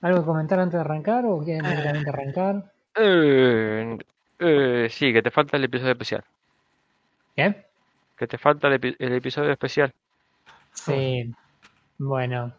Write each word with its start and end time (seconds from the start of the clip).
¿Algo 0.00 0.20
que 0.20 0.26
comentar 0.26 0.58
antes 0.60 0.74
de 0.74 0.80
arrancar 0.80 1.24
o 1.26 1.38
quieren 1.42 1.64
directamente 1.68 2.10
arrancar? 2.10 2.72
Eh, 2.96 3.98
eh, 4.38 4.88
sí, 4.90 5.12
que 5.12 5.22
te 5.22 5.30
falta 5.30 5.56
el 5.56 5.64
episodio 5.64 5.92
especial. 5.92 6.24
¿Qué? 7.34 7.64
Que 8.16 8.26
te 8.26 8.38
falta 8.38 8.68
el, 8.68 8.80
epi- 8.80 8.96
el 8.98 9.12
episodio 9.14 9.50
especial. 9.52 9.92
Sí. 10.72 11.32
Bueno, 11.98 12.52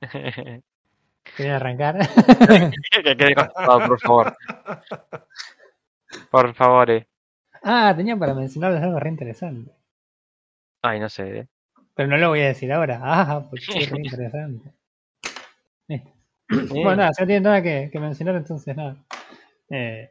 ¿quieren 0.00 0.62
arrancar? 1.54 1.98
que 2.90 3.16
quede 3.16 3.34
constado, 3.34 3.86
por 3.88 4.00
favor. 4.00 4.36
Por 6.30 6.54
favor, 6.54 6.90
eh. 6.90 7.06
ah, 7.62 7.92
tenía 7.96 8.16
para 8.16 8.34
mencionarles 8.34 8.82
algo 8.82 9.00
re 9.00 9.08
interesante. 9.10 9.72
Ay, 10.82 11.00
no 11.00 11.08
sé, 11.08 11.38
eh. 11.38 11.48
Pero 11.94 12.08
no 12.08 12.16
lo 12.18 12.28
voy 12.28 12.40
a 12.42 12.46
decir 12.48 12.72
ahora. 12.72 13.00
Ah, 13.02 13.44
porque 13.48 13.64
es 13.78 13.90
re 13.90 14.00
interesante. 14.02 14.70
Bueno, 16.70 16.96
nada, 16.96 17.12
si 17.12 17.22
no 17.22 17.26
tiene 17.26 17.40
nada 17.40 17.62
que, 17.62 17.88
que 17.92 18.00
mencionar, 18.00 18.36
entonces 18.36 18.76
nada. 18.76 18.96
Eh, 19.70 20.10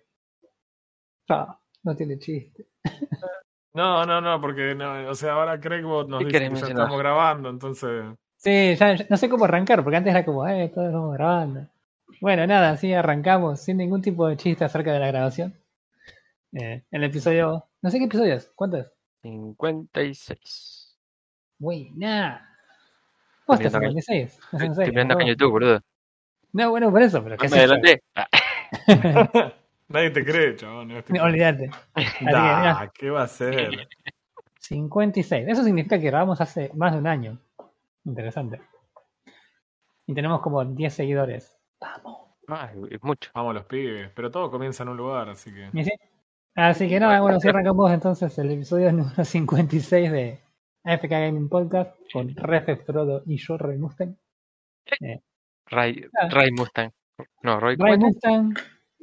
no 1.83 1.95
tiene 1.95 2.17
chiste. 2.19 2.65
No, 3.75 4.05
no, 4.05 4.21
no, 4.21 4.39
porque 4.39 4.75
no, 4.75 5.09
o 5.09 5.15
sea, 5.15 5.33
ahora 5.33 5.59
Craigbot 5.59 6.07
nos 6.07 6.19
¿Qué 6.19 6.25
dice 6.25 6.47
que 6.47 6.59
ya 6.59 6.67
estamos 6.67 6.99
grabando, 6.99 7.49
entonces. 7.49 8.03
Sí, 8.37 8.75
ya, 8.75 8.93
ya 8.93 9.07
no 9.09 9.17
sé 9.17 9.29
cómo 9.29 9.45
arrancar, 9.45 9.83
porque 9.83 9.97
antes 9.97 10.11
era 10.11 10.23
como, 10.23 10.47
eh, 10.47 10.69
todos 10.71 10.89
estamos 10.89 11.11
grabando. 11.15 11.67
Bueno, 12.21 12.45
nada, 12.45 12.69
así 12.69 12.93
arrancamos 12.93 13.61
sin 13.61 13.77
ningún 13.77 14.03
tipo 14.03 14.27
de 14.27 14.37
chiste 14.37 14.63
acerca 14.63 14.93
de 14.93 14.99
la 14.99 15.07
grabación. 15.07 15.55
Eh, 16.51 16.83
el 16.91 17.03
episodio, 17.03 17.65
no 17.81 17.89
sé 17.89 17.97
qué 17.97 18.05
episodio 18.05 18.35
es, 18.35 18.51
¿cuánto 18.53 18.77
es? 18.77 18.91
56. 19.23 20.99
Buena. 21.57 22.47
Posta, 23.47 23.65
Estoy 23.65 23.79
viendo 23.81 24.01
56. 24.01 24.39
No 24.51 24.59
sé, 24.59 24.67
no 24.67 24.75
sé, 24.75 24.81
Estoy 24.83 24.95
viendo 24.95 25.13
no. 25.15 25.17
acá 25.17 25.23
en 25.23 25.29
YouTube, 25.29 25.51
boludo. 25.51 25.81
No, 26.53 26.69
bueno, 26.69 26.91
por 26.91 27.01
eso, 27.01 27.23
pero 27.23 27.37
qué 27.37 27.49
Me 27.49 27.57
adelanté. 27.57 28.03
Nadie 29.89 30.09
te 30.11 30.23
cree, 30.25 30.55
chabón. 30.55 30.87
no 30.87 30.99
estoy- 30.99 31.19
Olvídate. 31.19 31.69
Mirá, 32.21 32.91
¿qué 32.93 33.09
va 33.09 33.23
a 33.23 33.27
ser? 33.27 33.87
56. 34.59 35.47
Eso 35.47 35.63
significa 35.63 35.99
que 35.99 36.05
grabamos 36.05 36.39
hace 36.41 36.71
más 36.75 36.93
de 36.93 36.99
un 36.99 37.07
año. 37.07 37.39
Interesante. 38.05 38.61
Y 40.07 40.13
tenemos 40.13 40.41
como 40.41 40.63
10 40.63 40.93
seguidores. 40.93 41.57
Vamos. 41.79 42.29
ah, 42.47 42.71
es 42.89 43.03
mucho. 43.03 43.29
Vamos 43.33 43.53
los 43.55 43.65
pibes, 43.65 44.09
pero 44.15 44.31
todo 44.31 44.49
comienza 44.49 44.83
en 44.83 44.89
un 44.89 44.97
lugar, 44.97 45.29
así 45.29 45.53
que. 45.53 45.69
Así 46.55 46.87
que 46.87 46.99
nada, 46.99 47.19
bueno, 47.21 47.39
si 47.39 47.47
arrancamos 47.49 47.91
entonces 47.91 48.37
el 48.37 48.51
episodio 48.51 48.91
número 48.91 49.25
56 49.25 50.11
de 50.11 50.39
AFK 50.83 51.09
Gaming 51.09 51.49
Podcast 51.49 51.95
con 52.11 52.33
Refe, 52.35 52.77
Frodo 52.77 53.23
y 53.25 53.37
yo, 53.37 53.57
Roy 53.57 53.77
Mustang. 53.77 54.15
Ray, 55.67 56.05
Ah. 56.19 56.27
Ray 56.29 56.51
Mustang. 56.51 56.91
No, 57.43 57.59
Roy. 57.59 57.75
Ray. 57.77 57.97
Mustang, 57.97 58.53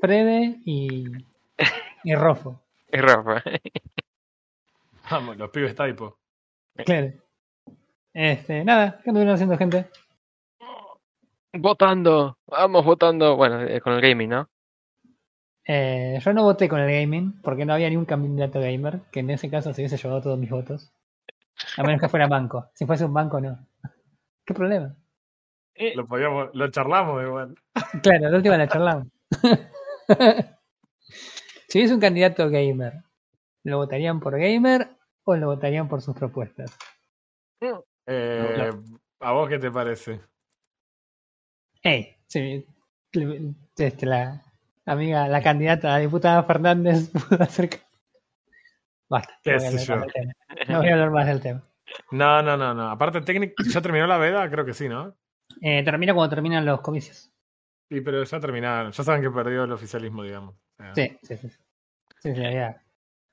Frede 0.01 0.61
y, 0.65 1.05
y 2.05 2.15
Rofo. 2.15 2.61
Es 2.89 3.03
Rafa. 3.03 3.43
Vamos, 5.11 5.37
los 5.37 5.51
pibes 5.51 5.75
typo. 5.75 6.19
Claro. 6.85 7.13
Este, 8.13 8.65
nada, 8.65 9.01
¿qué 9.03 9.11
anduvieron 9.11 9.35
haciendo, 9.35 9.57
gente? 9.57 9.87
Votando. 11.53 12.39
Vamos 12.47 12.85
votando. 12.85 13.37
Bueno, 13.37 13.63
eh, 13.63 13.81
con 13.81 13.93
el 13.93 14.01
gaming, 14.01 14.31
¿no? 14.31 14.49
Eh, 15.67 16.19
yo 16.25 16.33
no 16.33 16.43
voté 16.43 16.69
con 16.69 16.81
el 16.81 16.91
gaming 16.91 17.41
porque 17.43 17.65
no 17.65 17.75
había 17.75 17.91
ni 17.91 17.97
un 17.97 18.05
candidato 18.05 18.61
gamer, 18.61 19.01
que 19.13 19.21
en 19.21 19.31
ese 19.31 19.51
caso 19.51 19.73
se 19.73 19.83
hubiese 19.83 19.97
llevado 19.97 20.23
todos 20.23 20.39
mis 20.39 20.51
votos. 20.51 20.93
A 21.77 21.83
menos 21.83 22.01
que 22.01 22.09
fuera 22.09 22.27
banco. 22.27 22.71
Si 22.75 22.87
fuese 22.87 23.05
un 23.05 23.15
banco, 23.15 23.41
no. 23.41 23.67
¿Qué 24.47 24.55
problema? 24.55 24.97
Lo 25.95 26.07
podíamos, 26.07 26.51
lo 26.55 26.69
charlamos 26.71 27.23
igual. 27.23 27.55
Claro, 28.03 28.29
la 28.29 28.37
última 28.37 28.57
la 28.57 28.69
charlamos. 28.69 29.07
si 31.69 31.79
hubiese 31.79 31.95
un 31.95 32.01
candidato 32.01 32.49
gamer, 32.51 32.95
¿lo 33.65 33.79
votarían 33.79 34.21
por 34.21 34.39
gamer 34.39 34.89
o 35.25 35.37
lo 35.37 35.47
votarían 35.47 35.89
por 35.89 36.03
sus 36.03 36.15
propuestas? 36.17 36.77
Eh, 38.07 38.71
¿A 39.21 39.33
vos 39.33 39.49
qué 39.49 39.59
te 39.59 39.71
parece? 39.71 40.21
Ey, 41.83 42.17
sí, 42.27 42.67
este, 43.77 44.07
la 44.07 44.43
amiga, 44.85 45.29
la 45.29 45.43
candidata, 45.43 45.89
la 45.91 45.99
diputada 45.99 46.43
Fernández 46.43 47.11
pudo 47.29 47.43
hacer. 47.43 47.69
que- 47.69 47.81
Basta, 49.09 49.39
Qué 49.43 49.57
voy, 49.57 49.79
sé 49.79 49.87
yo. 49.87 49.97
no 50.69 50.79
voy 50.79 50.89
a 50.89 50.93
hablar 50.93 51.11
más 51.11 51.27
del 51.27 51.41
tema. 51.41 51.63
No, 52.13 52.43
no, 52.43 52.57
no, 52.57 52.75
no. 52.75 52.91
Aparte, 52.91 53.21
técnico, 53.23 53.55
¿ya 53.65 53.81
terminó 53.81 54.07
la 54.07 54.19
veda? 54.19 54.49
Creo 54.51 54.65
que 54.65 54.75
sí, 54.75 54.89
¿no? 54.89 55.17
Eh, 55.61 55.83
termina 55.85 56.15
cuando 56.15 56.35
terminan 56.35 56.65
los 56.65 56.81
comicios. 56.81 57.31
Sí, 57.89 58.01
pero 58.01 58.23
ya 58.23 58.41
terminaron. 58.41 58.93
Ya 58.93 59.05
saben 59.05 59.23
que 59.23 59.31
perdió 59.31 59.65
el 59.65 59.73
oficialismo, 59.73 60.23
digamos. 60.23 60.55
Sí, 60.95 61.19
sí, 61.23 61.37
sí. 61.37 61.51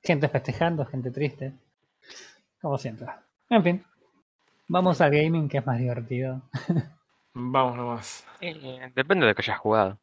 gente 0.04 0.28
festejando, 0.28 0.86
gente 0.86 1.12
triste. 1.12 1.54
Como 2.62 2.78
siempre. 2.78 3.08
En 3.50 3.64
fin. 3.64 3.86
Vamos 4.68 5.00
al 5.00 5.12
gaming 5.12 5.48
que 5.48 5.60
es 5.60 5.66
más 5.66 5.78
divertido. 5.78 6.42
Vamos 7.34 7.78
nomás. 7.78 8.26
Eh, 8.42 8.92
depende 8.96 9.26
de 9.26 9.32
lo 9.32 9.36
que 9.36 9.42
hayas 9.44 9.60
jugado. 9.60 10.00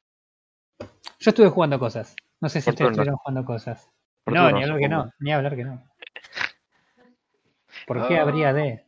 Yo 1.18 1.30
estuve 1.30 1.48
jugando 1.48 1.78
cosas. 1.78 2.14
No 2.40 2.48
sé 2.48 2.60
si 2.60 2.70
ustedes 2.70 2.90
estuvieron 2.92 3.16
jugando 3.16 3.44
cosas. 3.44 3.90
Por 4.24 4.34
no, 4.34 4.50
ni 4.50 4.62
hablar 4.62 4.78
que 4.78 4.88
no. 4.88 5.10
Ni 5.18 5.32
hablar 5.32 5.56
que 5.56 5.64
no. 5.64 5.82
¿Por 7.86 8.06
qué 8.08 8.18
Ah. 8.18 8.22
habría 8.22 8.52
de? 8.52 8.84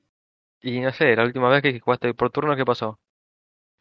Y 0.63 0.81
no 0.81 0.93
sé, 0.93 1.15
la 1.15 1.25
última 1.25 1.49
vez 1.49 1.63
que 1.63 1.79
jugaste 1.81 2.15
por 2.15 2.31
turno, 2.31 2.57
¿qué 2.57 2.65
pasó? 2.65 2.99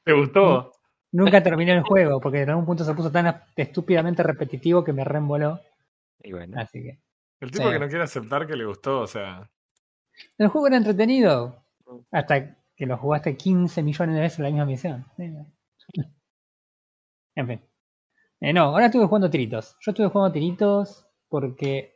¿Te 0.05 0.13
gustó? 0.13 0.71
Nunca 1.11 1.41
terminé 1.43 1.73
el 1.73 1.81
juego 1.81 2.19
porque 2.21 2.41
en 2.43 2.49
algún 2.51 2.66
punto 2.66 2.83
se 2.85 2.93
puso 2.93 3.11
tan 3.11 3.41
estúpidamente 3.55 4.23
repetitivo 4.23 4.83
que 4.83 4.93
me 4.93 5.03
reemboló. 5.03 5.59
Y 6.23 6.31
bueno, 6.31 6.59
Así 6.59 6.81
que. 6.81 6.99
El 7.41 7.51
tipo 7.51 7.66
Sí. 7.66 7.73
que 7.73 7.79
no 7.79 7.88
quiere 7.89 8.03
aceptar 8.03 8.47
que 8.47 8.55
le 8.55 8.66
gustó, 8.66 9.01
o 9.01 9.07
sea. 9.07 9.49
El 10.38 10.47
juego 10.47 10.67
era 10.67 10.77
entretenido. 10.77 11.63
Hasta 12.11 12.55
que 12.75 12.85
lo 12.85 12.97
jugaste 12.97 13.35
15 13.38 13.83
millones 13.83 14.16
de 14.16 14.21
veces 14.21 14.39
la 14.39 14.49
misma 14.49 14.66
misión. 14.66 15.05
En 17.37 17.47
fin. 17.47 17.61
Eh, 18.39 18.53
no, 18.53 18.61
ahora 18.63 18.85
estuve 18.85 19.05
jugando 19.07 19.29
tiritos. 19.29 19.75
Yo 19.81 19.91
estuve 19.91 20.07
jugando 20.07 20.31
tiritos 20.33 21.05
porque 21.27 21.95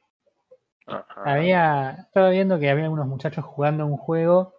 Ajá. 0.85 1.23
había. 1.25 1.91
Estaba 2.07 2.29
viendo 2.29 2.59
que 2.59 2.69
había 2.69 2.83
algunos 2.85 3.07
muchachos 3.07 3.45
jugando 3.45 3.85
un 3.85 3.95
juego 3.97 4.53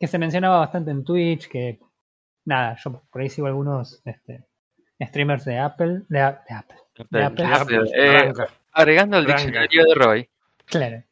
que 0.00 0.08
se 0.08 0.18
mencionaba 0.18 0.58
bastante 0.58 0.90
en 0.90 1.04
Twitch. 1.04 1.48
Que. 1.48 1.78
Nada, 2.46 2.76
yo 2.82 3.02
por 3.10 3.20
ahí 3.20 3.28
sigo 3.28 3.48
algunos 3.48 4.00
este, 4.04 4.44
streamers 5.00 5.44
de 5.44 5.58
Apple. 5.58 6.02
De, 6.08 6.20
Apple. 6.20 6.76
de 7.10 7.24
Apple. 7.24 7.90
Eh, 7.94 8.32
agregando 8.72 9.18
el 9.18 9.26
diccionario 9.26 9.84
de 9.84 9.94
Roy. 9.94 10.28
Claro. 10.64 11.02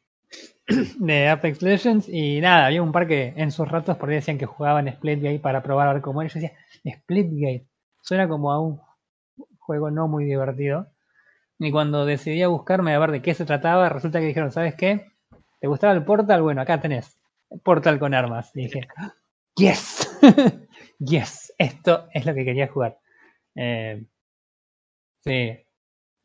De 0.96 1.28
Apex 1.28 1.60
Legends 1.60 2.08
y 2.08 2.40
nada, 2.40 2.64
había 2.64 2.82
un 2.82 2.90
par 2.90 3.06
que 3.06 3.34
en 3.36 3.50
sus 3.50 3.68
ratos 3.68 3.98
por 3.98 4.08
ahí 4.08 4.14
decían 4.14 4.38
que 4.38 4.46
jugaban 4.46 4.90
Splitgate 4.90 5.38
para 5.38 5.62
probar 5.62 5.88
a 5.88 5.92
ver 5.92 6.00
cómo 6.00 6.22
era. 6.22 6.30
Yo 6.32 6.40
decía, 6.40 6.56
Splitgate, 6.90 7.66
suena 8.00 8.26
como 8.28 8.50
a 8.50 8.60
un 8.60 8.80
juego 9.58 9.90
no 9.90 10.08
muy 10.08 10.24
divertido. 10.24 10.86
Y 11.58 11.70
cuando 11.70 12.06
decidí 12.06 12.42
a 12.42 12.48
buscarme 12.48 12.94
a 12.94 12.98
ver 12.98 13.10
de 13.10 13.20
qué 13.20 13.34
se 13.34 13.44
trataba, 13.44 13.90
resulta 13.90 14.20
que 14.20 14.26
dijeron, 14.26 14.52
¿sabes 14.52 14.74
qué? 14.74 15.12
¿Te 15.60 15.66
gustaba 15.66 15.92
el 15.92 16.04
Portal? 16.04 16.42
Bueno, 16.42 16.62
acá 16.62 16.80
tenés. 16.80 17.18
Portal 17.62 17.98
con 17.98 18.14
armas. 18.14 18.50
Y 18.54 18.62
dije, 18.62 18.88
¡Yes! 19.56 20.18
¡Yes! 21.06 21.52
Esto 21.58 22.08
es 22.12 22.24
lo 22.26 22.34
que 22.34 22.44
quería 22.44 22.68
jugar. 22.68 22.98
Eh, 23.54 24.04
sí, 25.20 25.30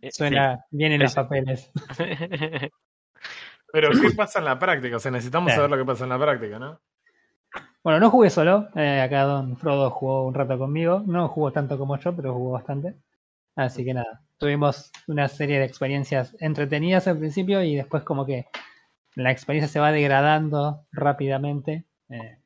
Eh, 0.01 0.11
suena 0.11 0.65
bien 0.71 0.93
en 0.93 1.03
los 1.03 1.13
papeles. 1.15 1.71
sí. 1.97 2.03
Pero, 3.71 3.89
¿qué 3.91 4.11
pasa 4.15 4.39
en 4.39 4.45
la 4.45 4.57
práctica? 4.57 4.95
O 4.95 4.99
sea, 4.99 5.11
necesitamos 5.11 5.51
Sí. 5.51 5.55
saber 5.57 5.69
lo 5.69 5.77
que 5.77 5.85
pasa 5.85 6.03
en 6.05 6.09
la 6.09 6.19
práctica, 6.19 6.57
¿no? 6.57 6.79
Bueno, 7.83 7.99
no 7.99 8.09
jugué 8.09 8.29
solo. 8.29 8.69
eh, 8.75 9.01
acá 9.01 9.23
Don 9.23 9.57
Frodo 9.57 9.89
jugó 9.91 10.25
un 10.27 10.33
rato 10.33 10.57
conmigo. 10.57 11.03
No 11.05 11.27
jugó 11.27 11.51
tanto 11.51 11.77
como 11.77 11.97
yo, 11.97 12.15
pero 12.15 12.33
jugó 12.33 12.51
bastante. 12.51 12.95
Así 13.55 13.83
que 13.85 13.93
nada, 13.93 14.21
tuvimos 14.37 14.91
una 15.07 15.27
serie 15.27 15.59
de 15.59 15.65
experiencias 15.65 16.35
entretenidas 16.39 17.07
al 17.07 17.19
principio 17.19 17.61
y 17.61 17.75
después 17.75 18.03
como 18.03 18.25
que 18.25 18.47
la 19.15 19.31
experiencia 19.31 19.71
se 19.71 19.79
va 19.79 19.91
degradando 19.91 20.85
rápidamente. 20.91 21.85
eh, 22.09 22.38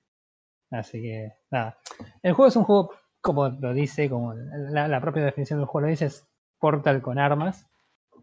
así 0.73 1.01
que 1.01 1.33
nada. 1.51 1.77
El 2.21 2.33
juego 2.33 2.49
es 2.49 2.55
un 2.55 2.63
juego, 2.63 2.91
como 3.21 3.49
lo 3.49 3.73
dice, 3.73 4.09
como 4.09 4.33
la, 4.33 5.01
propia 5.01 5.23
definición 5.23 5.59
del 5.59 5.67
juego 5.67 5.87
lo 5.87 5.91
dice, 5.91 6.05
es 6.05 6.27
Portal 6.59 7.01
con 7.01 7.19
armas. 7.19 7.67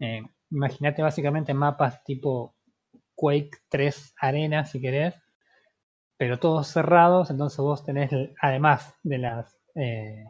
Eh, 0.01 0.23
Imagínate 0.51 1.01
básicamente 1.03 1.55
mapas 1.55 2.03
tipo 2.03 2.57
Quake 3.15 3.51
3 3.69 4.15
Arena, 4.21 4.65
si 4.65 4.81
querés 4.81 5.15
pero 6.21 6.39
todos 6.39 6.69
cerrados, 6.69 7.31
entonces 7.31 7.61
vos 7.61 7.83
tenés, 7.83 8.11
además 8.43 8.95
de 9.03 9.17
las 9.17 9.59
eh, 9.75 10.27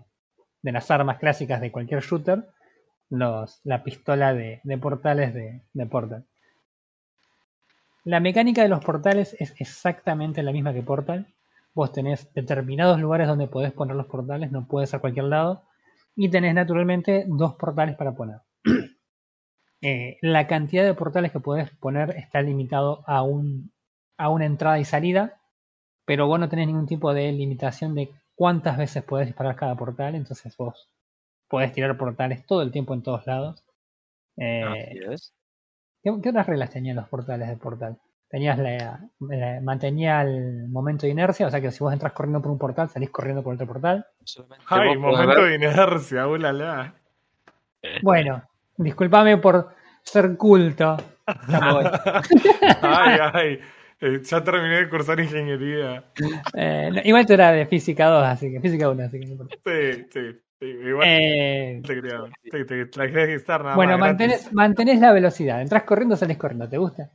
de 0.63 0.71
las 0.71 0.89
armas 0.89 1.19
clásicas 1.19 1.61
de 1.61 1.73
cualquier 1.73 2.01
shooter, 2.01 2.47
los, 3.09 3.61
la 3.65 3.83
pistola 3.83 4.33
de, 4.33 4.61
de 4.63 4.79
portales 4.79 5.35
de, 5.35 5.63
de 5.73 5.87
Portal. 5.87 6.25
La 8.05 8.21
mecánica 8.21 8.63
de 8.63 8.69
los 8.69 8.85
portales 8.85 9.35
es 9.41 9.53
exactamente 9.59 10.45
la 10.45 10.53
misma 10.53 10.73
que 10.73 10.83
Portal. 10.83 11.27
Vos 11.75 11.93
tenés 11.93 12.33
determinados 12.35 13.01
lugares 13.01 13.29
donde 13.29 13.49
podés 13.49 13.73
poner 13.73 13.97
los 13.97 14.07
portales, 14.07 14.53
no 14.53 14.67
puedes 14.67 14.95
a 14.95 14.99
cualquier 15.01 15.27
lado. 15.27 15.65
y 16.17 16.29
tenés 16.31 16.55
naturalmente 16.55 17.25
dos 17.29 17.55
portales 17.57 17.97
para 17.97 18.13
poner. 18.15 18.39
Eh, 19.83 20.19
la 20.23 20.47
cantidad 20.47 20.85
de 20.85 20.95
portales 20.95 21.33
que 21.33 21.41
podés 21.41 21.71
poner 21.71 22.11
está 22.17 22.43
limitado 22.43 23.03
a, 23.07 23.23
un, 23.23 23.73
a 24.19 24.29
una 24.29 24.45
entrada 24.47 24.79
y 24.79 24.85
salida, 24.85 25.41
pero 26.07 26.27
vos 26.27 26.41
no 26.41 26.49
tenés 26.49 26.67
ningún 26.69 26.87
tipo 26.87 27.15
de 27.15 27.33
limitación 27.33 27.95
de 27.95 28.11
cuántas 28.35 28.79
veces 28.79 29.05
podés 29.05 29.29
disparar 29.29 29.57
cada 29.57 29.77
portal, 29.77 30.15
entonces 30.17 30.57
vos 30.57 30.91
podés 31.49 31.73
tirar 31.73 31.97
portales 31.99 32.47
todo 32.47 32.63
el 32.63 32.73
tiempo 32.73 32.95
en 32.95 33.03
todos 33.03 33.27
lados. 33.27 33.65
Eh, 34.37 34.63
Así 34.63 34.99
es. 34.99 35.35
¿qué, 36.03 36.13
qué 36.23 36.29
otras 36.31 36.47
reglas 36.47 36.71
tenían 36.71 36.97
los 36.97 37.09
portales 37.09 37.49
de 37.49 37.57
portal? 37.57 37.99
Tenías 38.31 38.59
la, 38.59 39.01
la- 39.21 39.61
mantenía 39.61 40.23
el 40.23 40.69
momento 40.69 41.05
de 41.07 41.13
inercia, 41.13 41.47
o 41.47 41.51
sea 41.51 41.61
que 41.61 41.71
si 41.73 41.83
vos 41.83 41.93
entras 41.93 42.13
corriendo 42.13 42.41
por 42.41 42.53
un 42.53 42.59
portal, 42.59 42.89
salís 42.89 43.11
corriendo 43.11 43.43
por 43.43 43.55
otro 43.55 43.67
portal. 43.67 44.07
Ay, 44.69 44.97
momento 44.97 45.45
de 45.45 45.55
inercia, 45.57 46.27
ulala. 46.27 46.95
Bueno, 48.03 48.43
discúlpame 48.77 49.39
por 49.39 49.71
ser 50.03 50.37
culto. 50.37 50.97
Ay, 52.83 53.19
ay. 53.35 53.61
Eh, 54.03 54.21
ya 54.23 54.43
terminé 54.43 54.77
de 54.77 54.89
cursar 54.89 55.21
ingeniería. 55.21 56.05
Eh, 56.55 56.91
no, 56.93 57.01
igual 57.05 57.27
tú 57.27 57.35
era 57.35 57.53
de 57.53 57.67
física 57.67 58.07
2, 58.07 58.25
así 58.25 58.51
que 58.51 58.61
física 58.61 58.89
1, 58.89 59.05
así 59.05 59.21
que 59.21 59.27
no 59.27 59.33
importa. 59.33 59.55
Sí, 59.65 60.07
sí. 60.11 60.41
sí, 60.59 60.67
Igual 60.67 61.09
Eh, 61.09 61.83
te 61.87 61.95
quería. 61.95 62.23
Te, 62.51 62.65
te, 62.65 62.87
te 62.87 62.99
la 62.99 63.07
quería 63.11 63.37
estar 63.37 63.63
nada 63.63 63.77
bueno, 63.77 63.93
más. 63.93 64.01
mantenés, 64.01 64.53
mantenés 64.55 65.01
la 65.01 65.13
velocidad. 65.13 65.61
Entras 65.61 65.83
corriendo, 65.83 66.17
salís 66.17 66.39
corriendo. 66.39 66.69
¿Te 66.69 66.79
gusta? 66.79 67.11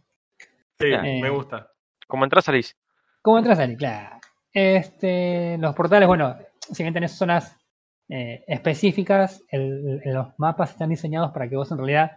Sí, 0.79 0.87
Eh, 0.91 1.21
me 1.21 1.29
gusta. 1.29 1.71
Como 2.07 2.23
entras, 2.23 2.45
salís. 2.45 2.75
¿Cómo 3.21 3.37
entras 3.37 3.59
ahí? 3.59 3.75
Claro. 3.77 4.17
Este, 4.53 5.57
los 5.57 5.75
portales, 5.75 6.07
bueno, 6.07 6.35
si 6.59 6.83
bien 6.83 6.93
tenés 6.93 7.11
zonas 7.13 7.57
eh, 8.07 8.43
específicas, 8.47 9.43
el- 9.49 9.99
el- 10.03 10.13
los 10.13 10.27
mapas 10.37 10.69
están 10.71 10.89
diseñados 10.89 11.31
para 11.31 11.49
que 11.49 11.55
vos 11.55 11.71
en 11.71 11.77
realidad, 11.79 12.11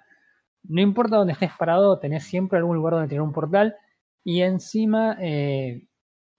no 0.64 0.82
importa 0.82 1.16
dónde 1.16 1.32
estés 1.32 1.50
parado, 1.58 1.98
tenés 1.98 2.24
siempre 2.24 2.58
algún 2.58 2.76
lugar 2.76 2.92
donde 2.92 3.08
tener 3.08 3.22
un 3.22 3.32
portal 3.32 3.74
y 4.22 4.42
encima 4.42 5.16
eh, 5.18 5.86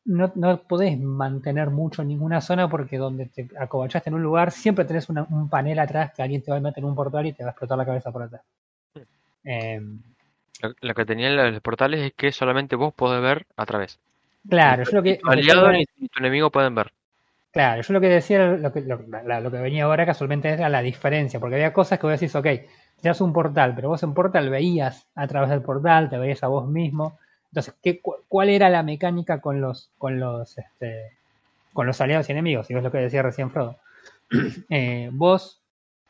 no, 0.06 0.31
no 0.36 0.62
podés 0.68 1.00
mantener 1.00 1.71
mucho 1.71 2.04
en 2.04 2.10
ninguna 2.10 2.42
zona 2.42 2.69
porque 2.69 2.98
donde 3.00 3.25
te 3.25 3.50
acobachaste 3.60 4.10
en 4.12 4.16
un 4.18 4.21
lugar 4.24 4.51
siempre 4.51 4.86
tenés 4.86 5.10
una- 5.10 5.25
un 5.31 5.50
panel 5.50 5.80
atrás 5.80 6.12
que 6.16 6.21
alguien 6.21 6.44
te 6.44 6.51
va 6.51 6.57
a 6.57 6.62
meter 6.62 6.83
en 6.83 6.89
un 6.89 6.95
portal 6.95 7.25
y 7.25 7.33
te 7.33 7.44
va 7.44 7.50
a 7.50 7.51
explotar 7.51 7.77
la 7.80 7.86
cabeza 7.88 8.12
por 8.12 8.21
atrás. 8.24 8.44
Em, 9.44 10.00
Lo, 10.59 10.73
lo 10.79 10.94
que 10.95 11.06
tenían 11.06 11.35
los 11.35 11.59
portales 11.61 12.00
es 12.01 12.13
que 12.13 12.31
solamente 12.31 12.77
vos 12.77 12.94
podés 12.94 13.21
ver 13.21 13.45
a 13.57 13.65
través. 13.65 14.00
claro, 14.50 14.83
lo 14.91 15.03
que... 15.03 15.19
Tu 15.21 15.29
lo 15.29 15.33
que 15.33 15.41
aliado 15.41 15.71
ni 15.71 15.85
ni 15.97 16.07
tu 16.09 16.19
enemigo 16.19 16.51
pueden 16.51 16.75
ver. 16.75 16.94
Claro, 17.51 17.81
yo 17.81 17.94
lo 17.94 18.01
que 18.01 18.09
decía, 18.09 18.45
lo 18.57 18.71
que, 18.71 18.81
lo, 18.81 19.00
la- 19.23 19.41
lo 19.41 19.50
que 19.51 19.57
venía 19.57 19.85
ahora 19.85 20.06
casualmente 20.06 20.50
era 20.50 20.69
la 20.69 20.81
diferencia, 20.81 21.39
porque 21.39 21.56
había 21.56 21.73
cosas 21.73 21.97
que 22.00 22.06
vos 22.06 22.19
decís, 22.19 22.35
ok, 22.35 22.45
tenías 23.01 23.21
un 23.21 23.33
portal, 23.33 23.73
pero 23.75 23.89
vos 23.89 24.03
en 24.03 24.13
portal 24.13 24.50
veías 24.51 25.07
a 25.15 25.27
través 25.27 25.50
del 25.50 25.63
portal, 25.63 26.09
te 26.09 26.17
veías 26.19 26.44
a 26.44 26.47
vos 26.47 26.67
mismo. 26.67 27.17
Entonces, 27.51 27.73
¿qué, 27.81 28.01
cu- 28.01 28.17
¿cuál 28.27 28.50
era 28.50 28.69
la 28.69 28.83
mecánica 28.83 29.41
con 29.41 29.61
los, 29.61 29.91
con 29.97 30.19
los, 30.19 30.57
este, 30.59 31.17
con 31.73 31.88
los 31.88 32.01
aliados 32.01 32.29
y 32.29 32.33
enemigos? 32.33 32.69
Y 32.71 32.75
es 32.75 32.83
lo 32.83 32.91
que 32.91 33.00
decía 33.00 33.23
recién 33.23 33.51
Frodo. 33.51 33.77
Eh, 34.69 35.09
vos 35.13 35.61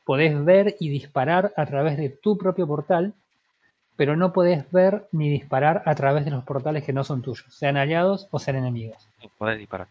podés 0.05 0.43
ver 0.45 0.75
y 0.79 0.89
disparar 0.89 1.53
a 1.57 1.65
través 1.67 1.97
de 1.97 2.09
tu 2.09 2.37
propio 2.37 2.67
portal, 2.67 3.13
pero 3.99 4.15
no 4.15 4.31
podés 4.31 4.71
ver 4.71 5.09
ni 5.11 5.29
disparar 5.29 5.83
a 5.85 5.93
través 5.93 6.23
de 6.23 6.31
los 6.31 6.45
portales 6.45 6.85
que 6.85 6.93
no 6.93 7.03
son 7.03 7.21
tuyos, 7.21 7.53
sean 7.53 7.75
aliados 7.75 8.29
o 8.31 8.39
sean 8.39 8.55
enemigos. 8.55 9.09
Podés 9.37 9.57
disparar. 9.57 9.89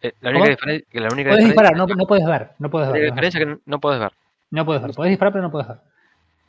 Eh, 0.00 0.12
la 0.20 0.30
única 0.30 0.48
diferencia 0.48 0.88
que 0.90 0.98
la 0.98 1.06
única 1.06 1.30
Podés 1.30 1.44
diferencia, 1.44 1.70
disparar, 1.70 1.76
no, 1.76 1.94
no 1.94 2.06
podés 2.08 2.26
ver, 2.26 2.50
no 2.58 2.68
podés 2.68 2.88
la 2.88 2.92
ver. 2.94 3.02
no 3.02 3.14
podés 3.14 3.14
diferencia 3.14 3.40
es 3.40 3.46
que 3.46 3.60
no 3.64 3.80
podés 3.80 4.00
ver. 4.00 4.12
No 4.50 4.66
puedes 4.66 4.82
ver. 4.82 4.92
Podés 4.92 5.10
disparar, 5.10 5.32
pero 5.34 5.42
no 5.44 5.52
puedes 5.52 5.68
ver. 5.68 5.76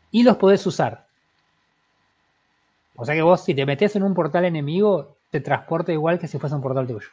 Y 0.10 0.24
los 0.24 0.38
podés 0.38 0.66
usar. 0.66 1.06
O 2.96 3.06
sea 3.06 3.14
que 3.14 3.22
vos, 3.22 3.44
si 3.44 3.54
te 3.54 3.68
metes 3.68 3.96
en 3.96 4.02
un 4.02 4.16
portal 4.16 4.44
enemigo, 4.44 5.18
te 5.30 5.42
transporta 5.42 5.92
igual 5.92 6.18
que 6.18 6.28
si 6.28 6.40
fuese 6.40 6.56
un 6.56 6.64
portal 6.64 6.88
tuyo. 6.88 7.10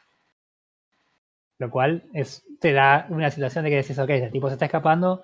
Lo 1.58 1.68
cual 1.68 2.04
es, 2.14 2.44
te 2.60 2.72
da 2.72 3.04
una 3.10 3.30
situación 3.30 3.64
de 3.64 3.70
que 3.72 3.76
decís, 3.76 3.98
ok, 3.98 4.08
el 4.08 4.32
tipo 4.32 4.48
se 4.48 4.54
está 4.54 4.64
escapando, 4.64 5.22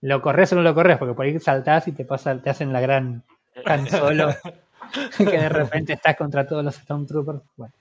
lo 0.00 0.20
corres 0.22 0.52
o 0.52 0.56
no 0.56 0.62
lo 0.62 0.74
corres, 0.74 0.98
porque 0.98 1.14
por 1.14 1.24
ahí 1.24 1.38
saltás 1.38 1.86
y 1.86 1.92
te 1.92 2.04
pasa, 2.04 2.36
te 2.42 2.50
hacen 2.50 2.72
la 2.72 2.80
gran 2.80 3.22
tan 3.64 3.86
solo 3.88 4.34
que 5.16 5.24
de 5.24 5.48
repente 5.48 5.92
estás 5.94 6.16
contra 6.16 6.46
todos 6.46 6.64
los 6.64 6.74
Stormtroopers. 6.74 7.42
Bueno. 7.56 7.74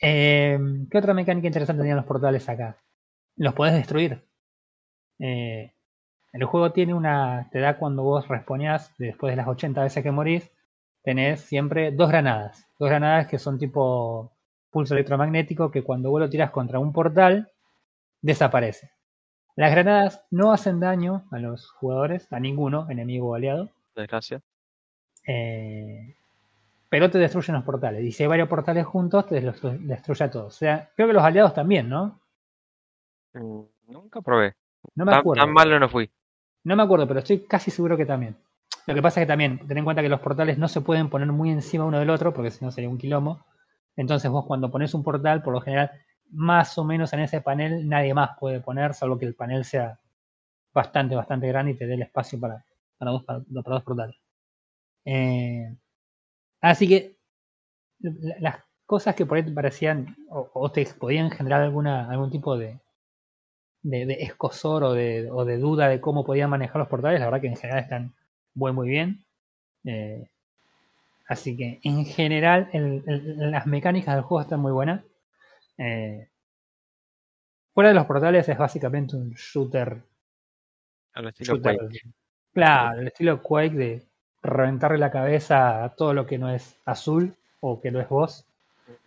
Eh, 0.00 0.58
¿Qué 0.90 0.98
otra 0.98 1.14
mecánica 1.14 1.46
interesante 1.46 1.80
tenían 1.80 1.96
los 1.96 2.06
portales 2.06 2.48
acá? 2.48 2.76
Los 3.36 3.54
podés 3.54 3.74
destruir. 3.74 4.22
Eh, 5.18 5.72
el 6.32 6.44
juego 6.44 6.72
tiene 6.72 6.94
una. 6.94 7.48
Te 7.50 7.60
da 7.60 7.78
cuando 7.78 8.02
vos 8.02 8.28
responías 8.28 8.92
después 8.98 9.32
de 9.32 9.36
las 9.36 9.48
80 9.48 9.82
veces 9.82 10.02
que 10.02 10.10
morís. 10.10 10.50
Tenés 11.02 11.40
siempre 11.40 11.90
dos 11.90 12.08
granadas. 12.08 12.66
Dos 12.78 12.88
granadas 12.88 13.26
que 13.26 13.38
son 13.38 13.58
tipo 13.58 14.32
pulso 14.70 14.94
electromagnético 14.94 15.70
que 15.70 15.82
cuando 15.82 16.10
vos 16.10 16.20
lo 16.20 16.30
tiras 16.30 16.50
contra 16.50 16.78
un 16.78 16.92
portal 16.92 17.50
desaparece. 18.20 18.90
Las 19.56 19.72
granadas 19.72 20.22
no 20.30 20.52
hacen 20.52 20.78
daño 20.78 21.24
a 21.30 21.38
los 21.38 21.70
jugadores, 21.70 22.32
a 22.32 22.38
ninguno, 22.38 22.86
enemigo 22.90 23.30
o 23.30 23.34
aliado. 23.34 23.70
Desgracia. 24.02 24.40
Eh, 25.26 26.16
pero 26.88 27.10
te 27.10 27.18
destruyen 27.18 27.56
los 27.56 27.64
portales. 27.64 28.02
Y 28.04 28.12
si 28.12 28.22
hay 28.22 28.28
varios 28.28 28.48
portales 28.48 28.86
juntos, 28.86 29.26
te 29.26 29.40
los 29.40 29.60
destruye 29.80 30.24
a 30.24 30.30
todos. 30.30 30.54
O 30.54 30.58
sea, 30.58 30.90
creo 30.96 31.08
que 31.08 31.14
los 31.14 31.22
aliados 31.22 31.54
también, 31.54 31.88
¿no? 31.88 32.20
Mm, 33.34 33.62
Nunca 33.88 34.20
probé. 34.20 34.54
No 34.94 35.04
me 35.04 35.10
Tan, 35.12 35.20
acuerdo. 35.20 35.42
tan 35.44 35.52
malo 35.52 35.78
no 35.78 35.88
fui. 35.88 36.10
No 36.64 36.76
me 36.76 36.82
acuerdo, 36.82 37.06
pero 37.06 37.20
estoy 37.20 37.40
casi 37.46 37.70
seguro 37.70 37.96
que 37.96 38.06
también. 38.06 38.36
Lo 38.86 38.94
que 38.94 39.02
pasa 39.02 39.20
es 39.20 39.26
que 39.26 39.28
también, 39.32 39.66
ten 39.66 39.78
en 39.78 39.84
cuenta 39.84 40.02
que 40.02 40.08
los 40.08 40.20
portales 40.20 40.58
no 40.58 40.68
se 40.68 40.80
pueden 40.80 41.10
poner 41.10 41.28
muy 41.28 41.50
encima 41.50 41.84
uno 41.84 41.98
del 41.98 42.10
otro, 42.10 42.32
porque 42.32 42.50
si 42.50 42.64
no 42.64 42.70
sería 42.70 42.88
un 42.88 42.98
quilombo. 42.98 43.44
Entonces 43.96 44.30
vos 44.30 44.46
cuando 44.46 44.70
pones 44.70 44.94
un 44.94 45.02
portal, 45.02 45.42
por 45.42 45.52
lo 45.52 45.60
general, 45.60 45.90
más 46.30 46.76
o 46.78 46.84
menos 46.84 47.12
en 47.12 47.20
ese 47.20 47.40
panel 47.40 47.88
nadie 47.88 48.14
más 48.14 48.30
puede 48.38 48.60
poner, 48.60 48.94
salvo 48.94 49.18
que 49.18 49.26
el 49.26 49.34
panel 49.34 49.64
sea 49.64 49.98
bastante, 50.72 51.14
bastante 51.16 51.48
grande 51.48 51.72
y 51.72 51.74
te 51.74 51.86
dé 51.86 51.94
el 51.94 52.02
espacio 52.02 52.38
para, 52.40 52.64
para, 52.98 53.10
dos, 53.12 53.24
para, 53.24 53.40
para 53.64 53.74
dos 53.76 53.84
portales. 53.84 54.16
Eh, 55.04 55.76
así 56.60 56.88
que 56.88 57.16
la- 58.00 58.36
las 58.40 58.56
cosas 58.86 59.14
que 59.14 59.26
por 59.26 59.36
ahí 59.38 59.44
te 59.44 59.52
parecían 59.52 60.16
o, 60.30 60.50
o 60.54 60.70
te 60.72 60.86
podían 60.98 61.30
generar 61.30 61.62
alguna, 61.62 62.10
algún 62.10 62.30
tipo 62.30 62.56
de, 62.58 62.78
de, 63.82 64.06
de 64.06 64.14
escosor 64.22 64.84
o 64.84 64.92
de, 64.92 65.28
o 65.30 65.44
de 65.44 65.58
duda 65.58 65.88
de 65.88 66.00
cómo 66.00 66.24
podían 66.24 66.50
manejar 66.50 66.76
los 66.78 66.88
portales, 66.88 67.20
la 67.20 67.26
verdad 67.26 67.40
que 67.40 67.46
en 67.48 67.56
general 67.56 67.82
están 67.82 68.14
muy 68.54 68.72
muy 68.72 68.88
bien. 68.88 69.24
Eh, 69.84 70.28
así 71.28 71.56
que 71.56 71.80
en 71.82 72.04
general 72.04 72.68
el- 72.72 73.02
el- 73.06 73.50
las 73.50 73.66
mecánicas 73.66 74.14
del 74.14 74.24
juego 74.24 74.42
están 74.42 74.60
muy 74.60 74.72
buenas. 74.72 75.04
Eh, 75.78 76.28
fuera 77.72 77.90
de 77.90 77.94
los 77.94 78.06
portales 78.06 78.48
es 78.48 78.58
básicamente 78.58 79.16
un 79.16 79.30
shooter. 79.34 80.02
Al 81.14 81.28
estilo 81.28 81.54
shooter. 81.54 81.88
Claro, 82.52 83.00
el 83.00 83.08
estilo 83.08 83.42
Quake 83.42 83.74
de 83.74 84.02
reventarle 84.42 84.98
la 84.98 85.10
cabeza 85.10 85.84
a 85.84 85.90
todo 85.90 86.14
lo 86.14 86.26
que 86.26 86.38
no 86.38 86.50
es 86.50 86.78
azul 86.84 87.34
o 87.60 87.80
que 87.80 87.90
no 87.90 88.00
es 88.00 88.08
vos. 88.08 88.44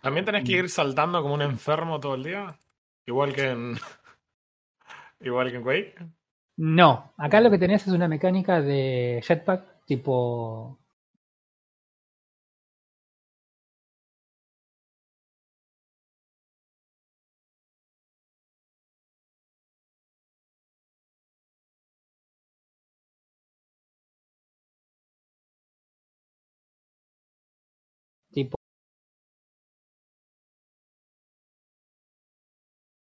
¿También 0.00 0.24
tenés 0.24 0.44
que 0.44 0.52
ir 0.52 0.68
saltando 0.68 1.22
como 1.22 1.34
un 1.34 1.42
enfermo 1.42 2.00
todo 2.00 2.14
el 2.14 2.24
día? 2.24 2.56
Igual 3.06 3.34
que 3.34 3.50
en. 3.50 3.74
Igual 5.20 5.50
que 5.50 5.56
en 5.56 5.62
Quake. 5.62 5.94
No, 6.56 7.12
acá 7.16 7.40
lo 7.40 7.50
que 7.50 7.58
tenés 7.58 7.86
es 7.86 7.92
una 7.92 8.08
mecánica 8.08 8.60
de 8.60 9.22
jetpack 9.26 9.84
tipo 9.86 10.78
tipo 10.78 10.78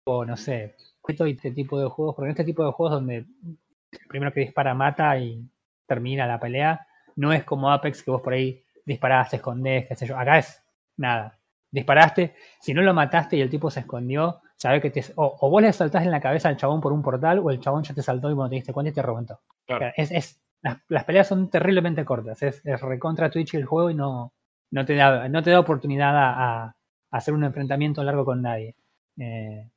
no 0.06 0.36
sé 0.36 0.74
y 1.08 1.30
este 1.30 1.52
tipo 1.52 1.78
de 1.78 1.88
juegos 1.88 2.14
porque 2.14 2.26
en 2.26 2.30
este 2.32 2.44
tipo 2.44 2.64
de 2.64 2.72
juegos 2.72 2.94
donde 2.94 3.16
el 3.16 4.06
primero 4.08 4.32
que 4.32 4.40
dispara 4.40 4.74
mata 4.74 5.18
y 5.18 5.48
termina 5.86 6.26
la 6.26 6.40
pelea 6.40 6.86
no 7.16 7.32
es 7.32 7.44
como 7.44 7.70
Apex 7.70 8.02
que 8.02 8.10
vos 8.10 8.22
por 8.22 8.32
ahí 8.32 8.62
disparás, 8.84 9.30
te 9.30 9.36
escondés, 9.36 9.86
qué 9.86 9.96
sé 9.96 10.06
yo, 10.06 10.16
acá 10.18 10.38
es 10.38 10.62
nada, 10.96 11.38
disparaste, 11.70 12.34
si 12.60 12.74
no 12.74 12.82
lo 12.82 12.94
mataste 12.94 13.36
y 13.36 13.40
el 13.40 13.50
tipo 13.50 13.70
se 13.70 13.80
escondió, 13.80 14.40
sabés 14.56 14.82
que 14.82 14.90
te, 14.90 15.04
o, 15.16 15.36
o 15.40 15.50
vos 15.50 15.62
le 15.62 15.72
saltás 15.72 16.04
en 16.04 16.10
la 16.10 16.20
cabeza 16.20 16.48
al 16.48 16.56
chabón 16.56 16.80
por 16.80 16.92
un 16.92 17.02
portal 17.02 17.40
o 17.40 17.50
el 17.50 17.60
chabón 17.60 17.82
ya 17.82 17.94
te 17.94 18.02
saltó 18.02 18.30
y 18.30 18.34
cuando 18.34 18.50
te 18.50 18.56
diste 18.56 18.72
cuenta 18.72 18.90
y 18.90 18.94
te 18.94 19.02
reventó. 19.02 19.40
Claro. 19.66 19.92
Es, 19.96 20.12
es, 20.12 20.40
las, 20.62 20.78
las 20.88 21.04
peleas 21.04 21.26
son 21.26 21.50
terriblemente 21.50 22.04
cortas, 22.04 22.42
es, 22.42 22.64
es 22.64 22.80
recontra 22.80 23.30
Twitch 23.30 23.54
el 23.54 23.64
juego 23.64 23.90
y 23.90 23.94
no, 23.94 24.32
no, 24.70 24.84
te, 24.84 24.94
da, 24.94 25.28
no 25.28 25.42
te 25.42 25.50
da 25.50 25.60
oportunidad 25.60 26.16
a, 26.16 26.64
a 26.64 26.76
hacer 27.10 27.34
un 27.34 27.44
enfrentamiento 27.44 28.04
largo 28.04 28.24
con 28.24 28.42
nadie. 28.42 28.76
Eh, 29.18 29.68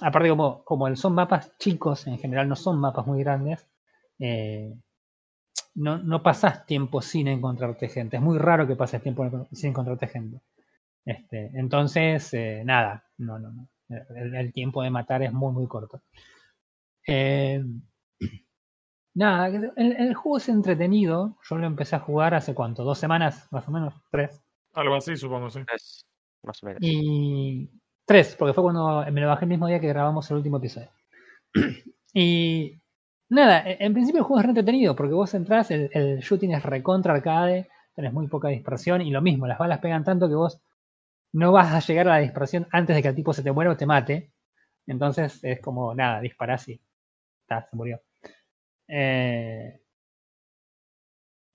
aparte 0.00 0.28
como, 0.28 0.64
como 0.64 0.94
son 0.96 1.14
mapas 1.14 1.56
chicos, 1.58 2.06
en 2.06 2.18
general 2.18 2.48
no 2.48 2.56
son 2.56 2.78
mapas 2.78 3.06
muy 3.06 3.20
grandes, 3.20 3.66
eh, 4.18 4.74
no, 5.74 5.98
no 5.98 6.22
pasas 6.22 6.66
tiempo 6.66 7.00
sin 7.02 7.28
encontrarte 7.28 7.88
gente. 7.88 8.16
Es 8.16 8.22
muy 8.22 8.38
raro 8.38 8.66
que 8.66 8.76
pases 8.76 9.02
tiempo 9.02 9.46
sin 9.52 9.70
encontrarte 9.70 10.08
gente. 10.08 10.40
Este, 11.04 11.50
entonces, 11.54 12.34
eh, 12.34 12.62
nada, 12.64 13.04
no, 13.18 13.38
no, 13.38 13.50
no. 13.50 13.68
El, 13.88 14.34
el 14.34 14.52
tiempo 14.52 14.82
de 14.82 14.90
matar 14.90 15.22
es 15.22 15.32
muy, 15.32 15.52
muy 15.52 15.66
corto. 15.66 16.02
Eh, 17.06 17.64
nada, 19.14 19.46
el, 19.48 19.72
el 19.76 20.14
juego 20.14 20.36
es 20.36 20.48
entretenido. 20.48 21.38
Yo 21.48 21.56
lo 21.56 21.66
empecé 21.66 21.96
a 21.96 22.00
jugar 22.00 22.34
hace 22.34 22.54
cuánto, 22.54 22.84
dos 22.84 22.98
semanas, 22.98 23.48
más 23.50 23.66
o 23.68 23.70
menos, 23.70 23.94
tres. 24.10 24.42
Algo 24.74 24.96
así, 24.96 25.16
supongo, 25.16 25.48
sí. 25.48 25.60
Es 25.74 26.06
más 26.42 26.62
o 26.62 26.66
menos. 26.66 26.80
Y 26.82 27.70
tres, 28.08 28.34
porque 28.36 28.54
fue 28.54 28.64
cuando 28.64 29.04
me 29.12 29.20
lo 29.20 29.28
bajé 29.28 29.44
el 29.44 29.50
mismo 29.50 29.66
día 29.66 29.80
que 29.80 29.88
grabamos 29.88 30.30
el 30.30 30.38
último 30.38 30.56
episodio. 30.56 30.88
y 32.14 32.72
nada, 33.28 33.62
en 33.66 33.92
principio 33.92 34.20
el 34.20 34.24
juego 34.24 34.40
es 34.40 34.46
re 34.46 34.50
entretenido, 34.52 34.96
porque 34.96 35.12
vos 35.12 35.34
entrás, 35.34 35.70
el, 35.70 36.18
shooting 36.20 36.52
es 36.52 36.62
recontra 36.62 37.12
arcade, 37.12 37.68
tenés 37.94 38.14
muy 38.14 38.26
poca 38.26 38.48
dispersión, 38.48 39.02
y 39.02 39.10
lo 39.10 39.20
mismo, 39.20 39.46
las 39.46 39.58
balas 39.58 39.80
pegan 39.80 40.04
tanto 40.04 40.26
que 40.26 40.34
vos 40.34 40.58
no 41.34 41.52
vas 41.52 41.74
a 41.74 41.80
llegar 41.86 42.08
a 42.08 42.12
la 42.12 42.18
dispersión 42.20 42.66
antes 42.72 42.96
de 42.96 43.02
que 43.02 43.08
el 43.08 43.14
tipo 43.14 43.34
se 43.34 43.42
te 43.42 43.52
muera 43.52 43.72
o 43.72 43.76
te 43.76 43.84
mate. 43.84 44.32
Entonces 44.86 45.44
es 45.44 45.60
como, 45.60 45.94
nada, 45.94 46.20
disparás 46.22 46.66
y 46.68 46.80
ta, 47.46 47.66
se 47.68 47.76
murió. 47.76 48.00
Eh, 48.88 49.82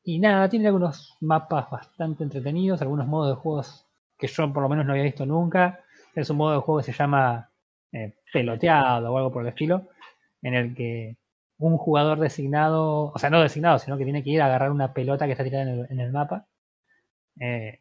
y 0.03 0.19
nada, 0.19 0.47
tiene 0.49 0.67
algunos 0.67 1.17
mapas 1.21 1.67
bastante 1.71 2.23
entretenidos, 2.23 2.83
algunos 2.83 3.07
modos 3.07 3.35
de 3.35 3.41
juegos 3.41 3.87
que 4.19 4.27
yo 4.27 4.53
por 4.53 4.61
lo 4.61 4.69
menos 4.69 4.85
no 4.85 4.91
había 4.91 5.05
visto 5.05 5.25
nunca. 5.25 5.83
Es 6.15 6.29
un 6.29 6.37
modo 6.37 6.53
de 6.53 6.59
juego 6.59 6.79
que 6.79 6.91
se 6.91 6.93
llama 6.93 7.49
eh, 7.91 8.13
peloteado 8.31 9.11
o 9.11 9.17
algo 9.17 9.31
por 9.31 9.43
el 9.43 9.49
estilo, 9.49 9.89
en 10.41 10.53
el 10.55 10.75
que 10.75 11.17
un 11.59 11.77
jugador 11.77 12.19
designado, 12.19 13.11
o 13.13 13.19
sea, 13.19 13.29
no 13.29 13.41
designado, 13.41 13.79
sino 13.79 13.97
que 13.97 14.03
tiene 14.03 14.23
que 14.23 14.31
ir 14.31 14.41
a 14.41 14.47
agarrar 14.47 14.71
una 14.71 14.93
pelota 14.93 15.25
que 15.25 15.31
está 15.33 15.43
tirada 15.43 15.63
en 15.89 15.99
el, 15.99 16.11
mapa. 16.11 16.47
Eh, 17.39 17.79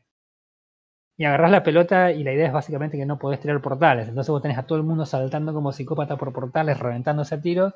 y 1.17 1.25
agarrás 1.25 1.51
la 1.51 1.63
pelota 1.63 2.11
y 2.13 2.25
la 2.25 2.33
idea 2.33 2.47
es 2.47 2.53
básicamente 2.53 2.97
que 2.97 3.07
no 3.07 3.19
podés 3.19 3.41
tirar 3.41 3.61
portales. 3.61 4.09
Entonces 4.09 4.31
vos 4.31 4.43
tenés 4.43 4.59
a 4.59 4.65
todo 4.67 4.79
el 4.79 4.85
mundo 4.85 5.07
saltando 5.07 5.53
como 5.55 5.73
psicópata 5.73 6.17
por 6.17 6.33
portales, 6.33 6.79
reventándose 6.79 7.35
a 7.35 7.41
tiros. 7.41 7.75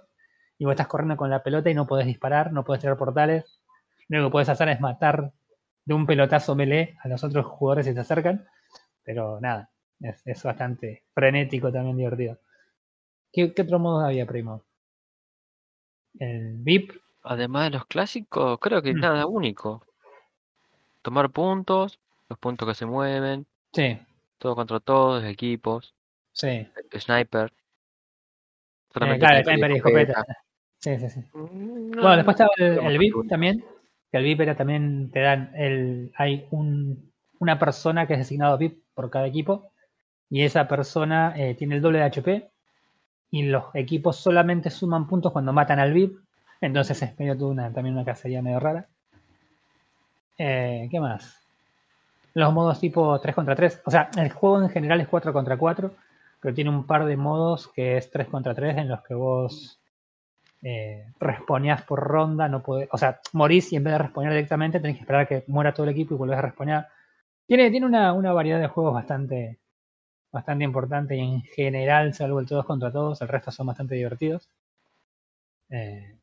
Y 0.58 0.64
vos 0.64 0.72
estás 0.72 0.86
corriendo 0.86 1.16
con 1.16 1.30
la 1.30 1.42
pelota 1.42 1.70
y 1.70 1.75
no 1.75 1.86
podés 1.86 2.06
disparar, 2.06 2.52
no 2.52 2.64
podés 2.64 2.80
tirar 2.80 2.96
portales. 2.96 3.60
Lo 4.08 4.18
único 4.18 4.30
que 4.30 4.32
podés 4.32 4.48
hacer 4.48 4.68
es 4.70 4.80
matar 4.80 5.32
de 5.84 5.94
un 5.94 6.06
pelotazo 6.06 6.54
melee 6.54 6.96
a 7.02 7.08
los 7.08 7.22
otros 7.25 7.46
jugadores 7.46 7.86
si 7.86 7.94
se 7.94 8.00
acercan. 8.00 8.46
Pero 9.04 9.40
nada, 9.40 9.70
es, 10.00 10.22
es 10.26 10.42
bastante 10.42 11.04
frenético 11.14 11.72
también 11.72 11.96
divertido. 11.96 12.38
¿Qué, 13.32 13.52
qué 13.52 13.62
otro 13.62 13.78
modo 13.78 14.04
había, 14.04 14.26
primo? 14.26 14.62
El 16.18 16.56
VIP. 16.58 16.92
Además 17.22 17.64
de 17.64 17.70
los 17.78 17.86
clásicos, 17.86 18.58
creo 18.60 18.82
que 18.82 18.94
Mm. 18.94 19.00
nada 19.00 19.26
único. 19.26 19.84
Tomar 21.02 21.30
puntos, 21.30 21.98
los 22.28 22.38
puntos 22.38 22.68
que 22.68 22.74
se 22.74 22.86
mueven, 22.86 23.46
Sí, 23.72 23.98
todo 24.38 24.54
contra 24.54 24.80
todos, 24.80 25.24
equipos, 25.24 25.94
sí. 26.32 26.66
sniper. 26.98 27.52
Eh, 28.94 29.18
claro, 29.18 29.42
sniper 29.44 29.70
y 29.70 29.76
escopeta. 29.76 30.24
Sí, 30.78 30.98
sí, 30.98 31.10
sí. 31.10 31.20
Mm, 31.34 31.90
Bueno, 31.90 32.16
después 32.16 32.34
estaba 32.34 32.50
el, 32.56 32.78
el 32.78 32.98
VIP 32.98 33.28
también. 33.28 33.64
Que 34.10 34.18
el 34.18 34.24
VIP 34.24 34.40
era 34.40 34.56
también, 34.56 35.10
te 35.10 35.20
dan 35.20 35.52
el. 35.54 36.12
Hay 36.16 36.46
un, 36.50 37.12
una 37.38 37.58
persona 37.58 38.06
que 38.06 38.14
es 38.14 38.20
designado 38.20 38.56
VIP 38.56 38.82
por 38.94 39.10
cada 39.10 39.26
equipo. 39.26 39.72
Y 40.30 40.42
esa 40.42 40.66
persona 40.66 41.35
eh, 41.37 41.54
tiene 41.54 41.76
el 41.76 41.83
doble 41.83 41.99
de 41.99 42.04
HP. 42.04 42.50
Y 43.30 43.42
los 43.45 43.64
equipos 43.75 44.16
solamente 44.16 44.71
suman 44.71 45.06
puntos 45.06 45.33
cuando 45.33 45.52
matan 45.52 45.78
al 45.78 45.92
VIP. 45.92 46.18
Entonces 46.61 47.02
es 47.02 47.18
medio 47.18 47.37
también 47.37 47.95
una 47.95 48.04
cacería 48.04 48.42
medio 48.42 48.61
rara. 48.61 48.87
Eh, 50.38 50.88
¿Qué 50.90 51.00
más? 51.00 51.42
Los 52.35 52.52
modos 52.52 52.80
tipo 52.80 53.18
3 53.21 53.35
contra 53.35 53.54
3. 53.54 53.83
O 53.85 53.90
sea, 53.90 54.11
el 54.16 54.30
juego 54.30 54.62
en 54.62 54.71
general 54.71 55.00
es 55.00 55.09
4 55.09 55.33
contra 55.33 55.56
4. 55.56 55.95
Pero 56.40 56.54
tiene 56.54 56.71
un 56.71 56.87
par 56.87 57.04
de 57.04 57.16
modos 57.16 57.68
que 57.68 57.97
es 57.97 58.11
3 58.11 58.28
contra 58.28 58.54
3 58.54 58.76
en 58.78 58.88
los 58.88 59.02
que 59.02 59.14
vos 59.14 59.80
eh, 60.62 61.06
responeás 61.21 61.83
por 61.83 62.00
ronda, 62.00 62.49
no 62.49 62.62
podés, 62.62 62.88
o 62.90 62.99
sea, 62.99 63.21
morís 63.33 63.73
y 63.73 63.76
en 63.76 63.85
vez 63.85 63.92
de 63.92 63.99
responder 63.99 64.33
directamente 64.33 64.80
tenés 64.80 64.97
que 64.97 65.02
esperar 65.02 65.23
a 65.23 65.26
que 65.26 65.45
muera 65.47 65.73
todo 65.73 65.85
el 65.85 65.92
equipo 65.92 66.14
y 66.14 66.18
volvés 66.18 66.38
a 66.38 66.42
responder. 66.42 66.87
Tiene, 67.47 67.71
tiene 67.71 67.87
una, 67.87 68.12
una 68.12 68.33
variedad 68.33 68.59
de 68.59 68.66
juegos 68.66 68.95
bastante, 68.95 69.59
bastante 70.37 70.64
importante 70.64 71.16
y 71.16 71.21
en 71.21 71.43
general, 71.43 72.14
salvo 72.14 72.40
el 72.40 72.47
todos 72.47 72.66
contra 72.66 72.93
todos, 72.93 73.21
el 73.23 73.28
resto 73.28 73.50
son 73.50 73.66
bastante 73.66 73.95
divertidos. 73.97 74.49
Eh, 75.71 76.16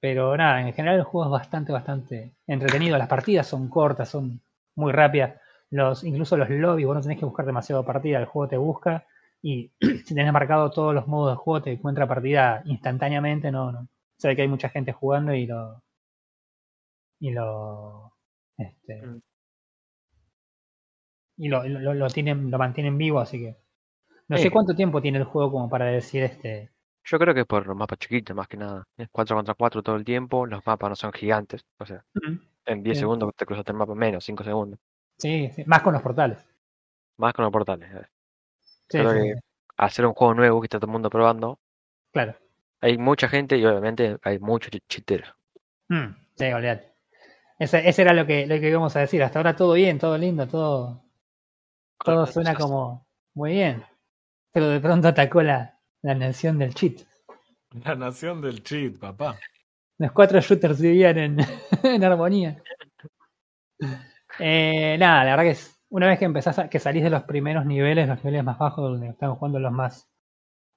pero 0.00 0.36
nada, 0.36 0.60
en 0.60 0.72
general 0.72 0.98
el 0.98 1.04
juego 1.04 1.26
es 1.26 1.32
bastante, 1.32 1.72
bastante 1.72 2.32
entretenido. 2.46 2.98
Las 2.98 3.08
partidas 3.08 3.46
son 3.46 3.68
cortas, 3.68 4.08
son 4.10 4.40
muy 4.76 4.92
rápidas. 4.92 5.40
Los, 5.70 6.04
incluso 6.04 6.36
los 6.36 6.48
lobbies, 6.50 6.86
vos 6.86 6.96
no 6.96 7.02
tenés 7.02 7.18
que 7.18 7.24
buscar 7.24 7.44
demasiado 7.46 7.84
partida, 7.84 8.18
el 8.18 8.26
juego 8.26 8.48
te 8.48 8.56
busca 8.56 9.06
y 9.42 9.70
si 9.80 10.14
tenés 10.14 10.32
marcado 10.32 10.70
todos 10.70 10.94
los 10.94 11.06
modos 11.08 11.32
de 11.36 11.42
juego 11.42 11.62
te 11.62 11.72
encuentra 11.72 12.06
partida 12.06 12.62
instantáneamente, 12.66 13.50
no, 13.50 13.72
no. 13.72 13.88
Se 14.18 14.28
ve 14.28 14.36
que 14.36 14.42
hay 14.42 14.48
mucha 14.48 14.68
gente 14.68 14.92
jugando 14.92 15.34
y 15.34 15.46
lo 15.46 15.82
y 17.20 17.30
lo 17.30 18.12
este 18.56 19.02
Mm. 19.02 19.20
Y 21.38 21.48
lo, 21.48 21.62
lo, 21.66 21.94
lo 21.94 22.08
tienen, 22.08 22.50
lo 22.50 22.58
mantienen 22.58 22.98
vivo, 22.98 23.20
así 23.20 23.38
que 23.38 23.56
no 24.28 24.36
Sí. 24.36 24.44
sé 24.44 24.50
cuánto 24.50 24.74
tiempo 24.74 25.00
tiene 25.00 25.18
el 25.18 25.24
juego 25.24 25.50
como 25.52 25.68
para 25.70 25.86
decir 25.86 26.22
este 26.22 26.70
Yo 27.04 27.18
creo 27.18 27.32
que 27.34 27.46
por 27.46 27.66
los 27.66 27.74
mapas 27.76 27.98
chiquitos, 27.98 28.36
más 28.36 28.46
que 28.48 28.58
nada. 28.58 28.84
Es 28.98 29.08
4 29.10 29.34
contra 29.36 29.54
4 29.54 29.82
todo 29.82 29.96
el 29.96 30.04
tiempo, 30.04 30.44
los 30.46 30.66
mapas 30.66 30.90
no 30.90 30.96
son 30.96 31.12
gigantes. 31.12 31.64
O 31.78 31.86
sea, 31.86 32.04
en 32.66 32.82
10 32.82 32.98
Sí. 32.98 33.00
segundos 33.00 33.32
te 33.34 33.46
cruzaste 33.46 33.72
el 33.72 33.78
mapa, 33.78 33.94
menos, 33.94 34.24
5 34.24 34.44
segundos. 34.44 34.78
sí, 35.16 35.50
sí, 35.54 35.64
más 35.66 35.80
con 35.82 35.94
los 35.94 36.02
portales. 36.02 36.38
Más 37.16 37.32
con 37.32 37.44
los 37.44 37.52
portales. 37.52 37.90
eh. 37.94 38.06
Sí, 38.88 38.98
Creo 38.98 39.12
que- 39.12 39.34
Hacer 39.78 40.04
un 40.06 40.12
juego 40.14 40.34
nuevo 40.34 40.60
que 40.60 40.66
está 40.66 40.78
todo 40.78 40.88
el 40.88 40.92
mundo 40.92 41.08
probando, 41.08 41.58
claro. 42.12 42.34
hay 42.80 42.98
mucha 42.98 43.28
gente 43.28 43.56
y 43.56 43.64
obviamente 43.64 44.18
hay 44.22 44.38
muchos 44.40 44.70
chi- 44.72 44.82
chiteros. 44.88 45.32
Mm, 45.88 46.14
sí, 46.36 46.44
olvídate. 46.52 46.92
Ese, 47.60 47.88
ese 47.88 48.02
era 48.02 48.12
lo 48.12 48.26
que, 48.26 48.46
lo 48.46 48.58
que 48.60 48.68
íbamos 48.68 48.94
a 48.96 49.00
decir. 49.00 49.22
Hasta 49.22 49.38
ahora 49.38 49.56
todo 49.56 49.72
bien, 49.74 49.98
todo 49.98 50.18
lindo, 50.18 50.46
todo, 50.48 51.04
todo 52.04 52.26
suena 52.26 52.54
como 52.54 53.06
muy 53.34 53.52
bien. 53.52 53.82
Pero 54.52 54.68
de 54.68 54.80
pronto 54.80 55.08
atacó 55.08 55.42
la, 55.42 55.78
la 56.02 56.14
nación 56.14 56.58
del 56.58 56.74
cheat. 56.74 57.00
La 57.84 57.94
nación 57.94 58.40
del 58.40 58.62
cheat, 58.62 58.98
papá. 58.98 59.38
Los 59.98 60.12
cuatro 60.12 60.40
shooters 60.40 60.80
vivían 60.80 61.18
en, 61.18 61.36
en 61.82 62.04
armonía. 62.04 62.62
Eh, 64.38 64.96
nada, 64.98 65.24
la 65.24 65.30
verdad 65.30 65.44
que 65.44 65.50
es, 65.50 65.78
una 65.90 66.06
vez 66.06 66.18
que 66.18 66.24
empezás 66.24 66.58
a, 66.58 66.68
que 66.68 66.78
salís 66.78 67.02
de 67.02 67.10
los 67.10 67.22
primeros 67.24 67.66
niveles, 67.66 68.08
los 68.08 68.18
niveles 68.24 68.44
más 68.44 68.58
bajos 68.58 68.84
donde 68.90 69.08
están 69.08 69.34
jugando 69.34 69.58
los 69.58 69.72
más 69.72 70.08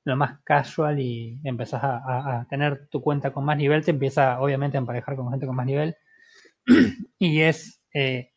lo 0.03 0.15
más 0.15 0.39
casual 0.43 0.99
y 0.99 1.39
empezás 1.43 1.83
a, 1.83 1.97
a- 1.97 2.41
a 2.41 2.45
tener 2.45 2.87
tu 2.89 3.01
cuenta 3.03 3.31
con 3.31 3.45
más 3.45 3.57
nivel, 3.57 3.85
te 3.85 3.91
empieza 3.91 4.41
obviamente 4.41 4.77
a 4.77 4.79
emparejar 4.79 5.15
con 5.15 5.29
gente 5.29 5.45
con 5.45 5.55
más 5.55 5.65
nivel. 5.67 5.95
y 7.19 7.41
es 7.41 7.83
eh, 7.93 8.31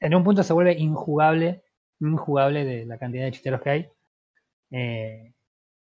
en 0.00 0.14
un 0.14 0.24
punto 0.24 0.42
se 0.42 0.52
vuelve 0.52 0.74
injugable, 0.74 1.64
injugable 2.00 2.64
de 2.64 2.86
la 2.86 2.98
cantidad 2.98 3.24
de 3.24 3.32
chiteros 3.32 3.60
que 3.62 3.70
hay. 3.70 3.88
Eh, 4.70 5.32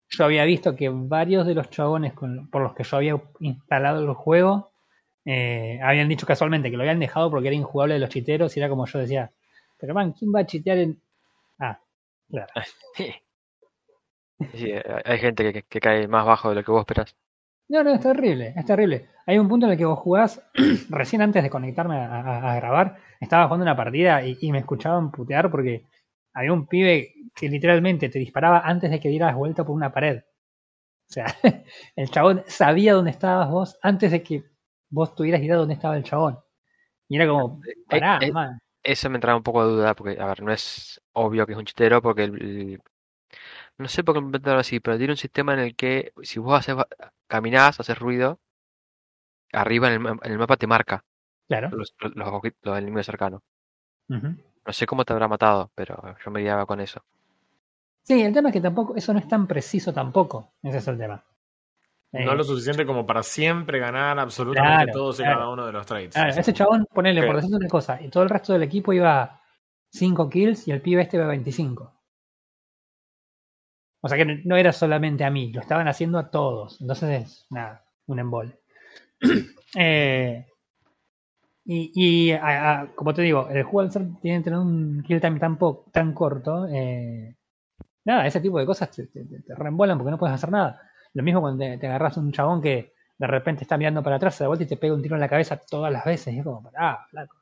yo 0.10 0.25
había 0.25 0.45
visto 0.45 0.75
que 0.75 0.89
varios 0.89 1.48
de 1.48 1.55
los 1.55 1.69
chabones 1.72 2.13
con- 2.13 2.50
por 2.50 2.63
los 2.63 2.75
que 2.75 2.84
yo 2.84 2.98
había 2.98 3.22
instalado 3.41 4.01
el 4.03 4.13
juego 4.15 4.72
eh, 5.25 5.79
habían 5.84 6.10
dicho 6.10 6.27
casualmente 6.27 6.72
que 6.72 6.77
lo 6.77 6.84
habían 6.84 7.00
dejado 7.00 7.31
porque 7.31 7.48
era 7.50 7.55
injugable 7.57 7.95
de 7.95 8.01
los 8.01 8.10
chiteros 8.10 8.55
y 8.57 8.62
era 8.62 8.69
como 8.69 8.86
yo 8.88 9.00
decía, 9.00 9.31
pero 9.79 9.93
man, 9.95 10.13
¿quién 10.13 10.34
va 10.36 10.41
a 10.41 10.45
chitear 10.48 10.79
en...? 10.79 11.01
Ah, 11.60 11.79
claro. 12.29 12.53
Sí, 14.53 14.72
hay 15.05 15.19
gente 15.19 15.53
que, 15.53 15.62
que 15.63 15.79
cae 15.79 16.07
más 16.07 16.25
bajo 16.25 16.50
de 16.50 16.55
lo 16.55 16.63
que 16.63 16.72
vos 16.72 16.79
esperás. 16.81 17.15
No, 17.67 17.84
no, 17.84 17.93
es 17.93 18.00
terrible, 18.01 18.53
es 18.55 18.65
terrible. 18.65 19.07
Hay 19.25 19.38
un 19.39 19.48
punto 19.48 19.65
en 19.65 19.72
el 19.74 19.77
que 19.77 19.86
vos 19.86 20.00
jugás, 20.00 20.41
recién 20.89 21.22
antes 21.22 21.41
de 21.43 21.50
conectarme 21.50 21.95
a, 21.98 22.05
a- 22.22 22.51
a 22.53 22.55
grabar, 22.55 22.98
estaba 23.19 23.45
jugando 23.45 23.63
una 23.63 23.75
partida 23.75 24.24
y, 24.24 24.38
y 24.41 24.51
me 24.51 24.60
escuchaban 24.60 25.12
putear 25.12 25.50
porque 25.50 25.86
había 26.36 26.54
un 26.54 26.68
pibe 26.68 27.15
que 27.36 27.50
literalmente 27.50 28.10
te 28.10 28.20
disparaba 28.20 28.62
antes 28.62 28.92
de 28.92 29.01
que 29.01 29.10
dieras 29.10 29.36
vuelta 29.36 29.65
por 29.65 29.75
una 29.75 29.94
pared. 29.94 30.20
O 30.20 31.13
sea, 31.13 31.27
el 31.96 32.10
chabón 32.12 32.44
sabía 32.48 32.94
dónde 32.96 33.12
estabas 33.12 33.50
vos 33.51 33.80
antes 33.84 34.12
de 34.12 34.24
que 34.24 34.46
vos 34.89 35.15
tuvieras 35.15 35.42
idea 35.42 35.54
de 35.56 35.60
dónde 35.60 35.75
estaba 35.75 35.98
el 35.98 36.04
chabón. 36.04 36.39
Y 37.10 37.18
era 37.18 37.27
como, 37.27 37.62
pará, 37.88 38.13
eh, 38.20 38.32
man. 38.32 38.60
Eso 38.84 39.10
me 39.10 39.15
entraba 39.18 39.38
un 39.38 39.44
poco 39.44 39.65
de 39.65 39.74
duda, 39.74 39.96
porque, 39.96 40.20
a 40.22 40.27
ver, 40.27 40.44
no 40.44 40.51
es 40.54 41.01
obvio 41.13 41.46
que 41.46 41.54
es 41.54 41.58
un 41.58 41.65
chitero, 41.65 42.01
porque 42.01 42.24
el, 42.25 42.42
el- 42.42 42.82
no 43.77 43.88
sé 43.89 44.04
por 44.04 44.15
qué 44.15 44.22
me 44.22 44.27
inventaron 44.27 44.60
así, 44.62 44.80
pero 44.80 44.98
tiene 44.98 45.13
un 45.13 45.18
sistema 45.18 45.54
en 45.54 45.60
el 45.60 45.75
que 45.75 46.13
si 46.24 46.39
vos 46.39 46.60
haces, 46.60 46.75
caminás, 47.27 47.80
haces 47.80 47.98
ruido, 48.00 48.39
arriba 49.54 49.92
en 49.92 50.06
el, 50.06 50.18
en 50.24 50.32
el 50.34 50.38
mapa 50.38 50.56
te 50.58 50.68
marca 50.68 51.04
Claro. 51.48 51.70
los, 51.72 51.96
los, 52.00 52.15
los 52.15 52.42
los 52.63 52.77
enemigos 52.77 53.06
cercanos. 53.08 53.42
No 54.65 54.74
sé 54.74 54.86
cómo 54.86 55.05
te 55.05 55.13
habrá 55.13 55.27
matado, 55.27 55.72
pero 55.75 56.15
yo 56.24 56.31
me 56.31 56.41
guiaba 56.41 56.65
con 56.65 56.79
eso. 56.81 57.03
Sí, 58.03 58.22
el 58.22 58.34
tema 58.34 58.50
es 58.50 58.53
que 58.53 58.62
tampoco, 58.62 58.95
eso 58.95 59.13
no 59.13 59.19
es 59.19 59.27
tan 59.27 59.48
preciso 59.48 59.93
tampoco. 59.93 60.53
Ese 60.62 60.77
es 60.77 60.88
el 60.88 60.98
tema. 60.98 61.24
No 62.12 62.31
Eh, 62.31 62.36
lo 62.36 62.43
suficiente 62.43 62.86
como 62.86 63.05
para 63.05 63.24
siempre 63.24 63.79
ganar 63.79 64.17
absolutamente 64.19 64.86
Claro, 64.86 64.91
todos 64.93 65.19
y 65.19 65.24
claro. 65.24 65.39
cada 65.39 65.50
uno 65.51 65.65
de 65.65 65.72
los 65.74 65.86
trades. 65.86 66.13
Claro, 66.13 66.29
ese 66.31 66.53
chabón, 66.53 66.86
ponele 66.93 67.25
por 67.25 67.36
decirte 67.36 67.57
una 67.57 67.67
cosa, 67.67 68.01
y 68.01 68.10
todo 68.10 68.24
el 68.24 68.29
resto 68.29 68.53
del 68.53 68.63
equipo 68.63 68.93
iba 68.93 69.41
5 69.89 70.29
kills 70.29 70.67
y 70.67 70.72
el 70.72 70.81
pibe 70.81 71.01
este 71.01 71.17
iba 71.17 71.27
25. 71.27 71.93
O 74.01 74.07
sea 74.07 74.17
que 74.17 74.25
no- 74.25 74.38
no 74.45 74.55
era 74.55 74.72
solamente 74.72 75.24
a 75.25 75.29
mí, 75.31 75.51
lo 75.51 75.62
estaban 75.62 75.88
haciendo 75.88 76.17
a 76.19 76.29
todos. 76.29 76.79
Entonces 76.79 77.22
es, 77.24 77.45
nada, 77.50 77.84
un 78.07 78.19
embole. 78.19 78.60
Eh, 79.77 80.45
y 81.65 81.91
y 82.29 82.31
a- 82.31 82.81
a- 82.81 82.88
como 82.95 83.13
te 83.13 83.22
digo, 83.24 83.50
el 83.50 83.63
juego 83.63 83.89
tiene 84.22 84.39
que 84.39 84.43
tener 84.43 84.60
un 84.60 85.03
kill 85.05 85.22
time 85.22 85.39
tan, 85.39 85.57
po- 85.57 85.86
tan 85.91 86.13
corto, 86.13 86.67
eh, 86.67 87.36
nada, 88.05 88.27
ese 88.27 88.41
tipo 88.41 88.60
de 88.60 88.65
cosas 88.65 88.91
te, 88.91 89.07
te, 89.07 89.55
reembolan 89.55 89.98
porque 89.98 90.12
no 90.12 90.17
puedes 90.19 90.36
hacer 90.36 90.51
nada. 90.51 90.81
Lo 91.13 91.24
mismo 91.24 91.41
cuando 91.41 91.60
te, 91.65 91.77
te 91.79 91.88
agarras 91.88 92.17
un 92.17 92.31
chabón 92.34 92.62
que 92.62 92.93
de 93.17 93.27
repente 93.27 93.63
está 93.63 93.77
mirando 93.77 94.03
para 94.03 94.17
atrás, 94.17 94.36
se 94.36 94.43
da 94.45 94.50
vuelta 94.50 94.65
y 94.65 94.67
te 94.67 94.77
pega 94.77 94.95
un 94.95 95.01
tiro 95.03 95.15
en 95.15 95.22
la 95.22 95.29
cabeza 95.29 95.57
todas 95.69 95.91
las 95.93 96.05
veces. 96.05 96.34
Y 96.34 96.39
es 96.39 96.43
como, 96.45 96.63
pará, 96.63 97.05
flaco. 97.10 97.38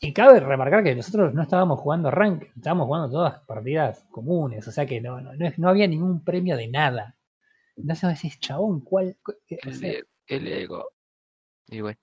Y 0.00 0.12
cabe 0.12 0.40
remarcar 0.40 0.82
que 0.82 0.94
nosotros 0.96 1.32
no 1.34 1.42
estábamos 1.42 1.78
jugando 1.80 2.10
rank, 2.10 2.44
estábamos 2.56 2.86
jugando 2.86 3.10
todas 3.10 3.40
partidas 3.44 4.04
comunes, 4.10 4.66
o 4.66 4.72
sea 4.72 4.86
que 4.86 5.00
no, 5.00 5.20
no, 5.20 5.32
no, 5.58 5.68
había 5.68 5.86
ningún 5.86 6.24
premio 6.24 6.56
de 6.56 6.68
nada. 6.68 7.16
Entonces 7.76 8.14
decís, 8.14 8.40
chabón, 8.40 8.80
¿cuál, 8.82 9.16
cu- 9.22 9.32
o 9.32 9.36
El, 9.48 10.06
el 10.28 10.48
ego. 10.48 10.90
Y 11.68 11.80
bueno. 11.80 11.98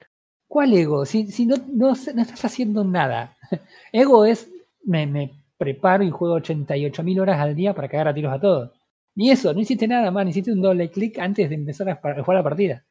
¿Cuál 0.47 0.73
ego? 0.73 1.05
Si, 1.05 1.45
no, 1.45 1.93
estás 1.93 2.45
haciendo 2.45 2.83
nada. 2.83 3.37
Ego 3.91 4.25
es, 4.25 4.49
me, 4.83 5.31
preparo 5.57 6.03
y 6.03 6.11
juego 6.11 6.39
88.000 6.39 7.21
horas 7.21 7.39
al 7.39 7.55
día 7.55 7.73
para 7.73 7.89
cagar 7.89 8.07
a 8.09 8.13
tiros 8.13 8.33
a 8.33 8.39
todos. 8.39 8.71
Ni 9.15 9.31
eso, 9.31 9.53
no 9.53 9.59
hiciste 9.59 9.87
nada 9.87 10.11
más, 10.11 10.27
hiciste 10.27 10.51
un 10.51 10.61
doble 10.61 10.91
clic 10.91 11.17
antes 11.19 11.49
de 11.49 11.55
empezar 11.55 11.89
a 11.89 11.95
jugar 11.95 12.37
la 12.37 12.43
partida. 12.43 12.85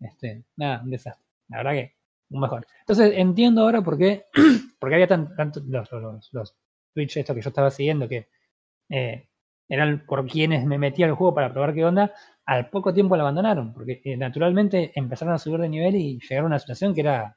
Este, 0.00 0.44
nada, 0.56 0.82
un 0.82 0.90
desastre. 0.90 1.24
La 1.48 1.58
verdad 1.58 1.72
que, 1.72 1.94
un 2.30 2.40
mejor. 2.40 2.66
Entonces 2.80 3.12
entiendo 3.16 3.62
ahora 3.62 3.82
por 3.82 3.98
qué, 3.98 4.26
porque 4.78 4.94
había 4.94 5.08
tan, 5.08 5.34
tanto 5.36 5.60
los, 5.66 6.56
Twitch 6.94 7.16
estos 7.16 7.34
que 7.36 7.42
yo 7.42 7.50
estaba 7.50 7.70
siguiendo 7.70 8.08
que 8.08 8.28
eh, 8.88 9.28
eran 9.68 10.04
por 10.06 10.26
quienes 10.26 10.64
me 10.66 10.78
metí 10.78 11.02
al 11.02 11.12
juego 11.14 11.34
para 11.34 11.52
probar 11.52 11.74
qué 11.74 11.84
onda, 11.84 12.12
al 12.44 12.68
poco 12.70 12.92
tiempo 12.94 13.16
lo 13.16 13.22
abandonaron, 13.22 13.72
porque 13.74 14.00
eh, 14.04 14.16
naturalmente 14.16 14.92
empezaron 14.94 15.34
a 15.34 15.38
subir 15.38 15.60
de 15.60 15.68
nivel 15.68 15.94
y 15.96 16.18
llegaron 16.20 16.46
a 16.46 16.54
una 16.54 16.58
situación 16.58 16.94
que 16.94 17.00
era 17.02 17.36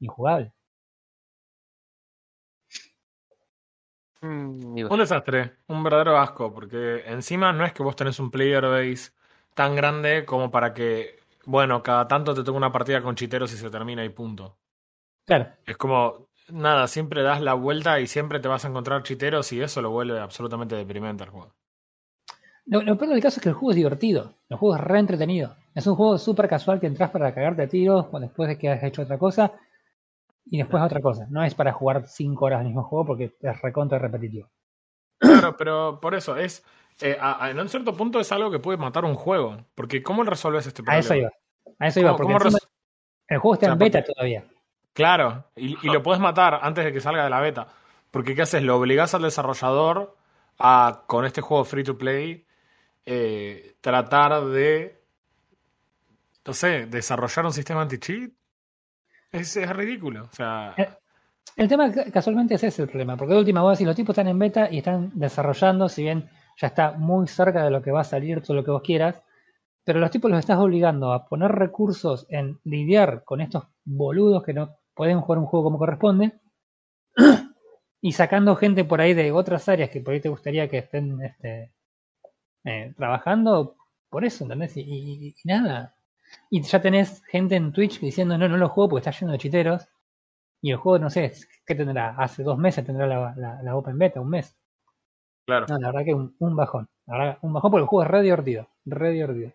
injugable. 0.00 0.52
Mm, 4.20 4.86
Un 4.90 4.98
desastre, 4.98 5.56
un 5.68 5.82
verdadero 5.84 6.18
asco, 6.18 6.52
porque 6.52 7.02
encima 7.06 7.52
no 7.52 7.64
es 7.64 7.72
que 7.72 7.82
vos 7.82 7.96
tenés 7.96 8.18
un 8.18 8.30
player 8.30 8.62
base 8.64 9.12
tan 9.54 9.74
grande 9.76 10.24
como 10.26 10.50
para 10.50 10.72
que, 10.74 11.20
bueno, 11.44 11.82
cada 11.82 12.08
tanto 12.08 12.34
te 12.34 12.42
toca 12.44 12.56
una 12.58 12.72
partida 12.72 13.02
con 13.02 13.14
chiteros 13.16 13.52
y 13.52 13.56
se 13.56 13.70
termina 13.70 14.04
y 14.04 14.08
punto. 14.10 14.58
Claro, 15.26 15.46
Es 15.66 15.76
como, 15.76 16.28
nada, 16.48 16.88
siempre 16.88 17.22
das 17.22 17.42
la 17.42 17.52
vuelta 17.54 18.00
y 18.00 18.06
siempre 18.06 18.40
te 18.40 18.48
vas 18.48 18.64
a 18.64 18.68
encontrar 18.68 19.02
chiteros 19.02 19.52
y 19.52 19.60
eso 19.60 19.82
lo 19.82 19.90
vuelve 19.90 20.18
absolutamente 20.18 20.76
deprimente 20.76 21.24
al 21.24 21.30
juego. 21.30 21.54
Lo, 22.66 22.82
lo 22.82 22.98
peor 22.98 23.10
del 23.12 23.22
caso 23.22 23.38
es 23.38 23.42
que 23.42 23.48
el 23.50 23.54
juego 23.54 23.70
es 23.70 23.76
divertido. 23.76 24.34
El 24.48 24.56
juego 24.56 24.74
es 24.76 24.80
re 24.82 24.98
entretenido. 24.98 25.56
Es 25.74 25.86
un 25.86 25.94
juego 25.94 26.18
súper 26.18 26.48
casual 26.48 26.80
que 26.80 26.86
entras 26.86 27.10
para 27.10 27.32
cagarte 27.34 27.62
a 27.62 27.68
tiros 27.68 28.06
después 28.20 28.48
de 28.48 28.58
que 28.58 28.68
has 28.70 28.82
hecho 28.82 29.02
otra 29.02 29.18
cosa 29.18 29.52
y 30.46 30.58
después 30.58 30.82
otra 30.82 31.00
cosa. 31.00 31.26
No 31.30 31.44
es 31.44 31.54
para 31.54 31.72
jugar 31.72 32.06
5 32.06 32.44
horas 32.46 32.60
al 32.60 32.66
mismo 32.66 32.82
juego 32.84 33.06
porque 33.06 33.34
es 33.40 33.62
recontra 33.62 33.98
repetitivo. 33.98 34.48
Claro, 35.18 35.56
pero 35.56 35.98
por 36.00 36.14
eso 36.14 36.36
es, 36.36 36.64
eh, 37.00 37.16
a- 37.20 37.44
a- 37.44 37.50
en 37.50 37.58
un 37.60 37.68
cierto 37.68 37.96
punto 37.96 38.20
es 38.20 38.30
algo 38.32 38.50
que 38.50 38.58
puede 38.58 38.78
matar 38.78 39.04
un 39.04 39.14
juego, 39.14 39.56
porque 39.74 40.02
¿cómo 40.02 40.22
resolves 40.24 40.66
este 40.66 40.82
A 40.82 40.84
problema? 40.84 41.00
eso 41.00 41.14
iba. 41.14 41.30
A 41.78 41.86
eso 41.86 42.00
iba, 42.00 42.16
¿Cómo- 42.16 42.36
porque 42.38 42.48
el 43.28 43.38
juego 43.38 43.54
está 43.54 43.66
O 43.66 43.68
sea, 43.68 43.72
en 43.72 43.78
beta 43.78 43.98
porque- 44.00 44.12
todavía. 44.12 44.44
Claro, 44.92 45.44
y, 45.56 45.76
y 45.86 45.90
lo 45.92 46.02
puedes 46.02 46.20
matar 46.20 46.58
antes 46.62 46.84
de 46.84 46.92
que 46.92 47.00
salga 47.00 47.22
de 47.24 47.30
la 47.30 47.40
beta. 47.40 47.68
Porque 48.10 48.34
¿qué 48.34 48.42
haces? 48.42 48.62
Lo 48.62 48.76
obligás 48.78 49.14
al 49.14 49.22
desarrollador 49.22 50.16
a, 50.58 51.02
con 51.06 51.26
este 51.26 51.42
juego 51.42 51.64
free 51.64 51.84
to 51.84 51.98
play, 51.98 52.45
eh, 53.06 53.76
tratar 53.80 54.44
de, 54.46 55.02
no 56.46 56.52
sé, 56.54 56.86
desarrollar 56.86 57.44
un 57.46 57.52
sistema 57.52 57.82
anti-cheat. 57.82 58.30
Es, 59.30 59.56
es 59.56 59.70
ridículo. 59.76 60.24
O 60.24 60.32
sea, 60.32 60.74
Eh, 60.76 60.88
El 61.56 61.68
tema 61.68 61.92
ca- 61.92 62.10
casualmente 62.12 62.54
ese 62.54 62.68
es 62.68 62.78
el 62.78 62.88
problema, 62.88 63.16
porque 63.16 63.34
de 63.34 63.40
última 63.40 63.62
vos 63.62 63.72
decís, 63.78 63.86
los 63.86 63.96
tipos 63.96 64.14
están 64.14 64.28
en 64.28 64.38
beta 64.38 64.68
y 64.70 64.78
están 64.78 65.10
desarrollando, 65.14 65.88
si 65.88 66.02
bien 66.04 66.30
ya 66.60 66.68
está 66.68 66.92
muy 66.92 67.28
cerca 67.28 67.64
de 67.64 67.70
lo 67.70 67.82
que 67.82 67.90
va 67.92 68.00
a 68.02 68.04
salir, 68.04 68.42
todo 68.42 68.56
lo 68.56 68.64
que 68.64 68.70
vos 68.72 68.82
quieras, 68.82 69.22
pero 69.84 70.00
los 70.00 70.10
tipos 70.12 70.30
los 70.30 70.40
estás 70.40 70.58
obligando 70.58 71.12
a 71.12 71.26
poner 71.26 71.52
recursos 71.52 72.26
en 72.30 72.60
lidiar 72.64 73.24
con 73.24 73.40
estos 73.42 73.64
boludos 73.84 74.42
que 74.44 74.54
no 74.54 74.76
pueden 74.94 75.20
jugar 75.22 75.40
un 75.40 75.46
juego 75.46 75.64
como 75.64 75.78
corresponde, 75.78 76.32
y 78.00 78.12
sacando 78.12 78.56
gente 78.56 78.84
por 78.84 79.00
ahí 79.00 79.14
de 79.14 79.32
otras 79.32 79.68
áreas 79.68 79.90
que 79.90 80.00
por 80.00 80.14
ahí 80.14 80.20
te 80.20 80.28
gustaría 80.28 80.68
que 80.68 80.78
estén 80.78 81.20
este, 81.22 81.72
eh, 82.66 82.92
trabajando 82.96 83.76
por 84.10 84.24
eso, 84.26 84.44
¿entendés? 84.44 84.76
Y, 84.76 84.82
y- 84.82 85.28
y 85.28 85.34
nada. 85.44 85.94
Y 86.50 86.60
ya 86.62 86.82
tenés 86.82 87.24
gente 87.26 87.56
en 87.56 87.72
Twitch 87.72 88.00
diciendo, 88.00 88.36
no, 88.36 88.48
no 88.48 88.56
lo 88.58 88.68
juego 88.68 88.90
porque 88.90 89.08
está 89.08 89.18
lleno 89.18 89.32
de 89.32 89.38
chiteros. 89.38 89.88
Y 90.62 90.70
el 90.72 90.76
juego, 90.78 90.98
no 90.98 91.10
sé, 91.10 91.32
¿qué 91.66 91.74
tendrá? 91.74 92.16
Hace 92.18 92.42
dos 92.42 92.58
meses 92.58 92.84
tendrá 92.84 93.06
la, 93.06 93.34
la, 93.36 93.62
la 93.62 93.76
Open 93.76 93.98
Beta, 93.98 94.20
un 94.20 94.30
mes. 94.30 94.56
claro. 95.46 95.66
No, 95.68 95.78
la 95.78 95.88
verdad 95.88 96.04
que 96.04 96.14
un, 96.14 96.34
un 96.38 96.56
bajón. 96.56 96.88
La 97.06 97.18
verdad, 97.18 97.38
un 97.42 97.52
bajón 97.52 97.70
porque 97.70 97.82
el 97.82 97.88
juego 97.88 98.02
es 98.04 98.10
re 98.10 98.22
divertido. 98.22 98.68
Re 98.84 99.10
divertido. 99.12 99.52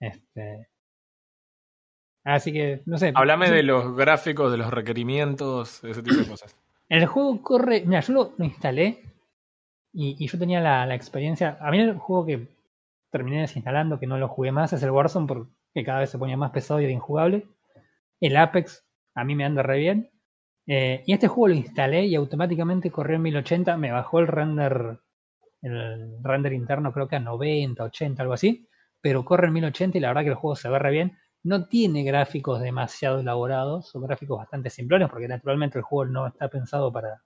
Este. 0.00 0.68
Así 2.24 2.52
que, 2.52 2.82
no 2.86 2.98
sé. 2.98 3.12
Háblame 3.14 3.48
sí, 3.48 3.54
de 3.54 3.62
los 3.62 3.96
gráficos, 3.96 4.52
de 4.52 4.58
los 4.58 4.70
requerimientos, 4.70 5.82
ese 5.84 6.02
tipo 6.02 6.16
de 6.18 6.28
cosas. 6.28 6.54
El 6.88 7.06
juego 7.06 7.42
corre. 7.42 7.82
Mira, 7.86 8.00
yo 8.00 8.32
lo 8.36 8.44
instalé 8.44 9.02
y, 9.92 10.26
yo 10.26 10.38
tenía 10.38 10.60
la, 10.60 10.86
la 10.86 10.94
experiencia. 10.94 11.58
A 11.60 11.70
mí 11.70 11.80
el 11.80 11.98
juego 11.98 12.26
que 12.26 12.48
terminé 13.10 13.40
desinstalando, 13.40 13.98
que 13.98 14.06
no 14.06 14.18
lo 14.18 14.28
jugué 14.28 14.52
más, 14.52 14.72
es 14.72 14.82
el 14.82 14.90
Warzone 14.90 15.26
porque 15.26 15.84
cada 15.84 16.00
vez 16.00 16.10
se 16.10 16.18
ponía 16.18 16.36
más 16.36 16.52
pesado 16.52 16.80
y 16.80 16.84
era 16.84 16.92
injugable. 16.92 17.46
El 18.20 18.36
Apex 18.36 18.84
a 19.14 19.24
mí 19.24 19.34
me 19.34 19.44
anda 19.44 19.62
re 19.62 19.78
bien. 19.78 20.10
Eh, 20.66 21.02
y 21.06 21.12
este 21.12 21.28
juego 21.28 21.48
lo 21.48 21.54
instalé 21.54 22.06
y 22.06 22.14
automáticamente 22.14 22.90
corrió 22.90 23.16
en 23.16 23.22
1080. 23.22 23.76
Me 23.76 23.90
bajó 23.90 24.20
el 24.20 24.28
render, 24.28 25.00
el 25.62 26.22
render 26.22 26.52
interno, 26.52 26.92
creo 26.92 27.08
que 27.08 27.16
a 27.16 27.20
90, 27.20 27.82
80, 27.82 28.22
algo 28.22 28.34
así. 28.34 28.68
Pero 29.00 29.24
corre 29.24 29.48
en 29.48 29.54
1080 29.54 29.98
y 29.98 30.00
la 30.00 30.08
verdad 30.08 30.22
que 30.22 30.28
el 30.28 30.34
juego 30.34 30.56
se 30.56 30.68
ve 30.68 30.78
re 30.78 30.90
bien. 30.92 31.18
No 31.42 31.66
tiene 31.66 32.04
gráficos 32.04 32.60
demasiado 32.60 33.20
elaborados, 33.20 33.88
son 33.88 34.02
gráficos 34.02 34.38
bastante 34.38 34.70
simplones 34.70 35.08
porque 35.08 35.26
naturalmente 35.26 35.78
el 35.78 35.84
juego 35.84 36.10
no 36.10 36.26
está 36.26 36.48
pensado 36.48 36.92
para, 36.92 37.22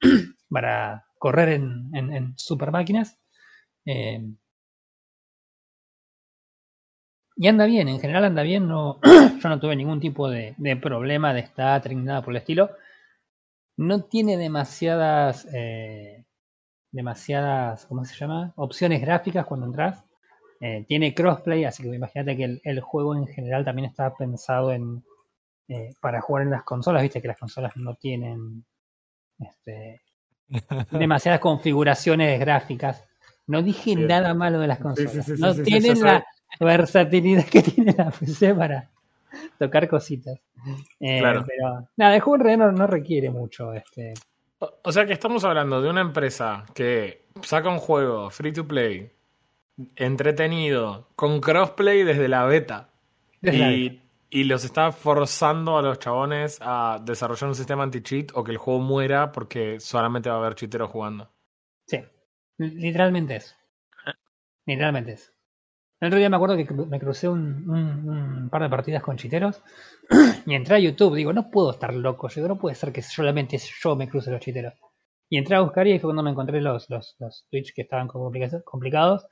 para 0.50 1.07
correr 1.18 1.50
en, 1.50 1.90
en, 1.94 2.12
en 2.12 2.38
super 2.38 2.70
máquinas. 2.70 3.18
Eh, 3.86 4.20
y 7.36 7.46
anda 7.48 7.66
bien, 7.66 7.88
en 7.88 8.00
general 8.00 8.24
anda 8.24 8.42
bien, 8.42 8.68
no, 8.68 9.00
yo 9.42 9.48
no 9.48 9.60
tuve 9.60 9.76
ningún 9.76 10.00
tipo 10.00 10.28
de, 10.28 10.54
problema 10.82 11.32
de 11.32 11.46
stuttering, 11.46 12.04
nada 12.04 12.22
por 12.22 12.32
el 12.32 12.38
estilo. 12.38 12.70
No 13.76 14.02
tiene 14.04 14.36
demasiadas, 14.36 15.46
eh, 15.52 16.24
demasiadas, 16.92 17.86
¿cómo 17.86 18.04
se 18.04 18.16
llama? 18.16 18.52
Opciones 18.56 19.00
gráficas 19.00 19.46
cuando 19.46 19.66
entras. 19.66 20.04
Eh, 20.60 20.84
tiene 20.88 21.14
crossplay, 21.14 21.64
así 21.64 21.82
que 21.84 21.94
imagínate 21.94 22.36
que 22.36 22.60
el, 22.62 22.80
juego 22.80 23.14
en 23.14 23.26
general 23.28 23.64
también 23.64 23.88
está 23.88 24.14
pensado 24.14 24.72
en 24.72 25.04
para 26.00 26.22
jugar 26.22 26.44
en 26.44 26.50
las 26.50 26.64
consolas, 26.64 27.02
viste 27.02 27.20
que 27.20 27.28
las 27.28 27.38
consolas 27.38 27.76
no 27.76 27.94
tienen 27.94 28.64
este, 29.38 30.00
demasiadas 30.90 31.40
configuraciones 31.40 32.38
gráficas. 32.40 33.04
No 33.46 33.62
dije 33.62 33.96
nada 33.96 34.34
malo 34.34 34.60
de 34.60 34.66
las 34.66 34.78
consolas. 34.78 35.12
sí, 35.12 35.22
sí, 35.22 35.36
sí, 35.36 35.40
no 35.42 35.54
tienen 35.54 35.96
sí, 35.96 36.02
la 36.02 36.24
versatilidad 36.60 37.44
que 37.44 37.62
tiene 37.62 37.94
la 37.96 38.10
PC 38.10 38.54
para 38.54 38.90
tocar 39.58 39.88
cositas. 39.88 40.38
Eh, 41.00 41.20
Claro. 41.20 41.44
Pero 41.46 41.88
nada, 41.96 42.14
el 42.14 42.20
juego 42.20 42.36
en 42.36 42.40
realidad 42.42 42.66
no, 42.66 42.72
no 42.72 42.86
requiere 42.86 43.30
mucho. 43.30 43.72
Este, 43.72 44.14
O 44.58 44.70
o 44.82 44.92
sea 44.92 45.06
que 45.06 45.12
estamos 45.12 45.44
hablando 45.44 45.80
de 45.80 45.88
una 45.88 46.00
empresa 46.00 46.64
que 46.74 47.26
saca 47.42 47.68
un 47.68 47.78
juego 47.78 48.28
free 48.30 48.52
to 48.52 48.66
play, 48.66 49.12
entretenido, 49.96 51.08
con 51.14 51.40
crossplay 51.40 52.02
desde 52.02 52.28
la 52.28 52.44
beta. 52.44 52.88
desde 53.40 53.58
la 53.58 53.72
Y, 53.72 54.02
y 54.30 54.44
los 54.44 54.64
está 54.64 54.92
forzando 54.92 55.78
a 55.78 55.82
los 55.82 55.98
chabones 55.98 56.58
a 56.60 57.00
desarrollar 57.04 57.48
un 57.48 57.54
sistema 57.54 57.82
anti-cheat 57.84 58.30
o 58.34 58.44
que 58.44 58.52
el 58.52 58.58
juego 58.58 58.80
muera 58.80 59.32
porque 59.32 59.80
solamente 59.80 60.28
va 60.28 60.36
a 60.36 60.38
haber 60.38 60.54
chiteros 60.54 60.90
jugando. 60.90 61.30
Sí, 61.86 62.02
literalmente 62.58 63.36
eso. 63.36 63.54
Literalmente 64.66 65.12
eso. 65.12 65.32
El 66.00 66.08
otro 66.08 66.18
día 66.18 66.30
me 66.30 66.36
acuerdo 66.36 66.56
que 66.56 66.64
me 66.72 67.00
crucé 67.00 67.28
un, 67.28 67.68
un- 67.68 68.08
un 68.08 68.50
par 68.50 68.62
de 68.62 68.68
partidas 68.68 69.02
con 69.02 69.16
chiteros 69.16 69.62
y 70.46 70.54
entré 70.54 70.76
a 70.76 70.78
YouTube. 70.78 71.16
Digo, 71.16 71.32
no 71.32 71.50
puedo 71.50 71.70
estar 71.72 71.92
loco. 71.92 72.28
Yo 72.28 72.34
digo, 72.36 72.48
no 72.54 72.58
puede 72.60 72.76
ser 72.76 72.92
que 72.92 73.02
solamente 73.02 73.58
yo 73.82 73.96
me 73.96 74.08
cruce 74.08 74.30
los 74.30 74.40
chiteros. 74.40 74.74
Y 75.30 75.38
entré 75.38 75.56
a 75.56 75.60
buscar 75.60 75.86
y 75.86 75.92
ahí 75.92 75.98
fue 75.98 76.08
cuando 76.08 76.22
me 76.22 76.30
encontré 76.30 76.60
los, 76.60 76.88
los, 76.88 77.16
los 77.18 77.46
tweets 77.50 77.72
que 77.74 77.82
estaban 77.82 78.08
complicados. 78.08 79.26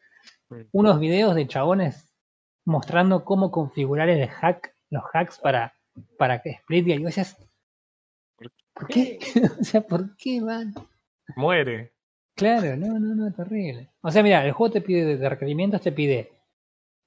Mm. 0.50 0.62
Unos 0.72 0.98
videos 0.98 1.34
de 1.34 1.46
chabones 1.46 2.12
mostrando 2.64 3.24
cómo 3.24 3.50
configurar 3.52 4.08
el 4.08 4.26
hack, 4.28 4.74
los 4.90 5.02
hacks 5.12 5.38
para, 5.38 5.74
para 6.18 6.40
que 6.42 6.58
Splitgate. 6.62 6.94
Y 7.00 7.04
vos 7.04 7.06
decías, 7.14 7.36
¿por 8.74 8.86
qué? 8.88 9.18
o 9.60 9.64
sea, 9.64 9.80
¿por 9.80 10.16
qué, 10.16 10.40
man? 10.40 10.74
Muere. 11.36 11.92
Claro, 12.34 12.76
no, 12.76 12.98
no, 12.98 13.14
no, 13.14 13.32
terrible. 13.32 13.90
O 14.02 14.10
sea, 14.10 14.22
mira, 14.22 14.44
el 14.44 14.52
juego 14.52 14.72
te 14.74 14.80
pide 14.82 15.16
de- 15.16 15.28
requerimientos, 15.28 15.80
te 15.80 15.92
pide 15.92 16.30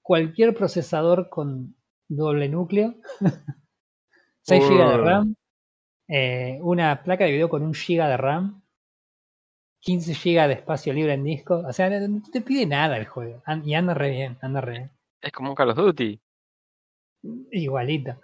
cualquier 0.01 0.55
procesador 0.55 1.29
con 1.29 1.75
doble 2.07 2.49
núcleo, 2.49 2.95
6 4.41 4.63
GB 4.67 4.89
de 4.89 4.95
Uh. 4.95 5.03
RAM, 5.03 5.35
eh, 6.07 6.57
una 6.61 7.03
placa 7.03 7.25
de 7.25 7.31
video 7.31 7.49
con 7.49 7.61
1 7.61 7.73
GB 7.73 8.07
de 8.07 8.17
RAM, 8.17 8.63
15 9.81 10.13
GB 10.13 10.47
de 10.47 10.53
espacio 10.53 10.93
libre 10.93 11.13
en 11.13 11.23
disco. 11.23 11.63
O 11.67 11.71
sea, 11.73 11.89
no 11.89 12.21
te 12.31 12.41
pide 12.41 12.65
nada 12.65 12.97
el 12.97 13.05
juego. 13.05 13.41
Y 13.63 13.73
anda 13.75 13.93
re 13.93 14.09
bien, 14.09 14.37
anda 14.41 14.61
re 14.61 14.71
bien. 14.71 14.91
Es 15.21 15.31
como 15.31 15.49
un 15.51 15.55
Call 15.55 15.69
of 15.69 15.77
Duty. 15.77 16.19
Igualito. 17.51 18.15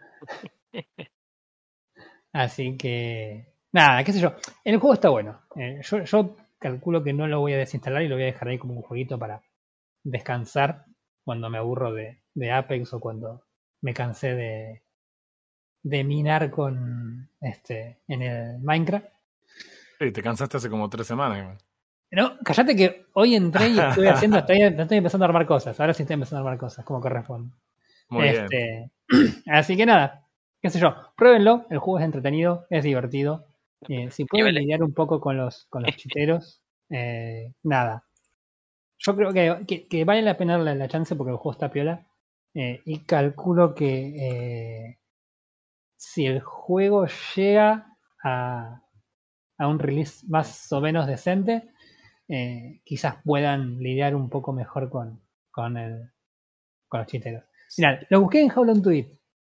Así 2.34 2.78
que. 2.78 3.54
Nada, 3.72 4.04
qué 4.04 4.14
sé 4.14 4.20
yo. 4.20 4.34
El 4.64 4.78
juego 4.78 4.94
está 4.94 5.10
bueno. 5.10 5.42
Eh, 5.56 5.82
yo, 5.84 6.04
yo 6.04 6.36
calculo 6.60 7.04
que 7.04 7.14
no 7.14 7.28
lo 7.28 7.40
voy 7.40 7.54
a 7.54 7.58
desinstalar 7.58 8.02
y 8.02 8.08
lo 8.08 8.16
voy 8.16 8.24
a 8.24 8.28
dejar 8.28 8.48
ahí 8.48 8.58
como 8.58 8.74
un 8.74 8.82
jueguito 8.82 9.20
para 9.20 9.42
descansar 10.04 10.86
cuando 11.24 11.50
me 11.50 11.58
aburro 11.58 11.94
de, 11.94 12.22
de 12.34 12.52
Apex 12.52 12.94
o 12.94 13.00
cuando 13.00 13.44
me 13.82 13.94
cansé 13.94 14.34
de, 14.34 14.84
de 15.84 16.04
minar 16.04 16.50
con 16.52 17.30
este 17.42 18.00
en 18.08 18.22
el 18.22 18.60
Minecraft. 18.60 19.08
Sí, 20.00 20.12
te 20.12 20.22
cansaste 20.22 20.58
hace 20.58 20.70
como 20.70 20.90
tres 20.90 21.08
semanas. 21.08 21.40
igual. 21.40 21.58
No, 22.12 22.38
cállate 22.44 22.76
que 22.76 23.08
hoy 23.14 23.36
entré 23.36 23.70
y 23.70 23.80
estuve 23.80 24.10
haciendo, 24.12 24.38
estoy, 24.40 24.62
estoy 24.62 24.98
empezando 24.98 25.26
a 25.26 25.28
armar 25.28 25.46
cosas. 25.46 25.80
Ahora 25.80 25.94
sí 25.94 26.04
estoy 26.04 26.16
empezando 26.16 26.38
a 26.38 26.42
armar 26.42 26.60
cosas, 26.60 26.86
como 26.86 27.02
corresponde. 27.02 27.52
Muy 28.10 28.24
bien. 28.30 28.46
Este, 28.52 28.92
así 29.52 29.78
que 29.78 29.86
nada, 29.86 30.28
qué 30.62 30.70
sé 30.70 30.80
yo, 30.80 30.96
pruébenlo, 31.18 31.66
el 31.70 31.80
juego 31.80 32.00
es 32.00 32.06
entretenido, 32.06 32.66
es 32.70 32.84
divertido. 32.84 33.48
Eh, 33.88 34.10
si 34.12 34.26
pueden 34.26 34.56
lidiar 34.56 34.84
un 34.84 34.94
poco 34.94 35.20
con 35.20 35.38
los, 35.38 35.68
con 35.70 35.84
los 35.84 35.96
chiteros, 35.98 36.62
eh, 36.90 37.54
nada. 37.64 38.04
Yo 39.00 39.16
creo 39.16 39.34
que, 39.34 39.66
que, 39.68 39.88
que 39.88 40.06
vale 40.06 40.22
la 40.22 40.38
pena 40.38 40.58
darle 40.58 40.76
la 40.76 40.88
chance 40.90 41.16
porque 41.16 41.32
el 41.32 41.38
juego 41.38 41.54
está 41.54 41.72
piola. 41.72 42.08
eh, 42.56 42.82
y 42.86 43.00
calculo 43.06 43.76
que 43.76 43.90
eh, 44.92 45.00
si 45.98 46.26
el 46.26 46.42
juego 46.42 47.06
llega 47.36 47.98
a, 48.24 48.82
a 49.58 49.68
un 49.68 49.80
release 49.80 50.26
más 50.30 50.72
o 50.74 50.82
menos 50.82 51.08
decente, 51.08 51.70
eh, 52.30 52.82
quizás 52.86 53.18
puedan 53.24 53.80
lidiar 53.80 54.16
un 54.16 54.30
poco 54.30 54.54
mejor 54.54 54.90
con, 54.90 55.22
con, 55.52 55.78
el, 55.78 56.12
con 56.90 57.02
los 57.02 57.08
chiteros. 57.10 57.44
Mirá, 57.78 58.00
lo 58.10 58.22
busqué 58.22 58.42
en 58.42 58.52
How 58.56 58.64
Long 58.66 58.82
to 58.82 58.92
Eat 58.92 59.08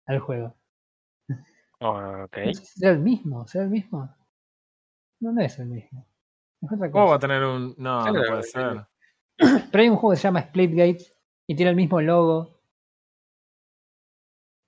al 0.06 0.18
juego. 0.20 0.54
Oh, 1.80 2.24
ok. 2.24 2.36
Será 2.54 2.92
el 2.92 3.00
mismo, 3.00 3.46
será 3.46 3.64
el 3.64 3.70
mismo. 3.70 4.08
No, 5.20 5.32
no 5.32 5.40
es 5.42 5.58
el 5.58 5.66
mismo. 5.66 6.06
Es 6.60 6.72
otra 6.72 6.90
¿Cómo 6.90 7.04
va 7.06 7.10
cosa. 7.14 7.16
a 7.16 7.28
tener 7.28 7.42
un.? 7.44 7.74
No, 7.78 8.06
no 8.06 8.12
puede 8.22 8.42
ser. 8.44 8.86
Pero 9.70 9.82
hay 9.82 9.88
un 9.88 9.96
juego 9.96 10.10
que 10.12 10.16
se 10.16 10.22
llama 10.24 10.42
Splitgate 10.42 11.04
y 11.46 11.56
tiene 11.56 11.70
el 11.70 11.76
mismo 11.76 12.00
logo. 12.00 12.60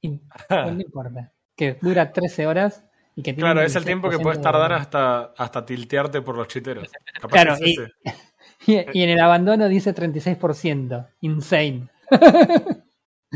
Y 0.01 0.09
no 0.51 0.81
importa. 0.81 1.33
Que 1.57 1.75
dura 1.81 2.13
13 2.13 2.47
horas 2.49 2.85
y 3.15 3.23
que 3.23 3.33
tiene 3.33 3.49
Claro, 3.53 3.61
es 3.63 3.77
el 3.77 3.85
tiempo 3.85 4.09
que 4.11 4.17
16% 4.17 4.23
puedes 4.23 4.39
de 4.39 4.43
tardar 4.43 4.73
hasta, 4.73 5.33
hasta 5.37 5.65
tiltearte 5.65 6.21
por 6.23 6.37
los 6.37 6.49
chiteros. 6.49 6.91
Capaz 7.21 7.29
Claro, 7.31 7.57
que 7.59 7.65
es 7.65 7.71
y- 7.71 7.83
ese. 7.83 7.93
Y, 8.67 8.99
y 8.99 9.03
en 9.03 9.11
el 9.11 9.21
abandono 9.21 9.69
dice 9.69 9.95
36%. 9.95 11.07
Insane. 11.21 11.89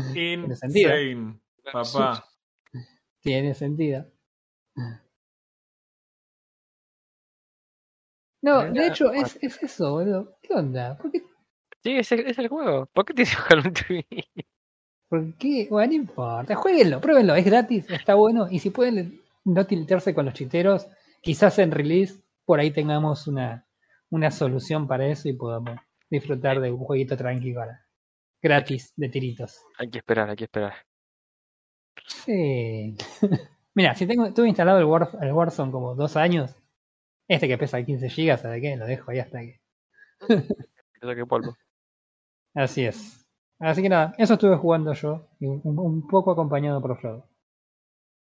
sentido. 0.03 0.99
Insane, 0.99 1.39
papá. 1.71 2.25
Tiene 3.21 3.53
sentido. 3.53 4.05
No, 8.41 8.71
de 8.71 8.87
hecho, 8.87 9.11
es, 9.11 9.37
es 9.41 9.61
eso, 9.61 9.91
boludo. 9.91 10.37
¿Qué 10.41 10.53
onda? 10.53 10.97
¿Por 10.97 11.11
qué? 11.11 11.23
Sí, 11.83 11.97
es 11.97 12.11
el, 12.11 12.21
es 12.21 12.37
el 12.39 12.47
juego. 12.47 12.85
¿Por 12.87 13.05
qué 13.05 13.13
tienes 13.13 13.35
que 13.35 13.41
jugar 13.41 13.67
un 13.67 13.73
tweet? 13.73 14.05
¿Por 15.09 15.33
qué? 15.37 15.67
Bueno, 15.69 15.89
no 15.91 15.95
importa. 15.95 16.55
Jueguenlo, 16.55 17.01
pruébenlo. 17.01 17.35
Es 17.35 17.45
gratis, 17.45 17.89
está 17.89 18.15
bueno. 18.15 18.47
Y 18.49 18.59
si 18.59 18.69
pueden 18.69 19.21
no 19.43 19.65
tiltearse 19.65 20.13
con 20.13 20.25
los 20.25 20.33
chiteros, 20.33 20.87
quizás 21.21 21.59
en 21.59 21.71
release 21.71 22.21
por 22.45 22.59
ahí 22.59 22.71
tengamos 22.71 23.27
una, 23.27 23.67
una 24.09 24.31
solución 24.31 24.87
para 24.87 25.07
eso 25.07 25.27
y 25.29 25.33
podamos 25.33 25.79
disfrutar 26.09 26.59
de 26.59 26.71
un 26.71 26.79
jueguito 26.79 27.17
tranquilo 27.17 27.61
ahora. 27.61 27.85
Gratis, 28.41 28.93
de 28.95 29.09
tiritos. 29.09 29.61
Hay 29.77 29.89
que 29.89 29.97
esperar, 29.99 30.29
hay 30.29 30.35
que 30.35 30.45
esperar. 30.45 30.73
Sí. 32.07 32.95
Mira, 33.75 33.95
si 33.95 34.07
tengo, 34.07 34.33
tuve 34.33 34.47
instalado 34.47 34.79
el, 34.79 34.85
War, 34.85 35.09
el 35.21 35.31
Warzone 35.31 35.71
como 35.71 35.95
dos 35.95 36.15
años, 36.15 36.55
este 37.27 37.47
que 37.47 37.57
pesa 37.57 37.83
15 37.83 38.07
GB, 38.09 38.37
¿sabe 38.37 38.61
qué? 38.61 38.75
Lo 38.75 38.85
dejo 38.85 39.11
ahí 39.11 39.19
hasta 39.19 39.39
que. 39.39 39.59
Que 41.01 41.25
polvo. 41.25 41.55
Así 42.53 42.83
es. 42.85 43.25
Así 43.59 43.81
que 43.81 43.87
nada, 43.87 44.13
eso 44.17 44.33
estuve 44.33 44.57
jugando 44.57 44.91
yo, 44.93 45.29
un, 45.39 45.61
un 45.63 46.07
poco 46.07 46.31
acompañado 46.31 46.81
por 46.81 46.99
Frodo. 46.99 47.25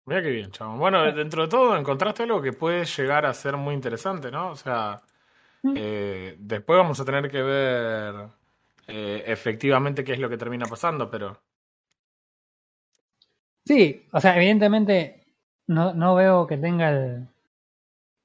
Mira 0.07 0.23
qué 0.23 0.31
bien, 0.31 0.51
chabón. 0.53 0.79
Bueno, 0.79 1.11
dentro 1.13 1.43
de 1.43 1.49
todo 1.49 1.77
encontraste 1.77 2.23
algo 2.23 2.41
que 2.41 2.53
puede 2.53 2.85
llegar 2.85 3.27
a 3.27 3.35
ser 3.35 3.57
muy 3.57 3.75
interesante, 3.75 4.31
¿no? 4.31 4.51
O 4.51 4.57
sea, 4.57 5.03
Mm. 5.65 5.75
eh, 5.77 6.37
después 6.41 6.77
vamos 6.77 6.99
a 6.99 7.05
tener 7.05 7.31
que 7.31 7.41
ver 7.41 8.15
eh, 8.93 9.25
efectivamente 9.27 10.05
qué 10.05 10.13
es 10.13 10.19
lo 10.21 10.29
que 10.29 10.39
termina 10.39 10.67
pasando, 10.67 11.11
pero 11.11 11.43
Sí, 13.65 14.07
o 14.13 14.21
sea, 14.21 14.37
evidentemente 14.37 15.25
no, 15.67 15.95
no 15.95 16.15
veo 16.15 16.47
que 16.47 16.57
tenga 16.59 16.91
el, 16.91 17.29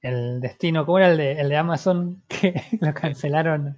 el 0.02 0.40
destino. 0.40 0.86
¿Cómo 0.86 0.98
era 0.98 1.10
el 1.10 1.16
de, 1.18 1.32
el 1.40 1.48
de 1.48 1.56
Amazon 1.56 2.22
que 2.28 2.54
lo 2.80 2.94
cancelaron 2.94 3.68
el 3.68 3.76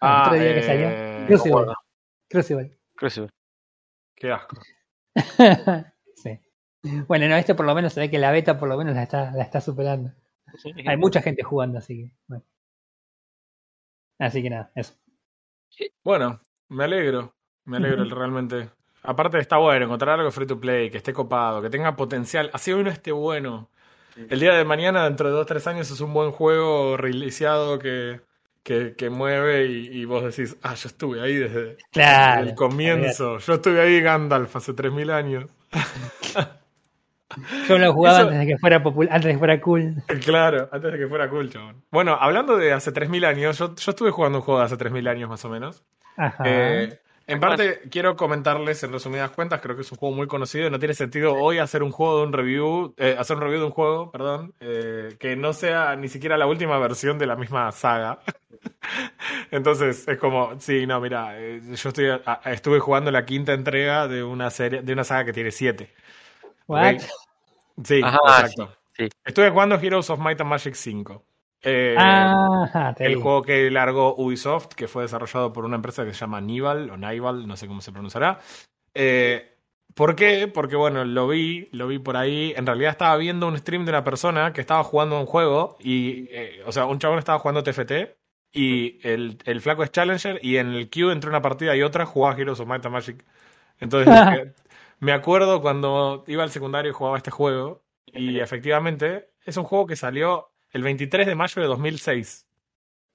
Ah, 0.00 0.24
otro 0.26 0.38
día 0.40 0.54
que 0.54 0.60
eh, 0.60 0.62
salió? 0.62 0.98
Crucible. 1.24 1.52
Bueno, 1.52 1.74
Crucible. 2.28 2.70
sí. 3.10 3.26
qué 4.16 4.32
asco. 4.32 4.56
sí. 6.16 6.40
Bueno, 7.08 7.28
no, 7.28 7.36
este 7.36 7.54
por 7.54 7.66
lo 7.66 7.74
menos 7.74 7.92
se 7.94 8.00
ve 8.00 8.10
que 8.10 8.18
la 8.18 8.32
beta 8.32 8.58
por 8.58 8.68
lo 8.68 8.76
menos 8.78 8.94
la 8.94 9.04
está, 9.04 9.32
la 9.32 9.42
está 9.44 9.60
superando. 9.60 10.12
Hay 10.86 10.96
mucha 10.96 11.22
gente 11.22 11.42
jugando, 11.42 11.78
así 11.78 11.96
que. 11.96 12.16
Bueno. 12.28 12.44
Así 14.18 14.42
que 14.42 14.48
nada, 14.50 14.72
eso. 14.74 14.94
Bueno, 16.04 16.40
me 16.68 16.84
alegro, 16.84 17.34
me 17.64 17.76
alegro 17.78 18.04
realmente. 18.04 18.70
Aparte 19.02 19.38
está 19.38 19.56
bueno 19.56 19.84
encontrar 19.86 20.18
algo 20.18 20.30
free 20.30 20.46
to 20.46 20.60
play, 20.60 20.90
que 20.90 20.98
esté 20.98 21.12
copado, 21.12 21.60
que 21.60 21.70
tenga 21.70 21.96
potencial. 21.96 22.50
Así 22.52 22.72
hoy 22.72 22.84
no 22.84 22.90
esté 22.90 23.12
bueno. 23.12 23.70
El 24.16 24.40
día 24.40 24.52
de 24.52 24.64
mañana, 24.64 25.04
dentro 25.04 25.28
de 25.28 25.34
dos 25.34 25.46
tres 25.46 25.66
años, 25.66 25.90
es 25.90 26.00
un 26.00 26.12
buen 26.12 26.30
juego 26.32 26.96
releaseado 26.96 27.78
que, 27.78 28.20
que, 28.62 28.94
que 28.96 29.10
mueve 29.10 29.66
y, 29.66 29.88
y 29.88 30.04
vos 30.04 30.22
decís, 30.22 30.56
ah, 30.62 30.74
yo 30.74 30.88
estuve 30.88 31.20
ahí 31.20 31.34
desde, 31.34 31.78
Claro. 31.90 32.42
el 32.44 32.54
comienzo. 32.54 33.38
Yo 33.38 33.54
estuve 33.54 33.80
ahí 33.80 34.00
Gandalf 34.00 34.54
hace 34.54 34.74
3000 34.74 35.10
años. 35.10 35.50
Yo 37.68 37.78
lo 37.78 37.92
jugaba 37.92 38.18
Eso- 38.18 38.26
antes 38.28 38.40
de 38.40 38.46
que 38.46 38.58
fuera 38.58 38.82
popular, 38.82 39.12
antes 39.14 39.26
de 39.28 39.32
que 39.32 39.38
fuera 39.38 39.60
cool. 39.60 39.94
Claro, 40.24 40.68
antes 40.72 40.92
de 40.92 40.98
que 40.98 41.06
fuera 41.08 41.28
cool, 41.28 41.50
chabón. 41.50 41.82
Bueno, 41.90 42.16
hablando 42.20 42.56
de 42.56 42.72
hace 42.72 42.92
3000 42.92 43.24
años, 43.24 43.58
yo, 43.58 43.74
yo 43.74 43.90
estuve 43.90 44.10
jugando 44.10 44.38
un 44.38 44.44
juego 44.44 44.60
de 44.60 44.66
hace 44.66 44.76
3000 44.76 45.06
años 45.08 45.28
más 45.28 45.44
o 45.44 45.48
menos. 45.48 45.82
Ajá. 46.16 46.42
Eh, 46.46 46.98
en 47.28 47.38
parte, 47.40 47.82
quiero 47.90 48.16
comentarles 48.16 48.82
en 48.82 48.92
resumidas 48.92 49.30
cuentas, 49.30 49.60
creo 49.62 49.76
que 49.76 49.82
es 49.82 49.92
un 49.92 49.96
juego 49.96 50.14
muy 50.14 50.26
conocido 50.26 50.66
y 50.66 50.70
no 50.70 50.78
tiene 50.78 50.92
sentido 50.92 51.34
hoy 51.34 51.58
hacer 51.58 51.82
un 51.82 51.92
juego 51.92 52.18
de 52.18 52.26
un 52.26 52.32
review, 52.32 52.94
eh, 52.98 53.16
hacer 53.18 53.36
un 53.36 53.42
review 53.44 53.60
de 53.60 53.66
un 53.66 53.70
juego, 53.72 54.10
perdón, 54.10 54.52
eh, 54.60 55.14
que 55.20 55.36
no 55.36 55.52
sea 55.52 55.94
ni 55.96 56.08
siquiera 56.08 56.36
la 56.36 56.46
última 56.46 56.76
versión 56.78 57.18
de 57.18 57.26
la 57.26 57.36
misma 57.36 57.70
saga. 57.72 58.18
Entonces, 59.50 60.06
es 60.08 60.18
como, 60.18 60.58
sí, 60.60 60.86
no, 60.86 61.00
mira, 61.00 61.38
eh, 61.38 61.60
yo 61.74 61.88
estoy, 61.88 62.08
a- 62.08 62.40
estuve 62.46 62.80
jugando 62.80 63.10
la 63.10 63.24
quinta 63.24 63.52
entrega 63.52 64.08
de 64.08 64.22
una 64.22 64.50
serie, 64.50 64.82
de 64.82 64.92
una 64.92 65.04
saga 65.04 65.24
que 65.26 65.32
tiene 65.32 65.50
siete. 65.52 65.92
What? 66.66 66.96
Sí, 67.84 68.00
Ajá, 68.02 68.18
exacto. 68.40 68.76
sí, 68.92 69.04
sí. 69.04 69.08
Estuve 69.24 69.50
jugando 69.50 69.76
Heroes 69.76 70.10
of 70.10 70.20
Might 70.20 70.40
and 70.40 70.50
Magic 70.50 70.74
5. 70.74 71.24
Eh, 71.64 71.96
te 72.96 73.04
el 73.04 73.08
digo. 73.10 73.22
juego 73.22 73.42
que 73.42 73.70
largó 73.70 74.16
Ubisoft, 74.16 74.68
que 74.74 74.88
fue 74.88 75.02
desarrollado 75.04 75.52
por 75.52 75.64
una 75.64 75.76
empresa 75.76 76.04
que 76.04 76.12
se 76.12 76.20
llama 76.20 76.40
Nival 76.40 76.90
o 76.90 76.96
Nival, 76.96 77.46
no 77.46 77.56
sé 77.56 77.68
cómo 77.68 77.80
se 77.80 77.92
pronunciará. 77.92 78.40
Eh, 78.94 79.48
¿Por 79.94 80.16
qué? 80.16 80.48
Porque 80.48 80.74
bueno, 80.76 81.04
lo 81.04 81.28
vi, 81.28 81.68
lo 81.72 81.86
vi 81.86 81.98
por 81.98 82.16
ahí. 82.16 82.52
En 82.56 82.66
realidad 82.66 82.92
estaba 82.92 83.16
viendo 83.16 83.46
un 83.46 83.58
stream 83.58 83.84
de 83.84 83.90
una 83.92 84.02
persona 84.04 84.52
que 84.52 84.60
estaba 84.62 84.82
jugando 84.84 85.20
un 85.20 85.26
juego 85.26 85.76
y, 85.80 86.28
eh, 86.30 86.62
o 86.66 86.72
sea, 86.72 86.86
un 86.86 86.98
chabón 86.98 87.18
estaba 87.18 87.38
jugando 87.38 87.62
TFT 87.62 87.92
y 88.52 88.98
el, 89.06 89.38
el 89.44 89.60
flaco 89.60 89.84
es 89.84 89.92
Challenger 89.92 90.40
y 90.42 90.56
en 90.56 90.68
el 90.74 90.88
queue 90.90 91.12
entre 91.12 91.30
una 91.30 91.42
partida 91.42 91.76
y 91.76 91.82
otra 91.82 92.06
jugaba 92.06 92.38
Heroes 92.40 92.60
of 92.60 92.68
Might 92.68 92.84
and 92.86 92.92
Magic. 92.94 93.24
Entonces, 93.80 94.14
dije, 94.30 94.52
me 95.02 95.12
acuerdo 95.12 95.60
cuando 95.60 96.22
iba 96.28 96.44
al 96.44 96.50
secundario 96.50 96.92
y 96.92 96.94
jugaba 96.94 97.16
este 97.16 97.32
juego 97.32 97.82
y 98.06 98.38
efectivamente 98.40 99.30
es 99.44 99.56
un 99.56 99.64
juego 99.64 99.84
que 99.84 99.96
salió 99.96 100.52
el 100.70 100.84
23 100.84 101.26
de 101.26 101.34
mayo 101.34 101.60
de 101.60 101.66
2006. 101.66 102.46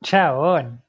Chabón. 0.03 0.83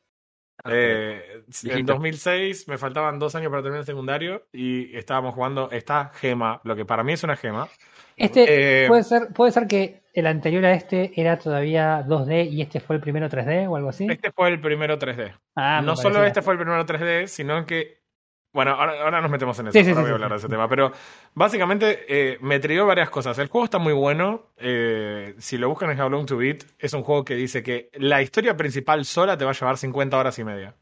Eh, 0.65 1.23
en 1.35 1.45
Viejito. 1.63 1.93
2006 1.93 2.67
me 2.67 2.79
faltaban 2.79 3.21
dos 3.21 3.37
años 3.37 3.49
para 3.49 3.63
terminar 3.63 3.83
el 3.83 3.87
secundario 3.87 4.49
y 4.53 4.97
estábamos 4.97 5.37
jugando 5.37 5.71
esta 5.71 6.11
gema, 6.15 6.61
lo 6.65 6.75
que 6.75 6.85
para 6.85 7.05
mí 7.05 7.13
es 7.13 7.23
una 7.23 7.37
gema. 7.37 7.69
Este 8.17 8.85
Eh, 8.85 8.89
puede 8.89 9.05
ser, 9.05 9.29
puede 9.33 9.53
ser 9.53 9.69
que 9.69 10.03
el 10.15 10.27
anterior 10.27 10.65
a 10.65 10.73
este 10.73 11.13
era 11.15 11.39
todavía 11.39 12.05
2D 12.05 12.51
y 12.51 12.61
este 12.61 12.81
fue 12.81 12.97
el 12.97 13.03
primero 13.03 13.29
3D 13.29 13.71
o 13.71 13.77
algo 13.77 13.91
así. 13.91 14.09
Este 14.11 14.33
fue 14.33 14.49
el 14.49 14.61
primero 14.61 14.99
3D. 14.99 15.33
Ah, 15.55 15.81
no 15.81 15.95
solo 15.95 16.25
este 16.25 16.43
fue 16.43 16.55
el 16.55 16.59
primero 16.59 16.85
3D, 16.85 17.29
sino 17.29 17.65
que. 17.67 17.98
Bueno, 18.53 18.73
ahora, 18.73 19.03
ahora 19.03 19.21
nos 19.21 19.31
metemos 19.31 19.59
en 19.59 19.69
eso. 19.69 19.79
Sí, 19.79 19.85
sí, 19.85 19.91
ahora 19.91 20.01
sí, 20.01 20.05
voy 20.05 20.11
a 20.11 20.15
hablar 20.15 20.31
de 20.31 20.37
ese 20.37 20.49
tema. 20.49 20.69
Pero 20.69 20.93
básicamente 21.35 22.05
eh, 22.09 22.39
me 22.41 22.59
trigó 22.59 22.87
varias 22.87 23.11
cosas. 23.11 23.39
El 23.39 23.49
juego 23.49 23.65
está 23.65 23.79
muy 23.79 23.93
bueno. 23.93 24.47
eh, 24.57 25.35
si 25.39 25.59
lo 25.59 25.69
buscan 25.69 25.91
en 25.91 26.01
How 26.01 26.09
Long 26.09 26.27
to 26.27 26.37
Beat, 26.39 26.65
es 26.79 26.93
un 26.95 27.03
juego 27.03 27.25
que 27.25 27.35
dice 27.35 27.63
que 27.63 27.91
la 27.95 28.23
historia 28.23 28.57
principal 28.57 29.05
sola 29.05 29.37
te 29.37 29.45
va 29.45 29.51
a 29.51 29.55
llevar 29.55 29.77
50 29.77 30.19
horas 30.19 30.39
y 30.39 30.45
media. 30.45 30.75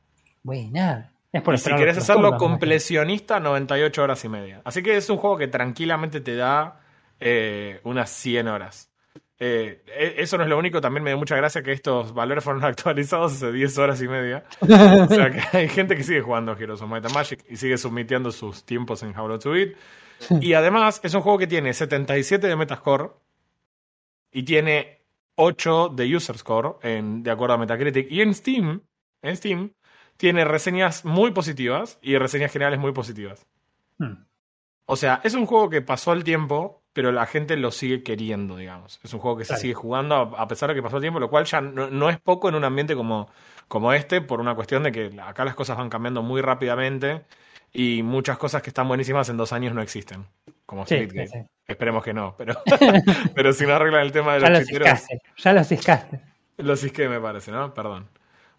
Buena. 0.43 1.13
Es 1.33 1.43
por 1.43 1.55
Y 1.55 1.59
si 1.59 1.71
los 1.71 1.97
hacerlo 1.99 2.37
completionista, 2.37 3.41
98 3.41 4.03
horas 4.03 4.25
y 4.25 4.29
media. 4.29 4.63
Así 4.65 4.83
que 4.83 4.97
es 4.97 5.11
un 5.11 5.19
juego 5.19 5.37
que 5.37 5.49
tranquilamente 5.49 6.21
te 6.21 6.37
da 6.37 6.81
eh, 7.21 7.81
unas 7.85 8.11
100 8.11 8.49
horas. 8.49 8.91
Eh, 9.39 9.83
e- 9.87 10.15
eso 10.19 10.39
no 10.39 10.45
es 10.45 10.49
lo 10.49 10.59
único, 10.59 10.81
también 10.81 11.05
me 11.05 11.11
da 11.11 11.17
mucha 11.17 11.37
gracia 11.37 11.63
que 11.63 11.73
estos 11.73 12.15
valores 12.15 12.43
fueron 12.43 12.65
actualizados 12.65 13.35
hace 13.35 13.53
10 13.53 13.79
horas 13.79 14.01
y 14.03 14.09
media. 14.09 14.45
O 14.61 14.67
sea 14.67 15.31
que 15.31 15.57
hay 15.57 15.69
gente 15.69 15.97
que 15.97 16.03
sigue 16.03 16.23
jugando 16.23 16.57
Heroes 16.57 16.81
of 16.81 16.91
Might 16.91 17.05
and 17.05 17.15
Magic 17.15 17.45
y 17.49 17.57
sigue 17.57 17.77
submitiendo 17.79 18.33
sus 18.33 18.65
tiempos 18.65 19.03
en 19.03 19.17
How 19.17 19.39
to 19.39 19.51
Beat. 19.51 19.75
Y 20.41 20.55
además 20.55 21.01
es 21.03 21.13
un 21.15 21.21
juego 21.21 21.39
que 21.39 21.47
tiene 21.47 21.73
77 21.75 22.47
de 22.47 22.57
Metascore 22.57 23.11
y 24.33 24.43
tiene 24.45 25.03
8 25.37 25.91
de 25.95 26.17
User 26.17 26.39
Score 26.39 26.79
en, 26.83 27.23
de 27.23 27.31
acuerdo 27.31 27.55
a 27.55 27.59
Metacritic. 27.59 28.11
Y 28.11 28.23
en 28.23 28.35
Steam, 28.35 28.83
en 29.23 29.37
Steam, 29.37 29.73
tiene 30.17 30.45
reseñas 30.45 31.05
muy 31.05 31.33
positivas 31.33 31.99
y 32.01 32.17
reseñas 32.17 32.53
generales 32.53 32.81
muy 32.81 32.93
positivas. 32.93 33.47
Hmm. 33.99 34.25
O 34.87 34.97
sea, 34.97 35.21
es 35.25 35.35
un 35.35 35.47
juego 35.47 35.69
que 35.69 35.83
pasó 35.83 36.13
el 36.13 36.25
tiempo, 36.25 36.83
pero 36.93 37.13
la 37.13 37.27
gente 37.27 37.57
lo 37.57 37.73
sigue 37.73 38.03
queriendo, 38.03 38.57
digamos. 38.57 39.01
Es 39.03 39.13
un 39.13 39.21
juego 39.21 39.37
que 39.37 39.45
se 39.45 39.57
sigue 39.57 39.75
jugando 39.75 40.15
a 40.15 40.49
pesar 40.49 40.69
de 40.71 40.77
que 40.77 40.83
pasó 40.83 40.97
el 40.97 41.03
tiempo, 41.03 41.21
lo 41.21 41.29
cual 41.29 41.45
ya 41.45 41.61
no, 41.61 41.91
no 41.91 42.09
es 42.09 42.19
poco 42.21 42.49
en 42.49 42.55
un 42.55 42.65
ambiente 42.65 42.95
como, 42.95 43.29
como 43.69 43.93
este, 43.93 44.21
por 44.21 44.41
una 44.41 44.55
cuestión 44.55 44.85
de 44.85 44.93
que 44.93 45.21
acá 45.21 45.45
las 45.45 45.57
cosas 45.57 45.77
van 45.77 45.91
cambiando 45.91 46.23
muy 46.23 46.41
rápidamente 46.41 47.25
y 47.73 48.03
muchas 48.03 48.39
cosas 48.39 48.63
que 48.63 48.71
están 48.71 48.87
buenísimas 48.87 49.29
en 49.29 49.37
dos 49.37 49.53
años 49.53 49.75
no 49.75 49.83
existen. 49.83 50.25
Como 50.65 50.87
Sí, 50.87 51.09
sí. 51.11 51.39
Esperemos 51.67 52.05
que 52.05 52.15
no, 52.15 52.35
pero, 52.39 52.55
pero 53.35 53.53
si 53.53 53.67
no 53.67 53.75
arreglan 53.75 54.03
el 54.03 54.13
tema 54.13 54.35
de 54.35 54.41
Ya 54.41 54.51
los 54.51 54.61
lo 54.61 54.65
chiteros, 54.67 54.89
ciscaste. 54.89 55.21
Ya 55.37 55.53
lo 55.53 55.65
ciscaste. 55.65 56.21
lo 56.59 56.77
cisqué 56.77 57.09
me 57.09 57.21
parece, 57.21 57.51
¿no? 57.51 57.75
Perdón. 57.75 58.09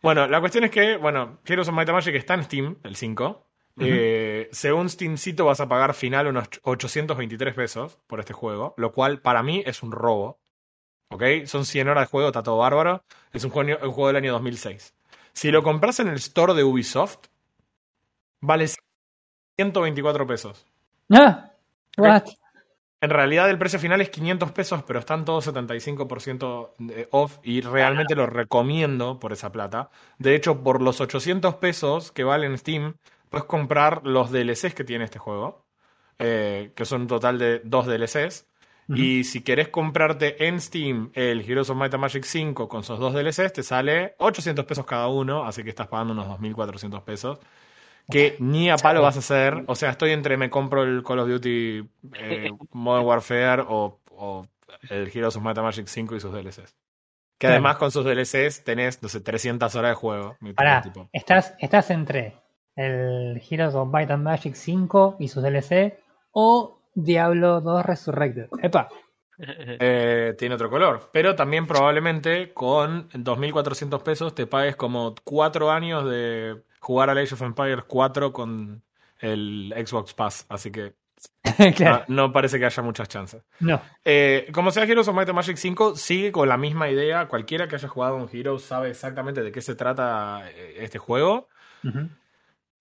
Bueno, 0.01 0.27
la 0.27 0.39
cuestión 0.41 0.65
es 0.65 0.71
que, 0.71 0.97
bueno, 0.97 1.39
Heroes 1.45 1.69
of 1.69 1.73
Might 1.73 1.89
and 1.89 1.95
Magic 1.95 2.15
está 2.15 2.33
en 2.33 2.43
Steam, 2.43 2.77
el 2.83 2.95
5. 2.95 3.46
Eh, 3.79 4.49
según 4.51 4.89
Steamcito 4.89 5.45
vas 5.45 5.59
a 5.59 5.67
pagar 5.67 5.93
final 5.93 6.27
unos 6.27 6.49
823 6.63 7.53
pesos 7.53 7.99
por 8.07 8.19
este 8.19 8.33
juego, 8.33 8.73
lo 8.77 8.91
cual 8.91 9.21
para 9.21 9.43
mí 9.43 9.63
es 9.65 9.83
un 9.83 9.91
robo. 9.91 10.39
¿Ok? 11.09 11.23
Son 11.45 11.65
100 11.65 11.87
horas 11.87 12.03
de 12.03 12.11
juego, 12.11 12.27
está 12.27 12.43
todo 12.43 12.57
bárbaro. 12.57 13.03
Es 13.31 13.43
un 13.43 13.51
juego, 13.51 13.77
un 13.85 13.91
juego 13.91 14.07
del 14.07 14.17
año 14.17 14.33
2006. 14.33 14.93
Si 15.31 15.51
lo 15.51 15.63
compras 15.63 15.99
en 15.99 16.07
el 16.07 16.15
store 16.15 16.53
de 16.53 16.63
Ubisoft, 16.63 17.27
vale 18.41 18.67
124 19.57 20.27
pesos. 20.27 20.65
Ah, 21.09 21.51
what? 21.97 22.23
En 22.99 23.11
realidad 23.11 23.47
el 23.49 23.59
precio 23.59 23.77
final 23.79 24.01
es 24.01 24.09
500 24.09 24.51
pesos, 24.53 24.83
pero 24.83 24.99
están 24.99 25.23
todos 25.23 25.47
75% 25.47 26.73
de 26.79 27.07
off 27.11 27.37
y 27.43 27.61
realmente 27.61 28.15
lo 28.15 28.25
recomiendo 28.25 29.19
por 29.19 29.33
esa 29.33 29.51
plata. 29.51 29.91
De 30.17 30.33
hecho, 30.35 30.63
por 30.63 30.81
los 30.81 30.99
800 30.99 31.55
pesos 31.55 32.11
que 32.11 32.23
vale 32.23 32.47
en 32.47 32.57
Steam, 32.57 32.95
puedes 33.29 33.45
comprar 33.45 34.01
los 34.05 34.31
DLCs 34.31 34.73
que 34.73 34.83
tiene 34.83 35.05
este 35.05 35.19
juego, 35.19 35.65
eh, 36.19 36.71
que 36.75 36.85
son 36.85 37.01
un 37.01 37.07
total 37.07 37.37
de 37.37 37.61
dos 37.63 37.85
DLCs. 37.85 38.47
Y 38.89 39.25
si 39.25 39.41
querés 39.41 39.67
comprarte 39.67 40.47
en 40.47 40.61
Steam 40.61 41.11
el 41.13 41.41
Heroes 41.41 41.69
of 41.69 41.75
Might 41.75 41.93
and 41.93 42.01
Magic 42.01 42.23
5 42.23 42.69
con 42.69 42.83
sus 42.83 42.97
dos 42.99 43.13
DLCs, 43.13 43.51
te 43.51 43.61
sale 43.61 44.15
800 44.17 44.63
pesos 44.63 44.85
cada 44.85 45.09
uno, 45.09 45.43
así 45.43 45.61
que 45.61 45.69
estás 45.69 45.87
pagando 45.87 46.13
unos 46.13 46.27
2.400 46.39 47.03
pesos. 47.03 47.39
Que 48.09 48.37
ni 48.39 48.69
a 48.69 48.77
palo 48.77 49.01
vas 49.01 49.17
a 49.17 49.19
hacer. 49.19 49.65
O 49.67 49.75
sea, 49.75 49.89
estoy 49.89 50.11
entre 50.11 50.37
me 50.37 50.49
compro 50.49 50.83
el 50.83 51.03
Call 51.03 51.19
of 51.19 51.27
Duty 51.27 51.83
eh, 52.13 52.51
Modern 52.71 53.05
Warfare 53.05 53.65
o, 53.67 53.99
o 54.11 54.47
el 54.89 55.11
Heroes 55.13 55.35
of 55.35 55.43
Might 55.43 55.57
and 55.57 55.65
Magic 55.65 55.87
5 55.87 56.15
y 56.15 56.19
sus 56.21 56.31
DLCs. 56.31 56.73
Que 57.37 57.47
además 57.47 57.75
con 57.75 57.91
sus 57.91 58.05
DLCs 58.05 58.63
tenés, 58.63 59.03
no 59.03 59.09
sé, 59.09 59.19
300 59.19 59.75
horas 59.75 59.91
de 59.91 59.95
juego. 59.95 60.37
Mi 60.39 60.53
Pará, 60.53 60.81
tipo. 60.81 61.09
estás, 61.11 61.53
estás 61.59 61.91
entre 61.91 62.35
el 62.77 63.41
Heroes 63.49 63.75
of 63.75 63.89
Might 63.91 64.09
and 64.11 64.23
Magic 64.23 64.55
5 64.55 65.17
y 65.19 65.27
sus 65.27 65.43
DLC 65.43 65.99
o 66.31 66.79
Diablo 66.93 67.59
2 67.59 67.85
Resurrected. 67.85 68.47
Epa, 68.61 68.87
Eh, 69.39 70.33
tiene 70.37 70.55
otro 70.55 70.69
color. 70.69 71.09
Pero 71.11 71.35
también 71.35 71.67
probablemente 71.67 72.53
con 72.53 73.09
2.400 73.09 74.01
pesos 74.01 74.33
te 74.33 74.47
pagues 74.47 74.75
como 74.75 75.13
4 75.23 75.69
años 75.71 76.09
de 76.09 76.63
jugar 76.79 77.09
a 77.09 77.13
Age 77.13 77.33
of 77.35 77.41
Empires 77.43 77.83
4 77.85 78.33
con 78.33 78.81
el 79.19 79.73
Xbox 79.85 80.13
Pass. 80.13 80.45
Así 80.49 80.71
que 80.71 80.95
claro, 81.75 82.05
no, 82.07 82.27
no 82.27 82.33
parece 82.33 82.59
que 82.59 82.65
haya 82.65 82.83
muchas 82.83 83.09
chances. 83.09 83.43
no. 83.59 83.79
Eh, 84.03 84.49
como 84.53 84.71
sea 84.71 84.83
Heroes 84.83 85.07
of 85.07 85.15
Might 85.15 85.29
and 85.29 85.35
Magic 85.35 85.57
5, 85.57 85.95
sigue 85.95 86.31
con 86.31 86.47
la 86.49 86.57
misma 86.57 86.89
idea. 86.89 87.27
Cualquiera 87.27 87.67
que 87.67 87.75
haya 87.75 87.87
jugado 87.87 88.15
un 88.15 88.29
Heroes 88.31 88.63
sabe 88.63 88.89
exactamente 88.89 89.41
de 89.43 89.51
qué 89.51 89.61
se 89.61 89.75
trata 89.75 90.49
eh, 90.49 90.77
este 90.79 90.97
juego. 90.97 91.47
Ujú. 91.83 92.09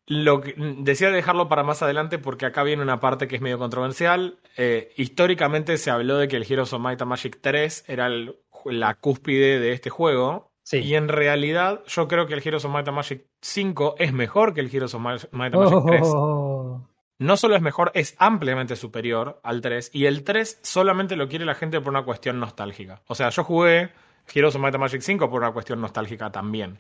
Lo 0.09 0.41
que, 0.41 0.55
decía 0.79 1.11
dejarlo 1.11 1.49
para 1.49 1.65
más 1.65 1.83
adelante 1.83 2.19
porque 2.19 2.47
acá 2.47 2.63
viene 2.63 2.83
una 2.83 3.01
parte 3.01 3.27
que 3.27 3.37
es 3.37 3.43
medio 3.43 3.59
controversial. 3.59 4.39
Eh, 4.57 4.93
históricamente 4.97 5.77
se 5.79 5.91
habló 5.91 6.17
de 6.19 6.29
que 6.29 6.37
el 6.37 6.51
Heroes 6.51 6.73
of 6.73 6.81
Might 6.81 7.03
and 7.03 7.09
Magic 7.11 7.39
3 7.41 7.85
era 7.89 8.07
el- 8.07 8.37
la 8.67 8.95
cúspide 8.95 9.59
de 9.59 9.73
este 9.73 9.91
juego. 9.91 10.53
Sí. 10.63 10.79
Y 10.79 10.95
en 10.95 11.09
realidad 11.09 11.83
yo 11.87 12.07
creo 12.09 12.27
que 12.27 12.35
el 12.35 12.43
Heroes 12.45 12.65
of 12.65 12.73
Might 12.73 12.87
and 12.89 12.97
Magic 12.97 13.27
5 13.41 13.97
es 13.99 14.13
mejor 14.13 14.55
que 14.55 14.61
el 14.61 14.75
Heroes 14.75 14.95
of 14.95 15.01
Might 15.01 15.25
and 15.25 15.55
Magic 15.55 15.85
3. 15.87 16.03
Oh, 16.05 16.89
No 17.19 17.37
solo 17.37 17.57
es 17.57 17.63
mejor, 17.63 17.91
es 17.95 18.15
ampliamente 18.19 18.77
superior 18.77 19.41
al 19.43 19.61
3. 19.61 19.91
Y 19.93 20.07
el 20.07 20.23
3 20.23 20.59
solamente 20.63 21.17
lo 21.17 21.29
quiere 21.29 21.45
la 21.45 21.55
gente 21.55 21.81
por 21.81 21.91
una 21.91 22.05
cuestión 22.05 22.39
nostálgica. 22.39 23.03
O 23.07 23.15
sea, 23.15 23.31
yo 23.31 23.43
jugué 23.43 23.91
Heroes 24.33 24.55
of 24.57 24.61
Might 24.61 24.75
and 24.75 24.83
Magic 24.83 25.01
5 25.03 25.31
por 25.31 25.41
una 25.43 25.53
cuestión 25.53 25.81
nostálgica 25.81 26.31
también. 26.31 26.79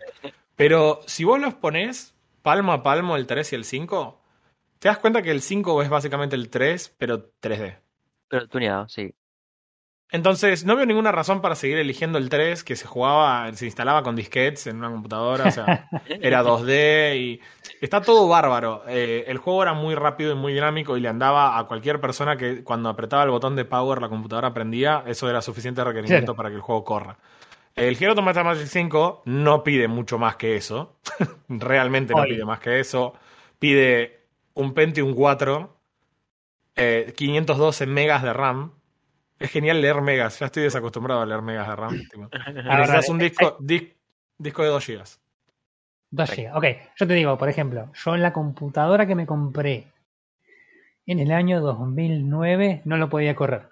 Pero 0.57 1.01
si 1.07 1.25
vos 1.25 1.41
los 1.41 1.55
ponés 1.55 2.15
palmo 2.47 2.73
a 2.73 2.85
palmo 2.85 3.17
el 3.17 3.27
3 3.27 3.53
y 3.55 3.57
el 3.57 3.65
5, 3.65 4.21
te 4.79 4.87
das 4.87 4.99
cuenta 4.99 5.21
que 5.21 5.33
el 5.33 5.43
5 5.43 5.83
es 5.83 5.89
básicamente 5.89 6.37
el 6.37 6.49
3, 6.49 6.95
pero 6.97 7.33
3D. 7.43 7.77
Pero 8.29 8.47
tuneado, 8.47 8.89
sí. 8.89 9.13
Entonces, 10.13 10.65
no 10.65 10.77
veo 10.77 10.87
ninguna 10.87 11.11
razón 11.11 11.41
para 11.41 11.57
seguir 11.57 11.79
eligiendo 11.79 12.19
el 12.19 12.29
3, 12.29 12.63
que 12.63 12.77
se 12.77 12.87
jugaba, 12.87 13.53
se 13.55 13.65
instalaba 13.67 14.05
con 14.05 14.15
disquetes 14.15 14.69
en 14.69 14.77
una 14.77 14.91
computadora, 14.91 15.47
o 15.49 15.51
sea, 15.51 15.89
era 16.09 16.45
2D 16.45 17.17
y 17.19 17.41
está 17.81 18.01
todo 18.01 18.29
bárbaro. 18.29 18.85
Eh, 18.87 19.25
el 19.27 19.39
juego 19.39 19.65
era 19.65 19.73
muy 19.75 19.97
rápido 19.97 20.31
y 20.31 20.37
muy 20.37 20.53
dinámico 20.55 20.97
y 20.97 21.01
le 21.01 21.09
andaba 21.09 21.59
a 21.59 21.65
cualquier 21.67 22.01
persona 22.01 22.37
que 22.37 22.63
cuando 22.63 22.89
apretaba 22.89 23.25
el 23.25 23.31
botón 23.31 23.57
de 23.57 23.65
power 23.65 24.01
la 24.01 24.09
computadora 24.09 24.55
prendía, 24.55 25.03
eso 25.05 25.29
era 25.29 25.43
suficiente 25.43 25.83
requerimiento 25.83 26.27
Claro. 26.35 26.37
para 26.37 26.51
que 26.51 26.55
el 26.55 26.63
juego 26.63 26.85
corra. 26.85 27.17
El 27.77 28.03
Hero 28.03 28.15
Tomata 28.15 28.43
Magic 28.43 28.67
5 28.69 29.23
no 29.27 29.63
pide 29.63 29.87
mucho 29.87 30.19
más 30.19 30.37
que 30.37 30.57
eso, 30.57 30.99
realmente 31.49 32.15
no 32.15 32.23
Oye. 32.23 32.35
pide 32.35 32.45
más 32.45 32.59
que 32.61 32.81
eso, 32.81 33.13
pide 33.59 34.27
un 34.55 34.73
Pentium 34.73 35.15
4, 35.15 35.77
eh, 36.77 37.13
512 37.17 37.87
megas 37.87 38.23
de 38.23 38.33
RAM. 38.33 38.73
Es 39.39 39.51
genial 39.51 39.83
leer 39.83 40.01
megas, 40.01 40.39
ya 40.39 40.47
estoy 40.47 40.63
desacostumbrado 40.63 41.21
a 41.21 41.27
leer 41.27 41.43
megas 41.43 41.69
de 41.69 41.77
RAM. 41.77 42.01
Ahora, 42.33 42.77
necesitas 42.79 43.09
un 43.11 43.21
eh, 43.21 43.25
disco, 43.25 43.59
dis- 43.61 43.93
disco 44.39 44.63
de 44.63 44.69
2 44.71 44.87
GB. 44.87 45.05
2 46.11 46.31
GB. 46.31 46.57
Ok, 46.57 46.65
yo 46.99 47.07
te 47.07 47.13
digo, 47.15 47.37
por 47.37 47.49
ejemplo, 47.51 47.93
yo 47.93 48.15
en 48.15 48.23
la 48.23 48.33
computadora 48.33 49.07
que 49.07 49.15
me 49.15 49.27
compré 49.27 49.93
en 51.05 51.19
el 51.19 51.31
año 51.31 51.61
2009 51.61 52.81
no 52.87 52.97
lo 52.97 53.11
podía 53.11 53.37
correr 53.37 53.69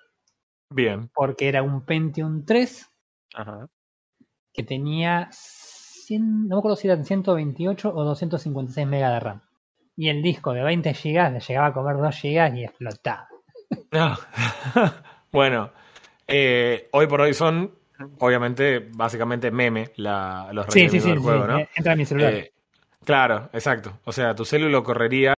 Bien. 0.69 1.09
porque 1.15 1.49
era 1.49 1.63
un 1.63 1.85
Pentium 1.87 2.45
3 2.45 2.91
Ajá. 3.35 3.67
Que 4.55 4.63
tenía 4.63 5.29
100, 5.33 6.49
no 6.49 6.57
me 6.57 6.59
acuerdo 6.61 6.77
si 6.77 6.87
eran 6.89 7.05
128 7.05 7.93
o 7.95 8.05
256 8.05 8.87
megas 8.87 9.13
de 9.13 9.21
RAM. 9.21 9.41
Y 9.97 10.09
el 10.09 10.23
disco 10.23 10.53
de 10.53 10.63
20 10.63 10.93
GB 10.93 11.33
le 11.33 11.41
llegaba 11.41 11.67
a 11.67 11.73
comer 11.73 11.97
2 11.97 12.23
GB 12.23 12.57
y 12.57 12.65
explotaba. 12.65 13.29
No. 13.91 14.17
bueno, 15.33 15.71
eh, 16.27 16.89
hoy 16.93 17.07
por 17.07 17.21
hoy 17.21 17.35
son, 17.35 17.73
obviamente, 18.19 18.89
básicamente 18.93 19.51
meme 19.51 19.93
la, 19.97 20.49
los 20.53 20.67
Sí, 20.71 20.89
sí, 20.89 21.01
sí, 21.01 21.09
del 21.11 21.19
sí, 21.19 21.25
juego, 21.25 21.47
¿no? 21.47 21.59
eh, 21.59 21.69
entra 21.77 21.93
en 21.93 21.99
mi 21.99 22.05
celular. 22.05 22.35
Eh, 22.35 22.53
claro, 23.05 23.51
exacto. 23.53 23.99
O 24.05 24.13
sea, 24.13 24.35
tu 24.35 24.45
celular 24.45 24.83
correría 24.83 25.34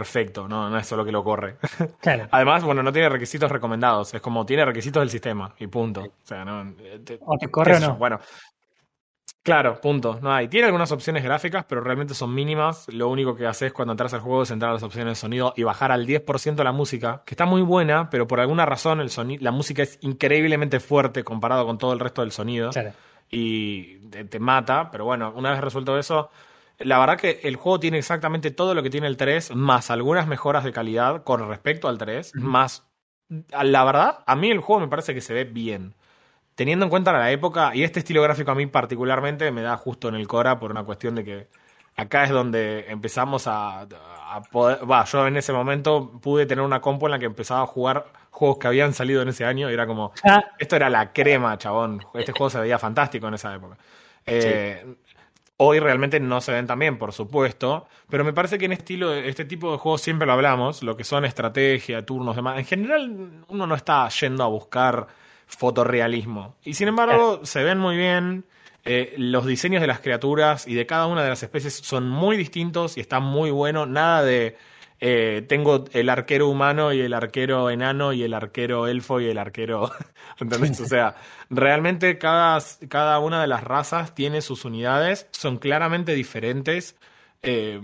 perfecto, 0.00 0.48
no, 0.48 0.70
no 0.70 0.78
es 0.78 0.86
solo 0.86 1.04
que 1.04 1.12
lo 1.12 1.22
corre. 1.22 1.56
Claro. 2.00 2.26
Además, 2.30 2.64
bueno, 2.64 2.82
no 2.82 2.92
tiene 2.92 3.08
requisitos 3.08 3.50
recomendados, 3.52 4.14
es 4.14 4.20
como 4.22 4.46
tiene 4.46 4.64
requisitos 4.64 5.00
del 5.02 5.10
sistema 5.10 5.54
y 5.58 5.66
punto. 5.66 6.00
O 6.02 6.12
sea, 6.26 6.44
no. 6.44 6.62
eh, 6.80 7.00
te- 7.04 7.18
O 7.24 7.36
te 7.38 7.48
corre 7.50 7.76
o 7.76 7.78
yo, 7.80 7.88
no. 7.88 7.96
Bueno. 7.96 8.18
Claro, 9.42 9.80
punto. 9.80 10.18
No 10.20 10.32
hay. 10.32 10.48
Tiene 10.48 10.66
algunas 10.66 10.92
opciones 10.92 11.24
gráficas, 11.24 11.64
pero 11.66 11.80
realmente 11.80 12.12
son 12.14 12.34
mínimas. 12.34 12.86
Lo 12.88 13.08
único 13.08 13.34
que 13.34 13.46
haces 13.46 13.72
cuando 13.72 13.92
entras 13.92 14.12
al 14.12 14.20
juego 14.20 14.42
es 14.42 14.50
entrar 14.50 14.70
a 14.70 14.74
las 14.74 14.82
opciones 14.82 15.12
de 15.12 15.14
sonido 15.14 15.54
y 15.56 15.62
bajar 15.62 15.92
al 15.92 16.06
10% 16.06 16.62
la 16.62 16.72
música, 16.72 17.22
que 17.24 17.32
está 17.34 17.46
muy 17.46 17.62
buena, 17.62 18.10
pero 18.10 18.26
por 18.26 18.38
alguna 18.40 18.66
razón 18.66 19.00
el 19.00 19.08
soni- 19.08 19.38
la 19.40 19.50
música 19.50 19.82
es 19.82 19.98
increíblemente 20.02 20.78
fuerte 20.78 21.24
comparado 21.24 21.64
con 21.64 21.78
todo 21.78 21.92
el 21.94 22.00
resto 22.00 22.20
del 22.20 22.32
sonido 22.32 22.70
Claro. 22.70 22.92
y 23.30 23.96
te, 24.10 24.24
te 24.24 24.38
mata, 24.40 24.90
pero 24.90 25.06
bueno, 25.06 25.32
una 25.34 25.52
vez 25.52 25.60
resuelto 25.62 25.98
eso, 25.98 26.30
la 26.80 26.98
verdad 26.98 27.18
que 27.18 27.40
el 27.44 27.56
juego 27.56 27.78
tiene 27.80 27.98
exactamente 27.98 28.50
todo 28.50 28.74
lo 28.74 28.82
que 28.82 28.90
tiene 28.90 29.06
el 29.06 29.16
3, 29.16 29.54
más 29.54 29.90
algunas 29.90 30.26
mejoras 30.26 30.64
de 30.64 30.72
calidad 30.72 31.22
con 31.24 31.46
respecto 31.48 31.88
al 31.88 31.98
3, 31.98 32.32
Ujú. 32.36 32.44
más... 32.46 32.86
La 33.62 33.84
verdad, 33.84 34.24
a 34.26 34.34
mí 34.34 34.50
el 34.50 34.58
juego 34.58 34.80
me 34.80 34.88
parece 34.88 35.14
que 35.14 35.20
se 35.20 35.32
ve 35.32 35.44
bien. 35.44 35.94
Teniendo 36.56 36.84
en 36.84 36.90
cuenta 36.90 37.12
la 37.12 37.30
época, 37.30 37.74
y 37.74 37.84
este 37.84 38.00
estilo 38.00 38.22
gráfico 38.22 38.50
a 38.50 38.54
mí 38.54 38.66
particularmente 38.66 39.50
me 39.52 39.62
da 39.62 39.76
justo 39.76 40.08
en 40.08 40.16
el 40.16 40.26
Cora 40.26 40.58
por 40.58 40.70
una 40.72 40.84
cuestión 40.84 41.14
de 41.14 41.24
que 41.24 41.48
acá 41.96 42.24
es 42.24 42.30
donde 42.30 42.86
empezamos 42.88 43.46
a, 43.46 43.82
a 43.82 44.42
poder... 44.50 44.90
Va, 44.90 45.04
yo 45.04 45.26
en 45.26 45.36
ese 45.36 45.52
momento 45.52 46.18
pude 46.20 46.46
tener 46.46 46.64
una 46.64 46.80
compu 46.80 47.06
en 47.06 47.12
la 47.12 47.18
que 47.18 47.26
empezaba 47.26 47.62
a 47.62 47.66
jugar 47.66 48.06
juegos 48.30 48.58
que 48.58 48.66
habían 48.66 48.92
salido 48.92 49.22
en 49.22 49.28
ese 49.28 49.44
año 49.44 49.70
y 49.70 49.74
era 49.74 49.86
como... 49.86 50.12
Ah, 50.24 50.42
Esto 50.58 50.76
era 50.76 50.90
la 50.90 51.12
crema, 51.12 51.56
chabón. 51.56 52.00
Este 52.14 52.32
juego 52.32 52.50
se 52.50 52.60
veía 52.60 52.78
fantástico 52.78 53.28
en 53.28 53.34
esa 53.34 53.54
época. 53.54 53.76
Eh, 54.26 54.84
Hoy 55.62 55.78
realmente 55.78 56.18
no 56.20 56.40
se 56.40 56.52
ven 56.52 56.66
tan 56.66 56.78
bien, 56.78 56.96
por 56.96 57.12
supuesto, 57.12 57.86
pero 58.08 58.24
me 58.24 58.32
parece 58.32 58.56
que 58.56 58.64
en 58.64 58.72
estilo, 58.72 59.12
este 59.12 59.44
tipo 59.44 59.70
de 59.72 59.76
juegos 59.76 60.00
siempre 60.00 60.24
lo 60.26 60.32
hablamos, 60.32 60.82
lo 60.82 60.96
que 60.96 61.04
son 61.04 61.26
estrategia, 61.26 62.04
turnos, 62.06 62.34
demás. 62.34 62.58
En 62.58 62.64
general, 62.64 63.44
uno 63.46 63.66
no 63.66 63.74
está 63.74 64.08
yendo 64.08 64.42
a 64.42 64.46
buscar 64.46 65.06
fotorrealismo. 65.46 66.54
Y 66.64 66.72
sin 66.72 66.88
embargo, 66.88 67.40
se 67.44 67.62
ven 67.62 67.78
muy 67.78 67.96
bien. 67.98 68.44
eh, 68.86 69.12
los 69.18 69.44
diseños 69.44 69.82
de 69.82 69.86
las 69.86 70.00
criaturas 70.00 70.66
y 70.66 70.72
de 70.74 70.86
cada 70.86 71.06
una 71.06 71.22
de 71.22 71.28
las 71.28 71.42
especies 71.42 71.74
son 71.74 72.08
muy 72.08 72.38
distintos 72.38 72.96
y 72.96 73.00
están 73.00 73.22
muy 73.22 73.50
buenos. 73.50 73.86
Nada 73.86 74.22
de 74.22 74.56
eh, 75.00 75.44
tengo 75.48 75.84
el 75.92 76.08
arquero 76.10 76.48
humano 76.48 76.92
y 76.92 77.00
el 77.00 77.14
arquero 77.14 77.70
enano 77.70 78.12
y 78.12 78.22
el 78.22 78.34
arquero 78.34 78.86
elfo 78.86 79.20
y 79.20 79.26
el 79.28 79.38
arquero. 79.38 79.90
¿Entendés? 80.40 80.80
O 80.80 80.86
sea, 80.86 81.16
realmente 81.48 82.18
cada, 82.18 82.58
cada 82.88 83.18
una 83.18 83.40
de 83.40 83.46
las 83.48 83.64
razas 83.64 84.14
tiene 84.14 84.42
sus 84.42 84.64
unidades, 84.64 85.26
son 85.32 85.58
claramente 85.58 86.14
diferentes. 86.14 86.96
eh, 87.42 87.80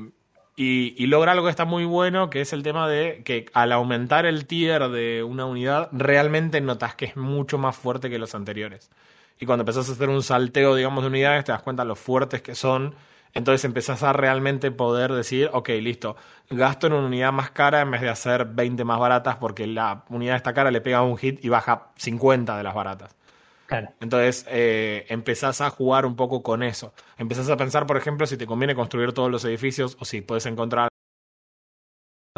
y, 0.59 0.95
y 1.03 1.07
logra 1.09 1.33
algo 1.33 1.45
que 1.45 1.51
está 1.51 1.67
muy 1.67 1.85
bueno, 1.85 2.31
que 2.31 2.41
es 2.41 2.53
el 2.55 2.63
tema 2.63 2.89
de 2.89 3.23
que 3.25 3.47
al 3.53 3.73
aumentar 3.73 4.25
el 4.25 4.47
tier 4.47 4.89
de 4.89 5.23
una 5.23 5.45
unidad, 5.45 5.91
realmente 5.93 6.61
notas 6.63 6.95
que 6.95 7.05
es 7.07 7.17
mucho 7.17 7.59
más 7.59 7.77
fuerte 7.77 8.09
que 8.09 8.19
los 8.19 8.35
anteriores. 8.35 8.91
Y 9.39 9.45
cuando 9.47 9.63
empezás 9.63 9.89
a 9.89 9.93
hacer 9.93 10.09
un 10.09 10.23
salteo, 10.23 10.75
digamos, 10.75 11.05
de 11.05 11.09
unidades, 11.09 11.45
te 11.45 11.53
das 11.53 11.63
cuenta 11.63 11.85
lo 11.85 11.95
fuertes 11.95 12.41
que 12.43 12.55
son. 12.55 12.95
Entonces 13.35 13.65
empezás 13.65 14.03
a 14.03 14.13
realmente 14.13 14.71
poder 14.71 15.13
decir, 15.13 15.51
ok, 15.53 15.69
listo, 15.81 16.17
gasto 16.51 16.87
en 16.87 16.95
una 16.95 17.07
unidad 17.07 17.33
más 17.33 17.51
cara 17.51 17.81
en 17.81 17.91
vez 17.91 18.01
de 18.01 18.09
hacer 18.09 18.47
20 18.47 18.85
más 18.85 18.99
baratas 18.99 19.37
porque 19.37 19.67
la 19.67 20.05
unidad 20.09 20.37
está 20.37 20.55
cara 20.55 20.71
le 20.71 20.81
pega 20.81 21.03
un 21.03 21.17
hit 21.19 21.45
y 21.45 21.49
baja 21.49 21.89
50 21.97 22.57
de 22.57 22.63
las 22.63 22.75
baratas. 22.75 23.15
claro. 23.67 23.89
Entonces 24.01 24.47
eh, 24.49 25.07
empezás 25.09 25.61
a 25.61 25.71
jugar 25.71 26.07
un 26.07 26.17
poco 26.17 26.43
con 26.43 26.63
eso. 26.63 26.95
Empezás 27.19 27.51
a 27.51 27.57
pensar, 27.57 27.87
por 27.87 27.97
ejemplo, 27.97 28.27
si 28.27 28.37
te 28.37 28.47
conviene 28.47 28.75
construir 28.75 29.13
todos 29.13 29.31
los 29.31 29.45
edificios 29.45 29.97
o 30.01 30.05
si 30.05 30.23
puedes 30.23 30.47
encontrar 30.47 30.89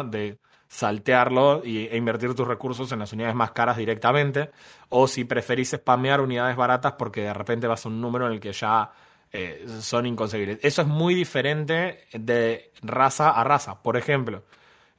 de 0.03 0.39
saltearlo 0.69 1.61
y, 1.65 1.87
e 1.87 1.97
invertir 1.97 2.33
tus 2.35 2.47
recursos 2.47 2.91
en 2.91 2.99
las 2.99 3.11
unidades 3.11 3.35
más 3.35 3.51
caras 3.51 3.77
directamente, 3.77 4.51
o 4.89 5.07
si 5.07 5.25
preferís 5.25 5.71
spamear 5.71 6.21
unidades 6.21 6.55
baratas 6.55 6.93
porque 6.93 7.21
de 7.21 7.33
repente 7.33 7.67
vas 7.67 7.85
a 7.85 7.89
un 7.89 7.99
número 7.99 8.27
en 8.27 8.33
el 8.33 8.39
que 8.39 8.53
ya 8.53 8.91
eh, 9.31 9.65
son 9.81 10.05
inconseguibles. 10.05 10.59
Eso 10.63 10.81
es 10.81 10.87
muy 10.87 11.13
diferente 11.15 12.05
de 12.13 12.71
raza 12.81 13.29
a 13.29 13.43
raza. 13.43 13.81
Por 13.83 13.97
ejemplo, 13.97 14.43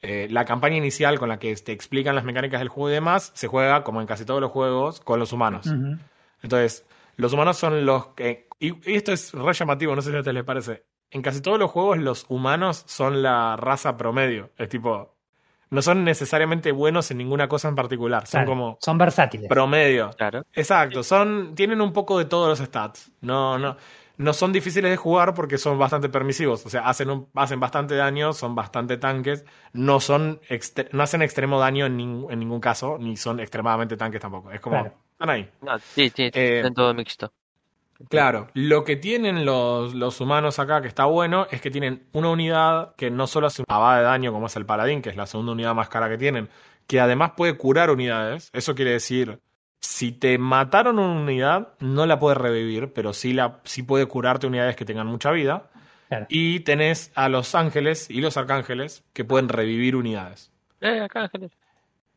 eh, 0.03 0.29
la 0.31 0.45
campaña 0.45 0.77
inicial 0.77 1.19
con 1.19 1.29
la 1.29 1.39
que 1.39 1.55
te 1.57 1.73
explican 1.73 2.15
las 2.15 2.25
mecánicas 2.25 2.61
del 2.61 2.69
juego 2.69 2.91
y 2.91 2.95
demás 2.95 3.33
se 3.35 3.49
juega, 3.49 3.83
como 3.85 4.01
en 4.01 4.07
casi 4.07 4.25
todos 4.25 4.41
los 4.41 4.51
juegos, 4.51 5.01
con 5.01 5.19
los 5.19 5.33
humanos. 5.33 5.67
Entonces, 6.43 6.87
los 7.17 7.33
humanos 7.33 7.57
son 7.59 7.85
los 7.85 8.09
que. 8.09 8.49
Y, 8.59 8.69
y 8.91 8.95
esto 8.97 9.13
es 9.13 9.33
re 9.33 9.53
llamativo, 9.53 9.95
no 9.95 10.03
sé 10.03 10.11
si 10.11 10.17
a 10.17 10.21
ustedes 10.21 10.35
les 10.35 10.45
parece. 10.45 10.85
En 11.11 11.23
casi 11.23 11.41
todos 11.41 11.59
los 11.59 11.71
juegos, 11.71 11.99
los 11.99 12.25
humanos 12.29 12.85
son 12.87 13.23
la 13.23 13.57
raza 13.57 13.97
promedio. 13.97 14.51
Es 14.57 14.69
tipo. 14.69 15.17
No 15.71 15.83
son 15.83 16.03
necesariamente 16.03 16.73
buenos 16.73 17.11
en 17.13 17.19
ninguna 17.19 17.49
cosa 17.49 17.69
en 17.69 17.77
particular. 17.77 18.27
Son 18.27 18.41
Claro, 18.41 18.49
como 18.49 18.79
Son 18.81 18.99
versátiles. 18.99 19.49
promedio. 19.49 20.11
Claro. 20.17 20.45
Exacto, 20.53 21.05
son, 21.05 21.55
tienen 21.55 21.81
un 21.81 21.93
poco 21.93 22.19
de 22.19 22.25
todos 22.25 22.49
los 22.49 22.67
stats. 22.67 23.13
No, 23.21 23.57
no, 23.57 23.77
no 24.21 24.33
son 24.33 24.53
difíciles 24.53 24.91
de 24.91 24.97
jugar 24.97 25.35
porque 25.35 25.57
son 25.59 25.79
bastante 25.79 26.09
permisivos. 26.09 26.65
O 26.67 26.69
sea, 26.71 26.83
hacen, 26.89 27.11
un- 27.11 27.29
hacen 27.35 27.59
bastante 27.59 27.95
daño, 27.97 28.33
son 28.33 28.55
bastante 28.55 28.97
tanques. 28.99 29.45
No 29.73 29.99
son 30.01 30.41
extre- 30.49 30.89
no 30.93 31.03
hacen 31.03 31.23
extremo 31.23 31.59
daño 31.59 31.87
en, 31.87 31.99
nin- 31.99 32.27
en 32.31 32.39
ningún 32.39 32.61
caso, 32.61 32.99
ni 32.99 33.17
son 33.17 33.41
extremadamente 33.41 33.97
tanques 33.97 34.21
tampoco. 34.21 34.51
Es 34.53 34.61
como, 34.61 34.77
Claro. 34.77 34.95
están 35.13 35.31
ahí. 35.31 35.51
No, 35.63 35.79
sí, 35.79 36.11
sí, 36.15 36.31
Eh, 36.33 36.63
todo 36.75 36.93
mixto. 36.95 37.33
Claro, 38.09 38.49
lo 38.55 38.83
que 38.85 38.97
tienen 38.97 39.45
los, 39.45 39.95
los 39.95 40.21
humanos 40.23 40.59
acá 40.59 40.81
que 40.81 40.89
está 40.89 41.05
bueno 41.05 41.47
es 41.51 41.61
que 41.61 41.71
tienen 41.71 42.07
una 42.13 42.31
unidad 42.31 42.95
que 42.97 43.11
no 43.11 43.27
solo 43.27 43.47
hace 43.49 43.63
una 43.69 43.97
de 43.99 44.03
daño 44.05 44.33
como 44.33 44.47
es 44.47 44.57
el 44.57 44.65
paladín, 44.65 45.03
que 45.03 45.11
es 45.11 45.17
la 45.17 45.27
segunda 45.27 45.53
unidad 45.53 45.75
más 45.75 45.91
cara 45.91 46.09
que 46.09 46.17
tienen, 46.17 46.49
que 46.87 46.99
además 46.99 47.33
puede 47.37 47.59
curar 47.59 47.91
unidades. 47.91 48.49
Eso 48.55 48.75
quiere 48.75 48.93
decir, 48.93 49.39
si 49.81 50.13
te 50.13 50.37
mataron 50.39 50.99
una 50.99 51.21
unidad, 51.21 51.69
no 51.81 52.07
la 52.07 52.19
puedes 52.19 52.39
revivir, 52.39 52.93
pero 52.93 53.13
sí, 53.13 53.33
la, 53.33 53.61
sí 53.65 53.83
puede 53.83 54.07
curarte 54.07 54.47
unidades 54.47 54.77
que 54.77 54.85
tengan 54.85 55.07
mucha 55.07 55.31
vida. 55.31 55.71
Claro. 56.09 56.27
Y 56.29 56.61
tenés 56.61 57.13
a 57.15 57.29
los 57.29 57.55
ángeles 57.55 58.11
y 58.11 58.21
los 58.21 58.37
arcángeles 58.37 59.05
que 59.13 59.25
pueden 59.25 59.49
revivir 59.49 59.97
unidades. 59.97 60.51
Eh, 60.81 61.01
acá, 61.01 61.23
Ángeles. 61.23 61.53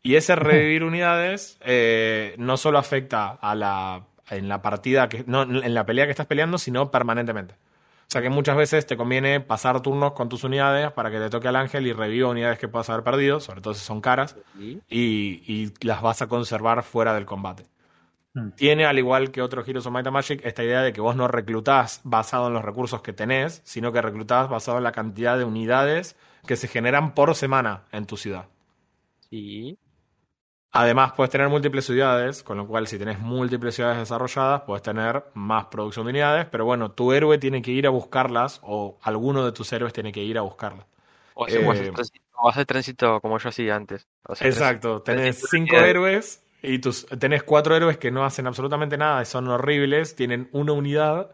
Y 0.02 0.16
ese 0.16 0.36
revivir 0.36 0.84
unidades 0.84 1.58
eh, 1.62 2.36
no 2.38 2.58
solo 2.58 2.78
afecta 2.78 3.30
a 3.30 3.56
la 3.56 4.04
en 4.30 4.50
la 4.50 4.62
partida 4.62 5.08
que 5.10 5.24
no 5.28 5.44
en 5.44 5.74
la 5.74 5.86
pelea 5.86 6.06
que 6.06 6.12
estás 6.12 6.26
peleando, 6.26 6.58
sino 6.58 6.92
permanentemente. 6.92 7.56
O 8.04 8.12
sea 8.14 8.22
que 8.22 8.30
muchas 8.30 8.56
veces 8.56 8.86
te 8.86 8.96
conviene 8.96 9.40
pasar 9.40 9.82
turnos 9.82 10.14
con 10.14 10.30
tus 10.30 10.44
unidades 10.44 10.92
para 10.92 11.10
que 11.10 11.20
te 11.20 11.30
toque 11.30 11.48
al 11.48 11.56
ángel 11.56 11.88
y 11.88 11.94
reviva 11.94 12.30
unidades 12.30 12.60
que 12.60 12.68
puedas 12.68 12.90
haber 12.90 13.04
perdido, 13.04 13.40
sobre 13.40 13.62
todo 13.62 13.74
si 13.74 13.84
son 13.84 14.02
caras, 14.02 14.36
y, 14.58 14.82
y 14.90 15.74
las 15.82 16.02
vas 16.02 16.22
a 16.22 16.28
conservar 16.28 16.84
fuera 16.84 17.14
del 17.14 17.26
combate. 17.26 17.66
Mm. 18.34 18.52
Tiene, 18.52 18.86
al 18.86 18.98
igual 18.98 19.32
que 19.32 19.42
otros 19.42 19.68
Heroes 19.68 19.86
of 19.86 19.94
Might 19.94 20.08
and 20.08 20.14
Magic, 20.14 20.42
esta 20.44 20.64
idea 20.64 20.82
de 20.82 20.92
que 20.92 21.02
vos 21.02 21.16
no 21.16 21.28
reclutás 21.28 22.02
basado 22.04 22.48
en 22.48 22.54
los 22.54 22.64
recursos 22.64 23.02
que 23.02 23.14
tenés, 23.14 23.62
sino 23.64 23.92
que 23.92 24.02
reclutás 24.02 24.50
basado 24.50 24.78
en 24.78 24.84
la 24.84 24.92
cantidad 24.92 25.38
de 25.38 25.44
unidades 25.44 26.16
que 26.48 26.56
se 26.56 26.68
generan 26.68 27.14
por 27.14 27.36
semana 27.36 27.84
en 27.92 28.06
tu 28.06 28.18
ciudad. 28.18 28.48
Sí. 29.30 29.78
Además, 30.76 31.14
puedes 31.16 31.30
tener 31.32 31.50
múltiples 31.50 31.86
ciudades, 31.86 32.42
con 32.44 32.58
lo 32.58 32.66
cual, 32.66 32.88
si 32.88 32.98
tenés 32.98 33.20
múltiples 33.20 33.76
ciudades 33.76 34.00
desarrolladas, 34.00 34.62
puedes 34.64 34.82
tener 34.82 35.24
más 35.36 35.66
producción 35.68 36.06
de 36.08 36.12
unidades. 36.12 36.48
Pero 36.48 36.66
bueno, 36.66 36.92
tu 36.92 37.12
héroe 37.14 37.38
tiene 37.38 37.62
que 37.62 37.72
ir 37.72 37.86
a 37.86 37.92
buscarlas, 37.92 38.60
o 38.64 38.98
alguno 39.04 39.46
de 39.46 39.52
tus 39.52 39.72
héroes 39.72 39.94
tiene 39.94 40.12
que 40.12 40.24
ir 40.24 40.38
a 40.38 40.42
buscarlas. 40.42 40.88
O 41.36 41.46
hacer, 41.46 41.62
o 41.62 41.72
hacer 41.72 41.88
Eh, 41.88 41.92
tránsito, 41.94 42.26
o 42.36 42.50
hacer 42.50 42.66
tránsito 42.66 43.22
como 43.22 43.38
yo 43.38 43.50
hacía 43.50 43.76
antes. 43.76 44.08
O 44.28 44.34
Exacto, 44.40 45.02
tenés 45.04 45.48
cinco 45.50 45.76
unidades. 45.76 45.92
héroes 45.92 46.46
y 46.62 46.80
tus, 46.80 47.06
tenés 47.20 47.44
cuatro 47.44 47.76
héroes 47.76 47.98
que 47.98 48.12
no 48.12 48.26
hacen 48.26 48.48
absolutamente 48.48 48.98
nada, 48.98 49.22
y 49.22 49.26
son 49.26 49.48
horribles, 49.50 50.16
tienen 50.16 50.50
una 50.54 50.74
unidad 50.74 51.32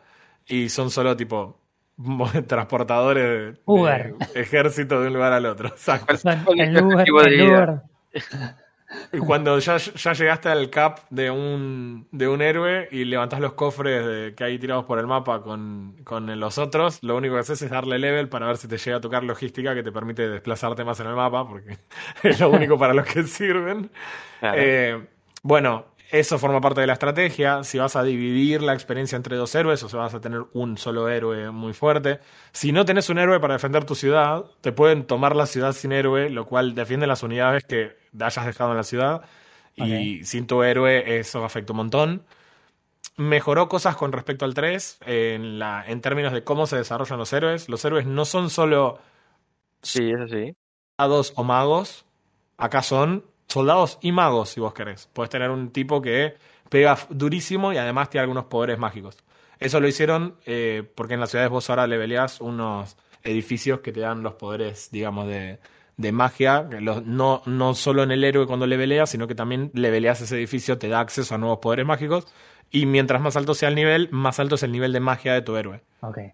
y 0.48 0.70
son 0.70 0.90
solo 0.92 1.16
tipo 1.16 1.62
transportadores 2.48 3.24
de, 3.24 3.52
de 3.52 3.60
Uber. 3.66 4.16
ejército 4.34 5.02
de 5.02 5.08
un 5.08 5.14
lugar 5.14 5.34
al 5.34 5.46
otro. 5.46 5.70
Exacto. 5.86 6.18
Son 6.18 6.44
¿Cuál 6.44 6.60
es 6.62 6.70
el 6.70 6.82
Uber, 6.82 7.16
el? 7.22 7.42
Uber. 7.42 7.82
Y 9.12 9.18
Cuando 9.22 9.58
ya, 9.58 9.78
ya 9.78 10.14
llegaste 10.14 10.50
al 10.50 10.70
cap 10.70 11.00
de 11.10 11.32
un, 11.32 12.08
de 12.12 12.28
un 12.28 12.42
héroe 12.44 12.88
y 12.92 13.06
levantás 13.06 13.40
los 13.40 13.54
cofres 13.54 14.06
de- 14.06 14.36
que 14.36 14.44
hay 14.44 14.60
tirados 14.60 14.86
por 14.86 15.00
el 15.00 15.08
mapa 15.08 15.42
con, 15.42 15.96
con 16.04 16.40
los 16.40 16.58
otros, 16.60 17.00
lo 17.02 17.16
único 17.18 17.34
que 17.34 17.40
haces 17.42 17.62
es 17.64 17.72
darle 17.72 17.98
level 17.98 18.30
para 18.30 18.46
ver 18.46 18.58
si 18.58 18.68
te 18.68 18.78
llega 18.78 18.98
a 18.98 19.02
tocar 19.02 19.24
logística 19.24 19.74
que 19.74 19.82
te 19.84 19.92
permite 19.92 20.30
desplazarte 20.30 20.84
más 20.84 21.00
en 21.00 21.08
el 21.08 21.16
mapa, 21.16 21.48
porque 21.48 21.80
es 22.24 22.40
lo 22.40 22.50
único 22.52 22.78
para 22.78 22.94
los 22.94 23.06
que 23.08 23.24
sirven. 23.24 23.92
Claro. 24.40 24.58
Eh, 24.62 25.08
bueno, 25.42 25.86
eso 26.12 26.40
forma 26.40 26.62
parte 26.62 26.82
de 26.82 26.88
la 26.88 26.94
estrategia. 26.94 27.64
Si 27.64 27.78
vas 27.78 27.96
a 27.96 28.04
dividir 28.04 28.62
la 28.62 28.74
experiencia 28.74 29.16
entre 29.16 29.36
dos 29.38 29.54
héroes, 29.56 29.84
o 29.84 29.90
si 29.90 29.96
vas 29.98 30.14
a 30.14 30.22
tener 30.22 30.44
un 30.54 30.78
solo 30.78 31.10
héroe 31.10 31.52
muy 31.52 31.74
fuerte. 31.74 32.20
Si 32.52 32.72
no 32.72 32.86
tenés 32.86 33.10
un 33.10 33.20
héroe 33.20 33.40
para 33.40 33.54
defender 33.56 33.86
tu 33.86 33.96
ciudad, 33.96 34.46
te 34.62 34.72
pueden 34.72 35.06
tomar 35.06 35.36
la 35.36 35.46
ciudad 35.46 35.74
sin 35.74 35.92
héroe, 35.92 36.30
lo 36.30 36.46
cual 36.46 36.76
defiende 36.76 37.08
las 37.08 37.24
unidades 37.24 37.64
que 37.66 37.98
hayas 38.20 38.46
dejado 38.46 38.72
en 38.72 38.78
la 38.78 38.84
ciudad. 38.84 39.22
Y 39.76 40.24
sin 40.26 40.48
tu 40.48 40.64
héroe, 40.64 41.20
eso 41.20 41.44
afecta 41.46 41.74
un 41.74 41.78
montón. 41.78 42.26
Mejoró 43.18 43.70
cosas 43.70 43.96
con 43.98 44.12
respecto 44.12 44.46
al 44.46 44.54
3 44.54 45.00
en, 45.06 45.60
la, 45.60 45.84
en 45.88 46.02
términos 46.02 46.34
de 46.34 46.44
cómo 46.44 46.68
se 46.68 46.78
desarrollan 46.78 47.20
los 47.20 47.34
héroes. 47.34 47.70
Los 47.70 47.84
héroes 47.86 48.06
no 48.06 48.26
son 48.26 48.50
solo 48.50 49.00
Sí, 49.82 50.12
eso 50.12 50.28
sí. 50.28 50.56
o 51.36 51.44
magos. 51.44 52.06
Acá 52.58 52.82
son 52.82 53.24
soldados 53.50 53.98
y 54.02 54.12
magos, 54.12 54.50
si 54.50 54.62
vos 54.62 54.74
querés. 54.74 55.10
Puedes 55.12 55.30
tener 55.30 55.50
un 55.50 55.72
tipo 55.72 56.02
que 56.02 56.36
pega 56.70 56.98
durísimo 57.10 57.74
y 57.74 57.78
además 57.78 58.10
tiene 58.10 58.22
algunos 58.22 58.46
poderes 58.46 58.80
mágicos. 58.80 59.18
Eso 59.60 59.80
lo 59.80 59.88
hicieron 59.88 60.36
eh, 60.46 60.84
porque 60.96 61.16
en 61.16 61.20
las 61.20 61.32
ciudades 61.32 61.52
vos 61.52 61.70
ahora 61.70 61.88
leveleás 61.88 62.40
unos 62.40 62.96
edificios 63.24 63.82
que 63.82 63.92
te 63.92 64.00
dan 64.00 64.24
los 64.24 64.36
poderes, 64.36 64.90
digamos, 64.92 65.28
de, 65.28 65.60
de 65.98 66.12
magia. 66.12 66.62
Los, 66.80 67.06
no, 67.06 67.42
no 67.46 67.74
solo 67.74 68.04
en 68.04 68.12
el 68.12 68.24
héroe 68.24 68.48
cuando 68.48 68.68
leveleas, 68.68 69.10
sino 69.10 69.28
que 69.28 69.36
también 69.36 69.72
leveleas 69.74 70.22
ese 70.22 70.38
edificio, 70.38 70.78
te 70.78 70.88
da 70.88 71.02
acceso 71.02 71.36
a 71.36 71.38
nuevos 71.38 71.60
poderes 71.60 71.86
mágicos. 71.86 72.26
Y 72.72 72.86
mientras 72.86 73.20
más 73.20 73.36
alto 73.36 73.56
sea 73.56 73.70
el 73.70 73.76
nivel, 73.76 74.10
más 74.12 74.40
alto 74.40 74.56
es 74.56 74.64
el 74.64 74.72
nivel 74.72 74.94
de 74.94 75.00
magia 75.00 75.34
de 75.34 75.42
tu 75.42 75.58
héroe. 75.58 75.82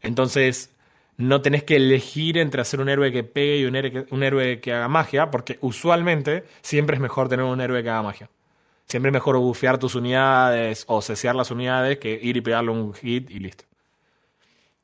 Entonces, 0.02 0.75
no 1.18 1.42
tenés 1.42 1.64
que 1.64 1.78
elegir 1.78 2.38
entre 2.38 2.62
hacer 2.62 2.82
un 2.82 2.90
héroe 2.90 3.12
que 3.12 3.24
pegue 3.24 3.60
y 3.60 3.66
un 3.66 3.76
héroe 3.76 3.92
que, 3.92 4.06
un 4.14 4.24
héroe 4.24 4.60
que 4.60 4.74
haga 4.74 4.88
magia, 4.88 5.32
porque 5.32 5.58
usualmente 5.62 6.44
siempre 6.62 6.96
es 6.96 7.02
mejor 7.02 7.30
tener 7.30 7.46
un 7.46 7.62
héroe 7.62 7.82
que 7.84 7.90
haga 7.90 8.04
magia. 8.04 8.30
Siempre 8.86 9.10
es 9.10 9.14
mejor 9.14 9.38
bufear 9.38 9.80
tus 9.80 9.96
unidades 9.96 10.86
o 10.88 11.02
cesear 11.02 11.36
las 11.36 11.52
unidades 11.52 11.98
que 11.98 12.20
ir 12.22 12.38
y 12.38 12.42
pegarle 12.42 12.72
un 12.72 12.94
hit 12.94 13.32
y 13.32 13.40
listo. 13.40 13.66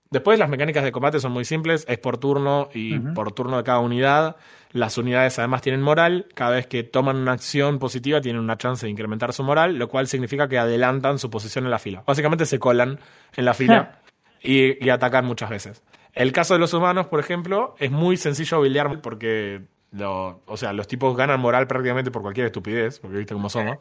Después 0.10 0.38
las 0.38 0.50
mecánicas 0.50 0.84
de 0.84 0.92
combate 0.92 1.22
son 1.22 1.32
muy 1.32 1.46
simples, 1.46 1.86
es 1.88 1.98
por 1.98 2.18
turno 2.18 2.68
y 2.74 3.00
por 3.00 3.32
turno 3.32 3.56
de 3.56 3.64
cada 3.64 3.80
unidad. 3.80 4.36
Las 4.74 4.98
unidades 4.98 5.40
además 5.40 5.62
tienen 5.62 5.82
moral, 5.82 6.28
cada 6.34 6.52
vez 6.52 6.68
que 6.68 6.84
toman 6.84 7.16
una 7.16 7.32
acción 7.32 7.80
positiva 7.80 8.20
tienen 8.20 8.42
una 8.42 8.58
chance 8.58 8.86
de 8.86 8.90
incrementar 8.90 9.32
su 9.32 9.44
moral, 9.44 9.78
lo 9.78 9.88
cual 9.88 10.08
significa 10.08 10.50
que 10.50 10.58
adelantan 10.58 11.18
su 11.18 11.30
posición 11.30 11.64
en 11.64 11.72
la 11.72 11.80
fila. 11.80 12.04
Básicamente 12.06 12.46
se 12.46 12.60
colan 12.60 13.00
en 13.38 13.46
la 13.46 13.54
fila 13.54 14.02
y, 14.44 14.86
y 14.86 14.90
atacan 14.90 15.26
muchas 15.26 15.50
veces. 15.50 15.82
El 16.14 16.32
caso 16.32 16.54
de 16.54 16.60
los 16.60 16.74
humanos, 16.74 17.08
por 17.08 17.20
ejemplo, 17.20 17.76
es 17.80 17.92
muy 17.92 18.18
sencillo 18.18 18.60
buildear 18.60 19.02
porque 19.02 19.62
lo- 19.92 20.42
o 20.46 20.58
sea, 20.58 20.74
los 20.74 20.88
tipos 20.88 21.16
ganan 21.16 21.40
moral 21.40 21.68
prácticamente 21.68 22.12
por 22.12 22.22
cualquier 22.22 22.48
estupidez, 22.48 23.00
porque 23.00 23.18
viste 23.18 23.34
cómo 23.34 23.50
somos. 23.50 23.78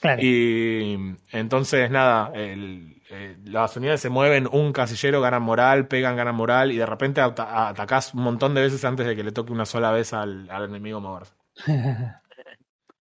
Claro. 0.00 0.20
Y 0.22 1.14
entonces, 1.32 1.90
nada, 1.90 2.30
el- 2.34 3.00
eh, 3.10 3.36
las 3.44 3.76
unidades 3.76 4.00
se 4.00 4.10
mueven 4.10 4.48
un 4.50 4.72
casillero, 4.72 5.20
ganan 5.20 5.42
moral, 5.42 5.86
pegan, 5.88 6.16
ganan 6.16 6.34
moral, 6.34 6.72
y 6.72 6.76
de 6.76 6.86
repente 6.86 7.20
ata- 7.20 7.68
atacás 7.68 8.12
un 8.14 8.22
montón 8.22 8.54
de 8.54 8.62
veces 8.62 8.84
antes 8.84 9.06
de 9.06 9.16
que 9.16 9.24
le 9.24 9.32
toque 9.32 9.52
una 9.52 9.64
sola 9.66 9.90
vez 9.92 10.12
al, 10.12 10.48
al 10.50 10.64
enemigo 10.64 11.00
moverse. 11.00 11.32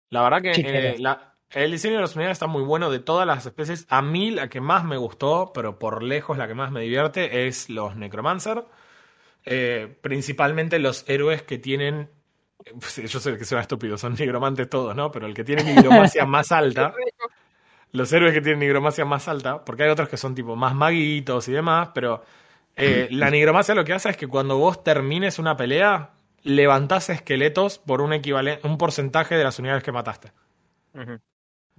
La 0.09 0.22
verdad 0.24 0.41
que 0.41 0.51
eh, 0.66 0.95
la- 0.99 1.35
el 1.52 1.72
diseño 1.72 1.96
de 1.96 2.02
las 2.02 2.16
unidades 2.16 2.36
está 2.36 2.48
muy 2.48 2.64
bueno 2.64 2.89
de 2.89 3.00
todas 3.00 3.26
las 3.26 3.46
especies. 3.46 3.86
A 3.89 4.02
mí 4.02 4.32
la 4.32 4.50
que 4.50 4.62
más 4.62 4.84
me 4.84 4.98
gustó, 4.98 5.52
pero 5.54 5.80
por 5.80 6.04
lejos 6.04 6.38
la 6.38 6.48
que 6.48 6.54
más 6.54 6.72
me 6.72 6.82
divierte, 6.82 7.48
es 7.48 7.70
los 7.70 7.96
Necromancer. 7.96 8.66
Eh, 9.46 9.96
principalmente 10.02 10.80
los 10.80 11.08
héroes 11.08 11.43
que 11.43 11.58
tienen. 11.58 12.10
pues, 12.80 12.96
Yo 12.96 13.20
sé 13.20 13.38
que 13.38 13.46
suena 13.46 13.62
estúpido, 13.62 13.98
son 13.98 14.16
nigromantes 14.16 14.70
todos, 14.70 14.96
¿no? 14.96 15.12
Pero 15.12 15.28
el 15.28 15.34
que 15.34 15.43
tiene 15.43 15.64
nigromancia 15.64 16.26
más 16.26 16.52
alta. 16.52 16.93
Los 17.91 18.12
héroes 18.12 18.34
que 18.34 18.41
tienen 18.41 18.60
nigromancia 18.60 19.06
más 19.06 19.28
alta, 19.28 19.64
porque 19.64 19.84
hay 19.84 19.89
otros 19.89 20.10
que 20.10 20.18
son 20.18 20.36
tipo 20.36 20.56
más 20.56 20.76
maguitos 20.76 21.48
y 21.48 21.54
demás, 21.54 21.89
pero 21.93 22.24
eh, 22.76 23.08
la 23.12 23.30
nigromancia 23.30 23.74
lo 23.76 23.86
que 23.86 23.93
hace 23.93 24.10
es 24.10 24.18
que 24.18 24.28
cuando 24.28 24.58
vos 24.58 24.84
termines 24.84 25.39
una 25.39 25.56
pelea, 25.56 26.12
levantás 26.43 27.10
esqueletos 27.10 27.80
por 27.80 28.02
un 28.02 28.78
porcentaje 28.78 29.36
de 29.36 29.43
las 29.43 29.60
unidades 29.60 29.84
que 29.84 29.91
mataste. 29.91 30.32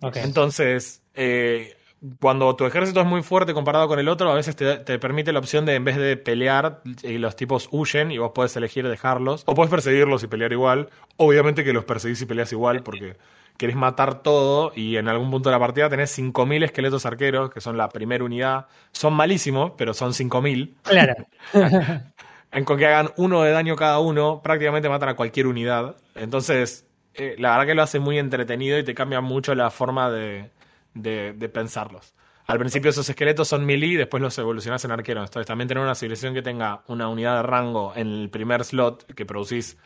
Entonces, 0.03 1.03
eh, 1.15 1.77
cuando 2.21 2.55
tu 2.57 2.67
ejército 2.67 3.01
es 3.01 3.07
muy 3.07 3.23
fuerte 3.23 3.55
comparado 3.55 3.89
con 3.89 3.99
el 3.99 4.09
otro, 4.09 4.31
a 4.31 4.35
veces 4.35 4.55
te, 4.55 4.77
te 4.79 4.99
permite 4.99 5.33
la 5.33 5.39
opción 5.39 5.65
de 5.65 5.75
en 5.75 5.85
vez 5.85 5.97
de 5.97 6.17
pelear 6.17 6.83
y 7.03 7.19
los 7.19 7.37
tipos 7.37 7.69
huyen 7.73 8.11
y 8.11 8.19
vos 8.19 8.33
podés 8.35 8.57
elegir 8.57 8.87
dejarlos, 8.87 9.43
o 9.47 9.55
podés 9.55 9.71
perseguirlos 9.71 10.23
y 10.23 10.27
pelear 10.27 10.53
igual. 10.53 10.91
Obviamente 11.17 11.65
que 11.65 11.73
los 11.73 11.85
perseguís 11.85 12.21
y 12.21 12.27
peleas 12.27 12.53
igual 12.53 12.83
porque 12.83 13.17
querés 13.57 13.77
matar 13.77 14.23
todo 14.23 14.73
y 14.75 14.97
en 14.97 15.09
algún 15.09 15.31
punto 15.31 15.49
de 15.49 15.55
la 15.55 15.61
partida 15.61 15.89
tenés 15.89 16.17
5.000 16.17 16.65
esqueletos 16.65 17.07
arqueros, 17.07 17.51
que 17.51 17.61
son 17.61 17.77
la 17.77 17.89
primera 17.89 18.23
unidad. 18.23 18.67
Son 18.93 19.15
malísimos, 19.15 19.73
pero 19.77 19.95
son 19.95 20.13
5.000. 20.13 20.75
Claro. 20.83 21.15
En 22.53 22.65
con 22.65 22.79
que 22.79 22.87
hagan 22.87 23.11
uno 23.17 23.43
de 23.43 23.51
daño 23.51 23.77
cada 23.77 23.99
uno, 23.99 24.41
prácticamente 24.43 24.89
matan 24.89 25.11
a 25.11 25.17
cualquier 25.17 25.47
unidad. 25.47 25.97
Entonces, 26.15 26.86
eh, 27.19 27.37
la 27.39 27.53
verdad 27.53 27.67
que 27.67 27.75
lo 27.75 27.83
hace 27.83 27.99
muy 28.01 28.19
entretenido 28.19 28.79
y 28.79 28.85
te 28.85 28.95
cambia 28.95 29.21
mucho 29.21 29.55
la 29.55 29.71
forma 29.71 30.11
de, 30.11 30.51
de- 30.95 31.33
de 31.35 31.49
pensarlos. 31.49 32.14
Al 32.47 32.59
principio 32.61 32.91
esos 32.91 33.09
esqueletos 33.09 33.49
son 33.49 33.64
melee 33.67 33.89
y 33.89 33.97
después 33.97 34.23
los 34.23 34.39
evolucionás 34.39 34.85
en 34.85 34.93
arqueros. 34.93 35.25
Entonces 35.29 35.47
también 35.49 35.67
tener 35.69 35.83
una 35.83 35.95
civilización 35.97 36.33
que 36.35 36.43
tenga 36.43 36.83
una 36.87 37.09
unidad 37.09 37.37
de 37.39 37.43
rango 37.43 37.93
en 37.97 38.07
el 38.07 38.31
primer 38.31 38.64
slot, 38.64 39.05
que 39.14 39.27
producís, 39.27 39.77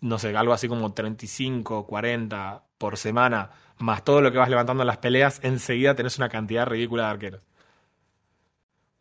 no 0.00 0.18
sé, 0.18 0.36
algo 0.36 0.52
así 0.52 0.66
como 0.66 0.92
35, 0.92 1.86
40 1.86 2.64
por 2.76 2.96
semana, 2.96 3.50
más 3.78 4.02
todo 4.04 4.20
lo 4.20 4.32
que 4.32 4.38
vas 4.38 4.48
levantando 4.50 4.82
en 4.82 4.88
las 4.88 4.98
peleas, 4.98 5.38
enseguida 5.44 5.94
tenés 5.94 6.18
una 6.18 6.28
cantidad 6.28 6.66
ridícula 6.66 7.04
de 7.04 7.10
arqueros. 7.10 7.42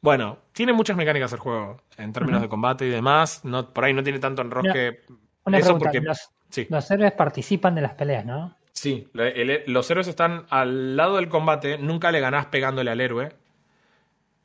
Bueno, 0.01 0.37
tiene 0.53 0.73
muchas 0.73 0.95
mecánicas 0.95 1.33
el 1.33 1.39
juego, 1.39 1.81
en 1.97 2.13
términos 2.13 2.41
de 2.41 2.49
combate 2.49 2.85
y 2.85 2.89
demás. 2.89 3.43
No, 3.43 3.73
por 3.73 3.83
ahí 3.83 3.93
no 3.93 4.03
tiene 4.03 4.19
tanto 4.19 4.41
enrosque. 4.43 5.01
Una 5.43 5.57
Eso 5.57 5.65
pregunta. 5.77 5.85
porque- 5.91 6.01
Los, 6.01 6.29
Sí. 6.49 6.65
los 6.69 6.89
héroes 6.91 7.11
participan 7.13 7.75
de 7.75 7.81
las 7.81 7.93
peleas, 7.93 8.25
¿no? 8.25 8.55
Sí, 8.71 9.09
el- 9.15 9.63
los 9.67 9.89
héroes 9.91 10.07
están 10.07 10.45
al 10.49 10.95
lado 10.95 11.15
del 11.17 11.29
combate, 11.29 11.77
nunca 11.77 12.11
le 12.11 12.19
ganás 12.19 12.45
pegándole 12.47 12.91
al 12.91 13.01
héroe. 13.01 13.31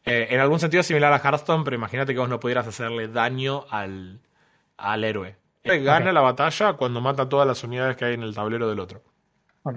Eh, 0.05 0.29
en 0.31 0.41
algún 0.41 0.59
sentido 0.59 0.83
similar 0.83 1.13
a 1.13 1.19
Hearthstone, 1.19 1.63
pero 1.65 1.77
imagínate 1.77 2.13
que 2.13 2.19
vos 2.19 2.29
no 2.29 2.41
pudieras 2.41 2.67
hacerle 2.67 3.09
daño 3.09 3.65
al, 3.71 4.19
al 4.77 5.05
héroe. 5.05 5.37
Gana 5.65 6.13
la 6.13 6.21
batalla 6.21 6.73
cuando 6.73 7.01
mata 7.01 7.29
todas 7.29 7.47
las 7.47 7.63
unidades 7.63 7.97
que 7.97 8.05
hay 8.07 8.15
en 8.15 8.23
el 8.25 8.35
tablero 8.35 8.69
del 8.69 8.81
otro. 8.81 9.01
Ok. 9.63 9.77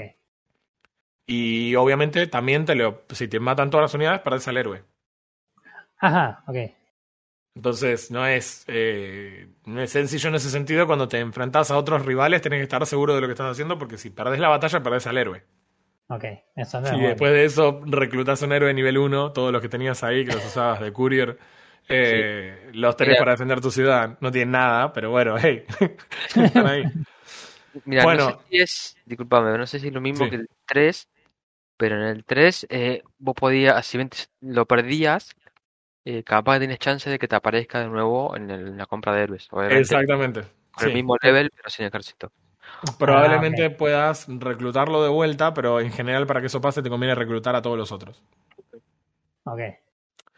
Y 1.27 1.75
obviamente 1.75 2.25
también 2.27 2.65
te 2.65 2.73
lo, 2.75 3.03
si 3.09 3.27
te 3.27 3.39
matan 3.39 3.69
todas 3.69 3.83
las 3.83 3.93
unidades, 3.93 4.21
perdés 4.21 4.47
al 4.47 4.57
héroe. 4.57 4.83
Ajá, 5.99 6.43
ok. 6.47 6.55
Entonces 7.55 8.11
no 8.11 8.25
es, 8.27 8.65
eh, 8.67 9.47
no 9.65 9.81
es 9.81 9.89
sencillo 9.91 10.29
en 10.29 10.35
ese 10.35 10.49
sentido. 10.49 10.85
Cuando 10.87 11.07
te 11.07 11.19
enfrentas 11.19 11.71
a 11.71 11.77
otros 11.77 12.05
rivales, 12.05 12.41
tenés 12.41 12.59
que 12.59 12.63
estar 12.63 12.85
seguro 12.85 13.15
de 13.15 13.21
lo 13.21 13.27
que 13.27 13.33
estás 13.33 13.51
haciendo, 13.51 13.77
porque 13.77 13.97
si 13.97 14.09
perdés 14.09 14.39
la 14.39 14.49
batalla, 14.49 14.83
perdés 14.83 15.07
al 15.07 15.17
héroe. 15.17 15.43
Ok. 16.07 16.23
Eso 16.55 16.81
no 16.81 16.87
es 16.87 16.93
Y 16.93 16.95
bueno. 16.97 17.07
después 17.09 17.31
de 17.31 17.45
eso 17.45 17.81
reclutas 17.85 18.41
un 18.41 18.51
héroe 18.51 18.73
nivel 18.73 18.97
1, 18.97 19.31
todos 19.31 19.51
los 19.53 19.61
que 19.61 19.69
tenías 19.69 20.03
ahí, 20.03 20.25
que 20.25 20.33
los 20.33 20.45
usabas 20.45 20.81
de 20.81 20.91
courier, 20.93 21.37
eh, 21.89 22.69
los 22.73 22.97
tenés 22.97 23.13
Mira. 23.13 23.19
para 23.19 23.31
defender 23.31 23.61
tu 23.61 23.71
ciudad. 23.71 24.17
No 24.19 24.31
tienen 24.31 24.51
nada, 24.51 24.91
pero 24.93 25.11
bueno, 25.11 25.35
hey, 25.41 25.63
están 26.35 26.67
ahí. 26.67 26.83
Mira, 27.85 28.03
Bueno. 28.03 28.29
no 28.29 28.31
sé 28.31 28.37
si 28.49 28.57
es, 28.57 28.97
disculpame, 29.05 29.57
no 29.57 29.65
sé 29.67 29.79
si 29.79 29.87
es 29.87 29.93
lo 29.93 30.01
mismo 30.01 30.25
Sí. 30.25 30.29
que 30.29 30.35
el 30.37 30.49
3, 30.65 31.09
pero 31.77 31.95
en 31.95 32.03
el 32.07 32.23
3 32.25 32.67
eh, 32.69 33.03
vos 33.17 33.35
podías, 33.35 33.85
si 33.85 33.97
lo 34.41 34.65
perdías, 34.65 35.31
eh, 36.05 36.23
capaz 36.23 36.53
que 36.53 36.59
tienes 36.59 36.79
chance 36.79 37.09
de 37.09 37.19
que 37.19 37.27
te 37.27 37.35
aparezca 37.35 37.79
de 37.79 37.87
nuevo 37.87 38.35
en, 38.35 38.49
el- 38.51 38.67
en 38.69 38.77
la 38.77 38.85
compra 38.85 39.13
de 39.13 39.23
héroes. 39.23 39.47
Obviamente, 39.51 39.81
Exactamente. 39.81 40.41
con 40.71 40.87
el 40.87 40.93
mismo 40.93 41.15
level, 41.21 41.51
pero 41.55 41.69
sin 41.69 41.85
ejército. 41.85 42.31
Probablemente 42.97 43.65
Ah, 43.65 43.77
puedas 43.77 44.27
reclutarlo 44.27 45.03
de 45.03 45.09
vuelta, 45.09 45.53
pero 45.53 45.79
en 45.79 45.91
general 45.91 46.25
para 46.27 46.41
que 46.41 46.47
eso 46.47 46.61
pase 46.61 46.81
te 46.81 46.89
conviene 46.89 47.15
reclutar 47.15 47.55
a 47.55 47.61
todos 47.61 47.77
los 47.77 47.91
otros. 47.91 48.23
Ok. 49.43 49.59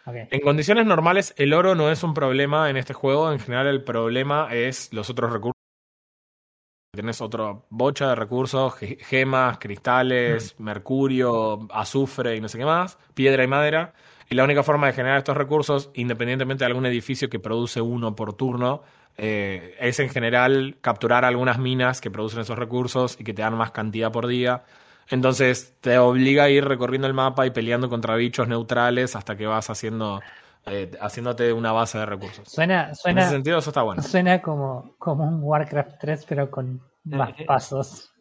Ok. 0.05 0.15
En 0.29 0.39
condiciones 0.41 0.85
normales 0.85 1.33
el 1.37 1.53
oro 1.53 1.75
no 1.75 1.91
es 1.91 2.03
un 2.03 2.13
problema 2.13 2.69
en 2.69 2.77
este 2.77 2.93
juego, 2.93 3.31
en 3.31 3.39
general 3.39 3.67
el 3.67 3.83
problema 3.83 4.47
es 4.53 4.93
los 4.93 5.09
otros 5.09 5.31
recursos. 5.33 5.53
Tienes 6.93 7.21
otra 7.21 7.55
bocha 7.69 8.09
de 8.09 8.15
recursos, 8.15 8.75
ge- 8.75 8.97
gemas, 9.01 9.57
cristales, 9.59 10.59
mercurio, 10.59 11.67
azufre 11.71 12.35
y 12.35 12.41
no 12.41 12.47
sé 12.49 12.57
qué 12.57 12.65
más, 12.65 12.97
piedra 13.13 13.43
y 13.43 13.47
madera. 13.47 13.93
Y 14.29 14.35
la 14.35 14.43
única 14.43 14.63
forma 14.63 14.87
de 14.87 14.93
generar 14.93 15.17
estos 15.19 15.37
recursos, 15.37 15.89
independientemente 15.93 16.63
de 16.63 16.67
algún 16.67 16.85
edificio 16.85 17.29
que 17.29 17.39
produce 17.39 17.79
uno 17.81 18.15
por 18.15 18.33
turno, 18.33 18.83
eh, 19.15 19.75
es 19.79 19.99
en 19.99 20.09
general 20.09 20.77
capturar 20.81 21.23
algunas 21.25 21.57
minas 21.59 22.01
que 22.01 22.11
producen 22.11 22.41
esos 22.41 22.57
recursos 22.57 23.17
y 23.19 23.23
que 23.23 23.33
te 23.33 23.41
dan 23.41 23.55
más 23.55 23.71
cantidad 23.71 24.11
por 24.11 24.27
día. 24.27 24.63
Entonces 25.09 25.75
te 25.79 25.97
obliga 25.97 26.43
a 26.43 26.49
ir 26.49 26.65
recorriendo 26.65 27.07
el 27.07 27.13
mapa 27.13 27.45
y 27.45 27.51
peleando 27.51 27.89
contra 27.89 28.15
bichos 28.15 28.47
neutrales 28.47 29.15
hasta 29.15 29.37
que 29.37 29.47
vas 29.47 29.69
haciendo 29.69 30.21
eh, 30.65 30.91
haciéndote 30.99 31.53
una 31.53 31.71
base 31.71 31.97
de 31.97 32.05
recursos. 32.05 32.49
Suena, 32.49 32.85
En 32.85 32.91
ese 32.91 33.01
suena, 33.01 33.29
sentido, 33.29 33.57
eso 33.59 33.69
está 33.69 33.83
bueno. 33.83 34.01
suena 34.01 34.41
como, 34.41 34.95
como 34.99 35.23
un 35.23 35.41
Warcraft 35.41 35.97
3, 36.01 36.25
pero 36.27 36.51
con 36.51 36.81
más 37.05 37.29
Ujú. 37.29 37.45
pasos. 37.45 38.11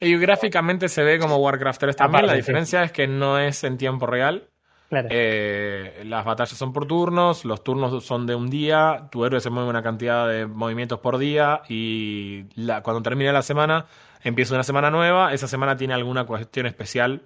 Y 0.00 0.16
gráficamente 0.18 0.88
se 0.88 1.04
ve 1.04 1.20
como 1.20 1.36
Warcraft 1.36 1.80
3 1.80 1.96
también. 1.96 2.24
Aparte, 2.24 2.26
la 2.26 2.32
sí. 2.34 2.40
diferencia 2.40 2.82
es 2.82 2.90
que 2.90 3.06
no 3.06 3.38
es 3.38 3.62
en 3.62 3.78
tiempo 3.78 4.06
real. 4.06 4.48
Claro. 4.92 5.08
Eh, 5.10 6.02
las 6.04 6.22
batallas 6.26 6.58
son 6.58 6.74
por 6.74 6.84
turnos, 6.86 7.46
los 7.46 7.64
turnos 7.64 8.04
son 8.04 8.26
de 8.26 8.34
un 8.34 8.50
día, 8.50 9.08
tu 9.10 9.24
héroe 9.24 9.40
se 9.40 9.48
mueve 9.48 9.70
una 9.70 9.82
cantidad 9.82 10.28
de 10.28 10.44
movimientos 10.46 10.98
por 10.98 11.16
día 11.16 11.62
y 11.66 12.44
la- 12.56 12.82
cuando 12.82 13.00
termina 13.00 13.32
la 13.32 13.40
semana 13.40 13.86
empieza 14.22 14.52
una 14.52 14.64
semana 14.64 14.90
nueva, 14.90 15.32
esa 15.32 15.48
semana 15.48 15.78
tiene 15.78 15.94
alguna 15.94 16.26
cuestión 16.26 16.66
especial, 16.66 17.22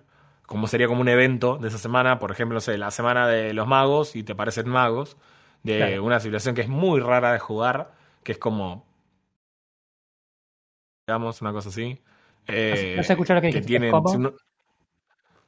como 0.46 0.68
sería 0.68 0.86
como 0.86 1.00
un 1.00 1.08
evento 1.08 1.58
de 1.58 1.66
esa 1.66 1.78
semana, 1.78 2.20
por 2.20 2.30
ejemplo, 2.30 2.54
no 2.54 2.60
sé, 2.60 2.78
la 2.78 2.92
semana 2.92 3.26
de 3.26 3.52
los 3.52 3.66
magos 3.66 4.14
y 4.14 4.22
te 4.22 4.36
parecen 4.36 4.68
magos, 4.68 5.16
de 5.64 5.78
Claro. 5.78 6.04
una 6.04 6.20
civilización 6.20 6.54
que 6.54 6.60
es 6.60 6.68
muy 6.68 7.00
rara 7.00 7.32
de 7.32 7.40
jugar, 7.40 7.90
que 8.22 8.30
es 8.30 8.38
como 8.38 8.86
digamos, 11.08 11.40
una 11.42 11.52
cosa 11.52 11.68
así. 11.70 12.00
No 12.46 12.54
Eh, 12.54 13.00
se 13.02 13.12
escuchó 13.12 13.34
lo 13.34 13.40
que 13.40 13.50
que. 13.50 13.60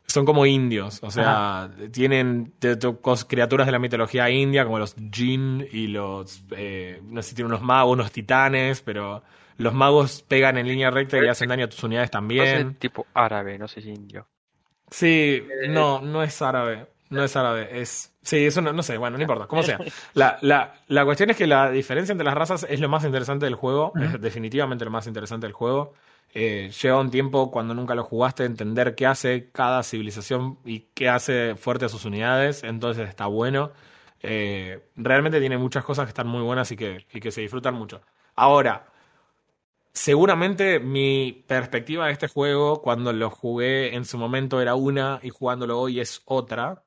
Son, 0.09 0.25
como 0.25 0.47
indios, 0.47 1.01
o 1.03 1.11
sea, 1.11 1.71
tienen 1.93 2.55
de- 2.61 2.77
de- 2.77 2.89
cos- 2.89 3.27
criaturas 3.29 3.67
de 3.67 3.73
la 3.73 3.79
mitología 3.79 4.29
india, 4.31 4.65
como 4.65 4.79
los 4.79 4.97
jinn 5.13 5.67
y 5.71 5.87
los, 5.89 6.43
eh, 6.57 7.01
no 7.05 7.23
sé 7.23 7.29
si 7.31 7.35
tienen 7.37 7.53
unos 7.53 7.63
magos, 7.63 7.93
unos 7.93 8.11
titanes, 8.11 8.81
pero 8.81 9.23
los 9.59 9.75
magos 9.75 10.23
pegan 10.27 10.57
en 10.57 10.67
línea 10.67 10.91
recta 10.91 11.23
y 11.23 11.29
hacen 11.29 11.49
daño 11.51 11.67
a 11.67 11.69
tus 11.69 11.83
unidades 11.85 12.09
No 12.09 12.11
sé, 12.11 12.13
también. 12.19 12.75
tipo 12.77 13.07
árabe, 13.15 13.59
no 13.59 13.69
sé 13.69 13.83
si 13.83 13.91
indio. 13.91 14.27
Sí, 14.91 15.43
no, 15.69 16.01
no 16.01 16.23
es 16.23 16.41
árabe. 16.43 16.87
No 17.11 17.25
es 17.25 17.35
árabe, 17.37 17.81
es. 17.81 18.15
Sí, 18.23 18.45
eso 18.45 18.61
no, 18.61 18.73
no 18.73 18.83
sé, 18.83 18.99
bueno, 18.99 19.17
no 19.17 19.23
importa, 19.23 19.47
como 19.47 19.63
sea. 19.63 19.79
La, 20.15 20.39
la, 20.43 20.75
la 20.89 21.05
cuestión 21.07 21.31
es 21.31 21.37
que 21.37 21.47
la 21.47 21.71
diferencia 21.71 22.13
entre 22.13 22.25
las 22.27 22.35
razas 22.35 22.67
es 22.69 22.81
lo 22.81 22.89
más 22.91 23.05
interesante 23.05 23.47
del 23.47 23.55
juego, 23.55 23.93
es 24.01 24.21
definitivamente 24.21 24.85
lo 24.85 24.91
más 24.91 25.07
interesante 25.07 25.47
del 25.47 25.55
juego. 25.55 25.95
Eh, 26.35 26.71
lleva 26.83 27.01
un 27.01 27.11
tiempo, 27.11 27.51
cuando 27.51 27.75
nunca 27.75 27.95
lo 27.95 28.05
jugaste, 28.05 28.45
entender 28.45 28.95
qué 28.95 29.07
hace 29.07 29.51
cada 29.51 29.83
civilización 29.83 30.59
y 30.65 30.81
qué 30.95 31.09
hace 31.09 31.55
fuerte 31.57 31.87
a 31.87 31.89
sus 31.89 32.05
unidades, 32.05 32.65
entonces 32.65 33.09
está 33.09 33.27
bueno. 33.27 33.73
Eh, 34.21 34.81
realmente 34.97 35.41
tiene 35.41 35.59
muchas 35.59 35.85
cosas 35.85 36.05
que 36.07 36.11
están 36.11 36.27
muy 36.29 36.43
buenas 36.43 36.71
y 36.73 36.77
que, 36.77 37.07
y 37.13 37.21
que 37.21 37.31
se 37.31 37.41
disfrutan 37.41 37.75
mucho. 37.75 38.03
Ahora, 38.37 38.87
Seguramente 39.93 40.79
mi 40.79 41.45
perspectiva 41.49 42.07
de 42.07 42.13
este 42.13 42.29
juego 42.29 42.83
cuando 42.83 43.13
lo 43.13 43.31
jugué 43.31 43.97
en 43.97 44.05
su 44.05 44.17
momento 44.17 44.61
era 44.61 44.75
una 44.77 45.19
y 45.23 45.31
jugándolo 45.31 45.79
hoy 45.81 45.99
es 46.01 46.23
otra. 46.25 46.85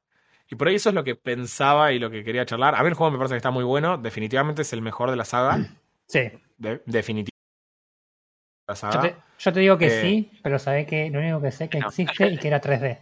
Y 0.49 0.55
por 0.55 0.67
ahí 0.67 0.75
eso 0.75 0.89
es 0.89 0.95
lo 0.95 1.03
que 1.03 1.15
pensaba 1.15 1.91
y 1.91 1.99
lo 1.99 2.09
que 2.09 2.23
quería 2.23 2.45
charlar. 2.45 2.75
A 2.75 2.81
mí 2.83 2.87
el 2.89 2.93
juego 2.93 3.11
me 3.11 3.17
parece 3.17 3.33
que 3.33 3.37
está 3.37 3.51
muy 3.51 3.63
bueno. 3.65 3.97
Definitivamente 3.97 4.61
es 4.61 4.71
el 4.73 4.81
mejor 4.81 5.09
de 5.09 5.17
la 5.17 5.25
saga. 5.25 5.59
Sí. 6.07 6.19
De- 6.57 6.81
definitivamente. 6.85 7.30
La 8.71 8.75
Yo 8.75 8.91
saga. 8.91 9.01
te, 9.01 9.15
yo 9.39 9.53
te 9.53 9.59
digo 9.59 9.77
que 9.77 9.87
Eh, 9.87 10.01
sí, 10.01 10.31
pero 10.43 10.57
sabés 10.59 10.87
que 10.87 11.09
lo 11.09 11.19
único 11.19 11.41
que 11.41 11.51
sé 11.51 11.69
que 11.69 11.79
no. 11.79 11.87
existe 11.89 12.27
y 12.27 12.37
que 12.37 12.47
era 12.47 12.61
3D. 12.61 12.99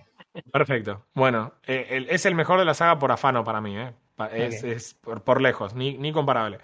Perfecto. 0.51 1.05
Bueno, 1.13 1.53
eh, 1.65 1.87
el- 1.91 2.09
es 2.09 2.25
el 2.25 2.35
mejor 2.35 2.59
de 2.59 2.65
la 2.65 2.73
saga 2.73 2.97
por 2.99 3.11
afano 3.11 3.43
para 3.43 3.61
mí. 3.61 3.77
¿eh? 3.77 3.93
Es, 4.33 4.93
por, 4.95 5.23
por 5.23 5.41
lejos, 5.41 5.73
ni, 5.75 5.97
ni 5.97 6.11
comparable. 6.11 6.59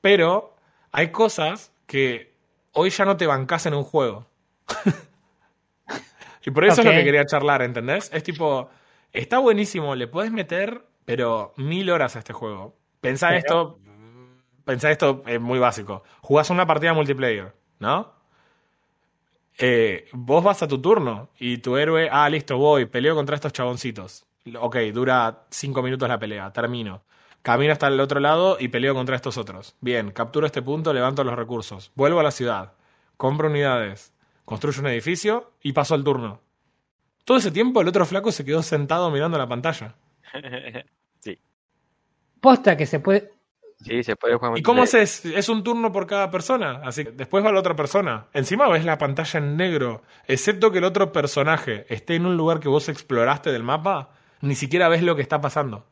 Pero 0.00 0.54
hay 0.92 1.08
cosas 1.08 1.72
que 1.86 2.34
hoy 2.72 2.90
ya 2.90 3.04
no 3.04 3.16
te 3.16 3.26
bancas 3.26 3.66
en 3.66 3.74
un 3.74 3.82
juego. 3.84 4.26
y 6.44 6.50
por 6.50 6.64
eso 6.64 6.80
es 6.80 6.84
lo 6.86 6.92
que 6.92 7.04
quería 7.04 7.24
charlar, 7.24 7.62
¿entendés? 7.62 8.10
Es 8.12 8.22
tipo, 8.22 8.68
está 9.12 9.38
buenísimo, 9.38 9.94
le 9.94 10.06
puedes 10.06 10.30
meter, 10.32 10.82
pero 11.04 11.52
mil 11.56 11.90
horas 11.90 12.16
a 12.16 12.20
este 12.20 12.32
juego. 12.32 12.76
Pensá 13.00 13.28
Pero- 13.28 13.38
esto, 13.38 13.78
pensá 14.64 14.90
esto 14.90 15.22
es 15.26 15.40
muy 15.40 15.58
básico. 15.58 16.02
Jugás 16.20 16.50
una 16.50 16.66
partida 16.66 16.92
multiplayer, 16.92 17.54
¿no? 17.78 18.12
Eh, 19.58 20.08
vos 20.12 20.44
vas 20.44 20.62
a 20.62 20.68
tu 20.68 20.80
turno 20.80 21.30
y 21.38 21.58
tu 21.58 21.76
héroe, 21.76 22.08
ah, 22.10 22.28
listo, 22.28 22.56
voy, 22.56 22.86
peleo 22.86 23.14
contra 23.16 23.34
estos 23.34 23.52
chaboncitos. 23.52 24.24
Ok, 24.58 24.76
dura 24.94 25.46
cinco 25.50 25.82
minutos 25.82 26.08
la 26.08 26.18
pelea, 26.18 26.52
termino. 26.52 27.02
Camino 27.42 27.72
hasta 27.72 27.88
el 27.88 28.00
otro 28.00 28.20
lado 28.20 28.56
y 28.60 28.68
peleo 28.68 28.94
contra 28.94 29.16
estos 29.16 29.36
otros. 29.36 29.74
Bien, 29.80 30.12
capturo 30.12 30.46
este 30.46 30.62
punto, 30.62 30.92
levanto 30.92 31.24
los 31.24 31.34
recursos. 31.34 31.90
Vuelvo 31.94 32.20
a 32.20 32.22
la 32.22 32.30
ciudad, 32.30 32.74
compro 33.16 33.48
unidades, 33.48 34.12
construyo 34.44 34.80
un 34.80 34.88
edificio 34.88 35.52
y 35.60 35.72
paso 35.72 35.94
al 35.94 36.04
turno. 36.04 36.40
Todo 37.24 37.38
ese 37.38 37.50
tiempo 37.50 37.80
el 37.80 37.88
otro 37.88 38.06
flaco 38.06 38.32
se 38.32 38.44
quedó 38.44 38.62
sentado 38.62 39.10
mirando 39.10 39.38
la 39.38 39.48
pantalla. 39.48 39.96
Posta 42.40 42.76
que 42.76 42.86
se 42.86 43.00
puede. 43.00 43.32
Sí, 43.84 44.02
se 44.02 44.16
puede 44.16 44.34
jugar 44.34 44.58
¿Y 44.58 44.62
cómo 44.62 44.80
multiplayer. 44.80 45.04
haces? 45.04 45.24
Es 45.36 45.48
un 45.48 45.62
turno 45.62 45.92
por 45.92 46.06
cada 46.06 46.30
persona. 46.30 46.80
Así 46.84 47.04
que 47.04 47.12
después 47.12 47.44
va 47.44 47.52
la 47.52 47.60
otra 47.60 47.76
persona. 47.76 48.26
Encima 48.32 48.68
ves 48.68 48.84
la 48.84 48.98
pantalla 48.98 49.38
en 49.38 49.56
negro. 49.56 50.02
Excepto 50.26 50.72
que 50.72 50.78
el 50.78 50.84
otro 50.84 51.12
personaje 51.12 51.86
esté 51.88 52.16
en 52.16 52.26
un 52.26 52.36
lugar 52.36 52.58
que 52.60 52.68
vos 52.68 52.88
exploraste 52.88 53.52
del 53.52 53.62
mapa, 53.62 54.10
ni 54.40 54.54
siquiera 54.56 54.88
ves 54.88 55.02
lo 55.02 55.14
que 55.14 55.22
está 55.22 55.40
pasando. 55.40 55.86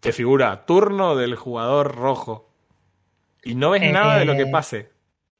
Te 0.00 0.12
figura 0.12 0.64
turno 0.66 1.16
del 1.16 1.34
jugador 1.34 1.96
rojo. 1.96 2.50
Y 3.42 3.54
no 3.56 3.70
ves 3.70 3.82
Eh, 3.82 3.92
nada 3.92 4.18
de 4.18 4.24
lo 4.24 4.34
que 4.36 4.46
pase. 4.46 4.90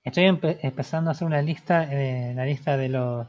Estoy 0.02 0.24
empe- 0.24 0.58
empezando 0.62 1.10
a 1.10 1.12
hacer 1.12 1.26
una 1.26 1.42
lista, 1.42 1.84
eh, 1.92 2.32
la 2.34 2.44
lista 2.44 2.76
de 2.76 2.88
los 2.88 3.26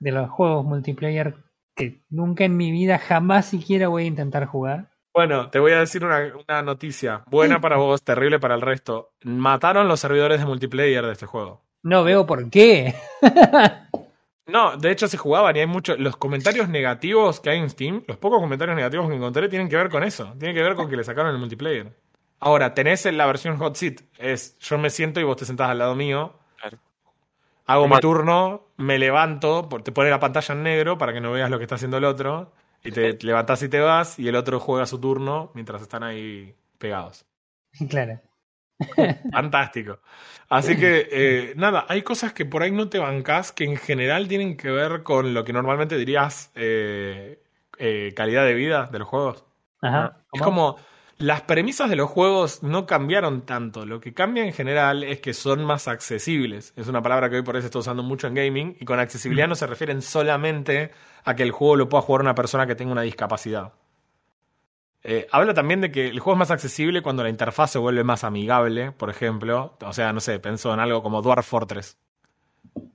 de 0.00 0.10
los 0.12 0.28
juegos 0.28 0.64
multiplayer 0.66 1.34
que 1.74 2.02
nunca 2.10 2.44
en 2.44 2.56
mi 2.56 2.70
vida 2.70 2.98
jamás 2.98 3.46
siquiera 3.46 3.88
voy 3.88 4.04
a 4.04 4.06
intentar 4.06 4.44
jugar. 4.44 4.90
Bueno, 5.14 5.48
te 5.48 5.60
voy 5.60 5.72
a 5.72 5.78
decir 5.78 6.04
una, 6.04 6.32
una 6.48 6.62
noticia. 6.62 7.22
Buena 7.26 7.60
para 7.60 7.76
vos, 7.76 8.02
terrible 8.02 8.40
para 8.40 8.56
el 8.56 8.60
resto. 8.60 9.12
Mataron 9.22 9.86
los 9.86 10.00
servidores 10.00 10.40
de 10.40 10.46
multiplayer 10.46 11.06
de 11.06 11.12
este 11.12 11.26
juego. 11.26 11.62
No 11.82 12.02
veo 12.02 12.26
por 12.26 12.50
qué. 12.50 12.94
No, 14.46 14.76
de 14.76 14.90
hecho 14.90 15.08
se 15.08 15.16
jugaban 15.16 15.56
y 15.56 15.60
hay 15.60 15.66
muchos. 15.66 15.98
Los 15.98 16.16
comentarios 16.16 16.68
negativos 16.68 17.40
que 17.40 17.50
hay 17.50 17.58
en 17.58 17.70
Steam, 17.70 18.04
los 18.06 18.18
pocos 18.18 18.40
comentarios 18.40 18.76
negativos 18.76 19.08
que 19.08 19.16
encontré 19.16 19.48
tienen 19.48 19.70
que 19.70 19.76
ver 19.76 19.88
con 19.88 20.04
eso. 20.04 20.34
Tienen 20.38 20.54
que 20.54 20.62
ver 20.62 20.74
con 20.74 20.88
que 20.90 20.96
le 20.96 21.04
sacaron 21.04 21.32
el 21.32 21.38
multiplayer. 21.38 21.96
Ahora, 22.40 22.74
tenés 22.74 23.06
en 23.06 23.16
la 23.16 23.24
versión 23.24 23.56
Hot 23.56 23.74
Seat. 23.74 24.02
Es 24.18 24.58
yo 24.58 24.76
me 24.76 24.90
siento 24.90 25.18
y 25.18 25.24
vos 25.24 25.38
te 25.38 25.46
sentás 25.46 25.70
al 25.70 25.78
lado 25.78 25.94
mío. 25.94 26.34
Hago 27.66 27.88
mi 27.88 27.98
turno, 28.00 28.66
me 28.76 28.98
levanto, 28.98 29.66
te 29.82 29.90
pone 29.90 30.10
la 30.10 30.20
pantalla 30.20 30.54
en 30.54 30.62
negro 30.62 30.98
para 30.98 31.14
que 31.14 31.22
no 31.22 31.32
veas 31.32 31.48
lo 31.48 31.56
que 31.56 31.64
está 31.64 31.76
haciendo 31.76 31.96
el 31.96 32.04
otro. 32.04 32.52
Y 32.84 32.92
te 32.92 33.18
levantás 33.22 33.62
y 33.62 33.68
te 33.68 33.80
vas, 33.80 34.18
y 34.18 34.28
el 34.28 34.36
otro 34.36 34.60
juega 34.60 34.86
su 34.86 35.00
turno 35.00 35.50
mientras 35.54 35.82
están 35.82 36.02
ahí 36.02 36.54
pegados. 36.78 37.26
claro. 37.88 38.20
Fantástico. 39.32 40.00
Así 40.48 40.76
que, 40.76 41.08
eh, 41.10 41.52
nada, 41.56 41.86
hay 41.88 42.02
cosas 42.02 42.32
que 42.32 42.44
por 42.44 42.62
ahí 42.62 42.70
no 42.70 42.88
te 42.88 42.98
bancas 42.98 43.52
que 43.52 43.64
en 43.64 43.76
general 43.76 44.28
tienen 44.28 44.56
que 44.56 44.70
ver 44.70 45.02
con 45.02 45.32
lo 45.32 45.44
que 45.44 45.52
normalmente 45.52 45.96
dirías 45.96 46.50
eh, 46.54 47.42
eh, 47.78 48.12
calidad 48.14 48.44
de 48.44 48.54
vida 48.54 48.88
de 48.92 48.98
los 48.98 49.08
juegos. 49.08 49.44
Ajá. 49.80 50.18
Es 50.32 50.42
como 50.42 50.76
las 51.18 51.42
premisas 51.42 51.88
de 51.88 51.96
los 51.96 52.10
juegos 52.10 52.62
no 52.62 52.86
cambiaron 52.86 53.42
tanto. 53.42 53.86
Lo 53.86 54.00
que 54.00 54.12
cambia 54.14 54.44
en 54.44 54.52
general 54.52 55.04
es 55.04 55.20
que 55.20 55.32
son 55.34 55.64
más 55.64 55.86
accesibles. 55.88 56.72
Es 56.76 56.88
una 56.88 57.02
palabra 57.02 57.30
que 57.30 57.36
hoy 57.36 57.42
por 57.42 57.54
ahí 57.56 57.62
se 57.62 57.66
está 57.66 57.78
usando 57.78 58.02
mucho 58.02 58.26
en 58.26 58.34
gaming. 58.34 58.76
Y 58.80 58.84
con 58.84 58.98
accesibilidad 58.98 59.46
no 59.48 59.54
se 59.54 59.66
refieren 59.66 60.02
solamente 60.02 60.90
a 61.24 61.34
que 61.36 61.42
el 61.44 61.52
juego 61.52 61.76
lo 61.76 61.88
pueda 61.88 62.02
jugar 62.02 62.22
una 62.22 62.34
persona 62.34 62.66
que 62.66 62.74
tenga 62.74 62.92
una 62.92 63.02
discapacidad. 63.02 63.72
Eh, 65.02 65.26
habla 65.30 65.52
también 65.52 65.80
de 65.82 65.90
que 65.92 66.08
el 66.08 66.18
juego 66.18 66.34
es 66.36 66.38
más 66.40 66.50
accesible 66.50 67.02
cuando 67.02 67.22
la 67.22 67.28
interfaz 67.28 67.72
se 67.72 67.78
vuelve 67.78 68.04
más 68.04 68.24
amigable, 68.24 68.90
por 68.92 69.10
ejemplo. 69.10 69.76
O 69.82 69.92
sea, 69.92 70.12
no 70.12 70.20
sé, 70.20 70.38
pensó 70.40 70.72
en 70.72 70.80
algo 70.80 71.02
como 71.02 71.20
Dwarf 71.20 71.46
Fortress, 71.46 71.98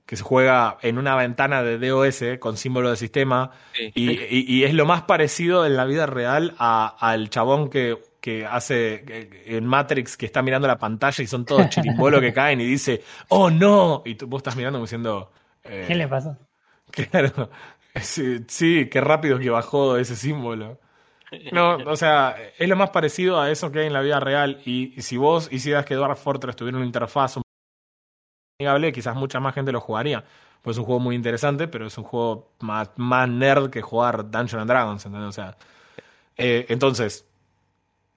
que 0.06 0.16
se 0.16 0.24
juega 0.24 0.76
en 0.82 0.98
una 0.98 1.14
ventana 1.14 1.62
de 1.62 1.78
DOS 1.78 2.22
con 2.40 2.56
símbolo 2.56 2.90
de 2.90 2.96
sistema 2.96 3.52
Sí. 3.74 3.92
y, 3.94 4.10
y- 4.10 4.44
y 4.48 4.64
es 4.64 4.74
lo 4.74 4.86
más 4.86 5.02
parecido 5.02 5.64
en 5.64 5.76
la 5.76 5.84
vida 5.84 6.06
real 6.06 6.54
a- 6.58 6.96
al 6.98 7.30
chabón 7.30 7.70
que, 7.70 7.96
que 8.20 8.46
hace 8.46 9.04
que- 9.06 9.44
en 9.56 9.66
Matrix 9.66 10.16
que 10.16 10.26
está 10.26 10.42
mirando 10.42 10.68
la 10.68 10.78
pantalla 10.78 11.22
y 11.24 11.26
son 11.26 11.44
todos 11.44 11.68
chirimbolos 11.68 12.20
que 12.20 12.32
caen 12.32 12.60
y 12.60 12.64
dice, 12.66 13.02
¡Oh 13.28 13.50
no! 13.50 14.02
Y 14.04 14.14
tú, 14.16 14.26
vos 14.26 14.40
estás 14.40 14.56
mirando 14.56 14.78
como 14.78 14.86
diciendo, 14.86 15.32
eh, 15.64 15.84
¿Qué 15.88 15.94
le 15.94 16.06
pasó? 16.08 16.36
Claro. 16.90 17.50
Sí, 18.00 18.44
sí, 18.48 18.88
qué 18.90 19.00
rápido 19.00 19.38
que 19.38 19.50
bajó 19.50 19.96
ese 19.96 20.14
símbolo. 20.16 20.78
No, 21.52 21.76
o 21.76 21.96
sea, 21.96 22.36
es 22.58 22.68
lo 22.68 22.74
más 22.76 22.90
parecido 22.90 23.40
a 23.40 23.50
eso 23.50 23.70
que 23.70 23.80
hay 23.80 23.86
en 23.86 23.92
la 23.92 24.00
vida 24.00 24.18
real. 24.20 24.60
Y, 24.64 24.92
y 24.96 25.02
si 25.02 25.16
vos 25.16 25.48
hicieras 25.52 25.84
que 25.84 25.94
Dwarf 25.94 26.20
Fortress 26.20 26.56
tuviera 26.56 26.76
una 26.78 26.86
interfaz 26.86 27.36
un 27.36 27.42
amigable, 28.58 28.92
quizás 28.92 29.14
mucha 29.16 29.40
más 29.40 29.54
gente 29.54 29.72
lo 29.72 29.80
jugaría. 29.80 30.24
Pues 30.62 30.74
es 30.76 30.78
un 30.78 30.84
juego 30.84 31.00
muy 31.00 31.14
interesante, 31.16 31.68
pero 31.68 31.86
es 31.86 31.96
un 31.96 32.04
juego 32.04 32.52
más, 32.60 32.90
más 32.96 33.28
nerd 33.28 33.70
que 33.70 33.80
jugar 33.80 34.30
Dungeons 34.30 34.54
and 34.62 34.70
Dragons, 34.70 35.06
¿entendés? 35.06 35.28
O 35.28 35.32
sea, 35.32 35.56
eh, 36.36 36.66
entonces, 36.68 37.26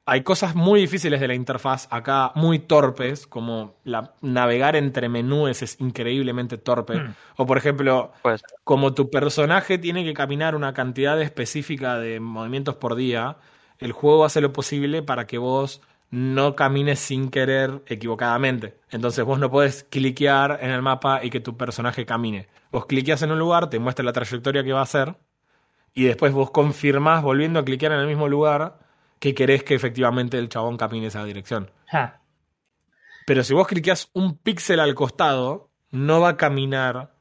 hay 0.05 0.21
cosas 0.21 0.55
muy 0.55 0.81
difíciles 0.81 1.21
de 1.21 1.27
la 1.27 1.33
interfaz 1.33 1.87
acá, 1.89 2.31
muy 2.35 2.59
torpes, 2.59 3.25
como 3.25 3.75
la, 3.85 4.13
navegar 4.21 4.75
entre 4.75 5.07
menúes 5.07 5.61
es 5.61 5.79
increíblemente 5.79 6.57
torpe. 6.57 6.95
Mm. 6.95 7.15
O 7.37 7.45
por 7.45 7.57
ejemplo, 7.57 8.11
Pues, 8.21 8.43
como 8.63 8.93
tu 8.93 9.09
personaje 9.09 9.77
tiene 9.77 10.03
que 10.03 10.13
caminar 10.13 10.55
una 10.55 10.73
cantidad 10.73 11.21
específica 11.21 11.97
de 11.99 12.19
movimientos 12.19 12.75
por 12.75 12.95
día, 12.95 13.37
el 13.79 13.93
juego 13.93 14.25
hace 14.25 14.41
lo 14.41 14.51
posible 14.51 15.03
para 15.03 15.25
que 15.25 15.37
vos 15.37 15.81
no 16.11 16.55
camines 16.55 16.99
sin 16.99 17.29
querer 17.29 17.81
equivocadamente. 17.87 18.75
Entonces 18.91 19.23
vos 19.25 19.39
no 19.39 19.49
podés 19.49 19.85
cliquear 19.85 20.59
en 20.61 20.69
el 20.69 20.81
mapa 20.81 21.23
y 21.23 21.29
que 21.29 21.39
tu 21.39 21.57
personaje 21.57 22.05
camine. 22.05 22.47
Vos 22.71 22.85
cliqueas 22.85 23.21
en 23.21 23.31
un 23.31 23.39
lugar, 23.39 23.69
te 23.69 23.79
muestra 23.79 24.05
la 24.05 24.13
trayectoria 24.13 24.63
que 24.63 24.73
va 24.73 24.79
a 24.79 24.83
hacer, 24.83 25.15
y 25.93 26.03
después 26.03 26.33
vos 26.33 26.51
confirmás 26.51 27.23
volviendo 27.23 27.59
a 27.59 27.65
cliquear 27.65 27.93
en 27.93 27.99
el 27.99 28.07
mismo 28.07 28.27
lugar 28.27 28.82
que 29.23 29.33
querés 29.33 29.63
que 29.63 29.73
efectivamente 29.73 30.37
el 30.37 30.49
chabón 30.49 30.75
camine 30.75 31.07
esa 31.07 31.23
dirección. 31.23 31.71
Ja. 31.87 32.19
Pero 33.25 33.41
si 33.45 33.53
vos 33.53 33.65
cliqueas 33.65 34.09
un 34.11 34.37
píxel 34.37 34.81
al 34.81 34.95
costado, 34.95 35.69
no 35.91 36.19
va 36.19 36.31
a 36.31 36.35
caminar. 36.35 37.13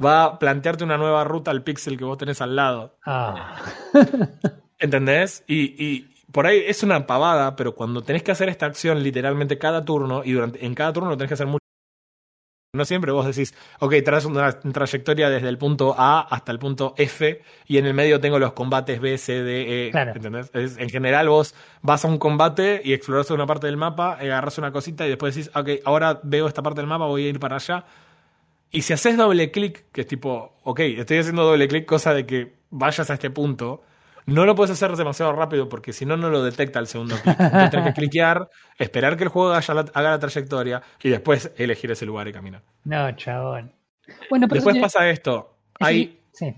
Va 0.00 0.22
a 0.22 0.38
plantearte 0.38 0.84
una 0.84 0.96
nueva 0.96 1.24
ruta 1.24 1.50
al 1.50 1.64
píxel 1.64 1.98
que 1.98 2.04
vos 2.04 2.16
tenés 2.16 2.40
al 2.40 2.54
lado. 2.54 2.96
Ah. 3.04 3.56
¿Entendés? 4.78 5.42
Y, 5.48 5.74
y 5.84 6.02
por 6.30 6.46
ahí 6.46 6.62
es 6.64 6.84
una 6.84 7.08
pavada, 7.08 7.56
pero 7.56 7.74
cuando 7.74 8.02
tenés 8.02 8.22
que 8.22 8.30
hacer 8.30 8.48
esta 8.48 8.66
acción 8.66 9.02
literalmente 9.02 9.58
cada 9.58 9.84
turno, 9.84 10.22
y 10.24 10.34
durante, 10.34 10.64
en 10.64 10.76
cada 10.76 10.92
turno 10.92 11.10
lo 11.10 11.16
tenés 11.16 11.30
que 11.30 11.34
hacer 11.34 11.48
mucho 11.48 11.66
No 12.74 12.84
siempre 12.84 13.12
vos 13.12 13.24
decís, 13.24 13.54
ok, 13.80 13.94
traes 14.04 14.26
una 14.26 14.52
trayectoria 14.60 15.30
desde 15.30 15.48
el 15.48 15.56
punto 15.56 15.94
A 15.96 16.20
hasta 16.20 16.52
el 16.52 16.58
punto 16.58 16.92
F 16.98 17.40
y 17.66 17.78
en 17.78 17.86
el 17.86 17.94
medio 17.94 18.20
tengo 18.20 18.38
los 18.38 18.52
combates 18.52 19.00
B, 19.00 19.16
C, 19.16 19.42
D, 19.42 19.86
E. 19.86 19.90
Claro. 19.90 20.12
¿Entendés? 20.14 20.50
Es- 20.52 20.76
en 20.76 20.90
general 20.90 21.30
vos 21.30 21.54
vas 21.80 22.04
a 22.04 22.08
un 22.08 22.18
combate 22.18 22.82
y 22.84 22.92
exploras 22.92 23.30
una 23.30 23.46
parte 23.46 23.66
del 23.68 23.78
mapa, 23.78 24.18
agarras 24.20 24.58
una 24.58 24.70
cosita 24.70 25.06
y 25.06 25.08
después 25.08 25.34
decís, 25.34 25.50
ok, 25.54 25.80
ahora 25.86 26.20
veo 26.22 26.46
esta 26.46 26.62
parte 26.62 26.82
del 26.82 26.88
mapa, 26.88 27.06
voy 27.06 27.24
a 27.24 27.28
ir 27.30 27.40
para 27.40 27.56
allá. 27.56 27.86
Y 28.70 28.82
si 28.82 28.92
haces 28.92 29.16
doble 29.16 29.50
clic, 29.50 29.86
que 29.90 30.02
es 30.02 30.06
tipo, 30.06 30.52
ok, 30.62 30.80
estoy 30.80 31.16
haciendo 31.20 31.44
doble 31.44 31.68
clic, 31.68 31.86
cosa 31.86 32.12
de 32.12 32.26
que 32.26 32.52
vayas 32.68 33.08
a 33.08 33.14
este 33.14 33.30
punto, 33.30 33.82
no 34.28 34.44
lo 34.44 34.54
puedes 34.54 34.70
hacer 34.70 34.94
demasiado 34.96 35.32
rápido 35.32 35.68
porque 35.68 35.92
si 35.92 36.04
no, 36.04 36.16
no 36.16 36.28
lo 36.28 36.42
detecta 36.42 36.78
el 36.78 36.86
segundo 36.86 37.16
clic. 37.16 37.36
Entonces 37.38 37.70
tenés 37.70 37.86
que 37.86 37.92
cliquear, 38.00 38.48
esperar 38.78 39.16
que 39.16 39.24
el 39.24 39.30
juego 39.30 39.52
haga 39.52 39.74
la, 39.74 39.80
haga 39.94 40.10
la 40.10 40.18
trayectoria 40.18 40.82
y 41.02 41.08
después 41.08 41.52
elegir 41.56 41.90
ese 41.90 42.06
lugar 42.06 42.28
y 42.28 42.32
caminar. 42.32 42.62
No, 42.84 43.10
chabón. 43.16 43.72
Bueno, 44.30 44.46
pero 44.48 44.62
Después 44.62 44.78
pasa 44.78 45.08
esto. 45.08 45.56
Hay, 45.80 46.20
Sí, 46.32 46.54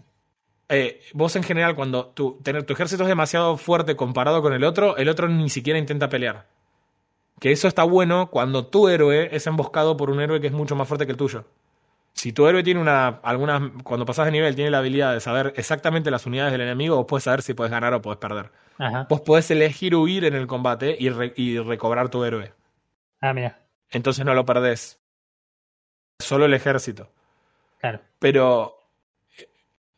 eh, 0.68 1.00
vos 1.14 1.34
en 1.34 1.42
general, 1.42 1.74
cuando 1.74 2.06
tu, 2.06 2.38
tener, 2.42 2.62
tu 2.62 2.72
ejército 2.74 3.02
es 3.02 3.08
demasiado 3.08 3.56
fuerte 3.56 3.96
comparado 3.96 4.40
con 4.40 4.52
el 4.52 4.62
otro, 4.62 4.96
el 4.96 5.08
otro 5.08 5.28
ni 5.28 5.48
siquiera 5.48 5.78
intenta 5.78 6.08
pelear. 6.08 6.46
Que 7.40 7.50
eso 7.50 7.66
está 7.66 7.82
bueno 7.82 8.30
cuando 8.30 8.66
tu 8.66 8.88
héroe 8.88 9.34
es 9.34 9.46
emboscado 9.46 9.96
por 9.96 10.10
un 10.10 10.20
héroe 10.20 10.40
que 10.40 10.46
es 10.46 10.52
mucho 10.52 10.76
más 10.76 10.86
fuerte 10.86 11.06
que 11.06 11.12
el 11.12 11.18
tuyo. 11.18 11.44
Si 12.12 12.32
tu 12.32 12.46
héroe 12.46 12.62
tiene 12.62 12.80
una. 12.80 13.08
algunas 13.22 13.62
Cuando 13.84 14.04
pasas 14.04 14.26
de 14.26 14.32
nivel, 14.32 14.54
tiene 14.54 14.70
la 14.70 14.78
habilidad 14.78 15.14
de 15.14 15.20
saber 15.20 15.52
exactamente 15.56 16.10
las 16.10 16.26
unidades 16.26 16.52
del 16.52 16.60
enemigo, 16.62 16.96
vos 16.96 17.06
puedes 17.08 17.24
saber 17.24 17.42
si 17.42 17.54
puedes 17.54 17.70
ganar 17.70 17.94
o 17.94 18.02
puedes 18.02 18.18
perder. 18.18 18.50
ajá. 18.78 19.06
Vos 19.08 19.20
podés 19.22 19.50
elegir 19.50 19.94
huir 19.94 20.24
en 20.24 20.34
el 20.34 20.46
combate 20.46 20.96
y, 20.98 21.08
re- 21.10 21.32
y 21.36 21.58
recobrar 21.58 22.08
tu 22.10 22.24
héroe. 22.24 22.52
Ah, 23.20 23.32
mira, 23.32 23.58
Entonces 23.90 24.24
no 24.24 24.34
lo 24.34 24.44
perdés. 24.44 25.00
Solo 26.18 26.44
el 26.44 26.54
ejército. 26.54 27.10
claro. 27.80 28.00
Pero, 28.18 28.79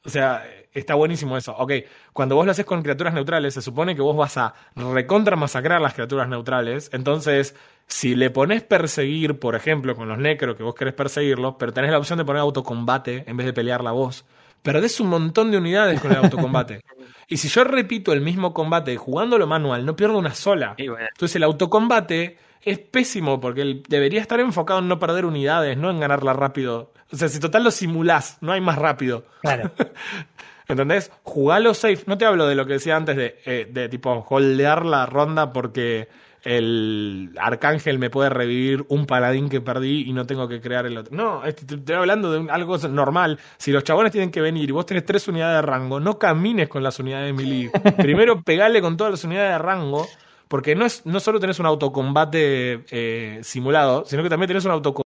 o 0.04 0.10
sea, 0.10 0.44
está 0.72 0.94
buenísimo 0.94 1.36
eso. 1.36 1.54
Ok, 1.56 1.72
cuando 2.12 2.34
vos 2.36 2.44
lo 2.44 2.52
haces 2.52 2.64
con 2.64 2.82
criaturas 2.82 3.14
neutrales, 3.14 3.54
se 3.54 3.62
supone 3.62 3.94
que 3.94 4.02
vos 4.02 4.16
vas 4.16 4.36
a 4.36 4.54
recontra 4.74 5.36
masacrar 5.36 5.80
las 5.80 5.94
criaturas 5.94 6.28
neutrales. 6.28 6.90
Entonces, 6.92 7.54
si 7.86 8.14
le 8.14 8.30
pones 8.30 8.62
perseguir, 8.62 9.38
por 9.38 9.54
ejemplo, 9.54 9.94
con 9.94 10.08
los 10.08 10.18
necros, 10.18 10.56
que 10.56 10.62
vos 10.62 10.74
querés 10.74 10.94
perseguirlos, 10.94 11.56
pero 11.58 11.72
tenés 11.72 11.90
la 11.90 11.98
opción 11.98 12.18
de 12.18 12.24
poner 12.24 12.40
autocombate 12.40 13.24
en 13.26 13.36
vez 13.36 13.46
de 13.46 13.52
pelear 13.52 13.84
la 13.84 13.92
voz, 13.92 14.24
perdés 14.62 14.98
un 15.00 15.08
montón 15.08 15.50
de 15.50 15.58
unidades 15.58 16.00
con 16.00 16.10
el 16.10 16.18
autocombate. 16.18 16.82
y 17.28 17.36
si 17.36 17.48
yo 17.48 17.64
repito 17.64 18.12
el 18.12 18.20
mismo 18.20 18.52
combate 18.52 18.96
jugándolo 18.96 19.46
manual, 19.46 19.84
no 19.84 19.94
pierdo 19.94 20.18
una 20.18 20.34
sola. 20.34 20.74
Entonces 20.78 21.36
el 21.36 21.42
autocombate 21.44 22.38
es 22.64 22.78
pésimo 22.78 23.40
porque 23.40 23.62
él 23.62 23.82
debería 23.88 24.20
estar 24.20 24.40
enfocado 24.40 24.80
en 24.80 24.88
no 24.88 24.98
perder 24.98 25.24
unidades, 25.24 25.76
no 25.76 25.90
en 25.90 26.00
ganarla 26.00 26.32
rápido. 26.32 26.92
O 27.12 27.16
sea, 27.16 27.28
si 27.28 27.40
total 27.40 27.64
lo 27.64 27.70
simulás, 27.70 28.38
no 28.40 28.52
hay 28.52 28.60
más 28.60 28.78
rápido. 28.78 29.24
Claro. 29.42 29.70
¿Entendés? 30.68 31.10
Jugalo 31.24 31.74
safe. 31.74 32.04
No 32.06 32.16
te 32.16 32.24
hablo 32.24 32.46
de 32.46 32.54
lo 32.54 32.64
que 32.66 32.74
decía 32.74 32.96
antes 32.96 33.16
de, 33.16 33.40
eh, 33.44 33.68
de 33.70 33.88
tipo 33.88 34.24
holdear 34.28 34.86
la 34.86 35.04
ronda 35.06 35.52
porque 35.52 36.08
el 36.44 37.30
arcángel 37.38 37.98
me 37.98 38.10
puede 38.10 38.30
revivir 38.30 38.84
un 38.88 39.06
paladín 39.06 39.48
que 39.48 39.60
perdí 39.60 40.04
y 40.08 40.12
no 40.12 40.26
tengo 40.26 40.48
que 40.48 40.60
crear 40.60 40.86
el 40.86 40.96
otro. 40.98 41.14
No, 41.14 41.40
te 41.42 41.74
estoy 41.74 41.94
hablando 41.96 42.32
de 42.32 42.38
un- 42.38 42.50
algo 42.50 42.78
normal. 42.78 43.38
Si 43.58 43.70
los 43.72 43.84
chabones 43.84 44.12
tienen 44.12 44.30
que 44.30 44.40
venir 44.40 44.68
y 44.68 44.72
vos 44.72 44.86
tenés 44.86 45.04
tres 45.04 45.26
unidades 45.28 45.56
de 45.56 45.62
rango, 45.62 46.00
no 46.00 46.18
camines 46.18 46.68
con 46.68 46.82
las 46.82 46.98
unidades 46.98 47.26
de 47.26 47.32
melee. 47.32 47.70
Primero 47.98 48.42
pegale 48.42 48.80
con 48.80 48.96
todas 48.96 49.12
las 49.12 49.24
unidades 49.24 49.52
de 49.52 49.58
rango. 49.58 50.06
Porque 50.52 50.74
no, 50.74 50.84
es, 50.84 51.06
no 51.06 51.18
solo 51.18 51.40
tenés 51.40 51.60
un 51.60 51.64
autocombate 51.64 52.84
eh, 52.90 53.40
simulado, 53.42 54.04
sino 54.04 54.22
que 54.22 54.28
también 54.28 54.48
tenés 54.48 54.66
un 54.66 54.72
autocombate 54.72 55.08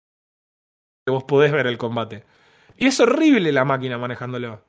que 1.05 1.11
vos 1.11 1.25
podés 1.25 1.51
ver 1.51 1.67
el 1.67 1.79
combate. 1.79 2.23
Y 2.77 2.87
es 2.87 3.01
horrible 3.01 3.51
la 3.51 3.65
máquina 3.65 3.99
manejándolo. 3.99 4.63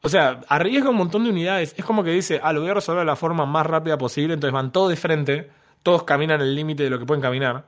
O 0.00 0.08
sea, 0.08 0.40
arriesga 0.48 0.88
un 0.88 0.96
montón 0.96 1.24
de 1.24 1.30
unidades. 1.30 1.74
Es 1.76 1.84
como 1.84 2.04
que 2.04 2.10
dice, 2.10 2.40
ah, 2.42 2.54
lo 2.54 2.62
voy 2.62 2.70
a 2.70 2.74
resolver 2.74 3.00
de 3.00 3.04
la 3.04 3.16
forma 3.16 3.44
más 3.44 3.66
rápida 3.66 3.98
posible. 3.98 4.32
Entonces 4.32 4.54
van 4.54 4.72
todos 4.72 4.88
de 4.88 4.96
frente, 4.96 5.50
todos 5.82 6.04
caminan 6.04 6.40
el 6.40 6.54
límite 6.54 6.84
de 6.84 6.88
lo 6.88 6.98
que 6.98 7.04
pueden 7.04 7.20
caminar. 7.20 7.66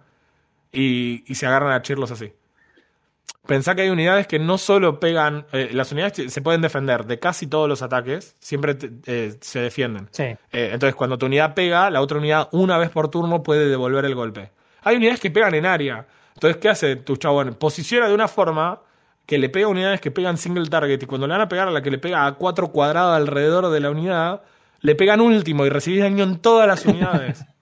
Y, 0.73 1.31
y 1.31 1.35
se 1.35 1.45
agarran 1.47 1.73
a 1.73 1.83
chirlos 1.83 2.11
así. 2.11 2.33
Pensá 3.47 3.75
que 3.75 3.83
hay 3.83 3.91
unidades 3.91 4.27
que 4.27 4.39
no 4.39 4.59
solo 4.59 5.01
pegan. 5.01 5.47
eh, 5.53 5.71
las 5.73 5.91
unidades 5.93 6.33
se 6.33 6.43
pueden 6.43 6.61
defender 6.61 7.05
de 7.07 7.19
casi 7.19 7.47
todos 7.47 7.69
los 7.69 7.83
ataques. 7.83 8.37
Siempre 8.39 8.75
te- 8.75 8.91
eh, 9.07 9.35
se 9.41 9.61
defienden. 9.61 10.09
Sí, 10.13 10.23
Eh, 10.25 10.71
entonces, 10.73 10.95
cuando 10.95 11.19
tu 11.19 11.27
unidad 11.27 11.55
pega, 11.55 11.91
la 11.91 12.01
otra 12.01 12.19
unidad, 12.19 12.49
una 12.53 12.79
vez 12.79 12.91
por 12.91 13.09
turno, 13.09 13.43
puede 13.43 13.69
devolver 13.69 14.05
el 14.05 14.15
golpe. 14.15 14.53
Hay 14.83 14.97
unidades 14.97 15.21
que 15.21 15.31
pegan 15.31 15.55
en 15.55 15.67
área. 15.67 16.07
Entonces, 16.35 16.59
¿qué 16.59 16.69
hace 16.69 16.97
tu 16.97 17.17
chabón? 17.17 17.55
Posiciona 17.55 18.09
de 18.09 18.15
una 18.15 18.29
forma 18.29 18.81
que 19.27 19.39
le 19.39 19.49
pega 19.49 19.67
a 19.67 19.71
unidades 19.71 20.01
que 20.01 20.11
pegan 20.11 20.37
single 20.37 20.69
target. 20.69 21.03
Y 21.03 21.07
cuando 21.07 21.27
le 21.27 21.33
van 21.33 21.41
a 21.43 21.49
pegar 21.49 21.67
a 21.69 21.71
la 21.71 21.83
que 21.83 21.91
le 21.91 21.99
pega 21.99 22.27
a 22.27 22.33
cuatro 22.35 22.69
cuadrados 22.69 23.17
alrededor 23.17 23.69
de 23.71 23.81
la 23.81 23.91
unidad, 23.91 24.43
le 24.81 24.95
pegan 24.95 25.21
último 25.21 25.67
y 25.67 25.71
recibís 25.71 26.01
daño 26.01 26.25
en 26.25 26.39
todas 26.39 26.67
las 26.69 26.85
unidades. 26.87 27.45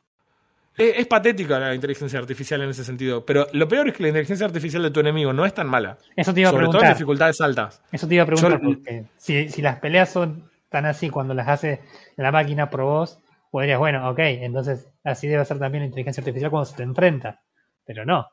es, 0.79 0.99
es 0.99 1.07
patética 1.07 1.59
la 1.59 1.75
inteligencia 1.75 2.19
artificial 2.19 2.63
en 2.63 2.71
ese 2.71 2.85
sentido. 2.85 3.27
Pero 3.27 3.47
lo 3.53 3.69
peor 3.69 3.89
es 3.89 3.95
que 3.95 4.03
la 4.05 4.09
inteligencia 4.11 4.47
artificial 4.47 4.83
de 4.83 4.91
tu 4.91 5.01
enemigo 5.01 5.33
no 5.33 5.45
es 5.45 5.53
tan 5.53 5.67
mala. 5.69 5.99
eso 6.17 6.33
te 6.33 6.41
iba 6.41 6.49
a 6.49 6.53
Sobre 6.53 6.65
todo 6.67 6.75
en 6.75 6.79
preguntar. 6.79 6.97
dificultades 6.97 7.41
altas. 7.41 7.83
Eso 7.93 8.09
te 8.09 8.15
iba 8.15 8.23
a 8.23 8.27
preguntar, 8.27 8.53
Yo- 8.53 8.61
porque 8.65 9.05
si, 9.17 9.49
si 9.51 9.61
las 9.63 9.79
peleas 9.81 10.11
son 10.11 10.49
tan 10.71 10.87
así 10.87 11.11
cuando 11.11 11.35
las 11.35 11.49
hace 11.49 11.81
la 12.17 12.31
máquina 12.33 12.71
pro 12.71 12.87
vos, 12.87 13.19
podrías, 13.51 13.79
bueno, 13.79 14.09
ok, 14.11 14.19
entonces 14.21 14.87
así 15.05 15.27
debe 15.27 15.45
ser 15.45 15.59
también 15.59 15.83
la 15.83 15.87
inteligencia 15.87 16.21
artificial 16.21 16.51
cuando 16.51 16.67
se 16.67 16.77
te 16.77 16.83
enfrenta. 16.83 17.41
Pero 17.85 18.05
no. 18.05 18.27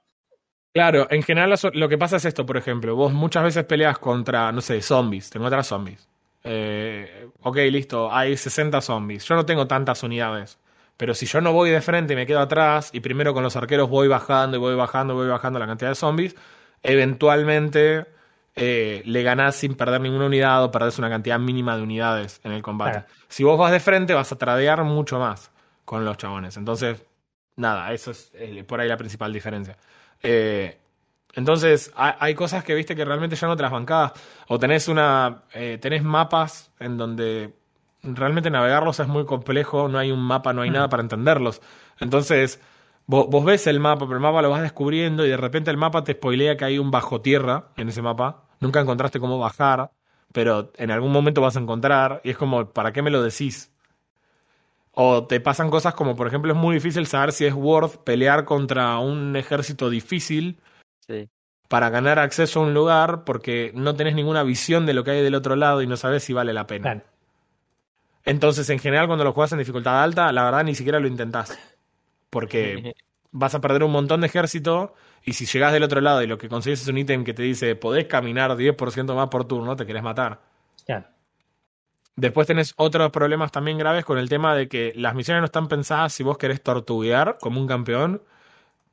Claro, 0.74 1.08
en 1.10 1.24
general 1.24 1.50
lo, 1.52 1.70
lo 1.74 1.88
que 1.88 1.98
pasa 1.98 2.18
es 2.18 2.26
esto, 2.26 2.46
por 2.46 2.58
ejemplo. 2.58 2.96
Vos 2.98 3.14
muchas 3.14 3.44
veces 3.44 3.64
peleas 3.64 3.98
contra, 3.98 4.52
no 4.52 4.60
sé, 4.60 4.82
zombies. 4.82 5.30
Te 5.30 5.38
encuentras 5.38 5.68
zombies. 5.68 6.10
Eh, 6.44 7.28
ok, 7.42 7.56
listo, 7.72 8.14
hay 8.14 8.36
60 8.36 8.82
zombies. 8.82 9.24
Yo 9.26 9.36
no 9.36 9.46
tengo 9.46 9.66
tantas 9.68 10.04
unidades. 10.04 10.60
Pero 10.98 11.14
si 11.14 11.26
yo 11.26 11.42
no 11.42 11.52
voy 11.52 11.70
de 11.70 11.82
frente 11.82 12.14
y 12.14 12.16
me 12.16 12.26
quedo 12.26 12.40
atrás, 12.40 12.90
y 12.94 13.02
primero 13.02 13.34
con 13.34 13.44
los 13.44 13.56
arqueros 13.56 13.90
voy 13.90 14.08
bajando 14.08 14.58
y 14.58 14.60
voy 14.60 14.76
bajando 14.76 15.14
y 15.14 15.18
voy 15.18 15.28
bajando 15.28 15.60
la 15.60 15.68
cantidad 15.68 15.90
de 15.90 15.96
zombies, 15.96 16.36
eventualmente 16.84 18.06
eh, 18.56 19.02
le 19.06 19.24
ganás 19.24 19.56
sin 19.56 19.76
perder 19.76 20.00
ninguna 20.02 20.26
unidad 20.28 20.64
o 20.64 20.72
perdés 20.72 20.98
una 20.98 21.10
cantidad 21.10 21.38
mínima 21.40 21.76
de 21.76 21.84
unidades 21.84 22.40
en 22.44 22.54
el 22.54 22.62
combate. 22.62 22.92
Claro. 22.92 23.08
Si 23.28 23.44
vos 23.44 23.60
vas 23.60 23.72
de 23.72 23.80
frente, 23.80 24.14
vas 24.14 24.32
a 24.32 24.38
tradear 24.38 24.84
mucho 24.84 25.20
más 25.20 25.52
con 25.84 26.06
los 26.06 26.18
chabones. 26.18 26.56
Entonces, 26.56 27.04
nada, 27.58 27.92
eso 27.94 28.12
es 28.12 28.32
eh, 28.36 28.64
por 28.64 28.80
ahí 28.80 28.88
la 28.88 28.98
principal 28.98 29.34
diferencia. 29.34 29.78
Eh, 30.24 30.78
entonces, 31.34 31.92
hay, 31.96 32.14
hay 32.20 32.36
cosas 32.36 32.64
que 32.64 32.74
viste 32.74 32.96
que 32.96 33.04
realmente 33.04 33.36
ya 33.36 33.48
no 33.48 33.58
te 33.58 33.64
las 33.64 33.72
bancás. 33.72 34.14
O 34.48 34.58
tenés 34.58 34.88
una. 34.88 35.44
eh, 35.54 35.78
tenés 35.82 36.04
mapas 36.04 36.72
en 36.80 36.98
donde 36.98 37.54
realmente 38.14 38.50
navegarlos 38.50 39.00
es 39.00 39.08
muy 39.08 39.26
complejo, 39.26 39.88
no 39.88 39.98
hay 39.98 40.12
un 40.12 40.22
mapa, 40.22 40.54
no 40.54 40.62
hay 40.62 40.70
nada 40.70 40.90
para 40.90 41.04
entenderlos. 41.04 41.62
Entonces, 42.00 42.62
vos, 43.08 43.28
vos 43.30 43.46
ves 43.46 43.68
el 43.68 43.80
mapa, 43.80 44.06
pero 44.06 44.16
el 44.16 44.22
mapa 44.22 44.42
lo 44.42 44.50
vas 44.50 44.62
descubriendo 44.62 45.26
y 45.26 45.30
de 45.30 45.38
repente 45.38 45.72
el 45.72 45.78
mapa 45.78 46.04
te 46.04 46.14
spoilea 46.14 46.58
que 46.58 46.66
hay 46.66 46.80
un 46.80 46.92
bajo 46.92 47.22
tierra 47.22 47.70
en 47.78 47.90
ese 47.90 48.02
mapa. 48.02 48.44
Nunca 48.60 48.80
encontraste 48.80 49.20
cómo 49.20 49.40
bajar, 49.40 49.92
pero 50.32 50.72
en 50.78 50.92
algún 50.92 51.12
momento 51.12 51.42
vas 51.42 51.56
a 51.56 51.60
encontrar 51.60 52.22
y 52.24 52.32
es 52.32 52.38
como, 52.38 52.72
¿para 52.72 52.92
qué 52.92 53.02
me 53.02 53.12
lo 53.12 53.22
decís? 53.22 53.72
O 54.92 55.26
te 55.28 55.40
pasan 55.42 55.70
cosas 55.70 55.94
como, 55.94 56.16
por 56.16 56.28
ejemplo, 56.28 56.54
es 56.54 56.58
muy 56.58 56.76
difícil 56.76 57.06
saber 57.06 57.34
si 57.34 57.46
es 57.46 57.54
worth 57.54 57.98
pelear 58.04 58.46
contra 58.46 58.98
un 59.00 59.36
ejército 59.36 59.90
difícil 59.90 60.60
sí. 61.06 61.30
para 61.68 61.90
ganar 61.90 62.18
acceso 62.20 62.60
a 62.62 62.64
un 62.64 62.74
lugar 62.74 63.26
porque 63.26 63.72
no 63.76 63.96
tenés 63.96 64.16
ninguna 64.16 64.44
visión 64.44 64.86
de 64.86 64.94
lo 64.94 65.04
que 65.04 65.12
hay 65.12 65.22
del 65.22 65.36
otro 65.36 65.56
lado 65.56 65.82
y 65.82 65.88
no 65.88 65.98
sabes 65.98 66.24
si 66.24 66.34
vale 66.34 66.54
la 66.54 66.66
pena. 66.66 66.84
Claro. 66.84 67.15
Entonces, 68.26 68.70
en 68.70 68.80
general, 68.80 69.08
cuando 69.08 69.24
lo 69.24 69.34
juegas 69.34 69.52
en 69.54 69.60
dificultad 69.60 70.02
alta, 70.04 70.32
la 70.32 70.44
verdad 70.44 70.64
ni 70.64 70.76
siquiera 70.76 71.00
lo 71.00 71.08
intentás. 71.08 71.58
Porque 72.30 72.96
vas 73.32 73.56
a 73.56 73.62
perder 73.62 73.84
un 73.84 73.92
montón 73.92 74.22
de 74.22 74.28
ejército 74.28 74.96
y 75.24 75.34
si 75.34 75.46
llegás 75.46 75.74
del 75.74 75.84
otro 75.84 76.02
lado 76.02 76.22
y 76.24 76.28
lo 76.28 76.38
que 76.38 76.50
consigues 76.50 76.82
es 76.84 76.88
un 76.90 76.98
ítem 77.00 77.24
que 77.26 77.34
te 77.34 77.44
dice 77.44 77.76
podés 77.76 78.06
caminar 78.08 78.56
10% 78.58 79.16
más 79.16 79.30
por 79.30 79.46
turno, 79.48 79.76
te 79.76 79.86
querés 79.86 80.04
matar. 80.04 80.42
Claro. 80.86 81.08
Después 82.16 82.48
tenés 82.48 82.74
otros 82.78 83.12
problemas 83.12 83.52
también 83.52 83.78
graves 83.78 84.06
con 84.06 84.18
el 84.18 84.30
tema 84.30 84.56
de 84.56 84.70
que 84.70 84.94
las 84.96 85.16
misiones 85.16 85.42
no 85.42 85.46
están 85.46 85.68
pensadas 85.68 86.14
si 86.14 86.24
vos 86.24 86.38
querés 86.38 86.64
tortuguear 86.64 87.38
como 87.42 87.60
un 87.60 87.68
campeón. 87.68 88.22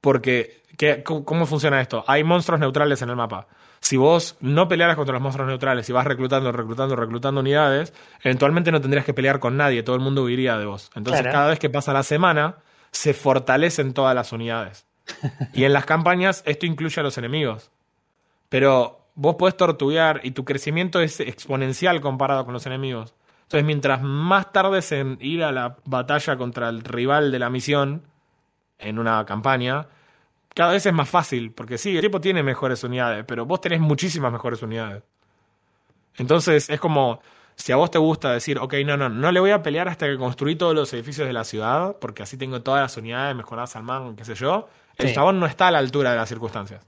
Porque, 0.01 0.63
¿qué- 0.79 1.03
cómo, 1.05 1.25
cómo 1.25 1.47
funciona 1.47 1.81
esto? 1.81 2.05
Hay 2.09 2.25
monstruos 2.25 2.61
neutrales 2.61 3.03
en 3.03 3.11
el 3.11 3.17
mapa. 3.17 3.49
Si 3.83 3.97
vos 3.97 4.37
no 4.41 4.69
pelearas 4.69 4.95
contra 4.95 5.13
los 5.13 5.21
monstruos 5.21 5.49
neutrales 5.49 5.89
y 5.89 5.93
vas 5.93 6.07
reclutando, 6.07 6.53
reclutando, 6.53 6.95
reclutando 6.95 7.41
unidades, 7.41 7.93
eventualmente 8.23 8.71
no 8.71 8.81
tendrías 8.81 9.05
que 9.05 9.13
pelear 9.13 9.41
con 9.41 9.57
nadie, 9.57 9.83
todo 9.83 9.97
el 9.97 10.03
mundo 10.03 10.23
huiría 10.23 10.57
de 10.57 10.67
vos. 10.67 10.89
Entonces, 10.95 11.23
Claro. 11.23 11.35
cada 11.37 11.49
vez 11.49 11.59
que 11.59 11.69
pasa 11.69 11.93
la 11.93 12.05
semana, 12.05 12.59
se 12.93 13.13
fortalecen 13.13 13.93
todas 13.93 14.15
las 14.15 14.31
unidades. 14.33 14.87
y 15.53 15.65
en 15.65 15.73
las 15.73 15.85
campañas, 15.85 16.45
esto 16.47 16.65
incluye 16.65 17.01
a 17.01 17.03
los 17.03 17.19
enemigos. 17.19 17.73
Pero 18.49 19.01
vos 19.17 19.35
podés 19.35 19.57
tortuguear 19.57 20.21
y 20.23 20.31
tu 20.31 20.45
crecimiento 20.45 21.01
es 21.01 21.19
exponencial 21.19 22.01
comparado 22.01 22.45
con 22.45 22.55
los 22.55 22.65
enemigos. 22.67 23.15
Entonces, 23.43 23.65
mientras 23.67 24.01
más 24.01 24.53
tardes 24.53 24.93
en 24.93 25.19
ir 25.21 25.43
a 25.43 25.51
la 25.51 25.77
batalla 25.85 26.37
contra 26.37 26.69
el 26.69 26.85
rival 26.85 27.33
de 27.33 27.39
la 27.41 27.51
misión 27.51 28.03
en 28.79 29.01
una 29.01 29.27
campaña, 29.27 29.89
cada 30.55 30.73
vez 30.73 30.85
es 30.87 30.93
más 30.93 31.09
fácil, 31.09 31.53
porque 31.53 31.79
sí, 31.79 31.97
el 31.97 32.03
tipo 32.03 32.21
tiene 32.21 32.43
mejores 32.43 32.83
unidades, 32.85 33.25
pero 33.27 33.47
vos 33.47 33.61
tenés 33.61 33.81
muchísimas 33.81 34.33
mejores 34.33 34.63
unidades. 34.63 35.03
Entonces 36.17 36.69
es 36.71 36.81
como, 36.81 37.21
si 37.57 37.73
a 37.73 37.77
vos 37.77 37.91
te 37.91 37.99
gusta 37.99 38.33
decir, 38.33 38.59
ok, 38.59 38.75
no, 38.85 38.97
no, 38.97 39.09
no 39.09 39.33
le 39.33 39.41
voy 39.41 39.51
a 39.51 39.63
pelear 39.63 39.89
hasta 39.89 40.07
que 40.07 40.17
construí 40.19 40.57
todos 40.57 40.75
los 40.75 40.93
edificios 40.93 41.27
de 41.27 41.33
la 41.33 41.45
ciudad, 41.45 41.97
porque 42.01 42.23
así 42.23 42.37
tengo 42.37 42.63
todas 42.63 42.83
las 42.83 42.97
unidades 42.97 43.35
mejoradas 43.37 43.77
al 43.77 43.83
man, 43.85 44.15
qué 44.17 44.25
sé 44.25 44.35
yo, 44.35 44.69
el 44.99 45.09
Sí. 45.09 45.15
chabón 45.15 45.41
no 45.41 45.47
está 45.47 45.69
a 45.69 45.71
la 45.71 45.79
altura 45.79 46.11
de 46.11 46.17
las 46.17 46.29
circunstancias. 46.29 46.87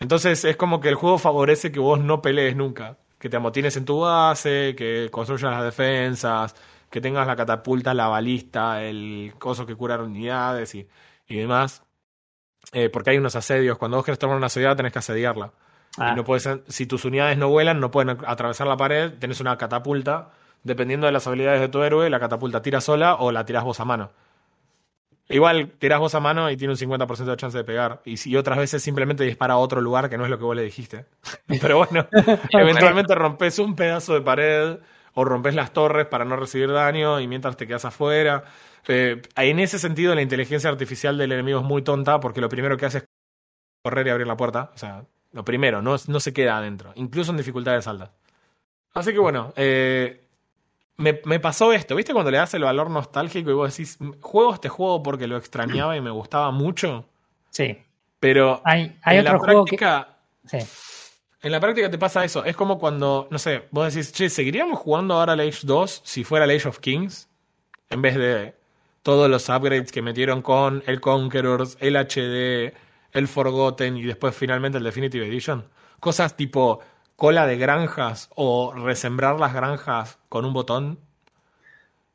Entonces 0.00 0.44
es 0.44 0.56
como 0.56 0.80
que 0.80 0.88
el 0.88 0.94
juego 0.96 1.18
favorece 1.18 1.72
que 1.72 1.80
vos 1.80 1.98
no 2.00 2.20
pelees 2.22 2.56
nunca, 2.56 2.98
que 3.18 3.28
te 3.28 3.36
amotines 3.36 3.76
en 3.76 3.84
tu 3.84 4.00
base, 4.00 4.74
que 4.76 5.08
construyas 5.10 5.52
las 5.52 5.64
defensas, 5.64 6.54
que 6.90 7.00
tengas 7.00 7.26
la 7.26 7.36
catapulta, 7.36 7.94
la 7.94 8.08
balista, 8.08 8.82
el 8.82 9.34
coso 9.38 9.66
que 9.66 9.74
cura 9.76 9.96
unidades 9.98 10.74
y, 10.74 10.86
y 11.28 11.36
demás. 11.36 11.82
Eh, 12.72 12.88
porque 12.90 13.10
hay 13.10 13.18
unos 13.18 13.36
asedios, 13.36 13.78
cuando 13.78 13.96
vos 13.98 14.04
querés 14.04 14.18
tomar 14.18 14.36
una 14.36 14.48
ciudad 14.48 14.76
tenés 14.76 14.92
que 14.92 14.98
asediarla. 14.98 15.52
Ah, 15.98 16.12
Y 16.12 16.14
no 16.14 16.24
puedes, 16.24 16.48
si 16.68 16.86
tus 16.86 17.04
unidades 17.04 17.38
no 17.38 17.48
vuelan, 17.48 17.80
no 17.80 17.90
pueden 17.90 18.18
atravesar 18.26 18.66
la 18.66 18.76
pared, 18.76 19.12
tenés 19.18 19.40
una 19.40 19.56
catapulta. 19.58 20.30
Dependiendo 20.62 21.06
de 21.06 21.12
las 21.12 21.26
habilidades 21.26 21.60
de 21.60 21.68
tu 21.68 21.82
héroe, 21.82 22.08
la 22.10 22.18
catapulta 22.20 22.62
tira 22.62 22.80
sola 22.80 23.16
o 23.16 23.30
la 23.32 23.44
tirás 23.44 23.64
vos 23.64 23.80
a 23.80 23.84
mano. 23.84 24.10
Igual 25.28 25.72
tirás 25.78 26.00
vos 26.00 26.14
a 26.14 26.20
mano 26.20 26.50
y 26.50 26.56
tiene 26.56 26.72
un 26.74 26.78
50% 26.78 27.30
de 27.30 27.36
chance 27.36 27.56
de 27.56 27.64
pegar. 27.64 28.02
Y, 28.04 28.18
si, 28.18 28.30
y 28.30 28.36
otras 28.36 28.58
veces 28.58 28.82
simplemente 28.82 29.24
dispara 29.24 29.54
a 29.54 29.58
otro 29.58 29.80
lugar 29.80 30.10
que 30.10 30.18
no 30.18 30.24
es 30.24 30.30
lo 30.30 30.38
que 30.38 30.44
vos 30.44 30.54
le 30.54 30.62
dijiste. 30.62 31.06
Pero 31.60 31.78
bueno, 31.78 32.06
eventualmente 32.50 33.14
rompes 33.14 33.58
un 33.58 33.74
pedazo 33.74 34.14
de 34.14 34.20
pared 34.20 34.78
o 35.14 35.24
rompes 35.24 35.54
las 35.54 35.72
torres 35.72 36.06
para 36.06 36.24
no 36.24 36.36
recibir 36.36 36.70
daño 36.72 37.20
y 37.20 37.28
mientras 37.28 37.56
te 37.56 37.66
quedas 37.66 37.84
afuera. 37.86 38.44
Eh, 38.88 39.22
en 39.36 39.58
ese 39.60 39.78
sentido, 39.78 40.14
la 40.14 40.22
inteligencia 40.22 40.68
artificial 40.70 41.16
del 41.18 41.32
enemigo 41.32 41.60
es 41.60 41.64
muy 41.64 41.82
tonta 41.82 42.20
porque 42.20 42.40
lo 42.40 42.48
primero 42.48 42.76
que 42.76 42.86
hace 42.86 42.98
es 42.98 43.04
correr 43.82 44.06
y 44.06 44.10
abrir 44.10 44.26
la 44.26 44.36
puerta. 44.36 44.70
O 44.74 44.78
sea, 44.78 45.04
lo 45.32 45.44
primero, 45.44 45.82
no, 45.82 45.96
no 46.06 46.20
se 46.20 46.32
queda 46.32 46.58
adentro, 46.58 46.92
incluso 46.96 47.30
en 47.30 47.36
dificultades 47.38 47.86
altas. 47.86 48.10
Así 48.92 49.12
que 49.12 49.18
bueno, 49.18 49.52
eh, 49.56 50.22
me, 50.96 51.20
me 51.24 51.40
pasó 51.40 51.72
esto, 51.72 51.96
¿viste? 51.96 52.12
Cuando 52.12 52.30
le 52.30 52.36
das 52.38 52.54
el 52.54 52.62
valor 52.62 52.90
nostálgico 52.90 53.50
y 53.50 53.54
vos 53.54 53.70
decís, 53.76 53.98
juego 54.20 54.54
este 54.54 54.68
juego 54.68 55.02
porque 55.02 55.26
lo 55.26 55.36
extrañaba 55.36 55.96
y 55.96 56.00
me 56.00 56.10
gustaba 56.10 56.50
mucho, 56.52 57.04
sí. 57.50 57.76
pero 58.20 58.60
Hay, 58.64 58.96
hay 59.02 59.16
en 59.18 59.22
otro 59.26 59.32
la 59.38 59.38
juego 59.44 59.64
que. 59.64 59.76
práctica, 59.76 60.10
Sí. 60.46 60.58
en 61.42 61.50
la 61.52 61.58
práctica 61.58 61.90
te 61.90 61.98
pasa 61.98 62.24
eso. 62.24 62.44
Es 62.44 62.54
como 62.54 62.78
cuando, 62.78 63.26
no 63.30 63.38
sé, 63.38 63.66
vos 63.72 63.92
decís, 63.92 64.12
che, 64.12 64.28
¿seguiríamos 64.30 64.78
jugando 64.78 65.14
ahora 65.14 65.32
el 65.32 65.40
Age 65.40 65.60
2 65.62 66.02
si 66.04 66.22
fuera 66.22 66.44
el 66.44 66.52
Age 66.56 66.68
of 66.68 66.78
Kings? 66.78 67.28
En 67.90 68.00
vez 68.02 68.14
de 68.14 68.54
todos 69.04 69.28
los 69.28 69.50
upgrades 69.50 69.92
que 69.92 70.00
metieron 70.00 70.40
con 70.40 70.82
el 70.86 70.98
Conquerors, 71.00 71.76
el 71.80 71.94
HD, 71.94 72.74
el 73.12 73.28
Forgotten 73.28 73.98
y 73.98 74.02
después 74.02 74.34
finalmente 74.34 74.78
el 74.78 74.84
Definitive 74.84 75.26
Edition. 75.26 75.68
Cosas 76.00 76.36
tipo 76.36 76.80
cola 77.14 77.46
de 77.46 77.58
granjas 77.58 78.30
o 78.34 78.72
resembrar 78.72 79.38
las 79.38 79.52
granjas 79.52 80.18
con 80.30 80.46
un 80.46 80.54
botón. 80.54 80.98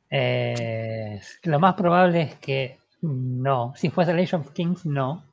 Eh, 0.09 1.21
lo 1.43 1.59
más 1.59 1.75
probable 1.75 2.23
es 2.23 2.35
que 2.35 2.79
no. 3.01 3.71
Si 3.75 3.91
fuese 3.91 4.11
el 4.11 4.19
Age 4.19 4.35
of 4.37 4.51
Kings, 4.51 4.87
no. 4.87 5.23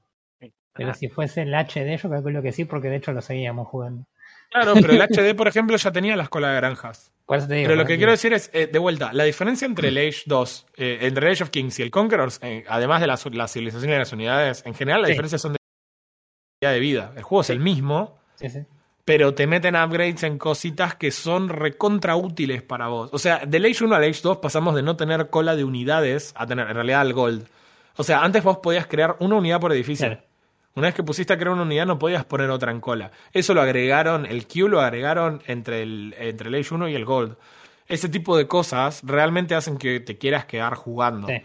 Pero 0.75 0.93
si 0.93 1.09
fuese 1.09 1.43
el 1.43 1.55
HD, 1.55 1.97
yo 1.97 2.11
calculo 2.11 2.43
que 2.43 2.53
sí, 2.53 2.67
porque 2.67 2.91
de 2.91 2.97
hecho 2.97 3.13
lo 3.13 3.23
seguíamos 3.23 3.67
jugando. 3.69 4.05
Claro, 4.51 4.75
pero 4.75 4.93
el 4.93 5.01
HD, 5.03 5.35
por 5.37 5.49
ejemplo, 5.49 5.77
ya 5.77 5.93
tenía 5.93 6.17
las 6.17 6.29
colas 6.29 6.51
de 6.51 6.57
granjas. 6.57 7.13
Por 7.27 7.39
eso 7.39 7.49
te 7.49 7.55
digo. 7.55 7.67
Pero 7.69 7.77
lo 7.77 7.85
que 7.87 7.97
quiero 7.97 8.13
decir 8.13 8.33
es, 8.33 8.49
eh, 8.53 8.69
de 8.69 8.79
vuelta, 8.79 9.13
la 9.13 9.25
diferencia 9.25 9.67
entre 9.67 9.89
el 9.89 9.99
Age 9.99 10.23
2, 10.27 10.67
eh, 10.77 10.99
entre 11.03 11.27
el 11.27 11.33
Age 11.33 11.43
of 11.45 11.51
Kings 11.51 11.79
y 11.79 11.83
el 11.83 11.91
Conquerors, 11.91 12.39
eh, 12.43 12.65
además 12.69 13.01
de 13.01 13.07
las, 13.09 13.27
las 13.35 13.53
civilizaciones 13.53 13.97
y 13.97 13.99
las 13.99 14.13
unidades, 14.13 14.63
en 14.65 14.75
general 14.75 15.03
la 15.03 15.09
Sí. 15.09 15.13
diferencia 15.13 15.39
son 15.39 15.53
de 15.55 15.59
calidad 16.61 16.75
de 16.75 16.81
vida. 16.81 17.13
El 17.17 17.23
juego 17.23 17.43
es 17.43 17.51
el 17.51 17.59
mismo, 17.61 18.19
Sí, 18.37 18.49
sí. 18.49 18.61
pero 19.05 19.35
te 19.35 19.47
meten 19.49 19.75
upgrades 19.77 20.23
en 20.23 20.39
cositas 20.39 20.95
que 20.95 21.11
son 21.11 21.49
recontra 21.49 22.15
útiles 22.17 22.63
para 22.63 22.87
vos. 22.89 23.11
O 23.13 23.19
sea, 23.19 23.39
del 23.47 23.65
Age 23.65 23.85
1 23.85 23.95
al 23.97 24.05
Age 24.05 24.21
2 24.23 24.39
pasamos 24.39 24.75
de 24.77 24.83
no 24.83 24.97
tener 24.97 25.29
cola 25.29 25.57
de 25.57 25.65
unidades 25.65 26.33
a 26.37 26.47
tener 26.47 26.69
en 26.69 26.75
realidad 26.75 27.01
al 27.01 27.13
Gold. 27.13 27.49
O 27.97 28.05
sea, 28.05 28.23
antes 28.23 28.43
vos 28.45 28.59
podías 28.59 28.87
crear 28.87 29.17
una 29.21 29.35
unidad 29.37 29.59
por 29.61 29.73
edificio. 29.73 30.07
Claro. 30.07 30.23
Una 30.77 30.87
vez 30.89 30.95
que 30.95 31.03
pusiste 31.03 31.33
a 31.33 31.37
crear 31.39 31.53
una 31.53 31.63
unidad 31.63 31.87
no 31.87 31.99
podías 31.99 32.25
poner 32.25 32.51
otra 32.51 32.71
en 32.71 32.81
cola. 32.81 33.11
Eso 33.33 33.55
lo 33.55 33.63
agregaron, 33.63 34.25
el 34.27 34.47
Q 34.47 34.69
lo 34.69 34.81
agregaron 34.81 35.43
entre 35.47 35.83
el, 35.83 36.15
entre 36.19 36.49
el 36.49 36.55
Age 36.55 36.75
1 36.75 36.89
y 36.91 36.95
el 36.95 37.05
Gold. 37.05 37.37
Ese 37.89 38.09
tipo 38.09 38.37
de 38.37 38.47
cosas 38.47 39.01
realmente 39.05 39.55
hacen 39.55 39.79
que 39.79 40.01
te 40.01 40.19
quieras 40.19 40.45
quedar 40.45 40.75
jugando. 40.75 41.29
Sí. 41.29 41.43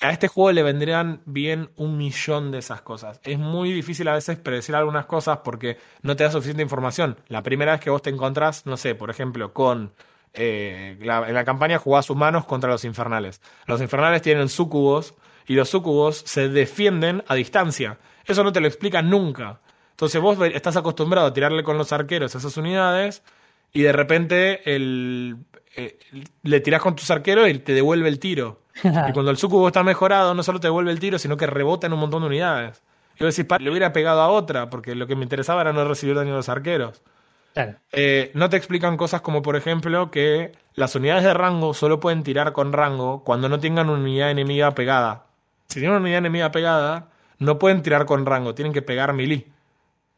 A 0.00 0.10
este 0.10 0.28
juego 0.28 0.52
le 0.52 0.62
vendrían 0.62 1.20
bien 1.24 1.70
un 1.76 1.96
millón 1.96 2.50
de 2.50 2.58
esas 2.58 2.82
cosas. 2.82 3.20
Es 3.24 3.38
muy 3.38 3.72
difícil 3.72 4.06
a 4.08 4.12
veces 4.14 4.36
predecir 4.38 4.74
algunas 4.74 5.06
cosas 5.06 5.38
porque 5.42 5.78
no 6.02 6.14
te 6.16 6.24
da 6.24 6.30
suficiente 6.30 6.62
información. 6.62 7.16
La 7.28 7.42
primera 7.42 7.72
vez 7.72 7.80
que 7.80 7.90
vos 7.90 8.02
te 8.02 8.10
encontrás, 8.10 8.66
no 8.66 8.76
sé, 8.76 8.94
por 8.94 9.08
ejemplo, 9.10 9.52
con... 9.54 9.92
eh, 10.34 10.98
la- 11.00 11.26
en 11.28 11.34
la 11.34 11.44
campaña 11.44 11.78
jugás 11.78 12.10
humanos 12.10 12.44
contra 12.44 12.68
los 12.70 12.84
infernales. 12.84 13.40
Los 13.66 13.80
infernales 13.80 14.20
tienen 14.20 14.48
sucubos 14.48 15.14
y 15.46 15.54
los 15.54 15.70
sucubos 15.70 16.18
se 16.26 16.48
defienden 16.48 17.22
a 17.28 17.34
distancia. 17.34 17.98
Eso 18.26 18.44
no 18.44 18.52
te 18.52 18.60
lo 18.60 18.66
explican 18.66 19.08
nunca. 19.10 19.60
Entonces 19.90 20.20
vos 20.20 20.38
estás 20.52 20.76
acostumbrado 20.76 21.28
a 21.28 21.32
tirarle 21.32 21.62
con 21.62 21.78
los 21.78 21.92
arqueros 21.92 22.34
a 22.34 22.38
esas 22.38 22.56
unidades 22.56 23.22
y 23.72 23.82
de 23.82 23.92
repente 23.92 24.74
el, 24.74 25.36
eh, 25.76 25.98
le 26.42 26.60
tirás 26.60 26.80
con 26.82 26.96
tus 26.96 27.10
arqueros 27.10 27.48
y 27.48 27.58
te 27.58 27.72
devuelve 27.72 28.08
el 28.08 28.18
tiro. 28.18 28.60
Y 28.82 29.12
cuando 29.12 29.30
el 29.30 29.36
sucubo 29.36 29.68
está 29.68 29.84
mejorado, 29.84 30.34
no 30.34 30.42
solo 30.42 30.58
te 30.58 30.66
devuelve 30.66 30.90
el 30.90 30.98
tiro, 30.98 31.18
sino 31.18 31.36
que 31.36 31.46
rebota 31.46 31.86
en 31.86 31.92
un 31.92 32.00
montón 32.00 32.22
de 32.22 32.26
unidades. 32.28 32.82
Y 33.18 33.24
vos 33.24 33.36
decís, 33.36 33.48
"Pa, 33.48 33.58
le 33.58 33.70
hubiera 33.70 33.92
pegado 33.92 34.20
a 34.20 34.28
otra, 34.28 34.68
porque 34.68 34.96
lo 34.96 35.06
que 35.06 35.14
me 35.14 35.22
interesaba 35.22 35.60
era 35.60 35.72
no 35.72 35.84
recibir 35.86 36.16
daño 36.16 36.30
de 36.30 36.36
los 36.38 36.48
arqueros. 36.48 37.02
Claro. 37.52 37.76
Eh, 37.92 38.32
no 38.34 38.50
te 38.50 38.56
explican 38.56 38.96
cosas 38.96 39.20
como, 39.20 39.42
por 39.42 39.54
ejemplo, 39.54 40.10
que 40.10 40.50
las 40.74 40.96
unidades 40.96 41.22
de 41.22 41.34
rango 41.34 41.72
solo 41.72 42.00
pueden 42.00 42.24
tirar 42.24 42.52
con 42.52 42.72
rango 42.72 43.22
cuando 43.22 43.48
no 43.48 43.60
tengan 43.60 43.88
una 43.88 44.00
unidad 44.00 44.32
enemiga 44.32 44.74
pegada. 44.74 45.26
Si 45.68 45.74
tienen 45.78 45.92
una 45.92 46.00
unidad 46.00 46.18
enemiga 46.18 46.50
pegada, 46.50 47.10
no 47.44 47.58
pueden 47.58 47.82
tirar 47.82 48.06
con 48.06 48.26
rango, 48.26 48.54
tienen 48.54 48.72
que 48.72 48.82
pegar 48.82 49.12
melee. 49.12 49.46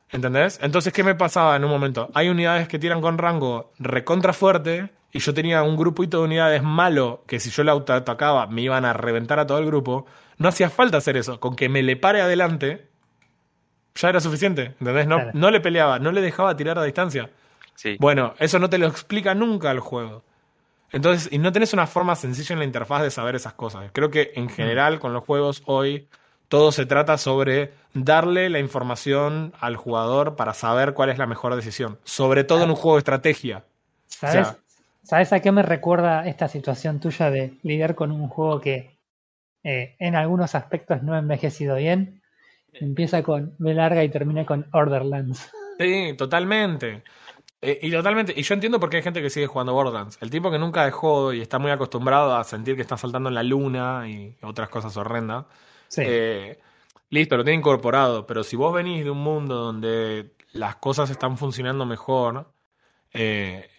¿Entendés? 0.10 0.60
Entonces, 0.62 0.94
¿qué 0.94 1.04
me 1.04 1.16
pasaba 1.16 1.56
en 1.56 1.64
un 1.64 1.72
momento? 1.72 2.10
Hay 2.14 2.30
unidades 2.30 2.68
que 2.68 2.78
tiran 2.78 3.02
con 3.02 3.18
rango 3.18 3.72
recontra 3.80 4.32
fuerte 4.34 4.92
y 5.12 5.20
yo 5.20 5.34
tenía 5.34 5.64
un 5.64 5.76
grupito 5.76 6.20
de 6.20 6.26
unidades 6.26 6.62
malo 6.62 7.24
que 7.28 7.40
si 7.40 7.50
yo 7.50 7.64
la 7.64 7.72
autoatacaba 7.72 8.46
me 8.48 8.62
iban 8.62 8.86
a 8.86 8.94
reventar 8.94 9.40
a 9.40 9.48
todo 9.48 9.58
el 9.58 9.66
grupo. 9.66 10.06
No 10.38 10.50
hacía 10.50 10.70
falta 10.70 10.98
hacer 10.98 11.18
eso. 11.18 11.40
Con 11.40 11.56
que 11.56 11.68
me 11.68 11.82
le 11.82 11.96
pare 11.96 12.22
adelante 12.22 12.88
ya 13.96 14.10
era 14.10 14.20
suficiente. 14.20 14.76
¿Entendés? 14.80 15.08
No, 15.08 15.16
Claro. 15.18 15.32
no 15.34 15.50
le 15.52 15.62
peleaba, 15.62 15.98
no 16.00 16.12
le 16.12 16.22
dejaba 16.22 16.56
tirar 16.56 16.78
a 16.78 16.84
distancia. 16.84 17.32
Sí. 17.76 17.98
Bueno, 18.00 18.36
eso 18.38 18.60
no 18.60 18.70
te 18.70 18.78
lo 18.78 18.86
explica 18.88 19.34
nunca 19.34 19.72
el 19.72 19.80
juego. 19.80 20.24
Entonces, 20.92 21.32
y 21.34 21.40
no 21.40 21.52
tenés 21.52 21.74
una 21.74 21.88
forma 21.88 22.16
sencilla 22.16 22.54
en 22.54 22.60
la 22.60 22.66
interfaz 22.66 23.02
de 23.02 23.10
saber 23.10 23.34
esas 23.36 23.54
cosas. 23.54 23.90
Creo 23.94 24.12
que 24.12 24.32
en 24.36 24.48
general 24.48 25.00
con 25.00 25.12
los 25.12 25.24
juegos 25.24 25.64
hoy 25.66 26.08
todo 26.54 26.72
se 26.72 26.86
trata 26.86 27.18
sobre 27.18 27.74
darle 27.96 28.48
la 28.52 28.60
información 28.60 29.54
al 29.60 29.76
jugador 29.76 30.36
para 30.36 30.54
saber 30.54 30.94
cuál 30.94 31.10
es 31.10 31.18
la 31.18 31.26
mejor 31.26 31.56
decisión. 31.56 31.98
Sobre 32.04 32.44
todo 32.44 32.64
en 32.64 32.70
un 32.70 32.76
juego 32.76 32.98
de 32.98 33.00
estrategia. 33.00 33.64
¿Sabes, 34.06 34.36
O 34.36 34.52
sea- 34.52 34.58
¿Sabes 35.02 35.34
a 35.34 35.40
qué 35.40 35.52
me 35.52 35.64
recuerda 35.64 36.28
esta 36.28 36.48
situación 36.48 37.00
tuya 37.00 37.32
de 37.32 37.56
lidiar 37.64 37.96
con 37.96 38.12
un 38.12 38.28
juego 38.28 38.62
que 38.62 38.96
eh, 39.64 39.96
en 39.98 40.16
algunos 40.16 40.54
aspectos 40.54 41.02
no 41.02 41.16
ha 41.16 41.18
envejecido 41.18 41.78
bien? 41.78 42.22
Empieza 42.72 43.24
con 43.24 43.56
B 43.58 43.74
larga 43.74 44.04
y 44.04 44.10
termina 44.10 44.46
con 44.46 44.68
Orderlands. 44.74 45.50
Sí, 45.80 46.14
totalmente. 46.16 47.02
Eh, 47.64 47.80
y 47.82 47.90
totalmente. 47.90 48.32
Y 48.38 48.44
yo 48.44 48.54
entiendo 48.54 48.80
por 48.80 48.92
qué 48.92 48.98
hay 48.98 49.04
gente 49.04 49.24
que 49.24 49.32
sigue 49.32 49.48
jugando 49.48 49.74
Borderlands. 49.74 50.20
El 50.22 50.30
tipo 50.30 50.52
que 50.52 50.60
nunca 50.60 50.86
dejó 50.86 51.34
y 51.34 51.42
está 51.42 51.58
muy 51.58 51.72
acostumbrado 51.72 52.36
a 52.36 52.44
sentir 52.44 52.76
que 52.76 52.84
está 52.84 52.96
saltando 52.96 53.30
en 53.30 53.34
la 53.36 53.42
luna 53.42 54.08
y 54.08 54.36
otras 54.44 54.70
cosas 54.70 54.96
horrendas. 54.98 55.46
Sí, 55.94 56.02
Eh, 56.06 56.60
listo, 57.10 57.38
lo 57.38 57.44
tiene 57.44 57.60
incorporado, 57.60 58.26
pero 58.26 58.44
si 58.44 58.56
vos 58.56 58.74
venís 58.74 59.04
de 59.04 59.12
un 59.12 59.20
mundo 59.20 59.56
donde 59.56 60.34
las 60.54 60.78
cosas 60.78 61.10
están 61.10 61.38
funcionando 61.38 61.86
mejor, 61.86 62.52
eh, 63.14 63.70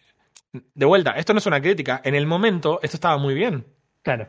de 0.52 0.86
vuelta, 0.86 1.12
esto 1.12 1.32
no 1.32 1.38
es 1.38 1.46
una 1.46 1.60
crítica, 1.60 2.00
en 2.04 2.14
el 2.14 2.26
momento 2.26 2.78
esto 2.82 2.96
estaba 2.96 3.16
muy 3.18 3.34
bien, 3.34 3.66
claro. 4.02 4.28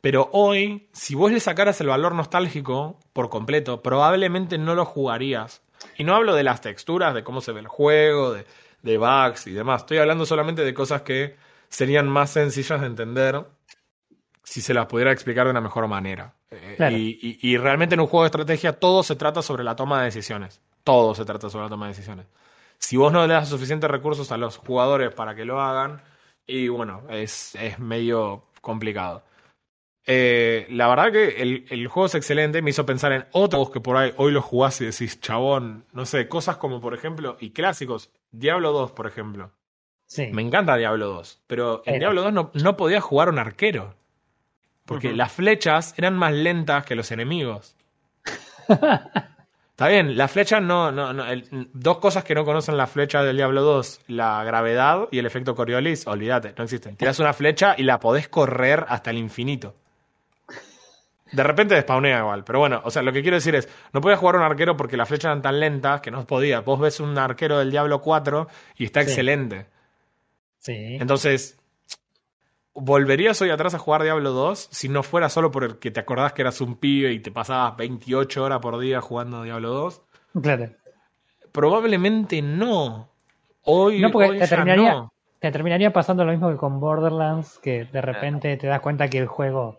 pero 0.00 0.28
hoy, 0.32 0.88
si 0.92 1.14
vos 1.14 1.32
le 1.32 1.40
sacaras 1.40 1.80
el 1.80 1.86
valor 1.88 2.14
nostálgico 2.14 3.00
por 3.12 3.30
completo, 3.30 3.82
probablemente 3.82 4.58
no 4.58 4.74
lo 4.74 4.84
jugarías. 4.84 5.62
Y 5.96 6.04
no 6.04 6.14
hablo 6.14 6.34
de 6.34 6.44
las 6.44 6.60
texturas, 6.60 7.14
de 7.14 7.24
cómo 7.24 7.40
se 7.40 7.52
ve 7.52 7.60
el 7.60 7.68
juego, 7.68 8.32
de, 8.32 8.46
de 8.82 8.98
bugs 8.98 9.46
y 9.46 9.52
demás, 9.52 9.82
estoy 9.82 9.98
hablando 9.98 10.26
solamente 10.26 10.62
de 10.64 10.74
cosas 10.74 11.02
que 11.02 11.36
serían 11.68 12.08
más 12.08 12.30
sencillas 12.30 12.80
de 12.80 12.86
entender 12.86 13.44
si 14.42 14.60
se 14.60 14.74
las 14.74 14.86
pudiera 14.86 15.12
explicar 15.12 15.46
de 15.46 15.50
una 15.52 15.60
mejor 15.60 15.88
manera. 15.88 16.34
Eh, 16.54 16.74
Claro. 16.76 16.96
y, 16.96 17.18
y- 17.42 17.50
y 17.50 17.56
realmente 17.56 17.94
en 17.94 18.00
un 18.00 18.06
juego 18.06 18.24
de 18.24 18.28
estrategia 18.28 18.72
todo 18.74 19.02
se 19.02 19.16
trata 19.16 19.42
sobre 19.42 19.64
la 19.64 19.76
toma 19.76 19.98
de 20.00 20.06
decisiones. 20.06 20.60
Todo 20.84 21.14
se 21.14 21.24
trata 21.24 21.48
sobre 21.50 21.64
la 21.64 21.70
toma 21.70 21.86
de 21.86 21.92
decisiones. 21.94 22.26
Si 22.78 22.96
vos 22.96 23.12
no 23.12 23.26
le 23.26 23.32
das 23.34 23.48
suficientes 23.48 23.90
recursos 23.90 24.30
a 24.32 24.36
los 24.36 24.56
jugadores 24.58 25.12
para 25.14 25.34
que 25.34 25.44
lo 25.44 25.60
hagan, 25.60 26.02
y 26.46 26.68
bueno, 26.68 27.02
es, 27.10 27.54
es 27.54 27.78
medio 27.78 28.44
complicado. 28.60 29.22
Eh, 30.06 30.66
la 30.70 30.86
verdad 30.88 31.10
que 31.12 31.40
el, 31.40 31.64
el 31.70 31.88
juego 31.88 32.06
es 32.06 32.14
excelente, 32.14 32.60
me 32.60 32.70
hizo 32.70 32.84
pensar 32.84 33.12
en 33.12 33.24
otros 33.32 33.70
que 33.70 33.80
por 33.80 33.96
ahí 33.96 34.12
hoy 34.18 34.32
los 34.32 34.44
jugás 34.44 34.78
y 34.82 34.84
decís, 34.86 35.18
chabón, 35.20 35.86
no 35.92 36.04
sé, 36.04 36.28
cosas 36.28 36.58
como 36.58 36.80
por 36.80 36.92
ejemplo, 36.92 37.38
y 37.40 37.50
clásicos, 37.50 38.10
Diablo 38.30 38.72
2, 38.72 38.92
por 38.92 39.06
ejemplo. 39.06 39.52
Sí. 40.06 40.28
Me 40.32 40.42
encanta 40.42 40.76
Diablo 40.76 41.06
2, 41.06 41.42
pero 41.46 41.82
en 41.86 41.98
Diablo 42.00 42.22
2 42.22 42.32
no, 42.34 42.50
no 42.52 42.76
podía 42.76 43.00
jugar 43.00 43.30
un 43.30 43.38
arquero. 43.38 43.94
Porque 44.86 45.12
las 45.12 45.32
flechas 45.32 45.94
eran 45.96 46.14
más 46.16 46.32
lentas 46.32 46.84
que 46.84 46.94
los 46.94 47.10
enemigos. 47.10 47.76
Está 48.68 49.88
bien, 49.88 50.16
las 50.16 50.30
flechas 50.30 50.62
no. 50.62 50.92
no, 50.92 51.12
no, 51.12 51.26
el- 51.26 51.68
dos 51.72 51.98
cosas 51.98 52.22
que 52.22 52.34
no 52.34 52.44
conocen 52.44 52.76
la 52.76 52.86
flecha 52.86 53.22
del 53.24 53.36
Diablo 53.36 53.62
2: 53.62 54.02
la 54.08 54.44
gravedad 54.44 55.08
y 55.10 55.18
el 55.18 55.26
efecto 55.26 55.54
Coriolis. 55.54 56.06
Olvídate, 56.06 56.54
no 56.56 56.64
existen. 56.64 56.96
Tiras 56.96 57.18
una 57.18 57.32
flecha 57.32 57.74
y 57.76 57.82
la 57.82 57.98
podés 57.98 58.28
correr 58.28 58.84
hasta 58.88 59.10
el 59.10 59.18
infinito. 59.18 59.74
De 61.32 61.42
repente 61.42 61.74
despawnea 61.74 62.20
igual, 62.20 62.44
pero 62.44 62.60
bueno, 62.60 62.80
o 62.84 62.90
sea, 62.92 63.02
lo 63.02 63.12
que 63.12 63.22
quiero 63.22 63.34
decir 63.36 63.56
es, 63.56 63.68
no 63.92 64.00
podías 64.00 64.20
jugar 64.20 64.36
un 64.36 64.42
arquero 64.42 64.76
porque 64.76 64.96
las 64.96 65.08
flechas 65.08 65.24
eran 65.30 65.42
tan 65.42 65.58
lentas 65.58 66.00
que 66.00 66.12
no 66.12 66.24
podía. 66.24 66.60
Vos 66.60 66.78
ves 66.78 67.00
un 67.00 67.18
arquero 67.18 67.58
del 67.58 67.72
Diablo 67.72 68.00
4 68.00 68.46
y 68.76 68.84
está 68.84 69.00
Sí. 69.02 69.08
excelente. 69.08 69.66
Sí. 70.60 70.96
Entonces, 71.00 71.58
¿volverías 72.74 73.40
hoy 73.42 73.50
atrás 73.50 73.74
a 73.74 73.78
jugar 73.78 74.02
Diablo 74.02 74.32
2 74.32 74.68
si 74.70 74.88
no 74.88 75.02
fuera 75.02 75.28
solo 75.28 75.50
porque 75.50 75.90
te 75.90 76.00
acordás 76.00 76.32
que 76.32 76.42
eras 76.42 76.60
un 76.60 76.76
pibe 76.76 77.12
y 77.12 77.20
te 77.20 77.30
pasabas 77.30 77.76
28 77.76 78.42
horas 78.44 78.58
por 78.60 78.78
día 78.78 79.00
jugando 79.00 79.42
Diablo 79.42 79.70
2? 79.70 80.02
Claro. 80.42 80.70
Probablemente 81.52 82.42
no. 82.42 83.08
Hoy, 83.62 84.00
No, 84.00 84.10
porque 84.10 84.30
hoy 84.30 84.38
te 84.40 84.48
terminaría- 84.48 84.92
no. 84.92 85.12
Te 85.38 85.52
terminaría 85.52 85.92
pasando 85.92 86.24
lo 86.24 86.32
mismo 86.32 86.50
que 86.50 86.56
con 86.56 86.80
Borderlands, 86.80 87.58
que 87.58 87.84
de 87.84 88.00
repente 88.00 88.56
te 88.56 88.66
das 88.66 88.80
cuenta 88.80 89.08
que 89.08 89.18
el 89.18 89.26
juego 89.26 89.78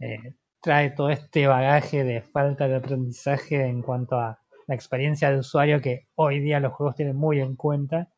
eh, 0.00 0.34
trae 0.60 0.90
todo 0.90 1.10
este 1.10 1.46
bagaje 1.46 2.02
de 2.02 2.22
falta 2.22 2.66
de 2.66 2.76
aprendizaje 2.76 3.66
en 3.66 3.82
cuanto 3.82 4.16
a 4.18 4.38
la 4.66 4.74
experiencia 4.74 5.30
de 5.30 5.38
usuario 5.38 5.80
que 5.82 6.06
hoy 6.14 6.40
día 6.40 6.60
los 6.60 6.72
juegos 6.72 6.96
tienen 6.96 7.16
muy 7.16 7.40
en 7.40 7.56
cuenta 7.56 8.08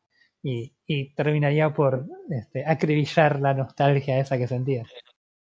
y, 0.45 0.73
y 0.85 1.09
terminaría 1.15 1.73
por 1.73 2.05
este, 2.29 2.63
acribillar 2.65 3.39
la 3.41 3.53
nostalgia 3.55 4.19
esa 4.19 4.37
que 4.37 4.47
sentías. 4.47 4.87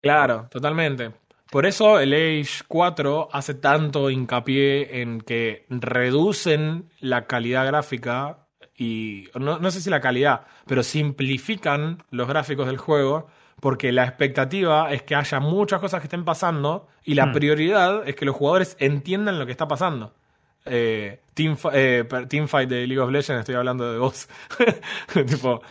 Claro, 0.03 0.49
totalmente. 0.51 1.12
Por 1.51 1.66
eso 1.66 1.99
el 1.99 2.12
Age 2.12 2.64
4 2.68 3.28
hace 3.32 3.55
tanto 3.55 4.11
hincapié 4.11 5.01
en 5.01 5.20
que 5.20 5.66
reducen 5.70 6.91
la 7.01 7.26
calidad 7.26 7.66
gráfica 7.66 8.47
y 8.76 9.28
no, 9.34 9.59
no 9.59 9.70
sé 9.70 9.80
si 9.80 9.91
la 9.91 10.01
calidad, 10.01 10.47
pero 10.66 10.82
simplifican 10.82 11.99
los 12.11 12.28
gráficos 12.28 12.66
del 12.66 12.76
juego 12.76 13.28
porque 13.61 13.93
la 13.93 14.05
expectativa 14.05 14.93
es 14.93 15.03
que 15.03 15.14
haya 15.16 15.41
muchas 15.41 15.80
cosas 15.80 16.01
que 16.01 16.07
estén 16.07 16.24
pasando 16.24 16.86
y 17.05 17.14
la 17.14 17.26
Hmm. 17.26 17.32
prioridad 17.32 18.07
es 18.09 18.14
que 18.14 18.24
los 18.24 18.36
jugadores 18.36 18.76
entiendan 18.78 19.39
lo 19.39 19.47
que 19.47 19.53
está 19.53 19.66
pasando. 19.66 20.14
Eh, 20.65 21.21
team, 21.35 21.57
eh, 21.73 22.05
per- 22.09 22.27
Teamfight 22.29 22.69
de 22.69 22.87
League 22.87 23.01
of 23.01 23.11
Legends, 23.11 23.41
estoy 23.41 23.55
hablando 23.55 23.91
de 23.93 23.99
vos. 23.99 24.29
tipo, 25.27 25.63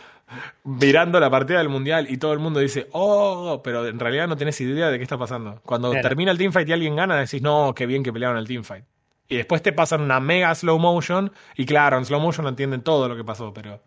mirando 0.64 1.20
la 1.20 1.30
partida 1.30 1.58
del 1.58 1.68
mundial 1.68 2.06
y 2.10 2.16
todo 2.18 2.32
el 2.32 2.38
mundo 2.38 2.60
dice, 2.60 2.88
oh, 2.92 3.60
pero 3.62 3.86
en 3.86 3.98
realidad 3.98 4.26
no 4.28 4.36
tenés 4.36 4.60
idea 4.60 4.90
de 4.90 4.98
qué 4.98 5.02
está 5.04 5.16
pasando. 5.18 5.60
Cuando 5.64 5.90
Claro. 5.90 6.08
termina 6.08 6.32
el 6.32 6.38
teamfight 6.38 6.68
y 6.68 6.72
alguien 6.72 6.96
gana, 6.96 7.16
decís, 7.16 7.42
no, 7.42 7.74
qué 7.74 7.86
bien 7.86 8.02
que 8.02 8.12
pelearon 8.12 8.36
el 8.38 8.46
teamfight. 8.46 8.84
Y 9.28 9.36
después 9.36 9.60
te 9.62 9.72
pasan 9.72 10.00
una 10.00 10.20
mega 10.20 10.54
slow 10.54 10.78
motion 10.78 11.30
y 11.54 11.66
claro, 11.66 11.98
en 11.98 12.04
slow 12.04 12.20
motion 12.20 12.44
no 12.44 12.48
entienden 12.50 12.80
todo 12.82 13.08
lo 13.08 13.14
que 13.16 13.24
pasó, 13.24 13.52
pero 13.52 13.80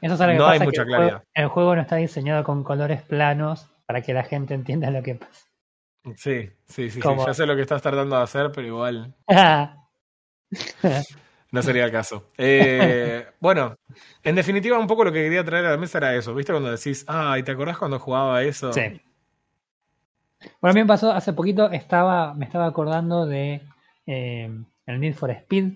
Eso 0.00 0.14
es 0.14 0.20
algo 0.20 0.32
que 0.34 0.38
No 0.38 0.44
pasa 0.44 0.52
hay 0.52 0.58
que 0.60 0.64
mucha 0.66 0.82
el 0.82 0.88
juego- 0.88 1.02
claridad. 1.02 1.24
el 1.34 1.48
juego 1.48 1.74
no 1.74 1.82
está 1.82 1.96
diseñado 1.96 2.44
con 2.44 2.62
colores 2.62 3.02
planos 3.02 3.66
para 3.86 4.02
que 4.02 4.14
la 4.14 4.22
gente 4.22 4.54
entienda 4.54 4.90
lo 4.92 5.02
que 5.02 5.16
pasa. 5.16 5.46
sí, 6.16 6.48
sí, 6.66 6.90
sí, 6.90 7.00
sí, 7.02 7.08
ya 7.26 7.34
sé 7.34 7.44
lo 7.44 7.56
que 7.56 7.62
estás 7.62 7.82
tratando 7.82 8.16
de 8.16 8.22
hacer, 8.22 8.52
pero 8.52 8.66
igual 8.68 9.14
no 11.52 11.62
sería 11.62 11.84
el 11.84 11.92
caso. 11.92 12.26
Eh, 12.36 13.26
bueno, 13.40 13.76
en 14.22 14.34
definitiva 14.34 14.78
un 14.78 14.86
poco 14.86 15.04
lo 15.04 15.12
que 15.12 15.22
quería 15.24 15.44
traer 15.44 15.66
a 15.66 15.70
la 15.72 15.76
mesa 15.76 15.98
era 15.98 16.14
eso, 16.14 16.34
¿viste? 16.34 16.52
Cuando 16.52 16.70
decís, 16.70 17.04
ay, 17.08 17.42
¿te 17.42 17.52
acordás 17.52 17.78
cuando 17.78 17.98
jugaba 17.98 18.42
eso? 18.42 18.72
Sí. 18.72 19.00
Bueno, 20.60 20.70
a 20.70 20.74
mí 20.74 20.80
me 20.80 20.86
pasó 20.86 21.10
hace 21.10 21.32
poquito, 21.32 21.70
estaba, 21.70 22.34
me 22.34 22.44
estaba 22.44 22.66
acordando 22.66 23.26
de 23.26 23.62
eh, 24.06 24.50
el 24.86 25.00
Need 25.00 25.14
for 25.14 25.30
Speed, 25.30 25.72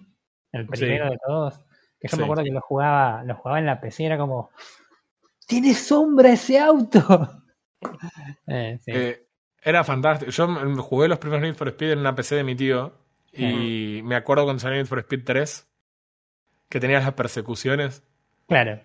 el 0.52 0.66
primero 0.66 1.06
Sí. 1.06 1.10
de 1.10 1.18
todos, 1.26 1.58
que 2.00 2.08
yo 2.08 2.10
Sí. 2.10 2.16
me 2.18 2.24
acuerdo 2.24 2.44
que 2.44 2.50
lo 2.50 2.60
jugaba, 2.60 3.24
lo 3.24 3.34
jugaba 3.34 3.58
en 3.58 3.66
la 3.66 3.80
PC 3.80 4.04
y 4.04 4.06
era 4.06 4.18
como, 4.18 4.50
¡tiene 5.46 5.74
sombra 5.74 6.32
ese 6.32 6.58
auto! 6.58 7.02
Eh, 8.46 8.78
sí. 8.80 8.92
Era 9.60 9.82
fantástico. 9.82 10.30
Yo 10.30 10.46
jugué 10.82 11.08
los 11.08 11.18
primeros 11.18 11.42
Need 11.42 11.54
for 11.56 11.66
Speed 11.68 11.90
en 11.92 11.98
una 11.98 12.14
PC 12.14 12.36
de 12.36 12.44
mi 12.44 12.54
tío. 12.54 12.92
Y 13.32 14.02
me 14.04 14.16
acuerdo 14.16 14.44
cuando 14.44 14.60
salió 14.60 14.76
Need 14.78 14.86
for 14.86 14.98
Speed 15.00 15.24
3, 15.24 15.68
que 16.68 16.80
tenías 16.80 17.04
las 17.04 17.14
persecuciones. 17.14 18.02
claro. 18.48 18.82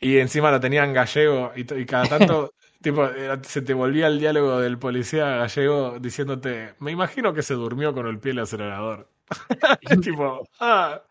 Y 0.00 0.18
encima 0.18 0.50
lo 0.50 0.60
tenía 0.60 0.84
en 0.84 0.92
gallego. 0.92 1.52
Y, 1.56 1.62
y 1.74 1.86
cada 1.86 2.06
tanto, 2.08 2.54
tipo, 2.82 3.08
se 3.42 3.62
te 3.62 3.74
volvía 3.74 4.06
el 4.06 4.20
diálogo 4.20 4.60
del 4.60 4.78
policía 4.78 5.26
gallego 5.38 5.98
diciéndote: 5.98 6.74
Me 6.78 6.92
imagino 6.92 7.32
que 7.34 7.42
se 7.42 7.54
durmió 7.54 7.92
con 7.94 8.06
el 8.06 8.20
pie 8.20 8.32
el 8.32 8.40
acelerador. 8.40 9.10
Y 9.80 9.96
tipo, 10.00 10.48
ah. 10.60 11.02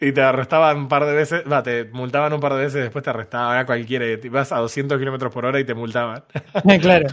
Y 0.00 0.12
te 0.12 0.22
arrestaban 0.22 0.76
un 0.78 0.88
par 0.88 1.06
de 1.06 1.14
veces, 1.14 1.44
va, 1.50 1.62
te 1.62 1.84
multaban 1.86 2.32
un 2.34 2.40
par 2.40 2.54
de 2.54 2.60
veces, 2.60 2.82
después 2.82 3.02
te 3.04 3.10
arrestaban 3.10 3.58
a 3.58 3.66
cualquiera. 3.66 4.06
Y 4.10 4.18
te 4.18 4.26
ibas 4.28 4.52
a 4.52 4.58
200 4.58 4.98
kilómetros 4.98 5.32
por 5.32 5.46
hora 5.46 5.58
y 5.60 5.64
te 5.64 5.74
multaban. 5.74 6.24
claro. 6.82 7.06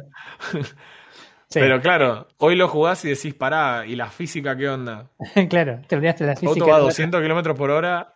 Sí, 1.53 1.59
Pero 1.59 1.79
claro, 1.81 2.27
hoy 2.37 2.55
lo 2.55 2.67
jugás 2.67 3.05
y 3.05 3.09
decís, 3.09 3.33
pará, 3.35 3.85
¿y 3.85 3.95
la 3.95 4.09
física 4.09 4.57
qué 4.57 4.69
onda? 4.69 5.11
claro, 5.49 5.81
te 5.87 5.95
olvidaste 5.95 6.25
la 6.25 6.35
física. 6.35 6.49
Auto 6.49 6.67
va 6.67 6.75
a 6.75 6.77
del- 6.79 6.87
200 6.87 7.21
kilómetros 7.21 7.55
por 7.57 7.69
hora, 7.69 8.15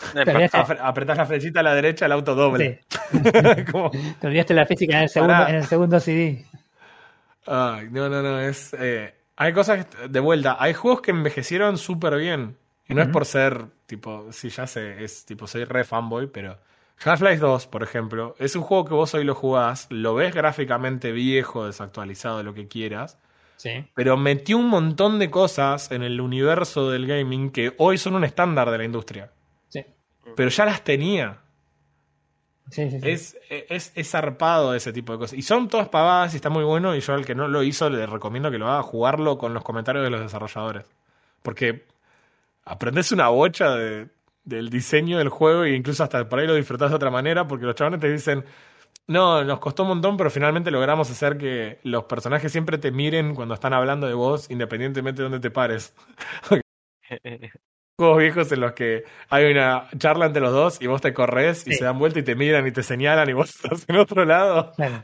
apre- 0.00 0.78
apretás 0.82 1.16
la 1.18 1.26
flechita 1.26 1.60
a 1.60 1.62
la 1.62 1.74
derecha, 1.74 2.06
el 2.06 2.12
auto 2.12 2.34
doble. 2.34 2.80
sí, 2.88 3.64
Como- 3.70 3.90
te 4.20 4.26
olvidaste 4.26 4.54
la 4.54 4.66
física 4.66 4.96
en 4.96 5.02
el 5.04 5.08
segundo, 5.08 5.34
Pará. 5.34 5.50
en 5.50 5.56
el 5.56 5.64
segundo 5.66 6.00
CD. 6.00 6.44
Ay, 7.46 7.88
no, 7.90 8.08
no, 8.08 8.22
no, 8.22 8.40
es... 8.40 8.74
eh, 8.78 9.14
hay 9.36 9.52
cosas, 9.52 9.86
de 10.08 10.20
vuelta, 10.20 10.56
hay 10.60 10.74
juegos 10.74 11.00
que 11.02 11.10
envejecieron 11.10 11.78
súper 11.78 12.16
bien. 12.16 12.56
Y 12.88 12.94
no 12.94 13.02
es 13.02 13.08
por 13.08 13.24
ser, 13.24 13.66
tipo, 13.86 14.26
sí, 14.32 14.50
ya 14.50 14.66
sé, 14.66 15.02
es 15.02 15.24
tipo, 15.24 15.46
soy 15.46 15.64
re 15.64 15.84
fanboy, 15.84 16.26
pero... 16.26 16.58
Half-Life 17.04 17.38
2, 17.38 17.66
por 17.66 17.82
ejemplo, 17.82 18.34
es 18.38 18.54
un 18.56 18.62
juego 18.62 18.84
que 18.84 18.94
vos 18.94 19.14
hoy 19.14 19.24
lo 19.24 19.34
jugás, 19.34 19.86
lo 19.90 20.14
ves 20.14 20.34
gráficamente 20.34 21.12
viejo, 21.12 21.66
desactualizado, 21.66 22.42
lo 22.42 22.54
que 22.54 22.68
quieras, 22.68 23.18
Sí. 23.56 23.84
pero 23.94 24.16
metió 24.16 24.58
un 24.58 24.68
montón 24.68 25.18
de 25.18 25.30
cosas 25.30 25.90
en 25.92 26.02
el 26.02 26.20
universo 26.20 26.90
del 26.90 27.06
gaming 27.06 27.50
que 27.50 27.74
hoy 27.78 27.98
son 27.98 28.14
un 28.14 28.24
estándar 28.24 28.70
de 28.70 28.78
la 28.78 28.84
industria. 28.84 29.30
Sí. 29.68 29.84
Pero 30.36 30.50
ya 30.50 30.64
las 30.64 30.82
tenía. 30.84 31.38
Sí, 32.70 32.90
sí, 32.90 33.00
sí. 33.00 33.08
Es, 33.10 33.36
es, 33.50 33.92
es 33.94 34.10
zarpado 34.10 34.74
ese 34.74 34.92
tipo 34.92 35.12
de 35.12 35.18
cosas. 35.18 35.38
Y 35.38 35.42
son 35.42 35.68
todas 35.68 35.88
pavadas 35.88 36.32
y 36.32 36.36
está 36.36 36.48
muy 36.48 36.64
bueno. 36.64 36.96
Y 36.96 37.00
yo 37.00 37.12
al 37.12 37.26
que 37.26 37.34
no 37.34 37.46
lo 37.48 37.62
hizo 37.62 37.90
le 37.90 38.06
recomiendo 38.06 38.50
que 38.50 38.58
lo 38.58 38.68
haga 38.68 38.82
jugarlo 38.82 39.36
con 39.36 39.52
los 39.52 39.62
comentarios 39.62 40.04
de 40.04 40.10
los 40.10 40.20
desarrolladores. 40.20 40.86
Porque 41.42 41.84
aprendes 42.64 43.12
una 43.12 43.28
bocha 43.28 43.74
de- 43.74 44.08
del 44.44 44.70
diseño 44.70 45.18
del 45.18 45.28
juego 45.28 45.64
e 45.64 45.74
incluso 45.74 46.02
hasta 46.04 46.28
por 46.28 46.38
ahí 46.38 46.46
lo 46.46 46.54
disfrutás 46.54 46.90
de 46.90 46.96
otra 46.96 47.10
manera. 47.10 47.46
Porque 47.48 47.66
los 47.66 47.74
chavales 47.74 48.00
te 48.00 48.10
dicen, 48.10 48.44
no, 49.06 49.44
nos 49.44 49.60
costó 49.60 49.82
un 49.82 49.90
montón, 49.90 50.16
pero 50.16 50.30
finalmente 50.30 50.70
logramos 50.70 51.10
hacer 51.10 51.38
que 51.38 51.80
los 51.84 52.04
personajes 52.04 52.52
siempre 52.52 52.78
te 52.78 52.92
miren 52.92 53.34
cuando 53.34 53.54
están 53.54 53.72
hablando 53.74 54.06
de 54.06 54.14
vos, 54.14 54.50
independientemente 54.50 55.22
de 55.22 55.24
dónde 55.24 55.40
te 55.40 55.50
pares. 55.50 55.94
Juegos 58.02 58.18
viejos 58.18 58.52
en 58.52 58.60
los 58.60 58.72
que 58.72 59.04
hay 59.30 59.50
una 59.50 59.88
charla 59.96 60.26
entre 60.26 60.42
los 60.42 60.52
dos 60.52 60.82
y 60.82 60.86
vos 60.88 61.00
te 61.00 61.12
corres 61.14 61.66
y 61.66 61.72
Sí. 61.72 61.78
se 61.78 61.84
dan 61.84 61.98
vuelta 61.98 62.18
y 62.18 62.22
te 62.22 62.34
miran 62.34 62.66
y 62.66 62.72
te 62.72 62.82
señalan 62.82 63.28
y 63.30 63.32
vos 63.32 63.50
estás 63.62 63.84
en 63.88 63.96
otro 63.96 64.24
lado. 64.24 64.72
Claro. 64.76 65.02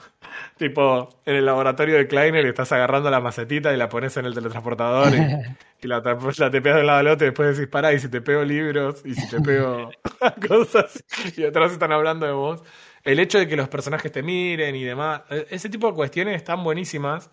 Tipo, 0.56 1.20
en 1.24 1.36
el 1.36 1.46
laboratorio 1.46 1.96
de 1.96 2.06
Kleiner 2.06 2.44
y 2.44 2.48
estás 2.48 2.72
agarrando 2.72 3.10
la 3.10 3.20
macetita 3.20 3.72
y 3.72 3.76
la 3.76 3.88
pones 3.88 4.16
en 4.16 4.24
el 4.26 4.34
teletransportador 4.34 5.12
y, 5.14 5.16
y 5.84 5.86
la, 5.88 6.00
la 6.00 6.50
te 6.50 6.60
pegas 6.60 6.76
de 6.76 6.80
un 6.80 6.86
lado 6.86 6.98
al 6.98 7.08
otro 7.08 7.26
y 7.26 7.30
después 7.30 7.56
decís, 7.56 7.70
pará, 7.70 7.92
y 7.92 7.98
si 7.98 8.08
te 8.08 8.20
pego 8.20 8.42
libros 8.44 9.02
y 9.04 9.14
si 9.14 9.28
te 9.28 9.40
pego 9.40 9.90
cosas 10.48 11.04
y 11.36 11.44
atrás 11.44 11.72
están 11.72 11.92
hablando 11.92 12.26
de 12.26 12.32
vos. 12.32 12.62
El 13.04 13.20
hecho 13.20 13.38
de 13.38 13.46
que 13.48 13.56
los 13.56 13.68
personajes 13.68 14.10
te 14.12 14.22
miren 14.22 14.74
y 14.74 14.84
demás, 14.84 15.22
e- 15.30 15.46
ese 15.50 15.68
tipo 15.68 15.86
de 15.88 15.94
cuestiones 15.94 16.36
están 16.36 16.62
buenísimas, 16.64 17.30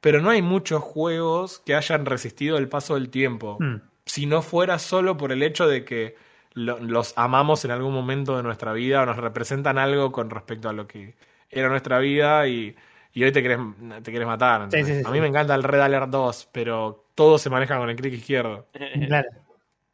pero 0.00 0.20
no 0.22 0.30
hay 0.30 0.40
muchos 0.40 0.82
juegos 0.82 1.60
que 1.66 1.74
hayan 1.74 2.06
resistido 2.06 2.56
el 2.56 2.68
paso 2.68 2.94
del 2.94 3.10
tiempo 3.10 3.56
Mm. 3.60 3.80
Si 4.10 4.26
no 4.26 4.42
fuera 4.42 4.78
solo 4.78 5.16
por 5.16 5.32
el 5.32 5.42
hecho 5.42 5.66
de 5.68 5.84
que 5.84 6.16
lo- 6.54 6.78
los 6.80 7.12
amamos 7.16 7.64
en 7.64 7.70
algún 7.70 7.92
momento 7.94 8.36
de 8.36 8.42
nuestra 8.42 8.72
vida 8.72 9.02
o 9.02 9.06
nos 9.06 9.16
representan 9.16 9.78
algo 9.78 10.12
con 10.12 10.30
respecto 10.30 10.68
a 10.68 10.72
lo 10.72 10.86
que 10.86 11.14
era 11.50 11.68
nuestra 11.68 11.98
vida 11.98 12.46
y, 12.48 12.76
y 13.12 13.24
hoy 13.24 13.32
te 13.32 13.42
querés, 13.42 13.58
te 14.02 14.12
querés 14.12 14.26
matar. 14.26 14.62
¿entendés? 14.62 14.88
Sí, 14.88 14.94
sí, 14.94 15.00
sí, 15.00 15.06
a 15.08 15.12
mí 15.12 15.20
me 15.20 15.26
encanta 15.28 15.54
el 15.54 15.62
Red 15.62 15.80
Alert 15.80 16.08
2, 16.10 16.48
pero 16.52 17.06
todo 17.14 17.38
se 17.38 17.50
maneja 17.50 17.78
con 17.78 17.88
el 17.90 17.96
clic 17.96 18.14
izquierdo. 18.14 18.66
Claro. 19.08 19.28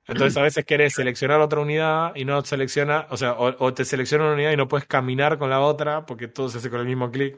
Entonces 0.09 0.37
a 0.37 0.43
veces 0.43 0.65
querés 0.65 0.95
seleccionar 0.95 1.41
otra 1.41 1.61
unidad 1.61 2.15
y 2.15 2.25
no 2.25 2.41
selecciona, 2.45 3.07
o 3.11 3.17
sea, 3.17 3.33
o, 3.33 3.55
o 3.65 3.75
te 3.75 3.85
selecciona 3.85 4.25
una 4.25 4.35
unidad 4.35 4.53
y 4.53 4.57
no 4.57 4.69
puedes 4.69 4.87
caminar 4.87 5.37
con 5.37 5.51
la 5.51 5.61
otra 5.61 6.07
porque 6.07 6.29
todo 6.29 6.49
se 6.49 6.59
hace 6.59 6.71
con 6.71 6.81
el 6.81 6.87
mismo 6.87 7.11
clic. 7.11 7.37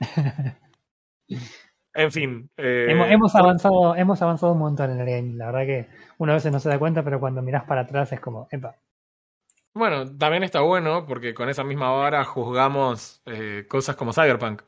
En 1.94 2.12
fin. 2.12 2.50
eh, 2.56 2.86
hemos, 2.90 3.34
avanzado, 3.34 3.96
hemos 3.96 4.22
avanzado 4.22 4.52
un 4.52 4.58
montón 4.60 4.90
en 4.92 5.00
el 5.00 5.06
game. 5.06 5.34
La 5.36 5.46
verdad 5.46 5.66
que 5.66 5.88
uno 6.18 6.32
a 6.32 6.36
veces 6.36 6.52
no 6.52 6.60
se 6.60 6.68
da 6.68 6.78
cuenta, 6.78 7.02
pero 7.02 7.20
cuando 7.20 7.42
mirás 7.42 7.64
para 7.64 7.82
atrás 7.82 8.12
es 8.12 8.20
como, 8.20 8.46
epa. 8.50 8.76
Bueno, 9.74 10.04
también 10.16 10.42
está 10.42 10.60
bueno 10.60 11.06
porque 11.06 11.32
con 11.34 11.48
esa 11.48 11.64
misma 11.64 11.90
vara 11.92 12.24
juzgamos 12.24 13.22
eh, 13.26 13.66
cosas 13.68 13.96
como 13.96 14.12
Cyberpunk. 14.12 14.62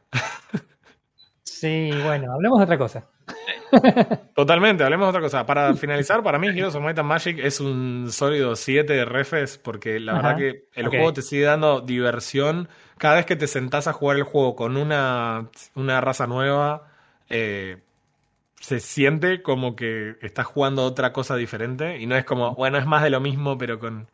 Sí, 1.45 1.91
bueno, 2.03 2.33
hablemos 2.33 2.59
de 2.59 2.65
otra 2.65 2.79
cosa. 2.79 3.09
Totalmente, 4.35 4.85
hablemos 4.85 5.07
de 5.07 5.11
otra 5.11 5.21
cosa. 5.21 5.47
Para 5.47 5.75
finalizar, 5.75 6.23
para 6.23 6.39
mí 6.39 6.49
Heroes 6.49 6.75
of 6.75 6.83
Might 6.83 6.99
and 6.99 7.09
Magic 7.09 7.39
es 7.39 7.61
un 7.61 8.09
sólido 8.11 8.57
7 8.57 8.93
de 8.93 9.05
refes 9.05 9.59
porque 9.59 10.01
la 10.01 10.17
Ajá, 10.17 10.35
verdad 10.35 10.37
que 10.37 10.69
el 10.75 10.89
juego 10.89 11.13
te 11.13 11.23
sigue 11.23 11.45
dando 11.45 11.81
diversión. 11.81 12.69
Cada 12.99 13.17
vez 13.17 13.27
que 13.27 13.37
te 13.37 13.47
sentás 13.47 13.89
a 13.89 13.93
jugar 13.93 14.17
el 14.19 14.25
juego 14.25 14.57
con 14.57 14.77
una, 14.77 15.51
una 15.75 16.01
raza 16.01 16.27
nueva, 16.27 16.92
eh, 17.33 17.83
se 18.61 18.79
siente 18.79 19.43
como 19.43 19.75
que 19.75 20.17
estás 20.23 20.47
jugando 20.47 20.85
otra 20.85 21.13
cosa 21.13 21.35
diferente 21.35 21.99
y 21.99 22.07
no 22.07 22.15
es 22.17 22.25
como, 22.25 22.55
bueno, 22.55 22.79
es 22.79 22.87
más 22.87 23.03
de 23.03 23.11
lo 23.11 23.19
mismo 23.21 23.59
pero 23.59 23.79
con 23.81 24.07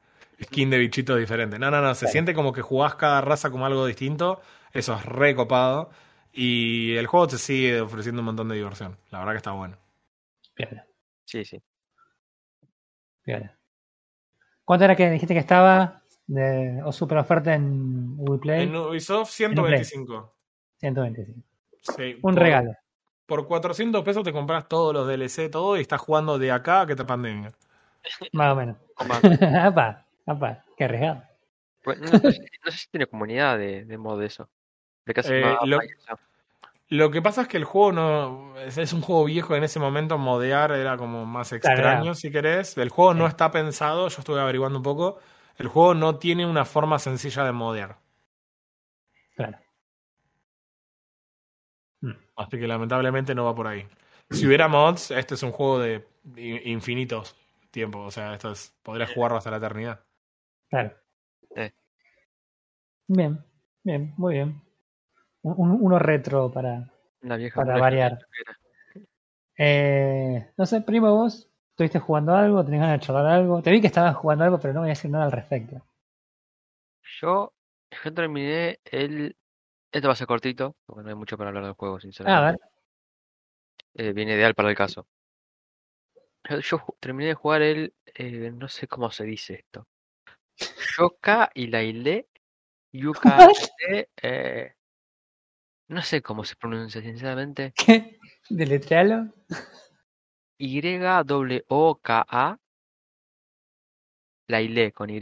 skin 0.43 0.71
de 0.71 0.79
bichitos 0.79 1.19
diferente. 1.19 1.59
No, 1.59 1.71
no, 1.71 1.83
no, 1.83 1.95
se 1.95 2.07
siente 2.09 2.33
como 2.33 2.53
que 2.53 2.63
jugás 2.63 2.95
cada 2.95 3.21
raza 3.21 3.51
como 3.51 3.67
algo 3.67 3.85
distinto. 3.85 4.41
Eso 4.73 4.95
es 4.95 5.05
re 5.05 5.35
copado. 5.35 5.91
Y 6.33 6.95
el 6.97 7.07
juego 7.09 7.27
te 7.27 7.39
sigue 7.39 7.81
ofreciendo 7.81 8.21
un 8.23 8.27
montón 8.27 8.49
de 8.49 8.55
diversión. 8.57 8.97
La 9.11 9.19
verdad 9.19 9.33
que 9.33 9.37
está 9.39 9.51
bueno. 9.53 9.77
Piola, 10.55 10.87
Sí, 11.25 11.45
sí. 11.45 11.61
piola. 13.23 13.55
¿Cuánto 14.65 14.85
era 14.85 14.97
que 14.97 15.11
dijiste 15.11 15.35
que 15.35 15.41
estaba 15.41 16.03
de, 16.27 16.81
o 16.85 16.93
super 16.93 17.19
oferta 17.19 17.55
en 17.55 18.17
Google 18.17 18.39
Play? 18.39 18.63
En 18.65 18.77
Ubisoft 18.77 19.31
125. 19.31 20.35
125. 20.79 21.41
Sí, 21.97 22.15
Un 22.23 22.35
por- 22.35 22.43
regalo. 22.43 22.73
Por 23.29 23.47
400 23.47 24.03
pesos 24.05 24.25
te 24.25 24.33
compras 24.33 24.67
todos 24.69 24.95
los 24.95 25.07
DLC, 25.07 25.51
todo, 25.51 25.77
y 25.77 25.83
estás 25.83 26.01
jugando 26.01 26.39
de 26.39 26.51
acá 26.51 26.81
a 26.81 26.87
que 26.87 26.97
te 26.97 27.05
pandemia. 27.05 27.53
Más 28.33 28.53
o 28.53 28.57
menos. 28.57 28.77
Apa, 29.63 30.07
apa, 30.27 30.65
qué 30.79 30.85
arriesgado. 30.85 31.23
Pues, 31.85 32.01
no, 32.01 32.09
sé, 32.09 32.33
si- 32.33 32.41
no 32.65 32.71
sé 32.71 32.79
si 32.79 32.89
tiene 32.91 33.07
comunidad 33.07 33.59
de, 33.59 33.85
de 33.85 33.99
mod 33.99 34.19
de 34.19 34.27
eso. 34.27 34.49
De 35.05 35.13
Eh, 35.27 35.57
lo- 36.89 37.11
que 37.11 37.21
pasa 37.21 37.43
es 37.43 37.49
que 37.49 37.59
el 37.59 37.65
juego 37.65 37.93
no 37.93 38.57
es, 38.61 38.79
es 38.79 38.95
un 38.95 39.03
juego 39.03 39.25
viejo. 39.27 39.55
En 39.55 39.63
ese 39.63 39.79
momento 39.79 40.17
modear 40.17 40.73
era 40.73 40.97
como 40.97 41.27
más 41.27 41.53
extraño, 41.53 41.81
Claro. 42.01 42.15
si 42.15 42.31
querés. 42.33 42.79
El 42.79 42.89
juego 42.89 43.13
no 43.13 43.27
está 43.27 43.51
pensado, 43.51 44.09
yo 44.09 44.21
estuve 44.21 44.41
averiguando 44.41 44.79
un 44.79 44.83
poco. 44.83 45.19
El 45.59 45.69
juego 45.69 45.93
no 45.93 46.17
tiene 46.17 46.47
una 46.47 46.65
forma 46.65 46.99
sencilla 46.99 47.45
de 47.45 47.53
modear. 47.53 47.99
Claro. 49.37 49.59
Así 52.39 52.59
que 52.59 52.67
lamentablemente 52.69 53.35
no 53.35 53.45
va 53.45 53.55
por 53.55 53.67
ahí. 53.67 53.87
Si 54.31 54.47
hubiera 54.47 54.69
mods, 54.69 55.11
este 55.11 55.35
es 55.35 55.43
un 55.43 55.51
juego 55.53 55.81
de 55.81 56.07
infinitos 56.65 57.35
tiempos. 57.71 58.07
O 58.07 58.11
sea, 58.11 58.35
esto 58.35 58.53
es, 58.53 58.75
podrías 58.83 59.11
jugarlo 59.13 59.39
hasta 59.39 59.51
la 59.51 59.57
eternidad. 59.57 60.01
Claro. 60.71 60.93
Eh. 61.57 61.73
Bien, 63.09 63.43
bien, 63.83 64.15
muy 64.17 64.35
bien. 64.35 64.61
Un- 65.43 65.55
un- 65.57 65.79
uno 65.81 65.99
retro 65.99 66.51
para. 66.53 66.93
Vieja 67.21 67.65
variar. 67.81 68.19
Eh, 69.57 70.53
no 70.57 70.67
sé, 70.67 70.81
primo, 70.83 71.11
vos 71.15 71.49
estuviste 71.71 71.99
jugando 71.99 72.35
algo, 72.35 72.65
tenés 72.65 72.81
ganas 72.81 73.01
de 73.01 73.07
charlar 73.07 73.27
algo. 73.27 73.63
Te 73.63 73.71
vi 73.71 73.81
que 73.81 73.87
estabas 73.89 74.15
jugando 74.17 74.45
algo, 74.45 74.61
pero 74.61 74.75
no 74.75 74.81
voy 74.81 74.91
a 74.91 74.95
decir 74.95 75.11
nada 75.11 75.25
al 75.25 75.33
respecto. 75.33 75.83
Yo, 77.21 77.53
yo 78.05 78.15
terminé 78.15 78.79
el. 78.85 79.37
Esto 79.91 80.09
va 80.09 80.13
a 80.13 80.17
ser 80.17 80.27
cortito, 80.27 80.77
porque 80.87 81.03
no 81.03 81.09
hay 81.09 81.15
mucho 81.15 81.39
para 81.39 81.49
hablar 81.49 81.65
del 81.65 81.73
juego, 81.73 81.95
Ah, 81.95 81.99
a 81.99 82.01
sinceramente. 82.01 82.63
ver. 83.95 84.07
Eh, 84.09 84.13
viene 84.13 84.35
ideal 84.35 84.55
para 84.55 84.71
el 84.71 84.77
caso. 84.77 85.07
Yo, 86.63 86.85
terminé 87.01 87.29
de 87.29 87.35
jugar 87.35 87.63
el. 87.63 87.95
eh, 88.15 88.51
no 88.53 88.69
sé 88.69 88.87
cómo 88.87 89.11
se 89.11 89.25
dice 89.25 89.55
esto. 89.55 89.87
Yoka 90.99 91.51
y 91.55 91.69
Laile. 91.69 92.29
Yuka. 92.93 93.39
Laile, 93.39 94.11
eh, 94.23 94.75
no 95.89 96.03
sé 96.03 96.23
cómo 96.23 96.45
se 96.45 96.57
pronuncia, 96.57 97.01
sinceramente. 97.01 97.73
¿Qué? 97.75 98.19
¿Deletrealo? 98.51 99.33
Y-O-K-A. 100.59 102.59
Laile 104.49 104.93
con 104.93 105.11
Y. 105.11 105.21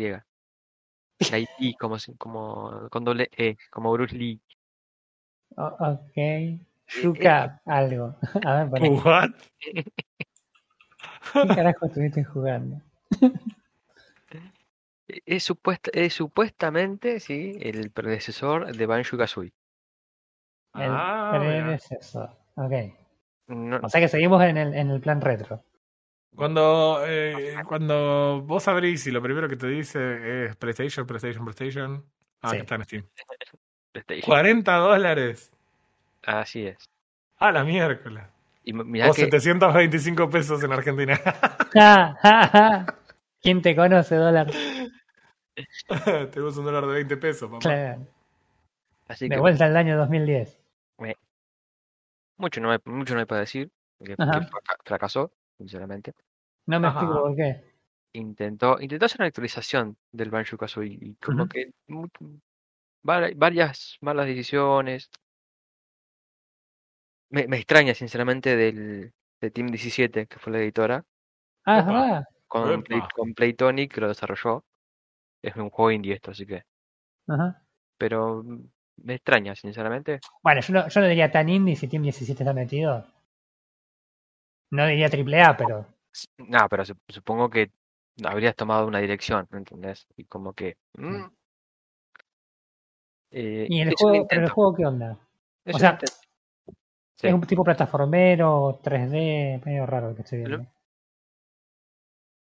Laili, 1.31 1.75
como, 1.79 1.97
como 2.19 2.89
con 2.91 3.05
doble 3.05 3.31
E, 3.37 3.57
como 3.71 3.93
Bruce 3.93 4.17
Lee. 4.17 4.41
O- 5.57 5.77
ok. 5.79 6.61
Yuka, 7.03 7.61
algo. 7.67 8.15
A 8.47 8.65
ver. 8.65 8.83
What? 9.05 9.31
¿qué 11.33 11.49
carajo 11.55 11.87
estuviste 11.87 12.25
jugando? 12.25 12.81
Es, 15.25 15.45
supuesta, 15.45 15.89
es 15.95 16.15
supuestamente, 16.15 17.21
sí, 17.21 17.57
el 17.61 17.93
predecesor 17.93 18.75
de 18.75 18.87
Banjo 18.87 19.17
Kazooie. 19.17 19.53
El 20.75 20.83
Ah, 20.91 21.39
mira. 21.41 21.65
predecesor. 21.65 22.31
Ok. 22.57 22.73
No, 23.47 23.79
O 23.85 23.89
sea 23.89 24.01
que 24.01 24.09
seguimos 24.09 24.43
en 24.43 24.57
el, 24.57 24.75
en 24.75 24.91
el 24.91 25.01
plan 25.01 25.21
retro. 25.21 25.63
Cuando, 26.35 27.03
eh, 27.07 27.55
cuando 27.69 28.43
vos 28.43 28.67
abrís 28.67 29.07
y 29.07 29.13
lo 29.13 29.23
primero 29.23 29.49
que 29.49 29.57
te 29.57 29.69
dice 29.69 30.47
es 30.47 30.57
PlayStation, 30.57 31.07
PlayStation, 31.07 31.45
PlayStation. 31.45 32.05
Ah, 32.43 32.51
Sí. 32.51 32.57
que 32.57 32.63
está 32.63 32.75
en 32.75 32.85
Steam. 32.85 33.05
PlayStation. 34.05 34.27
40 34.27 34.77
dólares. 34.77 35.53
Así 36.25 36.67
es. 36.67 36.91
A 37.39 37.53
la 37.53 37.65
miércoles. 37.65 38.25
Y 38.65 38.73
mirá 38.73 39.11
O 39.11 39.15
que 39.15 39.23
725 39.23 40.29
pesos 40.29 40.63
en 40.63 40.73
Argentina. 40.73 41.19
Ja, 41.73 42.17
ja, 42.23 42.49
ja. 42.49 42.87
¿Quién 43.43 43.61
te 43.61 43.77
conoce, 43.77 44.17
dólar? 44.17 44.51
Tenemos 46.33 46.57
un 46.57 46.65
dólar 46.65 46.87
de 46.87 46.95
20 46.95 47.17
pesos, 47.19 47.51
papá. 47.51 47.61
Claro. 47.61 48.07
así 49.09 49.29
De 49.29 49.35
que 49.35 49.41
vuelta 49.41 49.67
al 49.67 49.77
año 49.77 49.97
2010. 49.99 50.59
mucho 52.39 52.61
no 52.61 52.71
hay, 52.71 52.79
mucho 52.85 53.15
no 53.15 53.21
hay 53.21 53.27
para 53.27 53.43
decir. 53.43 53.71
Que, 54.03 54.17
fracasó, 54.85 55.33
sinceramente. 55.59 56.15
No 56.67 56.81
me 56.81 56.89
Ajá. 56.89 57.01
explico 57.01 57.23
por 57.23 57.37
qué. 57.37 57.65
Intentó, 58.15 58.81
intentó 58.81 59.07
hacer 59.07 59.21
una 59.21 59.29
actualización 59.29 59.97
del 60.13 60.31
Banjo 60.31 60.57
Kazooie 60.57 60.99
y 61.01 61.15
como 61.17 61.47
que 61.47 61.73
varias 63.37 63.97
malas 64.01 64.27
decisiones. 64.27 65.11
Me, 67.31 67.47
me 67.49 67.57
extraña, 67.59 67.95
sinceramente, 67.95 68.57
del 68.57 69.13
de 69.41 69.51
Team 69.51 69.69
17, 69.69 70.27
que 70.27 70.39
fue 70.39 70.53
la 70.53 70.59
editora, 70.61 71.05
Ah, 71.65 71.81
Opa. 71.81 71.93
verdad. 71.93 72.25
con, 72.49 72.83
Play, 72.83 73.03
con 73.15 73.35
Playtonic 73.35 73.93
que 73.95 74.01
lo 74.01 74.09
desarrolló. 74.09 74.65
Es 75.43 75.57
un 75.57 75.71
juego 75.71 75.91
indie 75.93 76.15
esto, 76.15 76.31
así 76.33 76.47
que. 76.47 76.63
Ajá. 77.29 77.63
Pero 77.99 78.43
mm, 78.43 78.61
me 79.05 79.15
extraña, 79.15 79.55
sinceramente. 79.57 80.21
Bueno, 80.43 80.61
yo 80.61 80.73
no, 80.75 80.89
yo 80.89 81.01
no 81.01 81.09
diría 81.09 81.31
tan 81.31 81.49
indie 81.49 81.77
si 81.77 81.89
Team 81.89 82.03
17 82.05 82.43
está 82.43 82.53
metido. 82.53 83.07
No 84.71 84.87
diría 84.87 85.11
triple 85.11 85.43
A, 85.43 85.57
pero. 85.57 85.87
No, 86.39 86.69
pero 86.69 86.85
sup- 86.85 87.01
supongo 87.09 87.51
que 87.51 87.71
habrías 88.25 88.55
tomado 88.57 88.87
una 88.87 89.01
dirección, 89.01 89.47
¿entendés? 89.53 90.07
Y 90.17 90.25
como 90.25 90.53
que. 90.55 90.77
mm, 90.95 91.25
eh, 93.31 93.67
¿Y 93.69 93.81
el 93.81 93.95
juego, 93.95 94.27
pero 94.29 94.43
el 94.43 94.49
juego 94.51 94.75
qué 94.75 94.87
onda? 94.87 95.19
es 95.65 95.75
o 95.75 95.77
un 95.77 95.81
sea. 95.81 95.99
Sí. 97.19 97.29
Es 97.29 97.33
un 97.35 97.41
tipo 97.43 97.65
plataformero, 97.65 98.79
3D, 98.83 99.63
medio 99.65 99.87
raro 99.87 100.11
el 100.11 100.17
que 100.17 100.23
estoy 100.23 100.39
viendo. 100.41 100.67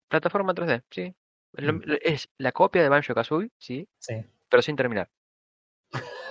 Plataforma 0.09 0.53
3D, 0.53 0.83
sí. 0.89 1.13
Mm. 1.57 1.81
es 2.01 2.29
la 2.39 2.51
copia 2.51 2.81
de 2.81 2.89
Banjo 2.89 3.13
Kazooie, 3.13 3.51
sí, 3.59 3.87
Sí. 3.99 4.15
pero 4.49 4.61
sin 4.61 4.75
terminar. 4.75 5.09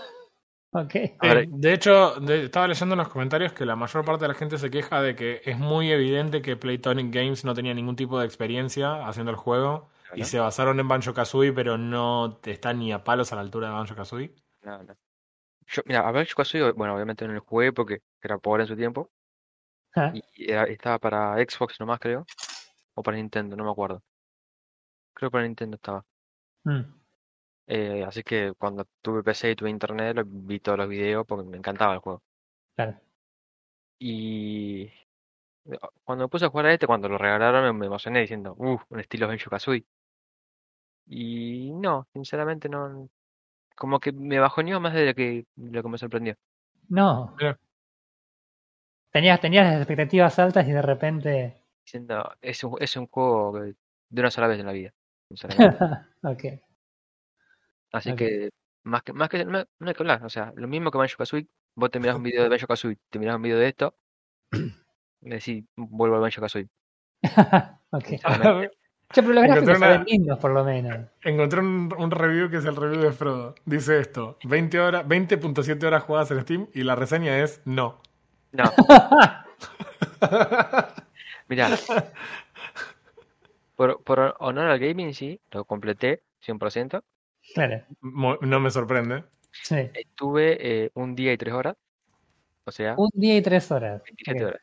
Ok. 0.75 0.95
A 1.19 1.27
ver, 1.29 1.39
Eh, 1.45 1.47
de 1.51 1.75
hecho, 1.75 2.15
de- 2.19 2.45
estaba 2.45 2.67
leyendo 2.67 2.95
en 2.95 3.01
los 3.01 3.09
comentarios 3.11 3.53
que 3.53 3.67
la 3.67 3.77
mayor 3.77 4.07
parte 4.07 4.25
de 4.25 4.29
la 4.29 4.35
gente 4.35 4.57
se 4.57 4.71
queja 4.71 5.03
de 5.03 5.15
que 5.15 5.43
es 5.45 5.59
muy 5.59 5.93
evidente 5.93 6.41
que 6.41 6.57
Playtonic 6.57 7.13
Games 7.15 7.45
no 7.45 7.53
tenía 7.53 7.75
ningún 7.75 7.95
tipo 7.95 8.19
de 8.19 8.25
experiencia 8.25 9.07
haciendo 9.07 9.31
el 9.33 9.37
juego 9.37 9.91
y 10.15 10.25
se 10.25 10.39
basaron 10.39 10.79
en 10.81 10.89
Banjo 10.89 11.15
Kazooie, 11.15 11.53
pero 11.53 11.79
no 11.79 12.39
te 12.43 12.51
están 12.53 12.79
ni 12.79 12.93
a 12.93 13.03
palos 13.05 13.33
a 13.33 13.37
la 13.37 13.43
altura 13.43 13.69
de 13.69 13.75
Banjo 13.75 13.95
Kazooie. 13.95 14.35
No, 14.63 14.83
no. 14.83 14.95
Yo, 15.67 15.83
mira, 15.87 16.07
a 16.07 16.11
Banjo 16.13 16.35
Kazooie, 16.37 16.73
bueno, 16.73 16.95
obviamente 16.95 17.27
no 17.27 17.33
lo 17.35 17.41
jugué 17.43 17.73
porque 17.73 18.01
era 18.21 18.39
pobre 18.39 18.63
en 18.65 18.69
su 18.69 18.77
tiempo. 18.77 19.11
Ah, 19.95 20.13
Y 20.15 20.51
era- 20.51 20.65
estaba 20.65 20.99
para 20.99 21.35
Xbox 21.37 21.79
nomás, 21.81 22.01
creo. 22.01 22.25
O 22.95 23.03
para 23.03 23.17
Nintendo, 23.17 23.57
no 23.57 23.65
me 23.65 23.71
acuerdo. 23.71 24.03
Creo 25.15 25.31
que 25.31 25.33
para 25.33 25.45
Nintendo 25.45 25.77
estaba. 25.77 26.05
mm, 26.65 26.81
Eh, 27.69 28.05
así 28.05 28.23
que 28.23 28.53
cuando 28.59 28.87
tuve 29.01 29.23
PC 29.23 29.51
y 29.53 29.57
tuve 29.57 29.71
internet, 29.71 30.17
lo- 30.17 30.25
vi 30.27 30.59
todos 30.61 30.79
los 30.79 30.89
videos 30.89 31.25
porque 31.27 31.49
me 31.49 31.57
encantaba 31.57 31.95
el 31.95 32.01
juego. 32.01 32.23
claro. 32.75 32.99
Y 33.99 34.91
cuando 36.05 36.25
me 36.25 36.29
puse 36.29 36.45
a 36.45 36.49
jugar 36.49 36.67
a 36.67 36.73
este, 36.75 36.87
cuando 36.87 37.09
lo 37.09 37.19
regalaron, 37.19 37.77
me, 37.79 37.87
emocioné 37.87 38.21
diciendo, 38.21 38.55
uff, 38.59 38.83
un 38.89 39.01
estilo 39.01 39.29
Banjo 39.29 39.49
Kazooie. 39.49 39.85
Y 41.07 41.73
no, 41.73 42.07
sinceramente 42.13 42.69
no. 42.69 43.09
Como 43.75 43.99
que 44.01 44.13
me 44.13 44.39
bajoneó 44.39 44.81
más 44.81 44.95
de 44.95 45.07
lo 45.07 45.15
que, 45.15 45.47
lo 45.57 45.83
que 45.83 45.89
me 45.89 45.99
sorprendió. 45.99 46.37
No. 46.89 47.35
Tenías, 49.11 49.41
tenías 49.41 49.67
las 49.67 49.77
expectativas 49.77 50.39
altas 50.39 50.67
y 50.67 50.73
de 50.73 50.83
repente. 50.83 51.63
Diciendo, 51.85 52.33
es 52.41 52.63
un, 52.65 52.77
es 52.81 52.97
un 52.97 53.07
juego 53.07 53.59
de 53.59 54.21
una 54.21 54.31
sola 54.31 54.47
vez 54.47 54.61
en 54.61 54.67
la 54.67 54.73
vida. 54.73 54.93
sinceramente. 55.29 55.79
ok. 56.23 56.45
Así 57.93 58.15
que, 58.17 58.51
más 58.85 59.03
que, 59.03 59.13
más 59.13 59.29
que, 59.29 59.45
no, 59.45 59.65
no 59.79 59.89
hay 59.89 59.95
que 59.95 60.03
hablar. 60.03 60.25
O 60.25 60.31
sea, 60.31 60.53
lo 60.57 60.67
mismo 60.67 60.91
que 60.91 60.99
Banjo 60.99 61.17
Kazooie, 61.19 61.47
vos 61.75 61.91
te 61.91 62.01
mirás 62.01 62.17
un 62.17 62.23
video 62.23 62.43
de 62.43 62.49
Banjo 62.49 62.67
Kazooie, 62.67 62.99
te 63.11 63.19
mirás 63.19 63.37
un 63.37 63.43
video 63.43 63.59
de 63.59 63.69
esto, 63.69 63.95
y 65.21 65.29
decís, 65.29 65.65
vuelvo 65.77 66.17
al 66.17 66.23
Banjo 66.23 66.41
Kazooie. 66.41 66.69
ok. 67.91 68.73
Pero 69.15 69.29
los 69.33 69.45
gráficos 69.45 69.77
una- 69.79 70.05
lindos, 70.05 70.39
por 70.39 70.51
lo 70.53 70.65
menos. 70.65 71.07
Encontré 71.23 71.61
un, 71.61 71.93
un 71.97 72.11
review 72.11 72.51
que 72.51 72.59
es 72.59 72.65
el 72.65 72.77
review 72.77 73.01
de 73.03 73.13
Frodo. 73.13 73.55
Dice 73.65 73.99
esto: 74.01 74.39
20 74.45 74.81
horas, 74.81 75.07
20.7 75.07 75.85
horas 75.87 76.03
jugadas 76.05 76.31
en 76.31 76.41
Steam 76.43 76.69
y 76.75 76.83
la 76.85 76.95
reseña 76.95 77.39
es 77.39 77.61
no. 77.65 78.01
No, 78.53 78.65
mira, 81.49 81.69
por, 83.77 84.03
por 84.05 84.37
honor 84.41 84.67
al 84.69 84.79
gaming, 84.79 85.15
sí, 85.15 85.41
lo 85.51 85.65
completé 85.65 86.23
100%. 86.47 87.03
Claro. 87.55 87.83
Mo- 88.01 88.39
No 88.43 88.61
me 88.61 88.71
sorprende. 88.71 89.25
Sí. 89.51 89.91
Estuve 89.95 90.85
eh, 90.85 90.91
un 90.95 91.15
día 91.15 91.33
y 91.33 91.37
tres 91.37 91.55
horas, 91.55 91.77
o 92.65 92.71
sea, 92.71 92.95
Un 92.97 93.11
día 93.15 93.37
y 93.37 93.43
tres 93.43 93.71
horas. 93.71 94.03
27 94.05 94.45
Ok, 94.45 94.49
horas. 94.49 94.63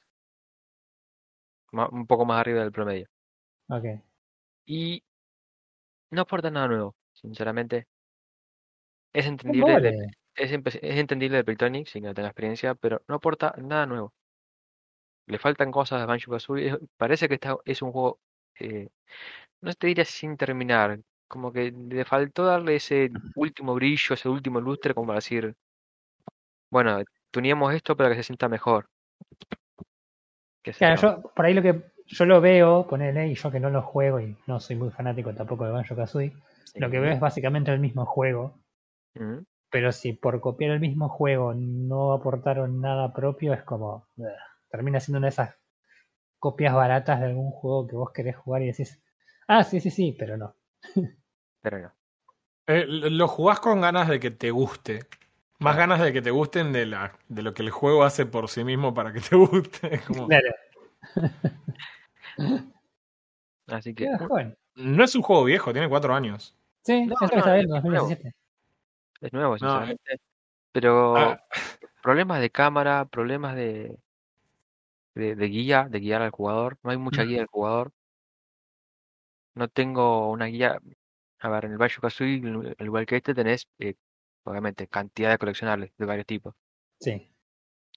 Ma- 1.71 1.89
un 1.91 2.07
poco 2.07 2.25
más 2.25 2.39
arriba 2.39 2.61
del 2.61 2.71
promedio. 2.71 3.07
ok. 3.69 3.85
Y 4.69 5.01
no 6.11 6.21
aporta 6.21 6.51
nada 6.51 6.67
nuevo, 6.67 6.95
sinceramente. 7.13 7.87
Es 9.11 9.25
entendible, 9.25 9.81
de- 9.81 10.11
es, 10.35 10.51
es 10.51 10.99
entendible 10.99 11.37
de 11.37 11.43
sin 11.87 12.03
que 12.03 12.07
no 12.09 12.13
tenga 12.13 12.27
experiencia, 12.29 12.75
pero 12.75 13.01
no 13.07 13.15
aporta 13.15 13.55
nada 13.57 13.87
nuevo. 13.87 14.13
Le 15.25 15.39
faltan 15.39 15.71
cosas 15.71 16.03
a 16.03 16.05
Banjo 16.05 16.31
Kazooie. 16.31 16.77
Parece 16.97 17.27
que 17.27 17.33
está, 17.33 17.57
es 17.65 17.81
un 17.81 17.91
juego, 17.91 18.19
eh, 18.59 18.89
no 19.61 19.73
te 19.73 19.87
diría 19.87 20.05
sin 20.05 20.37
terminar, 20.37 20.99
como 21.27 21.51
que 21.51 21.71
le 21.71 22.05
faltó 22.05 22.45
darle 22.45 22.75
ese 22.75 23.09
último 23.33 23.73
brillo, 23.73 24.13
ese 24.13 24.29
último 24.29 24.61
lustre, 24.61 24.93
como 24.93 25.07
para 25.07 25.17
decir, 25.17 25.55
bueno, 26.71 27.03
tuneamos 27.31 27.73
esto 27.73 27.97
para 27.97 28.09
que 28.09 28.17
se 28.17 28.23
sienta 28.23 28.47
mejor. 28.47 28.87
Claro, 30.77 31.01
yo 31.01 31.21
por 31.35 31.45
ahí 31.45 31.55
lo 31.55 31.63
que 31.63 31.98
yo 32.09 32.25
lo 32.25 32.41
veo, 32.41 32.85
ponele, 32.87 33.27
y 33.27 33.35
yo 33.35 33.51
que 33.51 33.59
no 33.59 33.69
lo 33.69 33.81
juego 33.81 34.19
y 34.19 34.35
no 34.47 34.59
soy 34.59 34.75
muy 34.75 34.89
fanático 34.91 35.33
tampoco 35.33 35.65
de 35.65 35.71
Banjo 35.71 35.95
Kazooie, 35.95 36.33
lo 36.75 36.89
que 36.89 36.99
veo 36.99 37.13
es 37.13 37.19
básicamente 37.19 37.71
el 37.71 37.79
mismo 37.79 38.05
juego. 38.05 38.59
Pero 39.71 39.91
si 39.91 40.13
por 40.13 40.39
copiar 40.41 40.71
el 40.71 40.79
mismo 40.79 41.09
juego 41.09 41.53
no 41.53 42.13
aportaron 42.13 42.81
nada 42.81 43.13
propio, 43.13 43.53
es 43.53 43.63
como. 43.63 44.07
ugh, 44.17 44.27
termina 44.71 44.99
siendo 44.99 45.19
una 45.19 45.27
de 45.27 45.31
esas 45.33 45.55
copias 46.39 46.73
baratas 46.73 47.19
de 47.19 47.27
algún 47.27 47.51
juego 47.51 47.87
que 47.87 47.95
vos 47.95 48.11
querés 48.11 48.35
jugar 48.37 48.61
y 48.63 48.67
decís, 48.67 49.01
ah, 49.47 49.63
sí, 49.63 49.79
sí, 49.79 49.91
sí, 49.91 50.15
pero 50.17 50.37
no. 50.37 50.55
Pero 51.61 51.79
no. 51.79 51.91
Eh, 52.67 52.85
lo 52.87 53.27
jugás 53.27 53.59
con 53.59 53.81
ganas 53.81 54.07
de 54.07 54.19
que 54.19 54.31
te 54.31 54.49
guste. 54.51 55.01
Más 55.59 55.75
ganas 55.75 55.99
de 55.99 56.13
que 56.13 56.21
te 56.21 56.31
gusten 56.31 56.71
de, 56.71 56.85
la, 56.85 57.11
de 57.27 57.41
lo 57.41 57.53
que 57.53 57.63
el 57.63 57.69
juego 57.69 58.03
hace 58.05 58.25
por 58.25 58.47
sí 58.47 58.63
mismo 58.63 58.93
para 58.93 59.11
que 59.11 59.19
te 59.19 59.35
guste. 59.35 59.99
Como- 60.07 60.27
Claro, 60.27 60.47
Así 63.67 63.93
que, 63.93 64.07
joven. 64.17 64.57
no 64.75 65.03
es 65.03 65.15
un 65.15 65.21
juego 65.21 65.43
viejo, 65.43 65.71
tiene 65.71 65.89
cuatro 65.89 66.13
años. 66.13 66.55
Sí, 66.83 67.05
No, 67.05 67.13
eso 67.21 67.29
que 67.29 67.35
no, 67.35 67.39
está 67.39 67.57
es 67.57 67.65
viendo, 67.67 67.81
nuevo. 67.81 68.07
2017. 68.07 68.35
Es 69.21 69.33
nuevo, 69.33 69.49
No, 69.49 69.55
eh. 69.55 69.59
sinceramente. 69.59 70.19
Pero 70.71 71.15
Ah. 71.17 71.43
problemas 72.01 72.41
de 72.41 72.49
cámara, 72.49 73.05
problemas 73.05 73.55
de, 73.55 73.97
de, 75.15 75.35
de 75.35 75.45
guía, 75.47 75.87
de 75.89 75.99
guiar 75.99 76.21
al 76.21 76.31
jugador. 76.31 76.77
No 76.83 76.91
hay 76.91 76.97
mucha 76.97 77.23
Mm. 77.23 77.27
guía 77.27 77.37
del 77.39 77.47
jugador. 77.47 77.91
No 79.55 79.67
tengo 79.67 80.29
una 80.31 80.45
guía. 80.45 80.79
A 81.41 81.49
ver, 81.49 81.65
en 81.65 81.71
el 81.73 81.77
Banjo 81.77 82.01
Kazooie, 82.01 82.41
al 82.45 82.75
al 82.77 82.85
igual 82.85 83.05
que 83.05 83.17
este, 83.17 83.33
tenés, 83.33 83.67
eh, 83.79 83.95
obviamente, 84.43 84.87
cantidad 84.87 85.29
de 85.31 85.37
coleccionables 85.37 85.91
de 85.97 86.05
varios 86.05 86.25
tipos. 86.25 86.55
Sí, 86.99 87.31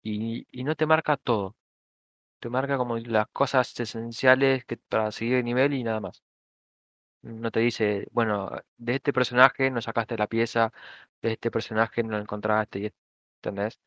Y, 0.03 0.47
y 0.51 0.65
no 0.65 0.75
te 0.75 0.87
marca 0.87 1.17
todo. 1.17 1.55
Te 2.43 2.51
marca 2.51 2.77
como 2.77 2.99
las 2.99 3.27
cosas 3.29 3.81
esenciales 3.81 4.67
que 4.67 4.77
para 4.77 5.11
seguir 5.13 5.37
el 5.37 5.45
nivel 5.47 5.73
y 5.73 5.83
nada 5.83 6.01
más. 6.01 6.23
No 7.23 7.51
te 7.53 7.61
dice, 7.61 8.09
bueno, 8.11 8.51
de 8.79 8.97
este 8.97 9.13
personaje 9.13 9.71
no 9.71 9.81
sacaste 9.81 10.17
la 10.19 10.27
pieza, 10.27 10.73
de 11.23 11.33
este 11.33 11.51
personaje 11.53 12.03
no 12.03 12.11
lo 12.17 12.19
encontraste, 12.19 12.79
y 12.81 12.93
¿entendés? 13.37 13.79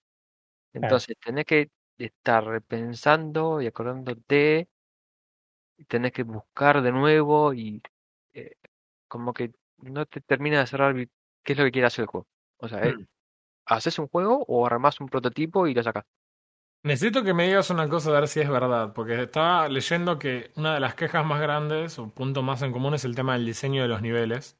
Entonces 0.74 1.18
tenés 1.24 1.46
que 1.46 1.72
estar 2.00 2.62
pensando 2.64 3.62
y 3.62 3.68
acordándote, 3.68 4.70
tenés 5.88 6.12
que 6.14 6.24
buscar 6.24 6.82
de 6.82 6.92
nuevo 6.92 7.54
y 7.54 7.82
eh, 8.34 8.56
como 9.08 9.34
que 9.34 9.54
no 9.80 10.06
te 10.06 10.22
termina 10.22 10.60
de 10.60 10.68
cerrar 10.68 10.96
qué 11.44 11.54
es 11.54 11.60
lo 11.60 11.66
que 11.66 11.72
quiere 11.72 11.88
hacer 11.88 12.04
el 12.04 12.08
juego. 12.10 12.28
O 12.58 12.68
sea, 12.70 12.82
Mm. 12.84 13.06
¿haces 13.68 14.00
un 14.00 14.08
juego 14.10 14.46
o 14.48 14.66
armás 14.68 15.02
un 15.02 15.10
prototipo 15.10 15.68
y 15.68 15.74
lo 15.76 15.84
sacas? 15.84 16.06
Necesito 16.86 17.24
que 17.24 17.34
me 17.34 17.48
digas 17.48 17.72
una 17.72 17.90
cosa 17.90 18.12
a 18.12 18.14
ver 18.14 18.28
si 18.28 18.42
es 18.42 18.48
verdad, 18.48 18.94
porque 18.94 19.20
estaba 19.20 19.68
leyendo 19.68 20.20
que 20.20 20.52
una 20.56 20.76
de 20.76 20.80
las 20.80 20.94
quejas 20.94 21.26
más 21.26 21.42
grandes 21.42 21.98
o 21.98 22.10
punto 22.10 22.44
más 22.44 22.62
en 22.62 22.72
común 22.72 22.94
es 22.94 23.04
el 23.06 23.16
tema 23.16 23.34
del 23.34 23.44
diseño 23.44 23.82
de 23.82 23.88
los 23.88 24.04
niveles. 24.04 24.56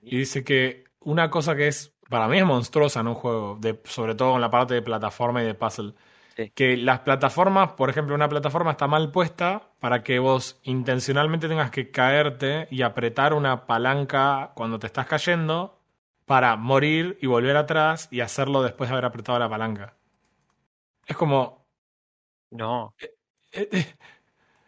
Y 0.00 0.18
dice 0.18 0.44
que 0.44 0.84
una 1.00 1.30
cosa 1.30 1.56
que 1.56 1.66
es, 1.66 1.92
para 2.08 2.28
mí 2.28 2.38
es 2.38 2.44
monstruosa 2.44 3.00
en 3.00 3.08
un 3.08 3.14
juego, 3.14 3.58
de, 3.60 3.80
sobre 3.86 4.14
todo 4.14 4.36
en 4.36 4.40
la 4.40 4.50
parte 4.50 4.74
de 4.74 4.82
plataforma 4.82 5.42
y 5.42 5.46
de 5.46 5.54
puzzle, 5.54 5.94
Sí. 6.36 6.50
que 6.54 6.76
las 6.76 7.00
plataformas, 7.00 7.72
por 7.72 7.90
ejemplo, 7.90 8.14
una 8.14 8.28
plataforma 8.28 8.72
está 8.72 8.86
mal 8.88 9.10
puesta 9.12 9.70
para 9.80 10.02
que 10.04 10.18
vos 10.20 10.60
intencionalmente 10.64 11.48
tengas 11.48 11.70
que 11.72 11.90
caerte 11.92 12.68
y 12.70 12.82
apretar 12.82 13.34
una 13.34 13.66
palanca 13.66 14.52
cuando 14.54 14.78
te 14.80 14.86
estás 14.88 15.06
cayendo 15.06 15.78
para 16.24 16.54
morir 16.56 17.18
y 17.20 17.26
volver 17.26 17.56
atrás 17.56 18.08
y 18.12 18.20
hacerlo 18.20 18.62
después 18.62 18.90
de 18.90 18.94
haber 18.94 19.04
apretado 19.06 19.38
la 19.38 19.48
palanca. 19.48 19.94
Es 21.06 21.16
como, 21.16 21.63
No, 22.54 22.94
eh, 23.52 23.68
eh, 23.72 23.86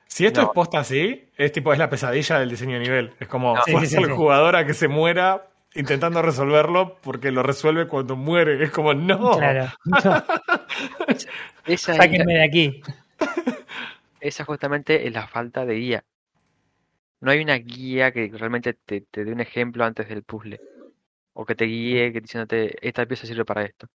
Si 0.07 0.27
esto 0.27 0.41
No. 0.43 0.49
es 0.49 0.53
posta 0.55 0.79
así, 0.81 1.31
es 1.37 1.53
tipo, 1.53 1.73
es 1.73 1.79
la 1.79 1.89
pesadilla 1.91 2.39
del 2.39 2.51
diseño 2.51 2.75
de 2.75 2.81
nivel. 2.81 3.15
Es 3.21 3.29
como 3.29 3.55
No. 3.55 3.63
Fuerza 3.67 3.81
sí, 3.91 3.97
sí, 3.97 3.97
al 4.03 4.07
sí. 4.07 4.11
jugador 4.13 4.57
a 4.57 4.67
que 4.67 4.75
se 4.75 4.89
muera 4.89 5.49
intentando 5.75 6.23
resolverlo 6.23 6.97
porque 7.03 7.31
lo 7.31 7.43
resuelve 7.43 7.87
cuando 7.87 8.17
muere. 8.17 8.63
Es 8.65 8.71
como, 8.71 8.95
no. 8.95 9.37
Claro. 9.39 9.73
esa 11.67 11.93
es, 11.93 11.97
Sáquenme 11.99 12.35
de 12.35 12.45
aquí. 12.45 12.81
esa 14.21 14.45
justamente 14.45 15.07
es 15.07 15.13
la 15.13 15.27
falta 15.29 15.65
de 15.67 15.75
guía. 15.75 16.05
No 17.21 17.31
hay 17.31 17.41
una 17.43 17.55
guía 17.57 18.13
que 18.13 18.31
realmente 18.33 18.75
te, 18.75 19.03
te 19.03 19.25
dé 19.25 19.33
un 19.33 19.41
ejemplo 19.41 19.85
antes 19.85 20.09
del 20.09 20.23
puzzle. 20.23 20.61
O 21.35 21.45
que 21.45 21.55
te 21.55 21.67
guíe 21.67 22.13
que 22.13 22.21
diciéndote, 22.21 22.77
esta 22.87 23.05
pieza 23.07 23.27
sirve 23.27 23.45
para 23.45 23.63
esto. 23.65 23.87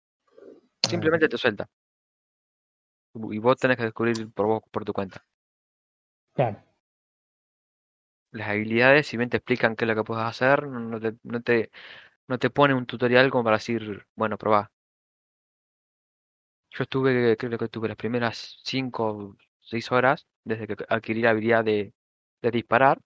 Simplemente 0.87 1.27
te 1.29 1.37
suelta. 1.37 1.67
Y 3.13 3.39
vos 3.39 3.55
tenés 3.57 3.77
que 3.77 3.83
descubrir 3.83 4.29
por 4.33 4.47
vos, 4.47 4.63
por 4.69 4.83
tu 4.83 4.91
cuenta. 4.93 5.25
Claro. 6.33 6.61
Las 8.31 8.49
habilidades, 8.49 9.07
si 9.07 9.15
bien 9.17 9.29
te 9.29 9.37
explican 9.37 9.75
qué 9.77 9.85
es 9.85 9.89
lo 9.89 9.95
que 9.95 10.03
puedes 10.03 10.23
hacer, 10.25 10.67
no 10.67 10.99
te, 10.99 11.15
no 11.23 11.41
te, 11.41 11.71
no 12.27 12.39
te 12.39 12.49
pone 12.51 12.73
un 12.75 12.85
tutorial 12.87 13.29
como 13.31 13.43
para 13.45 13.57
decir, 13.57 14.05
bueno, 14.15 14.37
probá. 14.37 14.71
Yo 16.71 16.83
estuve, 16.83 17.37
creo 17.37 17.57
que 17.57 17.65
estuve 17.65 17.87
las 17.87 17.97
primeras 17.97 18.59
5 18.63 19.07
o 19.07 19.35
6 19.61 19.91
horas 19.91 20.27
desde 20.43 20.67
que 20.67 20.75
adquirí 20.89 21.21
la 21.21 21.31
habilidad 21.31 21.63
de, 21.63 21.93
de 22.41 22.51
disparar 22.51 22.99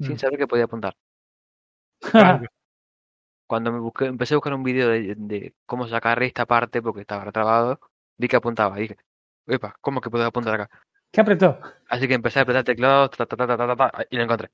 sin 0.00 0.16
Mm. 0.16 0.18
saber 0.18 0.38
que 0.38 0.46
podía 0.48 0.64
apuntar. 0.64 0.96
Cuando 3.46 3.72
me 3.72 3.78
busqué, 3.80 4.06
empecé 4.06 4.34
a 4.34 4.36
buscar 4.38 4.54
un 4.54 4.62
video 4.62 4.88
de, 4.90 5.14
de 5.16 5.54
cómo 5.66 5.88
sacar 5.88 6.22
esta 6.22 6.46
parte 6.46 6.82
porque 6.82 7.00
estaba 7.02 7.30
trabado, 7.32 7.80
vi 8.18 8.28
que 8.28 8.36
apuntaba. 8.36 8.76
Dije, 8.76 8.96
epa, 9.48 9.74
¿cómo 9.80 10.00
que 10.00 10.10
puedo 10.10 10.24
apuntar 10.24 10.54
acá? 10.60 10.70
¿Qué 11.10 11.20
apretó? 11.20 11.58
Así 11.88 12.06
que 12.06 12.14
empecé 12.14 12.38
a 12.38 12.42
apretar 12.42 12.64
teclados 12.64 13.10
ta, 13.10 13.26
ta, 13.26 13.36
ta, 13.36 13.46
ta, 13.46 13.56
ta, 13.56 13.66
ta, 13.66 13.76
ta, 13.90 14.04
y 14.10 14.16
lo 14.16 14.22
encontré. 14.22 14.50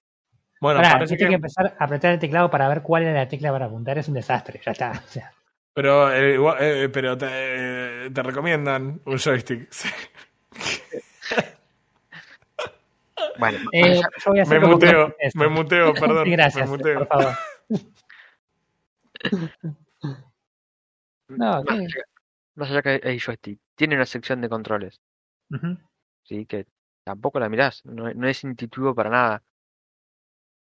Bueno, 0.61 0.81
Pará, 0.81 0.95
parece 0.95 1.17
que. 1.17 1.27
que 1.29 1.35
empezar 1.35 1.77
a 1.79 1.85
apretar 1.85 2.13
el 2.13 2.19
teclado 2.19 2.49
para 2.51 2.69
ver 2.69 2.83
cuál 2.83 3.03
era 3.03 3.13
la 3.13 3.29
tecla 3.29 3.51
para 3.53 3.67
apuntar. 3.67 3.99
Es 3.99 4.09
un 4.09 4.15
desastre. 4.15 4.61
Ya 4.65 4.73
está. 4.73 4.93
O 4.93 5.09
sea, 5.09 5.33
Pero, 5.75 6.13
eh, 6.13 6.35
igual- 6.35 6.57
eh, 6.61 6.89
pero 6.89 7.19
te, 7.19 8.09
te 8.11 8.23
recomiendan 8.23 9.01
un 9.05 9.19
joystick. 9.19 9.69
Sí. 9.73 9.89
Bueno, 13.39 13.59
eh, 13.73 14.01
yo 14.25 14.31
voy 14.31 14.39
a 14.39 14.43
hacer 14.43 14.61
Me 14.61 14.67
muteo, 14.69 15.17
que 15.19 15.31
me 15.35 15.49
muteo, 15.49 15.95
perdón. 16.01 16.25
Sí, 16.25 16.31
gracias, 16.31 16.71
me 16.71 16.77
muteo. 16.77 16.99
por 17.01 17.09
favor. 17.09 17.35
No, 21.29 21.63
más, 21.65 21.79
más 22.57 22.71
allá 22.71 22.83
que 22.83 23.01
hay 23.05 23.19
joystick, 23.21 23.61
tiene 23.77 23.97
una 23.97 24.07
sección 24.07 24.41
de 24.41 24.49
controles. 24.49 25.01
¿sí? 26.23 26.47
Que 26.47 26.67
tampoco 27.05 27.39
la 27.41 27.49
mirás, 27.49 27.85
no, 27.85 28.13
no 28.15 28.29
es 28.29 28.45
intuitivo 28.45 28.95
para 28.95 29.11
nada. 29.11 29.43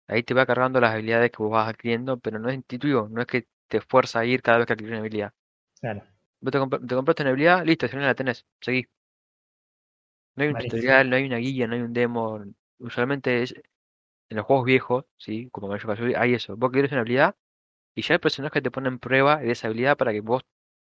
Ahí 0.08 0.24
te 0.24 0.34
va 0.34 0.46
cargando 0.46 0.80
las 0.80 0.94
habilidades 0.94 1.30
que 1.32 1.44
vos 1.44 1.52
vas 1.52 1.68
adquiriendo, 1.68 2.18
pero 2.18 2.40
no 2.40 2.48
es 2.48 2.56
intuitivo, 2.56 3.10
no 3.10 3.20
es 3.20 3.28
que 3.28 3.48
te 3.68 3.82
fuerza 3.82 4.20
a 4.20 4.26
ir 4.26 4.42
cada 4.42 4.60
vez 4.60 4.68
que 4.68 4.74
adquieres 4.74 4.94
una 4.94 5.00
habilidad. 5.00 5.34
Claro. 5.80 6.04
Vos 6.42 6.52
te, 6.52 6.60
comp- 6.60 6.88
te 6.88 6.96
compraste 6.96 7.24
una 7.24 7.32
habilidad, 7.32 7.66
listo, 7.66 7.88
si 7.88 7.96
no 7.96 8.04
la 8.04 8.14
tenés, 8.16 8.46
seguí. 8.62 8.86
No 10.36 10.44
hay 10.44 10.50
un 10.50 10.58
tutorial, 10.58 11.10
no 11.10 11.16
hay 11.16 11.26
una 11.26 11.38
guía, 11.38 11.68
no 11.68 11.76
hay 11.76 11.82
un 11.82 11.94
demo. 11.94 12.44
Usualmente 12.80 13.44
es 13.44 13.54
en 14.30 14.38
los 14.38 14.46
juegos 14.46 14.66
viejos, 14.66 15.06
¿sí? 15.18 15.50
Como 15.52 15.68
Banjo 15.70 15.88
Kazooie, 15.90 16.16
hay 16.18 16.34
eso. 16.36 16.58
Vos 16.58 16.72
querés 16.72 16.92
una 16.92 17.02
habilidad 17.02 17.36
y 17.96 18.04
ya 18.04 18.16
el 18.16 18.22
personaje 18.22 18.62
te 18.62 18.72
pone 18.72 18.90
en 18.90 19.00
prueba 19.00 19.38
de 19.40 19.52
esa 19.52 19.68
habilidad 19.68 19.98
para 19.98 20.14
que 20.14 20.22
vos 20.22 20.44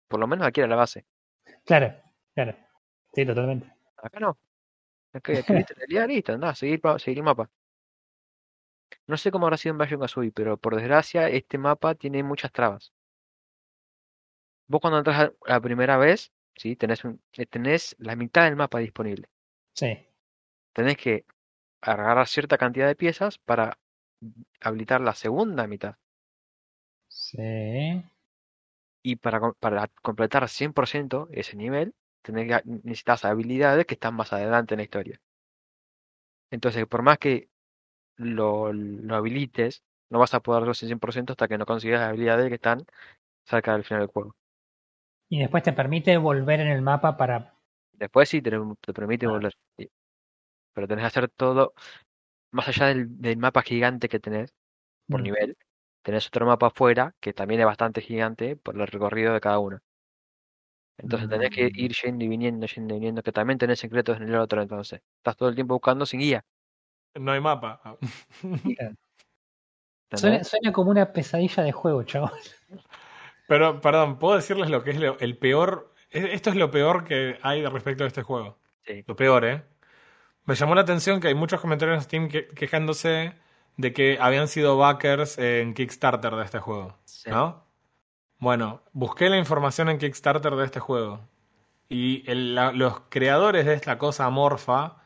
por 0.07 0.19
lo 0.19 0.27
menos 0.27 0.47
adquieras 0.47 0.69
la 0.69 0.75
base. 0.75 1.05
Claro, 1.65 1.95
claro. 2.33 2.55
Sí, 3.13 3.25
totalmente. 3.25 3.71
Acá 3.97 4.19
no. 4.19 4.37
Acá 5.13 5.33
adquiriste 5.33 5.73
la 5.75 5.83
habilidad, 5.83 6.07
listo, 6.07 6.33
andá, 6.33 6.53
seguir, 6.55 6.81
seguir 6.97 7.19
el 7.19 7.23
mapa. 7.23 7.49
No 9.07 9.17
sé 9.17 9.31
cómo 9.31 9.45
habrá 9.45 9.57
sido 9.57 9.73
en 9.73 9.77
Banjo 9.77 9.99
Kazooie, 9.99 10.31
pero 10.31 10.57
por 10.57 10.75
desgracia 10.75 11.29
este 11.29 11.57
mapa 11.57 11.95
tiene 11.95 12.23
muchas 12.23 12.51
trabas. 12.51 12.91
Vos 14.67 14.81
cuando 14.81 14.97
entras 14.99 15.31
la 15.45 15.61
primera 15.61 15.97
vez, 15.97 16.31
¿sí? 16.55 16.75
Tenés, 16.75 17.03
un, 17.05 17.21
eh, 17.33 17.45
tenés 17.45 17.95
la 17.99 18.15
mitad 18.15 18.45
del 18.45 18.55
mapa 18.55 18.79
disponible. 18.79 19.29
Sí. 19.73 20.07
Tenés 20.73 20.97
que 20.97 21.25
agarrar 21.81 22.27
cierta 22.27 22.57
cantidad 22.57 22.87
de 22.87 22.95
piezas 22.95 23.37
para 23.37 23.77
habilitar 24.59 25.01
la 25.01 25.13
segunda 25.13 25.67
mitad. 25.67 25.95
Sí. 27.07 28.03
Y 29.09 29.15
para, 29.17 29.39
para 29.53 29.87
completar 30.01 30.49
100% 30.49 31.29
ese 31.31 31.55
nivel, 31.55 31.93
tenés 32.23 32.65
necesitas 32.65 33.23
habilidades 33.23 33.85
que 33.85 33.93
están 33.93 34.15
más 34.15 34.33
adelante 34.33 34.73
en 34.73 34.79
la 34.79 34.83
historia. 34.83 35.21
Entonces, 36.51 36.85
por 36.87 37.01
más 37.03 37.17
que 37.17 37.49
lo, 38.17 38.73
lo 38.73 39.15
habilites, 39.15 39.83
no 40.09 40.19
vas 40.19 40.33
a 40.33 40.41
poder 40.41 40.59
hacerlo 40.63 40.71
al 40.71 40.75
100% 40.75 41.33
hasta 41.33 41.47
que 41.47 41.57
no 41.57 41.65
consigas 41.65 42.01
las 42.01 42.09
habilidades 42.09 42.49
que 42.49 42.55
están 42.55 42.85
cerca 43.45 43.73
del 43.73 43.83
final 43.85 44.01
del 44.01 44.09
juego. 44.11 44.35
Y 45.29 45.37
después 45.39 45.61
te 45.61 45.71
permite 45.71 46.17
volver 46.17 46.61
en 46.61 46.67
el 46.67 46.81
mapa 46.81 47.15
para. 47.15 47.53
Después 47.93 48.29
sí 48.29 48.41
te, 48.41 48.51
te 48.81 48.93
permite 48.93 49.25
Ah. 49.25 49.29
volver. 49.31 49.53
sí. 49.77 49.89
Pero 50.73 50.87
tenés 50.87 51.03
que 51.03 51.07
hacer 51.07 51.29
todo, 51.29 51.73
más 52.51 52.67
allá 52.69 52.87
del, 52.87 53.21
del 53.21 53.37
mapa 53.37 53.61
gigante 53.63 54.09
que 54.09 54.19
tenés 54.19 54.53
por 55.09 55.21
Mm. 55.21 55.25
nivel, 55.25 55.57
tenés 56.05 56.27
otro 56.27 56.45
mapa 56.45 56.67
afuera 56.67 57.13
que 57.19 57.33
también 57.33 57.59
es 57.61 57.65
bastante 57.65 57.99
gigante 57.99 58.55
por 58.55 58.75
el 58.79 58.85
recorrido 58.87 59.33
de 59.33 59.41
cada 59.41 59.59
uno. 59.59 59.79
Entonces 60.97 61.27
tenés 61.27 61.49
que 61.49 61.65
Mm. 61.65 61.71
ir 61.75 61.91
yendo 62.03 62.23
y 62.23 62.27
viniendo, 62.29 62.67
yendo 62.67 62.93
y 62.93 62.97
viniendo, 62.99 63.23
que 63.23 63.31
también 63.33 63.57
tenés 63.57 63.79
secretos 63.79 64.17
en 64.17 64.29
el 64.29 64.35
otro, 64.35 64.61
entonces. 64.61 65.01
Estás 65.17 65.35
todo 65.35 65.49
el 65.49 65.55
tiempo 65.55 65.73
buscando 65.73 66.05
sin 66.05 66.19
guía. 66.21 66.45
No 67.15 67.31
hay 67.31 67.41
mapa. 67.41 67.81
Suena, 68.79 68.95
¿entendés? 70.11 70.47
suena 70.47 70.71
como 70.71 70.91
una 70.91 71.11
pesadilla 71.11 71.63
de 71.63 71.71
juego, 71.71 72.03
chaval. 72.03 72.31
Pero, 73.47 73.81
perdón, 73.81 74.19
¿puedo 74.19 74.35
decirles 74.35 74.69
lo 74.69 74.83
que 74.83 74.91
es 74.91 74.99
lo- 74.99 75.19
el 75.19 75.37
peor? 75.37 75.93
Esto 76.11 76.51
es 76.51 76.55
lo 76.55 76.71
peor 76.71 77.03
que 77.03 77.37
hay 77.41 77.61
de 77.61 77.69
respecto 77.69 78.03
a 78.03 78.07
este 78.07 78.21
juego. 78.23 78.57
Sí. 78.85 79.03
Lo 79.07 79.15
peor, 79.15 79.43
¿eh? 79.45 79.63
Me 80.45 80.55
llamó 80.55 80.75
la 80.75 80.81
atención 80.81 81.19
que 81.19 81.27
hay 81.27 81.35
muchos 81.35 81.59
comentarios 81.59 81.97
en 81.97 82.03
Steam 82.03 82.29
que- 82.29 82.47
quejándose 82.49 83.33
de 83.77 83.93
que 83.93 84.17
habían 84.21 84.47
sido 84.47 84.77
backers 84.77 85.37
en 85.37 85.73
Kickstarter 85.73 86.35
de 86.35 86.43
este 86.45 86.59
juego. 86.59 86.97
Sí. 87.05 87.29
¿No? 87.29 87.63
Bueno, 88.39 88.81
busqué 88.93 89.29
la 89.29 89.37
información 89.37 89.89
en 89.89 89.97
Kickstarter 89.97 90.55
de 90.55 90.65
este 90.65 90.79
juego. 90.79 91.21
Y 91.89 92.29
el- 92.29 92.55
la- 92.55 92.71
los 92.71 93.01
creadores 93.09 93.65
de 93.65 93.73
esta 93.73 93.97
cosa 93.97 94.25
amorfa 94.25 94.97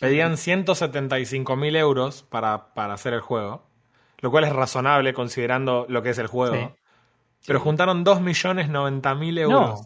pedían 0.00 0.36
175 0.36 1.56
mil 1.56 1.76
euros 1.76 2.22
para, 2.22 2.74
para 2.74 2.94
hacer 2.94 3.14
el 3.14 3.20
juego. 3.20 3.66
Lo 4.20 4.30
cual 4.30 4.44
es 4.44 4.52
razonable 4.52 5.12
considerando 5.12 5.86
lo 5.88 6.02
que 6.02 6.10
es 6.10 6.18
el 6.18 6.26
juego. 6.28 6.54
Sí. 6.56 6.68
Pero 7.46 7.60
juntaron 7.60 8.04
2.090.000 8.04 9.38
euros 9.38 9.80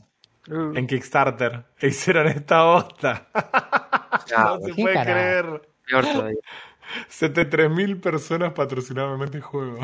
No. 0.47 0.70
Uh, 0.70 0.77
en 0.78 0.86
Kickstarter 0.86 1.65
e 1.81 1.89
hicieron 1.89 2.27
esta 2.28 2.62
bosta. 2.65 3.27
Ah, 4.36 4.59
no 4.60 4.66
se 4.66 4.74
puede 4.74 4.94
carajo. 4.94 5.10
creer. 5.10 5.69
peor 5.86 6.05
todavía. 6.06 6.39
73.000 7.09 8.01
personas 8.01 8.52
patrocinaron 8.52 9.23
este 9.23 9.40
juego. 9.40 9.78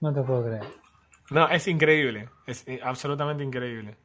No 0.00 0.12
te 0.12 0.22
puedo 0.22 0.44
creer. 0.44 0.64
No, 1.30 1.48
es 1.48 1.66
increíble. 1.68 2.28
Es 2.46 2.66
eh, 2.68 2.80
absolutamente 2.82 3.42
increíble. 3.42 3.96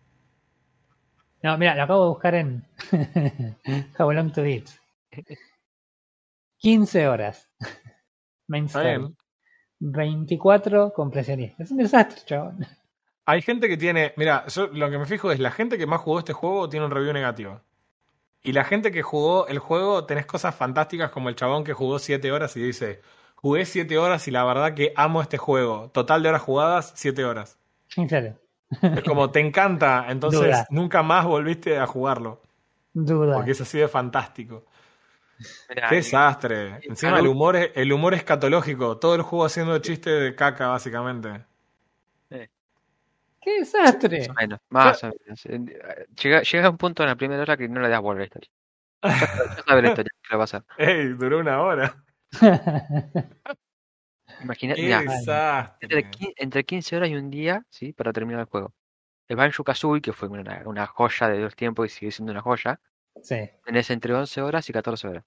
No, 1.44 1.57
mira, 1.57 1.76
lo 1.76 1.84
acabo 1.84 2.03
de 2.03 2.10
buscar 2.10 2.36
en 2.36 2.68
How 3.98 4.11
Long 4.11 4.32
to 4.32 4.44
Beat. 4.44 4.70
15 6.57 7.07
horas. 7.07 7.49
Main 8.48 8.66
Está 8.66 8.80
story. 8.82 8.98
bien. 8.98 9.18
24 9.82 10.91
compresionistas. 10.94 11.68
Es 11.68 11.72
un 11.72 11.78
desastre, 11.78 12.22
chaval. 12.26 12.68
Hay 13.26 13.41
gente 13.41 13.70
que 13.70 13.78
tiene. 13.78 14.14
Mira, 14.18 14.45
yo 14.48 14.68
lo 14.68 14.90
que 14.90 14.98
me 14.98 15.06
fijo 15.06 15.32
es 15.32 15.40
la 15.40 15.52
gente 15.52 15.78
que 15.78 15.86
más 15.86 16.02
jugó 16.02 16.20
este 16.20 16.34
juego 16.34 16.68
tiene 16.68 16.86
un 16.86 16.91
review 16.91 17.14
negativo. 17.14 17.61
Y 18.41 18.53
la 18.53 18.64
gente 18.64 18.91
que 18.91 19.02
jugó 19.02 19.48
el 19.48 19.60
juego, 19.60 20.06
tenés 20.06 20.26
cosas 20.26 20.56
fantásticas 20.56 21.11
como 21.11 21.30
el 21.30 21.36
chabón 21.36 21.64
que 21.64 21.74
jugó 21.74 21.99
7 21.99 22.32
horas 22.32 22.56
y 22.57 22.61
dice: 22.61 23.02
Jugué 23.36 23.66
7 23.66 23.98
horas 23.98 24.28
y 24.28 24.32
la 24.32 24.44
verdad 24.45 24.74
que 24.74 24.94
amo 24.95 25.22
este 25.22 25.38
juego. 25.38 25.90
Total 25.94 26.24
de 26.24 26.30
horas 26.30 26.41
jugadas, 26.41 26.91
7 26.95 27.26
horas. 27.26 27.57
En 27.98 28.07
serio. 28.10 28.40
Es 28.82 29.03
como 29.03 29.32
te 29.32 29.40
encanta, 29.40 30.06
entonces 30.10 30.41
Duda. 30.41 30.68
nunca 30.70 31.02
más 31.03 31.26
volviste 31.26 31.80
a 31.80 31.88
jugarlo. 31.88 32.41
Duda. 32.94 33.36
Porque 33.36 33.52
es 33.52 33.61
así 33.61 33.78
de 33.80 33.88
fantástico. 33.88 34.66
Mirá, 35.70 35.90
Qué 35.90 35.95
y- 35.95 35.98
desastre. 35.99 36.80
Encima 36.84 37.20
el 37.20 37.28
humor 37.28 37.56
es, 37.56 37.72
el 37.76 37.91
humor 37.94 38.14
es 38.14 38.24
catológico. 38.24 38.98
Todo 38.98 39.16
el 39.16 39.22
juego 39.22 39.45
haciendo 39.45 39.78
chiste 39.80 40.10
de 40.11 40.36
caca, 40.36 40.68
básicamente. 40.68 41.45
¡Qué 43.41 43.60
desastre! 43.60 44.20
Más 44.20 44.30
o 44.30 44.34
menos, 44.34 44.60
más 44.70 45.03
o 45.03 45.07
menos. 45.26 45.44
Llega, 46.22 46.41
llega 46.41 46.70
un 46.70 46.78
punto 46.78 47.03
en 47.03 47.10
la 47.10 47.16
primera 47.16 47.41
hora 47.41 47.57
que 47.57 47.68
no 47.70 47.80
le 47.82 47.90
das 47.90 48.02
vuelta 48.02 48.20
a 48.20 48.22
la 48.22 48.26
historia. 48.26 48.49
Ya, 49.03 49.56
ya 49.56 49.64
sabes 49.68 49.84
la 49.84 49.90
historia 49.90 50.11
le 50.30 50.38
va 50.38 50.44
a 50.44 50.45
pasar. 50.45 50.66
¡Ey! 50.78 51.07
Duró 51.14 51.40
una 51.40 51.61
hora. 51.61 52.03
Imagínate, 54.41 54.82
¡Qué 54.82 54.88
desastre! 54.88 55.99
entre, 55.99 56.34
entre 56.38 56.64
15 56.66 56.95
horas 56.98 57.10
y 57.10 57.16
un 57.16 57.30
día, 57.30 57.66
¿sí? 57.70 57.94
Para 57.94 58.14
terminar 58.14 58.41
el 58.41 58.45
juego. 58.48 58.74
El 59.28 59.36
Banjo 59.38 59.64
Kazooie, 59.64 60.02
que 60.02 60.14
fue 60.14 60.28
una, 60.30 60.64
una 60.66 60.88
joya 60.88 61.28
de 61.30 61.40
los 61.40 61.56
tiempos 61.56 61.88
y 61.88 61.90
sigue 61.90 62.11
siendo 62.11 62.32
una 62.32 62.41
joya, 62.41 62.80
sí. 63.22 63.49
tenés 63.64 63.90
entre 63.91 64.14
11 64.14 64.41
horas 64.41 64.70
y 64.70 64.74
14 64.74 65.07
horas. 65.07 65.26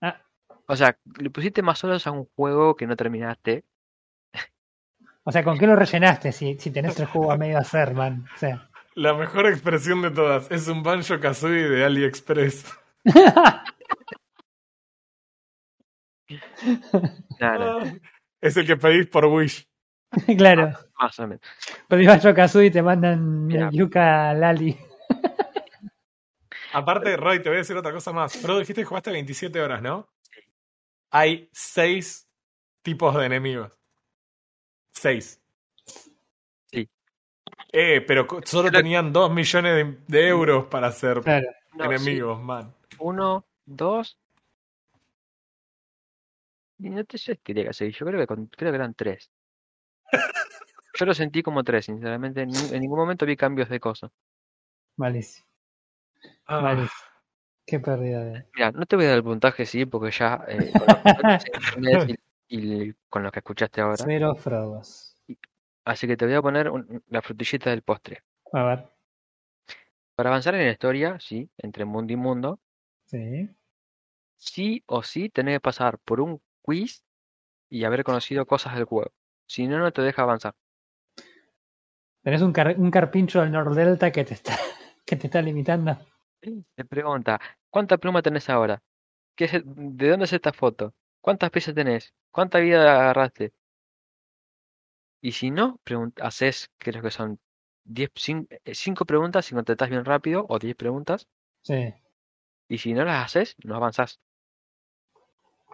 Ah, 0.00 0.20
O 0.66 0.76
sea, 0.76 0.98
le 1.18 1.30
pusiste 1.30 1.62
más 1.62 1.82
horas 1.84 2.06
a 2.06 2.12
un 2.12 2.26
juego 2.36 2.76
que 2.76 2.86
no 2.86 2.96
terminaste. 2.96 3.64
O 5.30 5.32
sea, 5.32 5.44
¿con 5.44 5.56
qué 5.56 5.66
lo 5.66 5.76
rellenaste 5.76 6.32
si, 6.32 6.58
si 6.58 6.72
tenés 6.72 6.98
el 6.98 7.06
juego 7.06 7.30
a 7.30 7.36
medio 7.36 7.56
hacer, 7.58 7.94
man? 7.94 8.26
O 8.34 8.38
sea. 8.38 8.68
La 8.96 9.14
mejor 9.14 9.46
expresión 9.46 10.02
de 10.02 10.10
todas. 10.10 10.50
Es 10.50 10.66
un 10.66 10.82
Banjo 10.82 11.20
Kazooie 11.20 11.68
de 11.68 11.84
AliExpress. 11.84 12.66
Nada, 17.40 17.78
Ah, 17.80 17.92
Es 18.40 18.56
el 18.56 18.66
que 18.66 18.76
pedís 18.76 19.06
por 19.06 19.26
Wish. 19.26 19.68
claro. 20.36 20.72
más 20.98 21.18
o 21.20 21.28
menos. 21.28 21.42
Pero 21.88 22.02
ibas 22.02 22.22
yo 22.24 22.34
Kazooie 22.34 22.66
y 22.66 22.70
te 22.72 22.82
mandan 22.82 23.46
Mira. 23.46 23.70
Yuka 23.72 24.34
Lali. 24.34 24.76
Aparte, 26.72 27.16
Roy, 27.16 27.40
te 27.40 27.48
voy 27.48 27.56
a 27.56 27.58
decir 27.58 27.76
otra 27.76 27.92
cosa 27.92 28.12
más. 28.12 28.36
Pero 28.36 28.58
dijiste 28.58 28.82
que 28.82 28.86
jugaste 28.86 29.12
27 29.12 29.60
horas, 29.60 29.80
¿no? 29.80 30.08
Hay 31.12 31.48
6 31.52 32.28
tipos 32.82 33.16
de 33.16 33.26
enemigos. 33.26 33.79
6. 35.00 35.40
Sí. 36.66 36.88
Eh, 37.72 38.02
pero 38.06 38.26
solo 38.44 38.70
tenían 38.70 39.12
2 39.12 39.32
millones 39.32 39.74
de, 39.74 39.98
de 40.06 40.28
euros 40.28 40.66
para 40.66 40.88
hacer 40.88 41.20
Claro. 41.22 41.46
No, 41.72 41.84
sí, 41.84 41.94
enemigos, 42.10 42.42
man. 42.42 42.74
uno, 42.98 43.46
dos. 43.64 44.18
Y 46.78 46.90
no 46.90 47.04
te 47.04 47.16
sé 47.18 47.38
qué 47.42 47.54
diga, 47.54 47.72
sí, 47.72 47.90
Yo 47.92 48.04
creo 48.06 48.20
que, 48.20 48.26
con- 48.26 48.46
creo 48.46 48.72
que 48.72 48.76
eran 48.76 48.94
tres. 48.94 49.30
Yo 50.98 51.06
lo 51.06 51.14
sentí 51.14 51.42
como 51.42 51.62
tres, 51.64 51.86
sinceramente. 51.86 52.42
En 52.42 52.48
ningún 52.80 52.98
momento 52.98 53.24
vi 53.24 53.36
cambios 53.36 53.68
de 53.68 53.80
cosas. 53.80 54.10
Malísimo. 54.96 55.46
Ah, 56.46 56.60
Malísimo. 56.60 56.90
Qué 57.66 57.80
pérdida 57.80 58.24
de. 58.24 58.46
Mira, 58.54 58.72
no 58.72 58.84
te 58.84 58.96
voy 58.96 59.04
a 59.06 59.08
dar 59.10 59.18
el 59.18 59.24
puntaje, 59.24 59.64
sí, 59.64 59.86
porque 59.86 60.10
ya 60.10 60.44
eh, 60.48 60.72
y, 62.50 62.92
con 63.08 63.22
lo 63.22 63.30
que 63.30 63.38
escuchaste 63.38 63.80
ahora. 63.80 64.04
Cero 64.04 64.34
Frodos. 64.34 65.16
Así 65.84 66.06
que 66.06 66.16
te 66.16 66.26
voy 66.26 66.34
a 66.34 66.42
poner 66.42 66.68
un- 66.68 67.02
la 67.08 67.22
frutillita 67.22 67.70
del 67.70 67.82
postre. 67.82 68.22
A 68.52 68.62
ver. 68.64 68.88
Para 70.14 70.28
avanzar 70.30 70.54
en 70.56 70.66
la 70.66 70.72
historia, 70.72 71.18
sí, 71.20 71.48
entre 71.58 71.84
mundo 71.84 72.12
y 72.12 72.16
mundo, 72.16 72.60
Sí. 73.06 73.48
sí 74.36 74.82
o 74.86 75.02
sí 75.02 75.30
tenés 75.30 75.56
que 75.56 75.60
pasar 75.60 75.98
por 75.98 76.20
un 76.20 76.42
quiz 76.60 77.02
y 77.70 77.84
haber 77.84 78.04
conocido 78.04 78.44
cosas 78.46 78.74
del 78.74 78.84
juego. 78.84 79.12
Si 79.46 79.66
no, 79.66 79.78
no 79.78 79.92
te 79.92 80.02
deja 80.02 80.22
avanzar. 80.22 80.54
Tenés 82.22 82.42
un, 82.42 82.52
car- 82.52 82.76
un 82.78 82.90
carpincho 82.90 83.40
del 83.40 83.52
Nordelta 83.52 84.10
que 84.12 84.24
te 84.24 84.34
está, 84.34 84.52
que 85.06 85.16
te 85.16 85.26
está 85.28 85.40
limitando. 85.40 85.96
Te 86.40 86.84
pregunta, 86.84 87.40
¿cuánta 87.70 87.96
pluma 87.98 88.22
tenés 88.22 88.48
ahora? 88.50 88.82
¿Qué 89.36 89.44
es, 89.46 89.52
¿De 89.64 90.08
dónde 90.10 90.24
es 90.26 90.32
esta 90.32 90.52
foto? 90.52 90.94
¿Cuántas 91.20 91.50
piezas 91.50 91.74
tenés? 91.74 92.14
¿Cuánta 92.30 92.58
vida 92.58 92.82
agarraste? 93.00 93.52
Y 95.20 95.32
si 95.32 95.50
no, 95.50 95.78
haces, 96.20 96.70
creo 96.78 97.02
que 97.02 97.10
son 97.10 97.38
10, 97.84 98.10
5 98.72 99.04
preguntas 99.04 99.44
si 99.44 99.54
contestás 99.54 99.90
bien 99.90 100.04
rápido, 100.04 100.46
o 100.48 100.58
10 100.58 100.76
preguntas, 100.76 101.28
Sí. 101.62 101.92
y 102.68 102.78
si 102.78 102.94
no 102.94 103.04
las 103.04 103.26
haces, 103.26 103.54
no 103.64 103.76
avanzás. 103.76 104.18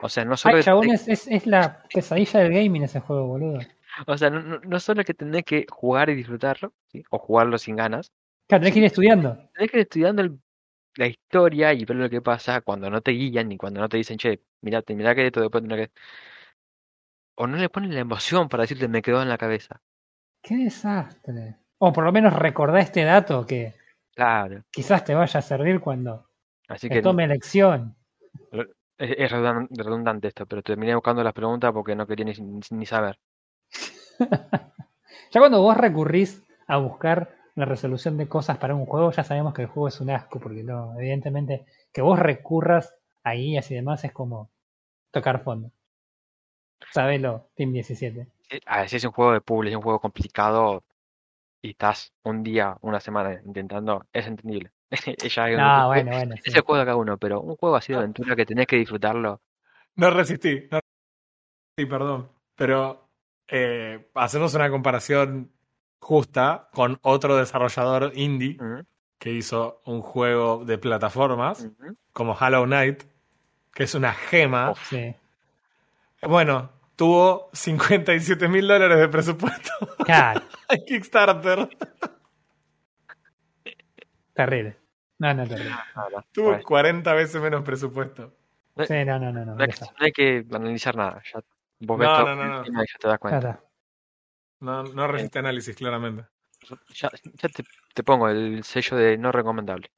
O 0.02 0.08
sea, 0.08 0.24
no 0.24 0.36
solo 0.36 0.56
Ay, 0.56 0.62
chabón, 0.64 0.86
tenés- 0.88 1.08
es, 1.08 1.26
es, 1.26 1.28
es 1.28 1.46
la 1.46 1.82
pesadilla 1.92 2.40
del 2.40 2.52
gaming 2.52 2.82
ese 2.82 3.00
juego, 3.00 3.28
boludo. 3.28 3.60
o 4.06 4.18
sea, 4.18 4.30
no, 4.30 4.42
no- 4.42 4.58
no 4.60 4.80
solo 4.80 5.04
que 5.04 5.14
tenés 5.14 5.44
que 5.44 5.64
jugar 5.70 6.10
y 6.10 6.14
disfrutarlo, 6.16 6.74
¿sí? 6.88 7.02
o 7.10 7.18
jugarlo 7.18 7.56
sin 7.58 7.76
ganas, 7.76 8.12
Claro, 8.48 8.62
tenés 8.62 8.74
que 8.74 8.78
ir 8.80 8.84
estudiando. 8.86 9.36
tenés 9.54 9.70
que 9.70 9.76
ir 9.78 9.82
estudiando 9.82 10.22
el- 10.22 10.40
la 10.96 11.06
historia 11.06 11.72
y 11.72 11.84
ver 11.84 11.96
lo 11.96 12.10
que 12.10 12.22
pasa 12.22 12.60
cuando 12.62 12.90
no 12.90 13.00
te 13.02 13.12
guían 13.12 13.48
ni 13.48 13.56
cuando 13.56 13.80
no 13.80 13.88
te 13.88 13.96
dicen, 13.98 14.16
che, 14.18 14.42
mirate, 14.62 14.94
mirá 14.94 15.14
que 15.14 15.26
esto 15.26 15.40
después 15.40 15.62
tendrá 15.62 15.76
que... 15.78 15.92
O 17.38 17.46
no 17.46 17.56
le 17.56 17.68
ponen 17.68 17.94
la 17.94 18.00
emoción 18.00 18.48
para 18.48 18.62
decirte, 18.62 18.88
me 18.88 19.02
quedó 19.02 19.20
en 19.22 19.28
la 19.28 19.38
cabeza. 19.38 19.80
Qué 20.42 20.56
desastre. 20.56 21.56
O 21.78 21.92
por 21.92 22.04
lo 22.04 22.12
menos 22.12 22.32
recordá 22.32 22.80
este 22.80 23.04
dato 23.04 23.46
que 23.46 23.74
Claro. 24.14 24.62
quizás 24.70 25.04
te 25.04 25.14
vaya 25.14 25.38
a 25.40 25.42
servir 25.42 25.80
cuando 25.80 26.30
Así 26.68 26.88
te 26.88 26.94
que 26.96 27.02
tome 27.02 27.24
elección. 27.24 27.94
es, 28.52 28.66
es 28.98 29.30
redundan- 29.30 29.68
redundante 29.70 30.28
esto, 30.28 30.46
pero 30.46 30.62
terminé 30.62 30.94
buscando 30.94 31.22
las 31.22 31.34
preguntas 31.34 31.72
porque 31.72 31.94
no 31.94 32.06
quería 32.06 32.24
ni- 32.24 32.60
ni 32.70 32.86
saber. 32.86 33.18
Ya 35.30 35.40
cuando 35.40 35.60
vos 35.60 35.76
recurrís 35.76 36.42
a 36.66 36.76
buscar 36.78 37.35
la 37.56 37.64
resolución 37.64 38.16
de 38.16 38.28
cosas 38.28 38.58
para 38.58 38.74
un 38.74 38.86
juego, 38.86 39.10
ya 39.10 39.24
sabemos 39.24 39.52
que 39.54 39.62
el 39.62 39.68
juego 39.68 39.88
es 39.88 40.00
un 40.00 40.10
asco, 40.10 40.38
porque 40.38 40.62
no, 40.62 40.94
evidentemente, 40.98 41.66
que 41.92 42.02
vos 42.02 42.18
recurras 42.18 42.94
a 43.24 43.32
guías 43.32 43.70
y 43.70 43.74
demás 43.74 44.04
es 44.04 44.12
como 44.12 44.50
tocar 45.10 45.42
fondo. 45.42 45.70
Sabelo, 46.92 47.48
Team 47.54 47.72
17. 47.72 48.28
Eh, 48.50 48.60
A 48.66 48.80
ver, 48.80 48.88
si 48.88 48.96
es 48.96 49.04
un 49.04 49.12
juego 49.12 49.32
de 49.32 49.40
puzzle, 49.40 49.70
es 49.70 49.76
un 49.76 49.82
juego 49.82 50.00
complicado 50.00 50.84
y 51.62 51.70
estás 51.70 52.12
un 52.22 52.42
día, 52.42 52.76
una 52.82 53.00
semana 53.00 53.40
intentando, 53.44 54.06
es 54.12 54.26
entendible. 54.26 54.70
Ya 55.34 55.48
No, 55.48 55.88
bueno, 55.88 56.12
bueno. 56.14 56.34
sí. 56.36 56.42
es 56.44 56.54
el 56.54 56.60
juego 56.62 56.78
de 56.78 56.84
cada 56.84 56.96
uno, 56.96 57.18
pero 57.18 57.40
un 57.40 57.56
juego 57.56 57.76
así 57.76 57.92
de 57.92 57.98
aventura 57.98 58.36
que 58.36 58.46
tenés 58.46 58.66
que 58.66 58.76
disfrutarlo. 58.76 59.40
No 59.96 60.10
resistí. 60.10 60.68
No 60.70 60.78
resistí, 61.76 61.90
perdón. 61.90 62.30
Pero 62.54 63.08
eh, 63.48 64.10
hacemos 64.14 64.54
una 64.54 64.70
comparación 64.70 65.52
justa 65.98 66.68
con 66.72 66.98
otro 67.02 67.36
desarrollador 67.36 68.12
indie 68.14 68.58
que 69.18 69.32
hizo 69.32 69.80
un 69.84 70.02
juego 70.02 70.64
de 70.64 70.78
plataformas 70.78 71.68
como 72.12 72.32
Hollow 72.34 72.64
Knight, 72.66 73.04
que 73.72 73.84
es 73.84 73.94
una 73.94 74.12
gema. 74.12 74.74
Sí. 74.88 75.14
Bueno, 76.22 76.70
tuvo 76.96 77.50
57 77.52 78.48
mil 78.48 78.66
dólares 78.66 78.98
de 78.98 79.08
presupuesto 79.08 79.70
Claro, 80.04 80.42
en 80.68 80.84
Kickstarter. 80.84 81.68
terrible. 84.34 84.76
No, 85.18 85.32
no, 85.34 85.46
terrible. 85.46 85.70
Nada, 85.94 86.24
Tuvo 86.32 86.52
pues, 86.52 86.64
40 86.64 87.14
veces 87.14 87.40
menos 87.40 87.62
presupuesto. 87.62 88.32
Sí, 88.86 89.04
no, 89.06 89.18
no, 89.18 89.32
no, 89.32 89.44
no. 89.44 89.54
no, 89.54 89.62
hay 89.62 89.68
que, 89.68 89.72
está. 89.72 89.86
no 89.98 90.04
hay 90.04 90.12
que 90.12 90.46
analizar 90.52 90.94
nada. 90.96 91.22
Ya, 91.32 91.40
vos 91.80 91.98
ves 91.98 92.08
No, 92.08 92.16
todo 92.18 92.34
no, 92.36 92.44
no, 92.44 92.62
no. 92.64 92.64
ya 92.84 92.98
te 93.00 93.08
das 93.08 93.18
cuenta. 93.18 93.60
No, 94.60 94.82
no 94.84 95.06
resiste 95.06 95.38
análisis, 95.38 95.76
claramente. 95.76 96.24
Ya, 96.94 97.10
ya 97.34 97.48
te, 97.48 97.64
te 97.94 98.02
pongo 98.02 98.28
el 98.28 98.64
sello 98.64 98.96
de 98.96 99.18
no 99.18 99.30
recomendable. 99.32 99.90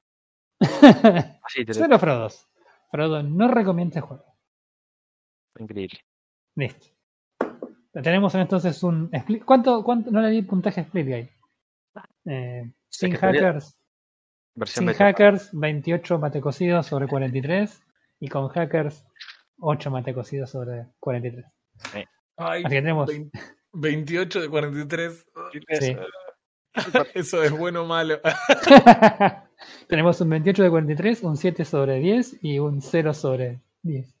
Así 1.43 1.65
te 1.65 1.73
lo 1.73 1.85
Cero 1.85 1.99
Frodos. 1.99 2.47
Frodo 2.91 3.23
no 3.23 3.47
recomienda 3.47 3.99
este 3.99 4.01
juego. 4.01 4.25
increíble. 5.57 5.99
Listo. 6.55 6.87
Tenemos 7.93 8.35
entonces 8.35 8.83
un 8.83 9.09
split. 9.13 9.43
¿Cuánto, 9.45 9.83
cuánto? 9.83 10.11
No 10.11 10.21
le 10.21 10.29
di 10.29 10.41
puntaje 10.43 10.81
a 10.81 10.83
Splitgate. 10.83 11.33
Eh, 12.25 12.71
sin 12.89 13.15
hackers. 13.15 13.75
Versión 14.55 14.81
Sin 14.81 14.85
beta. 14.87 15.05
hackers, 15.05 15.49
28 15.53 16.19
mate 16.19 16.41
cocidos 16.41 16.85
sobre 16.85 17.07
43. 17.07 17.81
Y 18.19 18.27
con 18.27 18.49
hackers, 18.49 19.05
8 19.59 19.89
mate 19.91 20.13
cocidos 20.13 20.49
sobre 20.49 20.87
43. 20.99 21.45
Ay, 22.37 22.63
Así 22.63 22.63
que 22.63 22.81
tenemos. 22.81 23.07
20 23.07 23.39
28 23.73 24.41
de 24.41 24.49
43. 24.49 25.25
Sí. 25.79 25.95
Eso 27.13 27.43
es 27.43 27.51
bueno 27.51 27.83
o 27.83 27.85
malo. 27.85 28.19
tenemos 29.87 30.19
un 30.21 30.29
28 30.29 30.63
de 30.63 30.69
43, 30.69 31.23
un 31.23 31.37
7 31.37 31.65
sobre 31.65 31.99
10 31.99 32.37
y 32.41 32.59
un 32.59 32.81
0 32.81 33.13
sobre 33.13 33.59
10. 33.83 34.13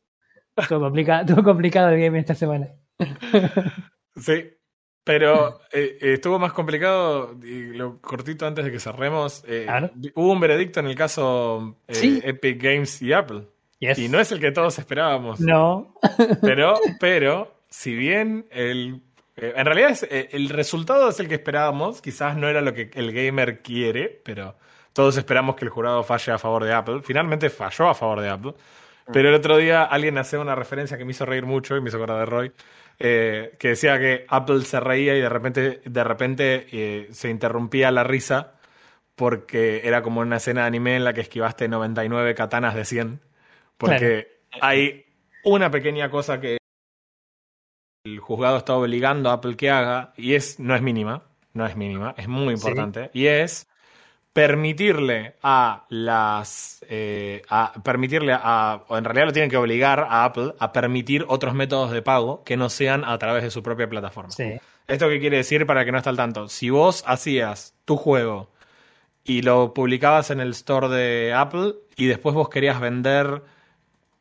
Todo, 0.67 0.79
complica- 0.81 1.25
todo 1.27 1.43
complicado 1.43 1.89
el 1.89 2.01
game 2.01 2.19
esta 2.19 2.35
semana. 2.35 2.69
Sí. 4.15 4.51
Pero 5.03 5.61
eh, 5.71 5.97
eh, 6.01 6.13
estuvo 6.13 6.37
más 6.37 6.53
complicado, 6.53 7.35
y 7.41 7.73
lo 7.73 7.99
cortito 7.99 8.45
antes 8.45 8.63
de 8.65 8.71
que 8.71 8.79
cerremos. 8.79 9.43
eh, 9.47 9.65
ver. 9.67 9.91
hubo 10.13 10.33
un 10.33 10.39
veredicto 10.39 10.81
en 10.81 10.87
el 10.87 10.95
caso 10.95 11.77
eh, 11.87 11.95
Sí. 11.95 12.21
Epic 12.23 12.61
Games 12.61 13.01
y 13.01 13.13
Apple. 13.13 13.47
Yes. 13.79 13.97
Y 13.97 14.07
no 14.09 14.19
es 14.19 14.31
el 14.31 14.39
que 14.39 14.51
todos 14.51 14.77
esperábamos. 14.77 15.39
No. 15.39 15.95
Pero, 16.41 16.75
pero, 16.99 17.55
si 17.69 17.95
bien 17.95 18.45
el. 18.51 19.01
Eh, 19.41 19.53
en 19.55 19.65
realidad 19.65 19.91
es, 19.91 20.03
eh, 20.03 20.29
el 20.31 20.49
resultado 20.49 21.09
es 21.09 21.19
el 21.19 21.27
que 21.27 21.35
esperábamos. 21.35 22.01
Quizás 22.01 22.35
no 22.37 22.47
era 22.47 22.61
lo 22.61 22.73
que 22.73 22.91
el 22.93 23.11
gamer 23.11 23.61
quiere, 23.61 24.21
pero 24.23 24.55
todos 24.93 25.17
esperamos 25.17 25.55
que 25.55 25.65
el 25.65 25.71
jurado 25.71 26.03
falle 26.03 26.31
a 26.31 26.37
favor 26.37 26.63
de 26.63 26.73
Apple. 26.73 27.01
Finalmente 27.03 27.49
falló 27.49 27.89
a 27.89 27.95
favor 27.95 28.21
de 28.21 28.29
Apple. 28.29 28.53
Pero 29.11 29.29
el 29.29 29.35
otro 29.35 29.57
día 29.57 29.83
alguien 29.83 30.17
hacía 30.17 30.39
una 30.39 30.55
referencia 30.55 30.97
que 30.97 31.05
me 31.05 31.11
hizo 31.11 31.25
reír 31.25 31.45
mucho 31.45 31.75
y 31.75 31.81
me 31.81 31.89
hizo 31.89 31.97
acordar 31.97 32.19
de 32.19 32.25
Roy. 32.25 32.51
eh, 32.99 33.55
que 33.57 33.69
decía 33.69 33.97
que 33.97 34.25
Apple 34.27 34.61
se 34.61 34.79
reía 34.79 35.15
y 35.15 35.21
de 35.21 35.29
repente, 35.29 35.81
de 35.83 36.03
repente 36.03 36.67
eh, 36.71 37.07
se 37.11 37.29
interrumpía 37.29 37.91
la 37.91 38.03
risa 38.03 38.55
porque 39.15 39.81
era 39.85 40.01
como 40.01 40.21
una 40.21 40.37
escena 40.37 40.61
de 40.61 40.67
anime 40.67 40.95
en 40.95 41.03
la 41.05 41.13
que 41.13 41.21
esquivaste 41.21 41.67
99 41.67 42.35
katanas 42.35 42.75
de 42.75 42.85
100. 42.85 43.21
Porque 43.77 44.41
hay 44.61 45.05
una 45.43 45.71
pequeña 45.71 46.09
cosa 46.11 46.39
que 46.39 46.58
el 48.03 48.19
juzgado 48.19 48.57
está 48.57 48.75
obligando 48.75 49.29
a 49.29 49.33
Apple 49.33 49.55
que 49.55 49.69
haga, 49.69 50.13
y 50.17 50.35
es, 50.35 50.59
no 50.59 50.75
es 50.75 50.81
mínima, 50.81 51.23
no 51.53 51.65
es 51.65 51.75
mínima, 51.75 52.13
es 52.17 52.27
muy 52.27 52.55
Sí. 52.55 52.61
importante, 52.67 53.09
y 53.13 53.27
es 53.27 53.67
permitirle 54.33 55.35
a 55.41 55.85
las 55.89 56.85
eh, 56.87 57.41
a 57.49 57.73
permitirle 57.83 58.33
a 58.33 58.83
o 58.87 58.97
en 58.97 59.03
realidad 59.03 59.25
lo 59.27 59.33
tienen 59.33 59.49
que 59.49 59.57
obligar 59.57 59.99
a 60.07 60.23
Apple 60.23 60.53
a 60.59 60.71
permitir 60.71 61.25
otros 61.27 61.53
métodos 61.55 61.91
de 61.91 62.01
pago 62.01 62.43
que 62.43 62.55
no 62.55 62.69
sean 62.69 63.03
a 63.03 63.17
través 63.17 63.43
de 63.43 63.51
su 63.51 63.63
propia 63.63 63.89
plataforma. 63.89 64.31
Sí. 64.31 64.53
¿Esto 64.87 65.09
qué 65.09 65.19
quiere 65.19 65.37
decir 65.37 65.65
para 65.65 65.83
que 65.83 65.91
no 65.91 65.97
está 65.97 66.09
al 66.11 66.17
tanto? 66.17 66.47
Si 66.47 66.69
vos 66.69 67.03
hacías 67.07 67.75
tu 67.85 67.97
juego 67.97 68.51
y 69.23 69.41
lo 69.41 69.73
publicabas 69.73 70.29
en 70.31 70.39
el 70.39 70.51
store 70.51 70.87
de 70.89 71.33
Apple 71.33 71.73
y 71.97 72.05
después 72.05 72.33
vos 72.35 72.49
querías 72.49 72.79
vender 72.79 73.41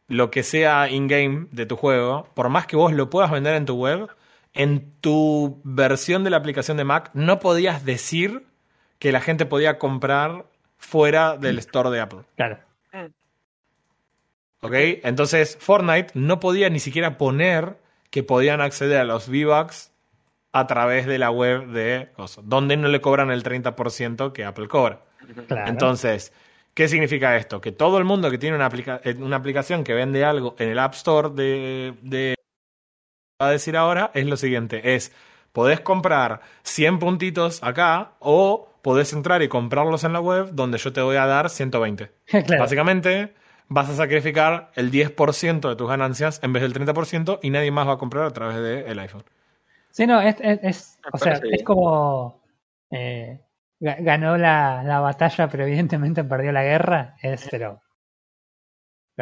lo 0.09 0.31
que 0.31 0.43
sea 0.43 0.91
in-game 0.91 1.47
de 1.53 1.67
tu 1.67 1.77
juego, 1.77 2.29
por 2.35 2.49
más 2.49 2.67
que 2.67 2.77
vos 2.77 2.93
lo 2.93 3.11
puedas 3.11 3.31
vender 3.31 3.55
en 3.55 3.67
tu 3.67 3.77
web, 3.77 4.09
en 4.55 4.93
tu 5.01 5.61
versión 5.65 6.25
de 6.25 6.31
la 6.31 6.39
aplicación 6.39 6.77
de 6.77 6.85
Mac 6.85 7.11
no 7.13 7.39
podías 7.39 7.85
decir 7.85 8.47
que 8.99 9.13
la 9.13 9.21
gente 9.21 9.47
podía 9.47 9.79
comprar 9.79 10.47
fuera 10.79 11.37
del 11.37 11.59
store 11.59 11.91
de 11.91 12.01
Apple. 12.01 12.21
Claro. 12.37 12.59
¿Ok? 14.61 14.73
Entonces 15.05 15.57
Fortnite 15.61 16.11
no 16.15 16.41
podía 16.41 16.69
ni 16.69 16.81
siquiera 16.81 17.17
poner 17.17 17.77
que 18.11 18.25
podían 18.25 18.61
acceder 18.61 18.99
a 18.99 19.05
los 19.05 19.29
V-Bucks 19.29 19.93
a 20.53 20.67
través 20.67 21.07
de 21.07 21.19
la 21.19 21.31
web 21.31 21.69
de 21.69 22.09
cosas, 22.17 22.43
donde 22.49 22.77
no 22.77 22.89
le 22.89 23.01
cobran 23.01 23.31
el 23.31 23.45
30% 23.45 24.33
que 24.33 24.45
Apple 24.45 24.67
cobra. 24.67 25.03
Claro. 25.47 25.71
Entonces, 25.71 26.33
¿qué 26.79 26.87
significa 26.87 27.37
esto? 27.37 27.61
Que 27.61 27.73
todo 27.73 27.99
el 27.99 28.05
mundo 28.05 28.31
que 28.31 28.39
tiene 28.39 28.55
una, 28.55 28.67
aplica- 28.67 29.01
eh, 29.03 29.17
una 29.19 29.35
aplicación 29.35 29.83
que 29.83 29.95
vende 29.95 30.25
algo 30.25 30.55
en 30.61 30.69
el 30.69 30.79
App 30.79 30.95
Store 30.95 31.31
de, 31.31 31.95
de... 32.03 32.37
Va 33.43 33.49
a 33.49 33.51
decir 33.51 33.77
ahora 33.77 34.13
es 34.15 34.27
lo 34.27 34.37
siguiente, 34.37 34.95
es, 34.95 35.11
podés 35.53 35.81
comprar 35.81 36.41
100 36.63 37.01
puntitos 37.01 37.65
acá 37.65 38.13
o 38.21 38.69
podés 38.81 39.13
entrar 39.13 39.43
y 39.43 39.49
comprarlos 39.49 40.05
en 40.05 40.13
la 40.13 40.21
web 40.21 40.51
donde 40.53 40.79
yo 40.79 40.93
te 40.93 41.01
voy 41.01 41.17
a 41.17 41.27
dar 41.27 41.51
120. 41.51 42.13
claro. 42.27 42.63
Básicamente, 42.63 43.35
vas 43.67 43.91
a 43.91 43.97
sacrificar 43.97 44.71
el 44.77 44.93
10% 44.93 45.69
de 45.71 45.75
tus 45.75 45.89
ganancias 45.89 46.39
en 46.45 46.53
vez 46.53 46.63
del 46.63 46.75
30% 46.75 47.41
y 47.43 47.51
nadie 47.51 47.73
más 47.73 47.89
va 47.89 47.95
a 47.95 47.99
comprar 47.99 48.23
a 48.25 48.31
través 48.31 48.57
del 48.59 48.99
iPhone. 49.01 49.25
Sí, 49.91 50.07
no, 50.07 50.21
es, 50.21 50.37
es, 50.41 51.01
o 51.13 51.19
sea, 51.19 51.41
es 51.51 51.65
como 51.65 52.41
eh, 52.93 53.41
ganó 53.81 54.37
la, 54.37 54.83
la 54.85 55.01
batalla, 55.01 55.49
pero 55.49 55.65
evidentemente 55.65 56.25
perdió 56.25 56.53
la 56.53 56.65
guerra. 56.65 57.17
Es, 57.23 57.49
pero. 57.51 57.81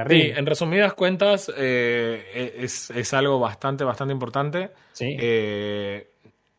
Sí, 0.09 0.31
en 0.37 0.45
resumidas 0.45 0.93
cuentas, 0.93 1.51
eh, 1.57 2.55
es, 2.59 2.91
es 2.91 3.15
algo 3.15 3.41
bastante, 3.41 3.83
bastante 3.83 4.13
importante. 4.13 4.71
Sí. 4.93 5.17
Eh, 5.19 6.11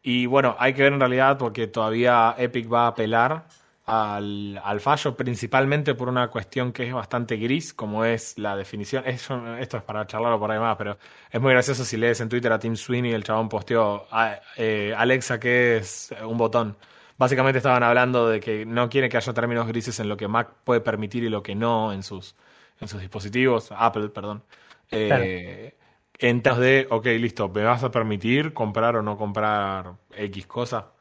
y 0.01 0.25
bueno, 0.25 0.55
hay 0.57 0.73
que 0.73 0.81
ver 0.83 0.93
en 0.93 0.99
realidad 0.99 1.37
porque 1.37 1.67
todavía 1.67 2.33
Epic 2.37 2.71
va 2.71 2.85
a 2.85 2.87
apelar 2.87 3.45
al, 3.85 4.59
al 4.63 4.79
fallo, 4.79 5.15
principalmente 5.15 5.93
por 5.93 6.09
una 6.09 6.29
cuestión 6.29 6.73
que 6.73 6.87
es 6.87 6.93
bastante 6.93 7.35
gris, 7.37 7.75
como 7.75 8.05
es 8.05 8.39
la 8.39 8.55
definición. 8.55 9.03
Eso- 9.05 9.55
esto 9.57 9.77
es 9.77 9.83
para 9.83 10.07
charlarlo 10.07 10.39
por 10.39 10.49
ahí 10.49 10.59
más, 10.59 10.75
pero 10.75 10.97
es 11.29 11.39
muy 11.39 11.53
gracioso 11.53 11.85
si 11.85 11.95
lees 11.97 12.19
en 12.21 12.29
Twitter 12.29 12.51
a 12.51 12.57
Tim 12.57 12.75
Sweeney, 12.75 13.11
el 13.13 13.23
chabón 13.23 13.49
posteó 13.49 14.07
"Ah, 14.11 14.39
eh, 14.55 14.95
Alexa, 14.97 15.39
que 15.39 15.77
es 15.77 16.09
un 16.25 16.37
botón. 16.39 16.75
Básicamente 17.17 17.57
estaban 17.59 17.83
hablando 17.83 18.27
de 18.29 18.39
que 18.39 18.65
no 18.65 18.89
quiere 18.89 19.09
que 19.09 19.17
haya 19.17 19.33
términos 19.33 19.67
grises 19.67 19.99
en 19.99 20.09
lo 20.09 20.17
que 20.17 20.27
Mac 20.27 20.49
puede 20.63 20.81
permitir 20.81 21.23
y 21.23 21.29
lo 21.29 21.43
que 21.43 21.55
no 21.55 21.91
en 21.93 22.03
sus, 22.03 22.35
en 22.79 22.87
sus 22.87 22.99
dispositivos, 23.01 23.71
Apple, 23.75 24.09
perdón. 24.09 24.43
Eh, 24.91 25.75
En 26.19 26.41
términos 26.41 26.59
de, 26.61 26.87
ok, 26.89 27.05
listo, 27.19 27.49
¿me 27.49 27.63
vas 27.63 27.83
a 27.83 27.91
permitir 27.91 28.53
comprar 28.53 28.95
o 28.95 29.01
no 29.03 29.17
comprar 29.17 29.93
X 30.15 30.47
cosa? 30.47 30.91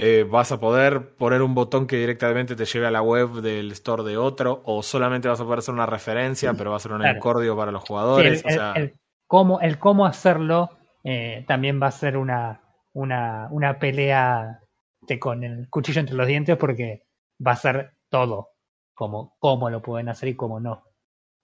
Eh, 0.00 0.24
¿Vas 0.30 0.52
a 0.52 0.60
poder 0.60 1.16
poner 1.16 1.42
un 1.42 1.54
botón 1.56 1.86
que 1.88 1.96
directamente 1.96 2.54
te 2.54 2.64
lleve 2.64 2.86
a 2.86 2.90
la 2.92 3.02
web 3.02 3.40
del 3.42 3.72
store 3.72 4.04
de 4.04 4.16
otro? 4.16 4.62
¿O 4.64 4.82
solamente 4.82 5.28
vas 5.28 5.40
a 5.40 5.44
poder 5.44 5.58
hacer 5.60 5.74
una 5.74 5.86
referencia, 5.86 6.54
pero 6.56 6.70
va 6.70 6.76
a 6.76 6.80
ser 6.80 6.92
un 6.92 7.02
Claro. 7.02 7.20
encordio 7.22 7.56
para 7.56 7.72
los 7.72 7.82
Sí, 8.10 8.22
jugadores? 8.22 8.44
el, 8.44 8.44
o 8.44 8.50
sea, 8.50 8.80
el- 8.80 8.84
el 8.84 9.00
cómo, 9.26 9.60
el 9.60 9.78
cómo 9.78 10.06
hacerlo 10.06 10.70
eh, 11.04 11.44
también 11.48 11.80
va 11.82 11.88
a 11.88 11.90
ser 11.92 12.16
una, 12.16 12.60
una, 12.92 13.48
una 13.50 13.78
pelea 13.78 14.60
de- 15.08 15.18
con 15.18 15.42
el 15.42 15.68
cuchillo 15.68 16.00
entre 16.00 16.14
los 16.16 16.26
dientes 16.26 16.56
porque 16.56 17.04
va 17.44 17.52
a 17.52 17.56
ser 17.56 17.94
todo, 18.08 18.50
como 18.94 19.36
cómo 19.40 19.70
lo 19.70 19.82
pueden 19.82 20.08
hacer 20.08 20.28
y 20.28 20.36
cómo 20.36 20.60
no. 20.60 20.84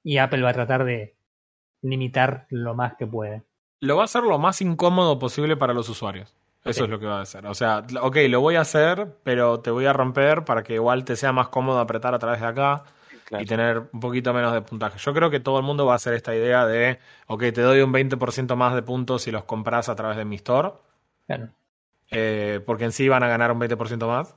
Y 0.02 0.18
Apple 0.18 0.42
va 0.42 0.50
a 0.50 0.54
tratar 0.54 0.84
de 0.84 1.16
limitar 1.82 2.46
lo 2.50 2.74
más 2.74 2.94
que 2.96 3.06
puede. 3.06 3.42
lo 3.80 3.96
va 3.96 4.02
a 4.02 4.04
hacer 4.06 4.22
lo 4.22 4.38
más 4.38 4.62
incómodo 4.62 5.18
posible 5.18 5.56
para 5.58 5.74
los 5.74 5.90
usuarios. 5.90 6.34
Eso 6.64 6.72
Sí. 6.78 6.84
es 6.84 6.88
lo 6.88 6.98
que 6.98 7.04
va 7.04 7.18
a 7.18 7.22
hacer. 7.22 7.44
O 7.46 7.52
sea, 7.52 7.84
ok, 8.00 8.16
lo 8.30 8.40
voy 8.40 8.54
a 8.56 8.62
hacer, 8.62 9.18
pero 9.22 9.60
te 9.60 9.70
voy 9.70 9.84
a 9.84 9.92
romper 9.92 10.46
para 10.46 10.62
que 10.62 10.72
igual 10.74 11.04
te 11.04 11.16
sea 11.16 11.32
más 11.34 11.48
cómodo 11.48 11.78
apretar 11.78 12.14
a 12.14 12.18
través 12.18 12.40
de 12.40 12.46
acá 12.46 12.84
y 13.38 13.44
tener 13.44 13.82
un 13.92 14.00
poquito 14.00 14.32
menos 14.32 14.54
de 14.54 14.62
puntaje. 14.62 14.98
Yo 14.98 15.12
creo 15.12 15.28
que 15.28 15.40
todo 15.40 15.58
el 15.58 15.64
mundo 15.64 15.84
va 15.84 15.92
a 15.92 15.96
hacer 15.96 16.14
esta 16.14 16.34
idea 16.34 16.64
de, 16.64 16.98
ok, 17.26 17.40
te 17.52 17.60
doy 17.60 17.80
un 17.82 17.92
20% 17.92 18.56
más 18.56 18.74
de 18.74 18.80
puntos 18.82 19.20
si 19.22 19.30
los 19.30 19.44
compras 19.44 19.90
a 19.90 19.94
través 19.96 20.16
de 20.16 20.24
mi 20.24 20.36
store, 20.36 20.72
Claro. 21.26 21.48
Eh, 22.14 22.60
porque 22.64 22.84
en 22.84 22.92
sí 22.92 23.08
van 23.08 23.22
a 23.22 23.28
ganar 23.28 23.50
un 23.52 23.58
20% 23.60 24.06
más. 24.06 24.34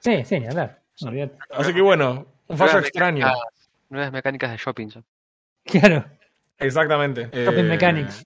Sí, 0.00 0.24
sí, 0.24 0.40
ni 0.40 0.46
hablar. 0.46 0.80
Olvídate. 1.02 1.38
Así 1.50 1.72
que 1.74 1.80
bueno, 1.80 2.26
un 2.48 2.56
fallo 2.58 2.72
Nuevas 2.72 2.88
extraño. 2.88 3.26
mecánicas- 3.26 3.68
Nuevas 3.90 4.12
mecánicas 4.12 4.50
de 4.52 4.56
shopping. 4.56 4.88
son. 4.90 5.04
Claro, 5.64 6.04
Exactamente. 6.58 7.22
Shopping 7.32 7.60
Eh, 7.60 7.62
Mechanics. 7.62 8.24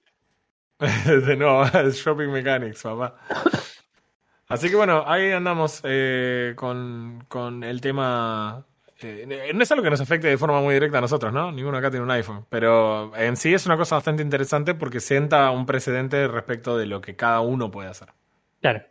De 1.26 1.36
nuevo, 1.36 1.64
Shopping 1.92 2.28
Mechanics, 2.30 2.82
papá. 2.82 3.16
Así 4.48 4.68
que 4.68 4.76
bueno, 4.76 5.04
ahí 5.06 5.30
andamos 5.32 5.80
eh, 5.84 6.52
con, 6.56 7.24
con 7.28 7.64
el 7.64 7.80
tema. 7.80 8.66
Eh, 9.04 9.52
no 9.54 9.62
es 9.62 9.70
algo 9.72 9.82
que 9.84 9.90
nos 9.90 10.00
afecte 10.00 10.28
de 10.28 10.38
forma 10.38 10.60
muy 10.60 10.74
directa 10.74 10.98
a 10.98 11.00
nosotros, 11.00 11.32
¿no? 11.32 11.52
Ninguno 11.52 11.78
acá 11.78 11.90
tiene 11.90 12.04
un 12.04 12.10
iPhone. 12.10 12.46
Pero 12.48 13.14
en 13.16 13.36
sí 13.36 13.52
es 13.54 13.66
una 13.66 13.76
cosa 13.76 13.96
bastante 13.96 14.22
interesante 14.22 14.74
porque 14.74 15.00
sienta 15.00 15.50
un 15.50 15.66
precedente 15.66 16.26
respecto 16.28 16.76
de 16.76 16.86
lo 16.86 17.00
que 17.00 17.16
cada 17.16 17.40
uno 17.40 17.70
puede 17.70 17.88
hacer. 17.88 18.08
claro. 18.60 18.82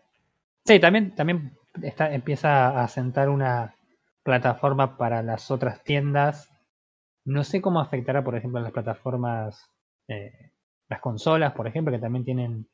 Sí, 0.65 0.79
también, 0.79 1.13
también 1.13 1.57
está, 1.81 2.13
empieza 2.13 2.81
a 2.81 2.87
sentar 2.87 3.27
una 3.27 3.75
plataforma 4.23 4.95
para 4.97 5.21
las 5.21 5.51
otras 5.51 5.83
tiendas. 5.83 6.49
No 7.25 7.43
sé 7.43 7.61
cómo 7.61 7.81
afectará, 7.81 8.23
por 8.23 8.35
ejemplo, 8.37 8.59
a 8.59 8.63
las 8.63 8.71
plataformas, 8.71 9.69
eh, 10.07 10.51
las 10.87 11.01
consolas, 11.01 11.51
por 11.51 11.67
ejemplo, 11.67 11.91
que 11.91 11.99
también 11.99 12.23
tienen. 12.23 12.67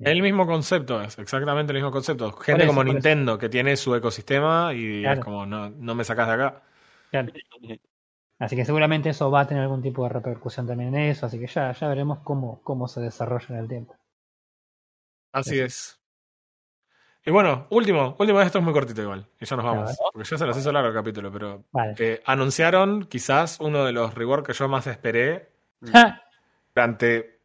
eh, 0.00 0.10
El 0.10 0.22
mismo 0.22 0.44
concepto 0.44 1.00
es, 1.00 1.16
exactamente 1.20 1.70
el 1.72 1.76
mismo 1.78 1.92
concepto. 1.92 2.32
Gente 2.32 2.64
eso, 2.64 2.70
como 2.72 2.82
eso. 2.82 2.92
Nintendo 2.94 3.38
que 3.38 3.48
tiene 3.48 3.76
su 3.76 3.94
ecosistema 3.94 4.72
y 4.74 5.02
Claro. 5.02 5.20
es 5.20 5.24
como, 5.24 5.46
no, 5.46 5.70
no 5.70 5.94
me 5.94 6.02
sacas 6.02 6.26
de 6.26 6.34
acá. 6.34 6.62
Claro. 7.10 7.32
Así 8.38 8.56
que 8.56 8.64
seguramente 8.64 9.10
eso 9.10 9.30
va 9.30 9.40
a 9.40 9.46
tener 9.46 9.62
algún 9.64 9.82
tipo 9.82 10.02
de 10.04 10.08
repercusión 10.08 10.66
también 10.66 10.94
en 10.94 11.10
eso, 11.10 11.26
así 11.26 11.38
que 11.38 11.46
ya, 11.46 11.72
ya 11.72 11.88
veremos 11.88 12.20
cómo, 12.20 12.62
cómo 12.62 12.88
se 12.88 13.00
desarrolla 13.00 13.46
en 13.50 13.56
el 13.56 13.68
tiempo. 13.68 13.94
Así 15.32 15.60
es. 15.60 15.98
Y 17.24 17.30
bueno, 17.30 17.66
último, 17.68 18.16
último, 18.18 18.40
esto 18.40 18.58
es 18.58 18.64
muy 18.64 18.72
cortito 18.72 19.02
igual. 19.02 19.26
Y 19.38 19.44
ya 19.44 19.56
nos 19.56 19.64
vamos. 19.66 19.86
ver. 19.88 19.96
Porque 20.12 20.26
ya 20.28 20.38
se 20.38 20.46
nos 20.46 20.56
hizo 20.56 20.72
largo 20.72 20.88
el 20.88 20.94
capítulo, 20.94 21.30
pero 21.30 21.64
Vale. 21.70 21.94
eh, 21.98 22.22
anunciaron 22.24 23.04
quizás 23.04 23.58
uno 23.60 23.84
de 23.84 23.92
los 23.92 24.14
rewards 24.14 24.46
que 24.46 24.54
yo 24.54 24.68
más 24.68 24.86
esperé 24.86 25.50
durante 26.74 27.38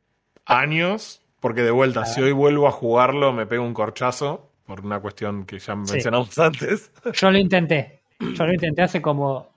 años. 0.46 1.22
Porque 1.42 1.62
de 1.62 1.72
vuelta, 1.72 2.06
si 2.06 2.22
hoy 2.22 2.32
vuelvo 2.32 2.68
a 2.68 2.72
jugarlo, 2.72 3.34
me 3.34 3.46
pego 3.46 3.66
un 3.66 3.74
corchazo. 3.74 4.50
Por 4.66 4.80
una 4.84 5.00
cuestión 5.00 5.46
que 5.46 5.60
ya 5.60 5.74
Sí. 5.74 5.92
mencionamos 5.94 6.40
antes. 6.40 6.92
Yo 7.14 7.30
lo 7.30 7.38
intenté. 7.38 8.02
Yo 8.20 8.46
lo 8.48 8.54
intenté 8.54 8.82
hace 8.82 9.02
como 9.02 9.54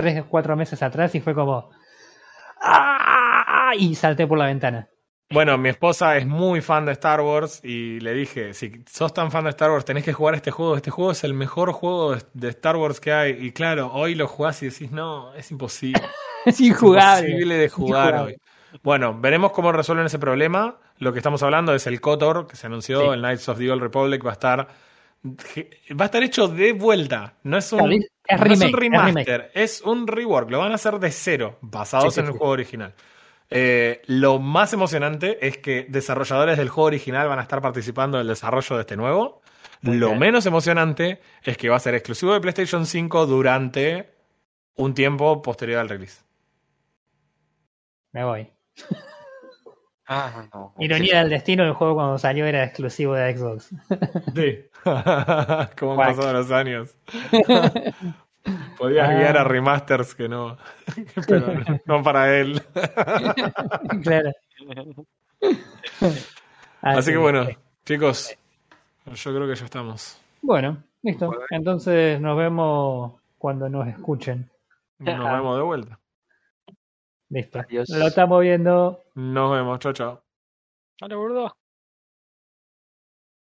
3 0.00 0.20
o 0.22 0.26
4 0.28 0.56
meses 0.56 0.82
atrás 0.82 1.14
y 1.14 1.20
fue 1.20 1.34
como. 1.34 1.70
¡Ah! 2.60 3.72
Y 3.76 3.94
salté 3.94 4.26
por 4.26 4.38
la 4.38 4.46
ventana. 4.46 4.88
Bueno, 5.32 5.56
mi 5.58 5.68
esposa 5.68 6.16
es 6.16 6.26
muy 6.26 6.60
fan 6.60 6.86
de 6.86 6.92
Star 6.92 7.20
Wars 7.20 7.60
y 7.62 8.00
le 8.00 8.12
dije, 8.14 8.52
si 8.52 8.82
sos 8.90 9.14
tan 9.14 9.30
fan 9.30 9.44
de 9.44 9.50
Star 9.50 9.70
Wars, 9.70 9.84
tenés 9.84 10.02
que 10.04 10.12
jugar 10.12 10.34
este 10.34 10.50
juego. 10.50 10.74
Este 10.76 10.90
juego 10.90 11.12
es 11.12 11.22
el 11.22 11.34
mejor 11.34 11.70
juego 11.72 12.16
de- 12.34 12.48
Star 12.48 12.76
Wars 12.76 12.98
que 12.98 13.12
hay. 13.12 13.30
Y 13.46 13.52
claro, 13.52 13.92
hoy 13.92 14.16
lo 14.16 14.26
jugás 14.26 14.60
y 14.62 14.66
decís, 14.70 14.90
no, 14.90 15.32
es 15.34 15.50
imposible. 15.50 16.02
Es 16.46 16.58
injugable. 16.58 17.28
imposible 17.28 17.54
de 17.58 17.68
jugar 17.68 18.06
Injugable. 18.14 18.32
hoy. 18.72 18.78
Bueno, 18.82 19.20
veremos 19.20 19.52
cómo 19.52 19.72
resuelven 19.72 20.06
ese 20.06 20.18
problema. 20.18 20.78
Lo 20.96 21.12
que 21.12 21.18
estamos 21.18 21.42
hablando 21.42 21.74
es 21.74 21.86
el 21.86 22.00
KOTOR, 22.00 22.46
que 22.46 22.56
se 22.56 22.66
anunció, 22.66 23.00
Sí. 23.02 23.08
el 23.08 23.20
Knights 23.20 23.46
of 23.50 23.58
the 23.58 23.70
Old 23.70 23.82
Republic 23.82 24.24
va 24.24 24.30
a 24.30 24.32
estar 24.32 24.68
va 25.22 26.04
a 26.04 26.06
estar 26.06 26.22
hecho 26.22 26.48
de 26.48 26.72
vuelta. 26.72 27.34
No 27.42 27.58
es 27.58 27.72
un, 27.72 27.92
es 27.92 28.40
no 28.40 28.52
es 28.52 28.60
un 28.60 28.72
remaster, 28.72 29.50
es, 29.54 29.82
un 29.82 30.06
rework. 30.06 30.50
Lo 30.50 30.58
van 30.58 30.72
a 30.72 30.76
hacer 30.76 30.98
de 30.98 31.10
cero, 31.10 31.58
basados 31.60 32.14
Sí, 32.14 32.16
sí, 32.16 32.20
en 32.20 32.26
el 32.26 32.32
sí. 32.32 32.38
juego 32.38 32.52
original. 32.52 32.94
Eh, 33.50 34.00
lo 34.06 34.38
más 34.38 34.72
emocionante 34.72 35.44
es 35.46 35.58
que 35.58 35.84
desarrolladores 35.88 36.56
del 36.56 36.68
juego 36.68 36.86
original 36.86 37.28
van 37.28 37.40
a 37.40 37.42
estar 37.42 37.60
participando 37.60 38.18
del 38.18 38.28
desarrollo 38.28 38.76
de 38.76 38.82
este 38.82 38.96
nuevo. 38.96 39.42
Muy 39.82 39.96
lo 39.96 40.08
bien. 40.08 40.18
menos 40.20 40.46
emocionante 40.46 41.20
es 41.42 41.56
que 41.56 41.68
va 41.68 41.76
a 41.76 41.80
ser 41.80 41.94
exclusivo 41.94 42.32
de 42.32 42.40
PlayStation 42.40 42.86
5 42.86 43.26
durante 43.26 44.10
un 44.76 44.94
tiempo 44.94 45.42
posterior 45.42 45.80
al 45.80 45.88
release. 45.88 46.22
Me 48.12 48.24
voy. 48.24 48.50
Ah, 50.12 50.44
no. 50.52 50.74
Ironía 50.80 51.20
del 51.20 51.30
destino, 51.30 51.62
el 51.62 51.72
juego 51.72 51.94
cuando 51.94 52.18
salió 52.18 52.44
era 52.44 52.64
exclusivo 52.64 53.14
de 53.14 53.36
Xbox. 53.36 53.70
Sí. 54.34 54.58
Como 55.78 55.92
han 55.92 56.16
pasado 56.16 56.32
los 56.32 56.50
años. 56.50 56.96
Podías 58.76 59.08
Ah. 59.08 59.14
guiar 59.14 59.36
a 59.38 59.44
remasters 59.44 60.14
que 60.16 60.28
no. 60.28 60.56
Pero 61.28 61.54
no 61.84 62.02
para 62.02 62.36
él. 62.38 62.60
claro. 64.02 64.32
Así 66.82 67.12
que 67.12 67.16
bueno, 67.18 67.46
chicos, 67.84 68.36
yo 69.14 69.34
creo 69.34 69.46
que 69.46 69.54
ya 69.54 69.64
estamos. 69.66 70.20
Bueno, 70.42 70.82
listo. 71.02 71.30
Entonces 71.50 72.20
nos 72.20 72.36
vemos 72.36 73.12
cuando 73.38 73.68
nos 73.68 73.86
escuchen. 73.86 74.50
Nos 74.98 75.32
vemos 75.32 75.56
de 75.56 75.62
vuelta. 75.62 75.98
Listo. 77.30 77.60
Adiós. 77.60 77.88
Lo 77.90 78.08
estamos 78.08 78.40
viendo. 78.42 79.04
Nos 79.14 79.52
vemos, 79.52 79.78
chao, 79.78 79.92
chao. 79.92 80.22
Dale, 81.00 81.14
gordo. 81.14 81.56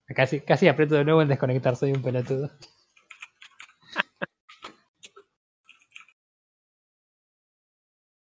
Casi, 0.07 0.41
casi 0.41 0.69
aprieto 0.69 0.95
de 0.95 1.05
nuevo 1.05 1.23
el 1.23 1.29
desconectar, 1.29 1.75
soy 1.75 1.93
un 1.93 2.03
pelotudo. 2.03 2.51